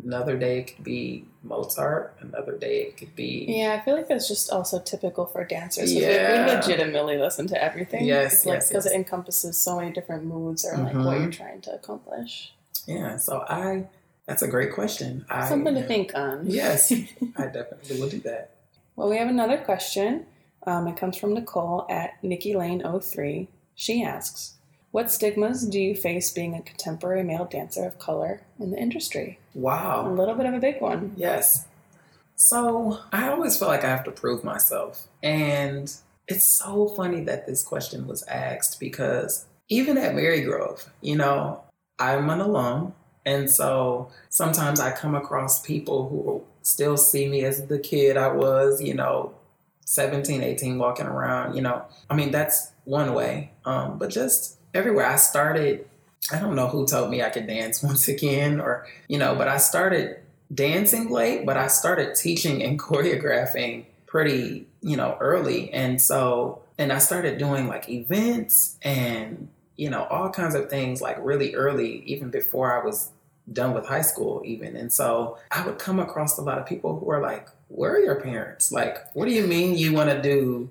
another 0.04 0.36
day 0.38 0.60
it 0.60 0.74
could 0.74 0.84
be 0.84 1.24
Mozart, 1.42 2.16
another 2.20 2.56
day 2.56 2.82
it 2.82 2.96
could 2.96 3.14
be 3.14 3.44
Yeah, 3.48 3.74
I 3.74 3.84
feel 3.84 3.94
like 3.96 4.08
that's 4.08 4.28
just 4.28 4.50
also 4.50 4.78
typical 4.80 5.26
for 5.26 5.44
dancers. 5.44 5.92
we- 5.92 6.00
Yeah. 6.02 6.46
We 6.46 6.52
legitimately 6.54 7.18
listen 7.18 7.46
to 7.48 7.62
everything. 7.62 8.04
Yes, 8.04 8.34
It's 8.34 8.46
like 8.46 8.54
yes, 8.56 8.68
because 8.68 8.84
yes. 8.86 8.94
it 8.94 8.96
encompasses 8.96 9.58
so 9.58 9.76
many 9.76 9.92
different 9.92 10.24
moods 10.24 10.64
or 10.64 10.76
like 10.78 10.94
what 10.94 11.04
Mhm. 11.16 11.22
you're 11.22 11.30
trying 11.32 11.60
to 11.62 11.74
accomplish. 11.74 12.54
Yeah, 12.86 13.16
so 13.16 13.44
I 13.48 13.84
that's 14.26 14.42
a 14.42 14.48
great 14.48 14.72
question. 14.72 15.24
I 15.28 15.48
Something 15.48 15.74
to 15.74 15.82
think 15.82 16.14
on. 16.14 16.46
Yes, 16.46 16.92
I 17.36 17.46
definitely 17.46 18.00
will 18.00 18.08
do 18.08 18.20
that. 18.20 18.50
Well, 18.96 19.08
we 19.08 19.16
have 19.18 19.28
another 19.28 19.58
question. 19.58 20.26
Um, 20.66 20.88
it 20.88 20.96
comes 20.96 21.16
from 21.16 21.34
Nicole 21.34 21.86
at 21.90 22.22
Nikki 22.22 22.54
Lane 22.54 22.82
03. 22.82 23.48
She 23.74 24.02
asks, 24.02 24.54
"What 24.92 25.10
stigmas 25.10 25.66
do 25.66 25.80
you 25.80 25.94
face 25.94 26.32
being 26.32 26.54
a 26.54 26.62
contemporary 26.62 27.22
male 27.22 27.44
dancer 27.44 27.84
of 27.84 27.98
color 27.98 28.40
in 28.58 28.70
the 28.70 28.78
industry?" 28.78 29.38
Wow, 29.54 30.08
a 30.08 30.12
little 30.12 30.34
bit 30.34 30.46
of 30.46 30.54
a 30.54 30.58
big 30.58 30.80
one. 30.80 31.12
Yes. 31.16 31.66
So 32.36 32.98
I 33.12 33.28
always 33.28 33.58
feel 33.58 33.68
like 33.68 33.84
I 33.84 33.88
have 33.88 34.04
to 34.04 34.10
prove 34.10 34.42
myself. 34.42 35.06
And 35.22 35.92
it's 36.26 36.46
so 36.46 36.88
funny 36.88 37.22
that 37.24 37.46
this 37.46 37.62
question 37.62 38.06
was 38.06 38.22
asked 38.24 38.80
because 38.80 39.46
even 39.68 39.96
at 39.96 40.14
Marygrove, 40.14 40.88
you 41.00 41.16
know, 41.16 41.62
I'm 41.98 42.28
an 42.30 42.40
alum. 42.40 42.94
And 43.26 43.50
so 43.50 44.10
sometimes 44.28 44.80
I 44.80 44.92
come 44.92 45.14
across 45.14 45.60
people 45.60 46.08
who 46.08 46.44
still 46.62 46.96
see 46.96 47.28
me 47.28 47.44
as 47.44 47.66
the 47.66 47.78
kid 47.78 48.16
I 48.16 48.28
was, 48.28 48.82
you 48.82 48.94
know, 48.94 49.34
17, 49.86 50.42
18, 50.42 50.78
walking 50.78 51.06
around, 51.06 51.54
you 51.54 51.62
know. 51.62 51.84
I 52.08 52.14
mean, 52.14 52.30
that's 52.30 52.72
one 52.84 53.14
way. 53.14 53.52
Um, 53.64 53.98
but 53.98 54.10
just 54.10 54.58
everywhere 54.72 55.06
I 55.06 55.16
started, 55.16 55.88
I 56.32 56.38
don't 56.38 56.54
know 56.54 56.68
who 56.68 56.86
told 56.86 57.10
me 57.10 57.22
I 57.22 57.30
could 57.30 57.46
dance 57.46 57.82
once 57.82 58.08
again 58.08 58.60
or, 58.60 58.86
you 59.08 59.18
know, 59.18 59.34
but 59.34 59.48
I 59.48 59.58
started 59.58 60.18
dancing 60.52 61.10
late, 61.10 61.46
but 61.46 61.56
I 61.56 61.68
started 61.68 62.14
teaching 62.14 62.62
and 62.62 62.78
choreographing 62.78 63.84
pretty, 64.06 64.66
you 64.80 64.96
know, 64.96 65.16
early. 65.20 65.72
And 65.72 66.00
so, 66.00 66.62
and 66.78 66.92
I 66.92 66.98
started 66.98 67.38
doing 67.38 67.68
like 67.68 67.88
events 67.88 68.76
and, 68.82 69.48
you 69.76 69.90
know, 69.90 70.04
all 70.04 70.30
kinds 70.30 70.54
of 70.54 70.70
things 70.70 71.00
like 71.00 71.16
really 71.20 71.54
early, 71.54 72.02
even 72.06 72.30
before 72.30 72.80
I 72.80 72.84
was 72.84 73.10
done 73.52 73.74
with 73.74 73.86
high 73.86 74.02
school 74.02 74.42
even. 74.44 74.76
And 74.76 74.92
so 74.92 75.38
I 75.50 75.66
would 75.66 75.78
come 75.78 76.00
across 76.00 76.38
a 76.38 76.42
lot 76.42 76.58
of 76.58 76.66
people 76.66 76.98
who 76.98 77.10
are 77.10 77.20
like, 77.20 77.48
where 77.68 77.94
are 77.94 78.00
your 78.00 78.20
parents? 78.20 78.72
Like, 78.72 78.98
what 79.14 79.26
do 79.26 79.32
you 79.32 79.46
mean 79.46 79.76
you 79.76 79.92
want 79.92 80.10
to 80.10 80.22
do 80.22 80.70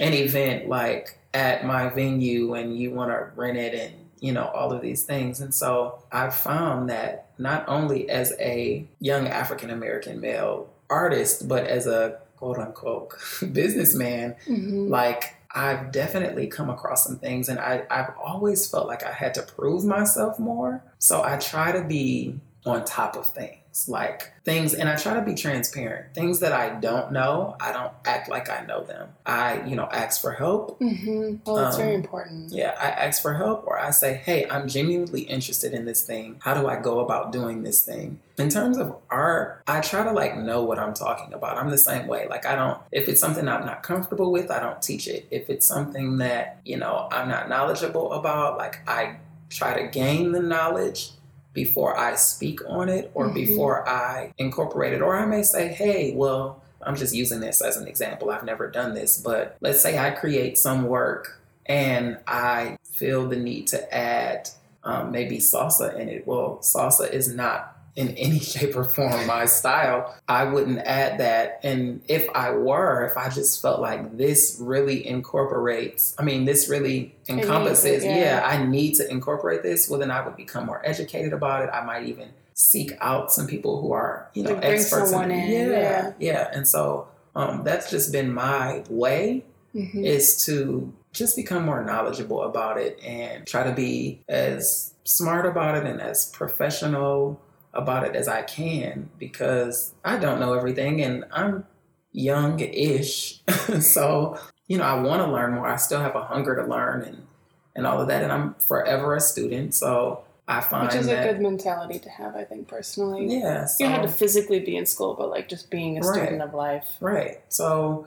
an 0.00 0.12
event 0.12 0.68
like 0.68 1.18
at 1.34 1.66
my 1.66 1.88
venue 1.88 2.54
and 2.54 2.78
you 2.78 2.92
want 2.92 3.10
to 3.10 3.28
rent 3.34 3.58
it 3.58 3.74
and 3.74 3.94
you 4.20 4.32
know 4.32 4.46
all 4.54 4.72
of 4.72 4.80
these 4.80 5.02
things 5.02 5.40
and 5.40 5.54
so 5.54 5.98
i 6.10 6.30
found 6.30 6.88
that 6.88 7.26
not 7.36 7.64
only 7.68 8.08
as 8.08 8.32
a 8.40 8.86
young 9.00 9.26
african 9.26 9.68
american 9.68 10.20
male 10.20 10.70
artist 10.88 11.46
but 11.46 11.66
as 11.66 11.86
a 11.86 12.18
quote 12.36 12.56
unquote 12.56 13.12
businessman 13.52 14.34
mm-hmm. 14.46 14.88
like 14.88 15.33
I've 15.54 15.92
definitely 15.92 16.48
come 16.48 16.68
across 16.68 17.04
some 17.04 17.18
things 17.18 17.48
and 17.48 17.60
I, 17.60 17.84
I've 17.90 18.10
always 18.18 18.66
felt 18.66 18.88
like 18.88 19.04
I 19.04 19.12
had 19.12 19.34
to 19.34 19.42
prove 19.42 19.84
myself 19.84 20.38
more. 20.38 20.82
So 20.98 21.22
I 21.22 21.36
try 21.36 21.70
to 21.72 21.84
be 21.84 22.40
on 22.66 22.84
top 22.84 23.16
of 23.16 23.28
things 23.28 23.58
like 23.88 24.32
things 24.44 24.72
and 24.72 24.88
i 24.88 24.94
try 24.94 25.14
to 25.14 25.22
be 25.22 25.34
transparent. 25.34 26.14
Things 26.14 26.40
that 26.40 26.52
i 26.52 26.70
don't 26.80 27.12
know 27.12 27.56
i 27.60 27.72
don't 27.72 27.92
act 28.04 28.28
like 28.28 28.48
i 28.48 28.64
know 28.66 28.84
them. 28.84 29.08
I 29.26 29.62
you 29.66 29.74
know 29.74 29.88
ask 29.90 30.20
for 30.20 30.32
help. 30.32 30.78
Mm-hmm. 30.80 31.36
well 31.44 31.56
that's 31.56 31.76
um, 31.76 31.82
very 31.82 31.94
important. 31.94 32.52
yeah 32.52 32.74
i 32.80 32.88
ask 32.90 33.20
for 33.20 33.34
help 33.34 33.66
or 33.66 33.78
i 33.78 33.90
say 33.90 34.14
hey 34.14 34.46
i'm 34.48 34.68
genuinely 34.68 35.22
interested 35.22 35.72
in 35.72 35.84
this 35.84 36.04
thing. 36.04 36.36
How 36.40 36.54
do 36.54 36.68
i 36.68 36.76
go 36.80 37.00
about 37.00 37.32
doing 37.32 37.62
this 37.62 37.82
thing? 37.82 38.20
In 38.38 38.48
terms 38.48 38.78
of 38.78 38.96
art 39.10 39.62
i 39.66 39.80
try 39.80 40.04
to 40.04 40.12
like 40.12 40.36
know 40.36 40.62
what 40.62 40.78
i'm 40.78 40.94
talking 40.94 41.32
about. 41.34 41.58
I'm 41.58 41.70
the 41.70 41.78
same 41.78 42.06
way. 42.06 42.28
Like 42.28 42.46
i 42.46 42.54
don't 42.54 42.78
if 42.92 43.08
it's 43.08 43.20
something 43.20 43.48
i'm 43.48 43.66
not 43.66 43.82
comfortable 43.82 44.30
with 44.30 44.50
i 44.50 44.60
don't 44.60 44.80
teach 44.80 45.08
it. 45.08 45.26
If 45.30 45.50
it's 45.50 45.66
something 45.66 46.18
that 46.18 46.60
you 46.64 46.76
know 46.76 47.08
i'm 47.10 47.28
not 47.28 47.48
knowledgeable 47.48 48.12
about 48.12 48.56
like 48.56 48.86
i 48.88 49.16
try 49.50 49.80
to 49.82 49.88
gain 49.88 50.32
the 50.32 50.40
knowledge 50.40 51.10
before 51.54 51.98
I 51.98 52.16
speak 52.16 52.60
on 52.68 52.88
it 52.88 53.10
or 53.14 53.26
mm-hmm. 53.26 53.34
before 53.34 53.88
I 53.88 54.34
incorporate 54.36 54.92
it. 54.92 55.00
Or 55.00 55.16
I 55.16 55.24
may 55.24 55.42
say, 55.42 55.68
hey, 55.68 56.12
well, 56.14 56.62
I'm 56.82 56.96
just 56.96 57.14
using 57.14 57.40
this 57.40 57.62
as 57.62 57.76
an 57.78 57.88
example. 57.88 58.30
I've 58.30 58.44
never 58.44 58.70
done 58.70 58.94
this, 58.94 59.18
but 59.18 59.56
let's 59.60 59.80
say 59.80 59.96
I 59.96 60.10
create 60.10 60.58
some 60.58 60.84
work 60.84 61.40
and 61.66 62.18
I 62.26 62.76
feel 62.92 63.26
the 63.26 63.36
need 63.36 63.68
to 63.68 63.94
add 63.94 64.50
um, 64.82 65.10
maybe 65.10 65.38
salsa 65.38 65.98
in 65.98 66.10
it. 66.10 66.26
Well, 66.26 66.58
salsa 66.60 67.10
is 67.10 67.34
not 67.34 67.73
in 67.96 68.08
any 68.10 68.38
shape 68.40 68.76
or 68.76 68.84
form 68.84 69.26
my 69.26 69.46
style, 69.46 70.14
I 70.28 70.44
wouldn't 70.44 70.78
add 70.78 71.18
that. 71.20 71.60
And 71.62 72.02
if 72.08 72.28
I 72.34 72.50
were, 72.50 73.06
if 73.06 73.16
I 73.16 73.28
just 73.28 73.62
felt 73.62 73.80
like 73.80 74.16
this 74.16 74.58
really 74.60 75.06
incorporates, 75.06 76.14
I 76.18 76.22
mean, 76.22 76.44
this 76.44 76.68
really 76.68 77.14
encompasses, 77.28 78.04
yeah. 78.04 78.16
yeah, 78.16 78.42
I 78.44 78.64
need 78.64 78.94
to 78.96 79.10
incorporate 79.10 79.62
this, 79.62 79.88
well, 79.88 80.00
then 80.00 80.10
I 80.10 80.24
would 80.24 80.36
become 80.36 80.66
more 80.66 80.84
educated 80.84 81.32
about 81.32 81.62
it. 81.62 81.70
I 81.72 81.84
might 81.84 82.06
even 82.06 82.30
seek 82.54 82.92
out 83.00 83.32
some 83.32 83.46
people 83.46 83.80
who 83.80 83.92
are, 83.92 84.30
you 84.34 84.44
know, 84.44 84.54
like 84.54 84.64
experts 84.64 85.12
in, 85.12 85.30
in. 85.30 85.50
Yeah, 85.50 85.68
yeah, 85.68 86.12
yeah. 86.18 86.50
And 86.52 86.66
so 86.66 87.08
um, 87.34 87.64
that's 87.64 87.90
just 87.90 88.12
been 88.12 88.32
my 88.32 88.84
way 88.88 89.44
mm-hmm. 89.74 90.04
is 90.04 90.44
to 90.46 90.92
just 91.12 91.36
become 91.36 91.64
more 91.64 91.82
knowledgeable 91.84 92.42
about 92.42 92.78
it 92.78 92.98
and 93.02 93.46
try 93.46 93.62
to 93.62 93.72
be 93.72 94.20
as 94.28 94.94
smart 95.04 95.46
about 95.46 95.76
it 95.76 95.86
and 95.86 96.00
as 96.00 96.30
professional 96.30 97.40
about 97.74 98.04
it 98.04 98.16
as 98.16 98.28
I 98.28 98.42
can 98.42 99.10
because 99.18 99.94
I 100.04 100.16
don't 100.16 100.40
know 100.40 100.54
everything 100.54 101.02
and 101.02 101.24
I'm 101.32 101.66
young 102.12 102.60
ish. 102.60 103.42
so, 103.80 104.38
you 104.68 104.78
know, 104.78 104.84
I 104.84 105.00
want 105.00 105.22
to 105.22 105.30
learn 105.30 105.54
more. 105.54 105.68
I 105.68 105.76
still 105.76 106.00
have 106.00 106.14
a 106.14 106.24
hunger 106.24 106.56
to 106.56 106.64
learn 106.66 107.02
and, 107.02 107.26
and 107.74 107.86
all 107.86 108.00
of 108.00 108.08
that. 108.08 108.22
And 108.22 108.32
I'm 108.32 108.54
forever 108.54 109.14
a 109.14 109.20
student. 109.20 109.74
So 109.74 110.24
I 110.46 110.60
find 110.60 110.86
Which 110.86 110.96
is 110.96 111.06
that, 111.06 111.28
a 111.28 111.32
good 111.32 111.42
mentality 111.42 111.98
to 111.98 112.08
have, 112.08 112.36
I 112.36 112.44
think, 112.44 112.68
personally. 112.68 113.26
Yeah. 113.26 113.64
So, 113.64 113.84
you 113.84 113.90
don't 113.90 114.00
have 114.00 114.10
to 114.10 114.16
physically 114.16 114.60
be 114.60 114.76
in 114.76 114.86
school, 114.86 115.14
but 115.18 115.30
like 115.30 115.48
just 115.48 115.70
being 115.70 115.98
a 115.98 116.00
right, 116.00 116.14
student 116.14 116.42
of 116.42 116.54
life. 116.54 116.86
Right. 117.00 117.40
So, 117.48 118.06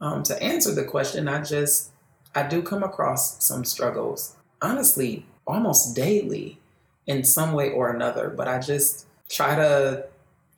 um, 0.00 0.22
to 0.24 0.40
answer 0.42 0.72
the 0.72 0.84
question, 0.84 1.28
I 1.28 1.42
just, 1.42 1.90
I 2.34 2.42
do 2.44 2.62
come 2.62 2.82
across 2.82 3.44
some 3.44 3.64
struggles, 3.64 4.36
honestly, 4.60 5.26
almost 5.46 5.96
daily 5.96 6.60
in 7.06 7.24
some 7.24 7.52
way 7.52 7.70
or 7.70 7.90
another. 7.90 8.28
But 8.30 8.48
I 8.48 8.58
just 8.58 9.06
try 9.28 9.56
to, 9.56 10.04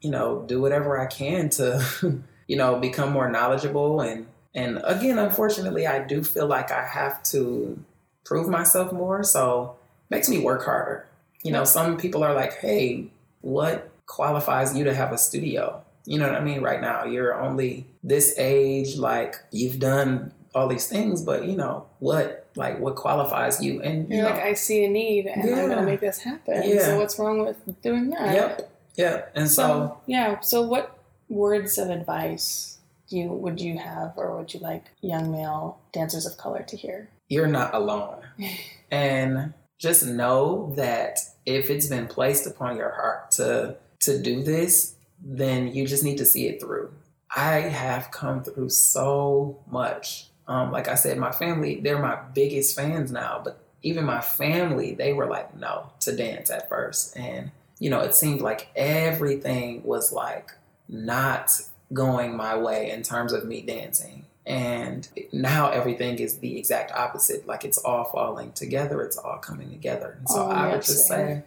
you 0.01 0.11
know, 0.11 0.45
do 0.47 0.61
whatever 0.61 1.01
I 1.01 1.07
can 1.07 1.49
to, 1.51 2.23
you 2.47 2.57
know, 2.57 2.79
become 2.79 3.13
more 3.13 3.31
knowledgeable. 3.31 4.01
And 4.01 4.27
and 4.55 4.81
again, 4.85 5.19
unfortunately, 5.19 5.87
I 5.87 6.05
do 6.05 6.23
feel 6.23 6.47
like 6.47 6.71
I 6.71 6.87
have 6.87 7.23
to 7.25 7.83
prove 8.25 8.49
myself 8.49 8.93
more. 8.93 9.23
So 9.25 9.77
makes 10.11 10.29
me 10.29 10.39
work 10.39 10.65
harder. 10.65 11.07
You 11.43 11.53
know, 11.53 11.65
some 11.65 11.99
people 11.99 12.25
are 12.25 12.35
like, 12.35 12.55
hey, 12.59 13.09
what 13.41 13.91
qualifies 14.07 14.77
you 14.77 14.85
to 14.85 14.95
have 14.95 15.13
a 15.13 15.19
studio? 15.19 15.83
You 16.07 16.19
know 16.19 16.29
what 16.29 16.41
I 16.41 16.45
mean? 16.45 16.63
Right 16.63 16.81
now, 16.81 17.05
you're 17.05 17.39
only 17.41 17.87
this 18.03 18.35
age, 18.39 18.97
like 18.97 19.37
you've 19.51 19.79
done 19.79 20.33
all 20.55 20.69
these 20.69 20.87
things, 20.87 21.23
but 21.23 21.47
you 21.47 21.57
know, 21.57 21.87
what 21.99 22.44
like 22.57 22.79
what 22.79 22.95
qualifies 22.97 23.63
you 23.63 23.83
and 23.83 24.09
you 24.09 24.21
are 24.21 24.31
like 24.31 24.43
i 24.43 24.55
see 24.55 24.85
a 24.85 24.89
need 24.89 25.27
and 25.27 25.49
yeah. 25.49 25.63
i'm 25.63 25.69
gonna 25.69 25.83
make 25.83 26.01
this 26.01 26.19
happen. 26.19 26.63
Yeah. 26.65 26.87
so 26.87 26.99
what's 26.99 27.19
wrong 27.19 27.45
with 27.45 27.83
doing 27.83 28.11
that? 28.11 28.35
Yep. 28.35 28.71
Yep. 28.97 29.33
And 29.35 29.51
so, 29.51 29.63
so 29.63 30.01
yeah. 30.07 30.41
So 30.41 30.63
what 30.63 30.99
words 31.29 31.79
of 31.79 31.91
advice 31.91 32.79
you 33.09 33.29
would 33.29 33.61
you 33.61 33.79
have 33.79 34.13
or 34.17 34.37
would 34.37 34.55
you 34.55 34.61
like 34.61 34.85
young 35.01 35.31
male 35.31 35.81
dancers 35.93 36.27
of 36.27 36.37
color 36.37 36.63
to 36.69 36.77
hear? 36.77 37.09
You're 37.29 37.47
not 37.47 37.75
alone. 37.75 38.23
And 38.91 39.55
just 39.81 40.07
know 40.07 40.73
that 40.77 41.19
if 41.47 41.69
it's 41.69 41.89
been 41.89 42.07
placed 42.07 42.47
upon 42.47 42.77
your 42.77 42.91
heart 42.91 43.33
to 43.33 43.77
to 44.03 44.23
do 44.23 44.45
this 44.45 44.95
then 45.21 45.75
you 45.75 45.87
just 45.87 46.05
need 46.05 46.19
to 46.19 46.27
see 46.27 46.47
it 46.47 46.61
through. 46.61 46.93
I 47.35 47.61
have 47.61 48.13
come 48.13 48.45
through 48.45 48.69
so 48.69 49.65
much 49.67 50.29
um, 50.47 50.71
like 50.71 50.89
I 50.89 50.95
said, 50.95 51.19
my 51.19 51.33
family, 51.33 51.81
they're 51.81 51.99
my 51.99 52.19
biggest 52.35 52.77
fans 52.77 53.11
now, 53.11 53.41
but 53.43 53.59
even 53.83 54.05
my 54.05 54.21
family, 54.21 54.95
they 54.95 55.13
were 55.13 55.27
like, 55.27 55.57
no 55.57 55.91
to 56.01 56.15
dance 56.15 56.51
at 56.51 56.69
first. 56.69 57.17
And, 57.17 57.51
you 57.79 57.91
know, 57.91 58.01
it 58.01 58.15
seemed 58.15 58.41
like 58.41 58.69
everything 58.77 59.83
was 59.85 60.13
like 60.13 60.53
not 60.89 61.51
going 61.93 62.37
my 62.37 62.57
way 62.57 62.91
in 62.91 63.03
terms 63.03 63.33
of 63.33 63.45
me 63.45 63.63
dancing. 63.63 64.27
And 64.47 65.09
now 65.33 65.71
everything 65.71 66.19
is 66.19 66.39
the 66.39 66.59
exact 66.59 66.93
opposite. 66.93 67.47
Like 67.47 67.65
it's 67.65 67.79
all 67.79 68.05
falling 68.05 68.53
together, 68.53 69.03
it's 69.03 69.17
all 69.17 69.39
coming 69.39 69.71
together. 69.71 70.17
And 70.19 70.29
so 70.29 70.47
oh, 70.47 70.51
I 70.51 70.73
would 70.73 70.83
just 70.83 71.07
say, 71.07 71.43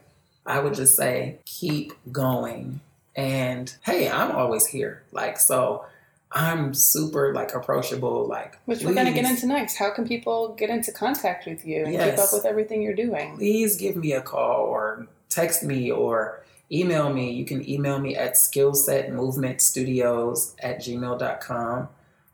I 0.45 0.60
would 0.60 0.74
just 0.74 0.95
say, 0.95 1.40
keep 1.45 1.94
going. 2.11 2.80
And 3.15 3.76
hey, 3.84 4.10
I'm 4.10 4.32
always 4.32 4.68
here. 4.68 5.03
Like, 5.11 5.40
so 5.40 5.86
I'm 6.32 6.74
super 6.74 7.34
like 7.34 7.54
approachable, 7.54 8.26
like 8.28 8.60
which 8.66 8.84
we're 8.84 8.94
gonna 8.94 9.14
get 9.14 9.24
into 9.26 9.48
next. 9.48 9.78
How 9.78 9.91
can 9.91 10.06
people 10.08 10.54
get 10.56 10.70
into 10.70 10.91
contact 10.91 11.45
with 11.45 11.66
you 11.66 11.86
and 11.86 11.94
yes. 11.94 12.12
keep 12.12 12.20
up 12.20 12.34
with 12.34 12.44
everything 12.45 12.82
you're 12.82 12.94
doing? 12.94 13.38
Please 13.38 13.78
give 13.78 13.95
me 13.95 14.12
a 14.12 14.20
call 14.22 14.66
or 14.66 15.08
text 15.30 15.64
me 15.64 15.90
or 15.90 16.44
email 16.72 17.12
me. 17.14 17.32
You 17.32 17.45
can 17.45 17.70
email 17.70 17.99
me 17.99 18.16
at 18.16 18.34
skillsetmovementstudios 18.34 20.54
at 20.60 20.80
gmail.com. 20.80 21.90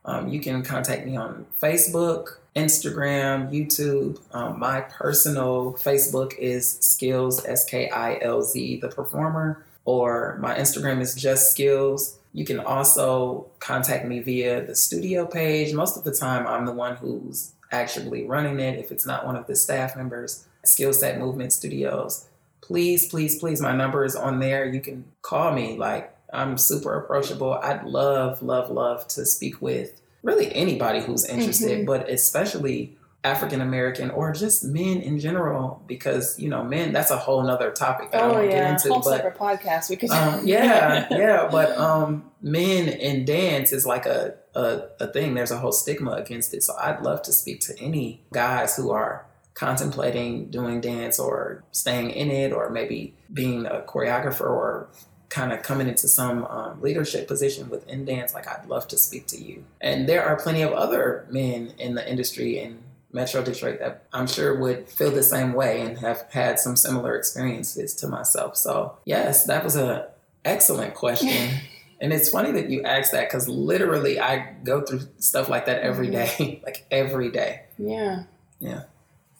Um, 0.05 0.27
you 0.27 0.41
can 0.41 0.63
contact 0.63 1.05
me 1.05 1.15
on 1.15 1.45
Facebook, 1.61 2.37
Instagram, 2.55 3.51
YouTube. 3.51 4.19
Um, 4.33 4.57
my 4.59 4.81
personal 4.81 5.73
Facebook 5.73 6.35
is 6.37 6.77
Skilz, 6.81 7.47
S 7.47 7.63
K 7.65 7.89
I 7.89 8.19
L 8.21 8.41
Z, 8.41 8.77
the 8.77 8.89
performer, 8.89 9.63
or 9.85 10.37
my 10.41 10.55
Instagram 10.55 10.99
is 10.99 11.13
just 11.15 11.55
Skilz. 11.55 12.15
You 12.33 12.45
can 12.45 12.59
also 12.59 13.47
contact 13.59 14.05
me 14.05 14.19
via 14.19 14.65
the 14.65 14.75
studio 14.75 15.25
page. 15.25 15.73
Most 15.73 15.97
of 15.97 16.03
the 16.03 16.11
time, 16.11 16.47
I'm 16.47 16.65
the 16.65 16.71
one 16.71 16.95
who's 16.95 17.53
actually 17.71 18.25
running 18.25 18.59
it. 18.59 18.79
If 18.79 18.91
it's 18.91 19.05
not 19.05 19.25
one 19.25 19.35
of 19.35 19.47
the 19.47 19.55
staff 19.55 19.95
members, 19.95 20.47
Skill 20.65 20.93
Set 20.93 21.19
Movement 21.19 21.53
Studios, 21.53 22.27
please, 22.61 23.07
please, 23.07 23.39
please, 23.39 23.61
my 23.61 23.75
number 23.75 24.03
is 24.03 24.15
on 24.15 24.39
there. 24.39 24.65
You 24.65 24.81
can 24.81 25.05
call 25.21 25.53
me. 25.53 25.77
Like, 25.77 26.15
I'm 26.33 26.57
super 26.57 26.97
approachable. 26.97 27.53
I'd 27.53 27.83
love, 27.83 28.41
love, 28.41 28.71
love 28.71 29.07
to 29.09 29.25
speak 29.25 29.61
with 29.61 30.01
really 30.23 30.53
anybody 30.55 31.01
who's 31.01 31.25
interested, 31.25 31.79
mm-hmm. 31.79 31.85
but 31.85 32.09
especially 32.09 32.97
African 33.23 33.61
American 33.61 34.09
or 34.09 34.33
just 34.33 34.65
men 34.65 35.01
in 35.01 35.19
general, 35.19 35.81
because 35.87 36.37
you 36.37 36.49
know, 36.49 36.63
men 36.63 36.91
that's 36.91 37.11
a 37.11 37.17
whole 37.17 37.41
nother 37.43 37.71
topic 37.71 38.11
that 38.11 38.21
oh, 38.21 38.25
I 38.25 38.31
won't 38.31 38.51
yeah. 38.51 38.51
get 38.51 38.71
into. 38.71 38.89
Whole 38.89 39.01
but 39.01 39.17
separate 39.17 39.37
podcast 39.37 39.89
we 39.89 39.95
could 39.95 40.11
um, 40.11 40.45
yeah, 40.45 41.07
yeah. 41.11 41.47
But 41.49 41.77
um 41.77 42.29
men 42.41 42.89
in 42.89 43.23
dance 43.25 43.71
is 43.71 43.85
like 43.85 44.05
a, 44.05 44.35
a 44.55 44.81
a 44.99 45.07
thing. 45.07 45.33
There's 45.33 45.51
a 45.51 45.57
whole 45.57 45.71
stigma 45.71 46.11
against 46.11 46.53
it. 46.53 46.63
So 46.63 46.75
I'd 46.77 47.01
love 47.01 47.21
to 47.23 47.33
speak 47.33 47.61
to 47.61 47.79
any 47.79 48.23
guys 48.33 48.75
who 48.75 48.91
are 48.91 49.25
contemplating 49.53 50.49
doing 50.49 50.81
dance 50.81 51.19
or 51.19 51.63
staying 51.71 52.09
in 52.09 52.31
it 52.31 52.51
or 52.51 52.69
maybe 52.69 53.13
being 53.31 53.65
a 53.65 53.81
choreographer 53.81 54.49
or 54.49 54.89
kind 55.29 55.51
of 55.51 55.63
coming 55.63 55.87
into 55.87 56.07
some 56.07 56.45
um, 56.45 56.81
leadership 56.81 57.27
position 57.27 57.69
within 57.69 58.05
dance 58.05 58.33
like 58.33 58.47
i'd 58.47 58.65
love 58.67 58.87
to 58.87 58.97
speak 58.97 59.25
to 59.27 59.41
you 59.41 59.63
and 59.81 60.07
there 60.07 60.23
are 60.23 60.35
plenty 60.35 60.61
of 60.61 60.71
other 60.73 61.25
men 61.29 61.73
in 61.79 61.95
the 61.95 62.09
industry 62.09 62.59
and 62.59 62.79
Metro 63.13 63.43
Detroit 63.43 63.79
that 63.79 64.07
I'm 64.11 64.27
sure 64.27 64.59
would 64.59 64.89
feel 64.89 65.11
the 65.11 65.23
same 65.23 65.53
way 65.53 65.81
and 65.81 65.99
have 65.99 66.25
had 66.31 66.59
some 66.59 66.75
similar 66.75 67.15
experiences 67.15 67.95
to 67.97 68.07
myself. 68.07 68.57
So, 68.57 68.97
yes, 69.05 69.45
that 69.45 69.63
was 69.63 69.75
an 69.75 70.03
excellent 70.43 70.95
question. 70.95 71.59
and 72.01 72.11
it's 72.11 72.29
funny 72.29 72.51
that 72.51 72.69
you 72.71 72.81
asked 72.83 73.11
that 73.11 73.29
because 73.29 73.47
literally 73.47 74.19
I 74.19 74.55
go 74.63 74.81
through 74.81 75.01
stuff 75.19 75.47
like 75.47 75.67
that 75.67 75.81
every 75.81 76.07
mm-hmm. 76.07 76.43
day, 76.43 76.61
like 76.65 76.85
every 76.89 77.29
day. 77.29 77.61
Yeah. 77.77 78.23
Yeah. 78.59 78.83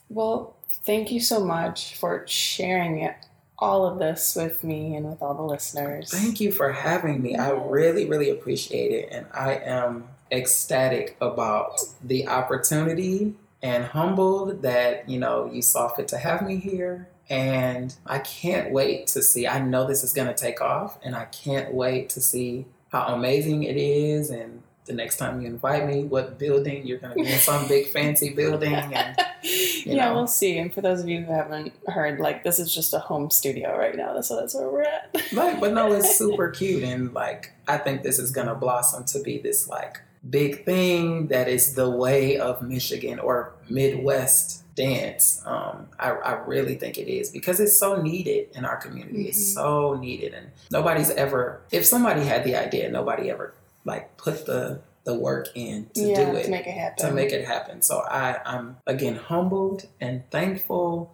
Well, 0.07 0.55
thank 0.85 1.11
you 1.11 1.19
so 1.19 1.43
much 1.43 1.95
for 1.97 2.25
sharing 2.27 2.99
it 2.99 3.15
all 3.57 3.85
of 3.85 3.97
this 3.97 4.35
with 4.35 4.63
me 4.63 4.95
and 4.95 5.09
with 5.09 5.21
all 5.21 5.33
the 5.33 5.41
listeners. 5.41 6.11
Thank 6.11 6.39
you 6.39 6.51
for 6.51 6.71
having 6.71 7.21
me. 7.21 7.37
I 7.37 7.51
really, 7.51 8.05
really 8.05 8.29
appreciate 8.29 8.91
it. 8.91 9.09
And 9.11 9.25
I 9.33 9.53
am 9.55 10.09
ecstatic 10.31 11.15
about 11.21 11.79
the 12.03 12.27
opportunity 12.27 13.35
and 13.63 13.85
humbled 13.85 14.61
that, 14.61 15.09
you 15.09 15.17
know, 15.17 15.49
you 15.51 15.61
saw 15.61 15.87
fit 15.87 16.09
to 16.09 16.17
have 16.17 16.45
me 16.45 16.57
here. 16.57 17.07
And 17.29 17.95
I 18.05 18.19
can't 18.19 18.71
wait 18.71 19.07
to 19.07 19.23
see. 19.23 19.47
I 19.47 19.59
know 19.59 19.87
this 19.87 20.03
is 20.03 20.13
going 20.13 20.27
to 20.27 20.33
take 20.33 20.61
off, 20.61 20.99
and 21.01 21.15
I 21.15 21.25
can't 21.25 21.73
wait 21.73 22.09
to 22.09 22.21
see 22.21 22.65
how 22.89 23.05
amazing 23.07 23.63
it 23.63 23.77
is 23.77 24.29
and 24.29 24.61
the 24.85 24.93
next 24.93 25.17
time 25.17 25.41
you 25.41 25.47
invite 25.47 25.87
me, 25.87 26.03
what 26.03 26.37
building 26.37 26.85
you're 26.85 26.97
going 26.97 27.15
to 27.15 27.23
be 27.23 27.31
in 27.31 27.39
some 27.39 27.67
big 27.69 27.87
fancy 27.87 28.33
building. 28.33 28.73
And, 28.73 29.17
yeah, 29.43 30.09
know. 30.09 30.15
we'll 30.15 30.27
see. 30.27 30.57
And 30.57 30.73
for 30.73 30.81
those 30.81 30.99
of 30.99 31.07
you 31.07 31.21
who 31.21 31.31
haven't 31.31 31.73
heard, 31.87 32.19
like 32.19 32.43
this 32.43 32.59
is 32.59 32.73
just 32.73 32.93
a 32.93 32.99
home 32.99 33.29
studio 33.29 33.77
right 33.77 33.95
now, 33.95 34.19
so 34.21 34.35
that's 34.35 34.53
where 34.53 34.69
we're 34.69 34.81
at. 34.81 35.15
Right, 35.31 35.59
but 35.59 35.73
no, 35.73 35.93
it's 35.93 36.17
super 36.17 36.49
cute, 36.51 36.83
and 36.83 37.13
like 37.13 37.53
I 37.67 37.77
think 37.77 38.03
this 38.03 38.19
is 38.19 38.31
going 38.31 38.47
to 38.47 38.55
blossom 38.55 39.05
to 39.05 39.19
be 39.21 39.39
this 39.39 39.67
like 39.67 40.01
big 40.29 40.63
thing 40.65 41.27
that 41.27 41.47
is 41.47 41.75
the 41.75 41.89
way 41.89 42.37
of 42.37 42.61
Michigan 42.61 43.19
or 43.19 43.53
Midwest 43.69 44.63
dance. 44.75 45.41
Um, 45.45 45.87
I, 45.99 46.11
I, 46.11 46.31
really 46.45 46.75
think 46.75 46.97
it 46.97 47.07
is 47.07 47.29
because 47.29 47.59
it's 47.59 47.77
so 47.77 48.01
needed 48.01 48.49
in 48.55 48.65
our 48.65 48.77
community. 48.77 49.19
Mm-hmm. 49.19 49.29
It's 49.29 49.53
so 49.53 49.95
needed, 49.95 50.33
and 50.33 50.47
nobody's 50.71 51.11
ever. 51.11 51.61
If 51.71 51.85
somebody 51.85 52.23
had 52.23 52.43
the 52.43 52.55
idea, 52.55 52.89
nobody 52.89 53.29
ever 53.29 53.53
like 53.85 54.17
put 54.17 54.45
the 54.45 54.81
the 55.03 55.13
work 55.13 55.49
in 55.53 55.89
to 55.93 56.01
yeah, 56.01 56.31
do 56.31 56.37
it 56.37 56.45
to 56.45 56.51
make 56.51 56.67
it 56.67 56.71
happen. 56.71 57.05
To 57.05 57.13
make 57.13 57.31
it 57.31 57.45
happen. 57.45 57.81
So 57.81 57.99
I, 57.99 58.39
I'm 58.45 58.77
again 58.87 59.15
humbled 59.15 59.87
and 59.99 60.23
thankful. 60.31 61.13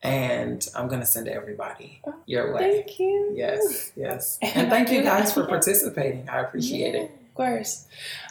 And 0.00 0.64
I'm 0.76 0.86
gonna 0.86 1.06
send 1.06 1.26
everybody 1.26 2.00
oh, 2.06 2.14
your 2.24 2.54
way. 2.54 2.82
Thank 2.84 3.00
you. 3.00 3.32
Yes, 3.34 3.90
yes. 3.96 4.38
And 4.54 4.70
thank 4.70 4.90
you 4.90 5.02
guys 5.02 5.32
for 5.32 5.44
participating. 5.44 6.28
I 6.28 6.38
appreciate 6.38 6.94
yeah, 6.94 7.00
it. 7.00 7.17
Of 7.38 7.46
course. 7.46 7.86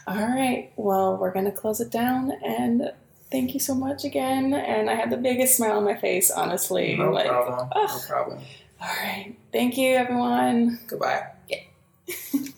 All 0.05 0.17
right. 0.17 0.73
Well, 0.75 1.15
we're 1.15 1.31
gonna 1.31 1.51
close 1.51 1.79
it 1.79 1.89
down 1.89 2.33
and 2.45 2.91
thank 3.31 3.53
you 3.53 3.59
so 3.59 3.73
much 3.73 4.03
again. 4.03 4.53
And 4.53 4.89
I 4.89 4.95
had 4.95 5.09
the 5.09 5.15
biggest 5.15 5.55
smile 5.55 5.77
on 5.77 5.85
my 5.85 5.95
face, 5.95 6.29
honestly. 6.29 6.97
No 6.97 7.11
like, 7.11 7.27
problem. 7.27 7.69
No 7.73 7.99
problem. 8.05 8.39
All 8.81 8.87
right. 8.87 9.33
Thank 9.53 9.77
you, 9.77 9.95
everyone. 9.95 10.79
Goodbye. 10.87 11.25
Yeah. 11.47 11.59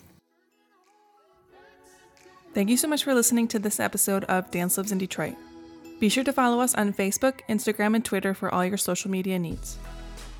Thank 2.52 2.68
you 2.68 2.76
so 2.76 2.88
much 2.88 3.04
for 3.04 3.14
listening 3.14 3.46
to 3.46 3.60
this 3.60 3.78
episode 3.78 4.24
of 4.24 4.50
Dance 4.50 4.76
Lives 4.76 4.90
in 4.90 4.98
Detroit. 4.98 5.36
Be 6.00 6.08
sure 6.08 6.24
to 6.24 6.32
follow 6.32 6.60
us 6.60 6.74
on 6.74 6.92
Facebook, 6.92 7.42
Instagram, 7.48 7.94
and 7.94 8.04
Twitter 8.04 8.34
for 8.34 8.52
all 8.52 8.66
your 8.66 8.76
social 8.76 9.08
media 9.08 9.38
needs. 9.38 9.78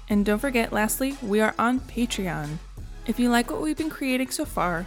And 0.09 0.27
don't 0.27 0.41
forget, 0.41 0.73
lastly, 0.73 1.17
we 1.23 1.41
are 1.41 1.55
on 1.57 1.79
Patreon. 1.79 2.57
If 3.07 3.21
you 3.21 3.31
like 3.31 3.49
what 3.49 3.61
we've 3.61 3.77
been 3.77 3.91
creating 3.91 4.31
so 4.31 4.45
far 4.45 4.87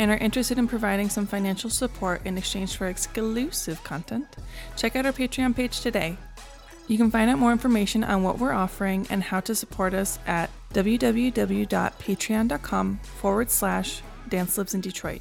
and 0.00 0.10
are 0.10 0.16
interested 0.16 0.58
in 0.58 0.66
providing 0.66 1.08
some 1.10 1.26
financial 1.26 1.68
support 1.68 2.22
in 2.24 2.38
exchange 2.38 2.74
for 2.74 2.88
exclusive 2.88 3.84
content, 3.84 4.26
check 4.74 4.96
out 4.96 5.04
our 5.04 5.12
Patreon 5.12 5.54
page 5.54 5.80
today. 5.80 6.16
You 6.88 6.96
can 6.96 7.10
find 7.10 7.30
out 7.30 7.38
more 7.38 7.52
information 7.52 8.02
on 8.02 8.22
what 8.22 8.38
we're 8.38 8.54
offering 8.54 9.06
and 9.10 9.22
how 9.22 9.40
to 9.40 9.54
support 9.54 9.92
us 9.92 10.18
at 10.26 10.48
www.patreon.com 10.72 12.98
forward 12.98 13.50
slash 13.50 14.00
Dance 14.30 14.56
Lives 14.56 14.72
in 14.72 14.80
Detroit. 14.80 15.20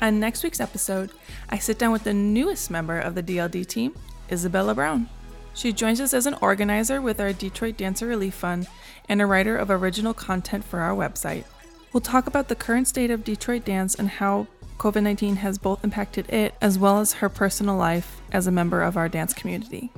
On 0.00 0.20
next 0.20 0.44
week's 0.44 0.60
episode, 0.60 1.10
I 1.50 1.58
sit 1.58 1.80
down 1.80 1.90
with 1.90 2.04
the 2.04 2.14
newest 2.14 2.70
member 2.70 3.00
of 3.00 3.16
the 3.16 3.24
DLD 3.24 3.66
team, 3.66 3.92
Isabella 4.30 4.76
Brown. 4.76 5.08
She 5.52 5.72
joins 5.72 6.00
us 6.00 6.14
as 6.14 6.26
an 6.26 6.36
organizer 6.40 7.02
with 7.02 7.18
our 7.18 7.32
Detroit 7.32 7.76
Dancer 7.76 8.06
Relief 8.06 8.34
Fund 8.34 8.68
and 9.08 9.20
a 9.20 9.26
writer 9.26 9.56
of 9.56 9.68
original 9.68 10.14
content 10.14 10.64
for 10.64 10.78
our 10.78 10.94
website. 10.94 11.42
We'll 11.92 12.00
talk 12.02 12.26
about 12.26 12.48
the 12.48 12.54
current 12.54 12.86
state 12.86 13.10
of 13.10 13.24
Detroit 13.24 13.64
dance 13.64 13.94
and 13.94 14.08
how 14.08 14.46
COVID 14.78 15.02
19 15.02 15.36
has 15.36 15.58
both 15.58 15.82
impacted 15.82 16.28
it 16.28 16.54
as 16.60 16.78
well 16.78 17.00
as 17.00 17.14
her 17.14 17.28
personal 17.28 17.76
life 17.76 18.20
as 18.30 18.46
a 18.46 18.52
member 18.52 18.82
of 18.82 18.96
our 18.96 19.08
dance 19.08 19.32
community. 19.32 19.90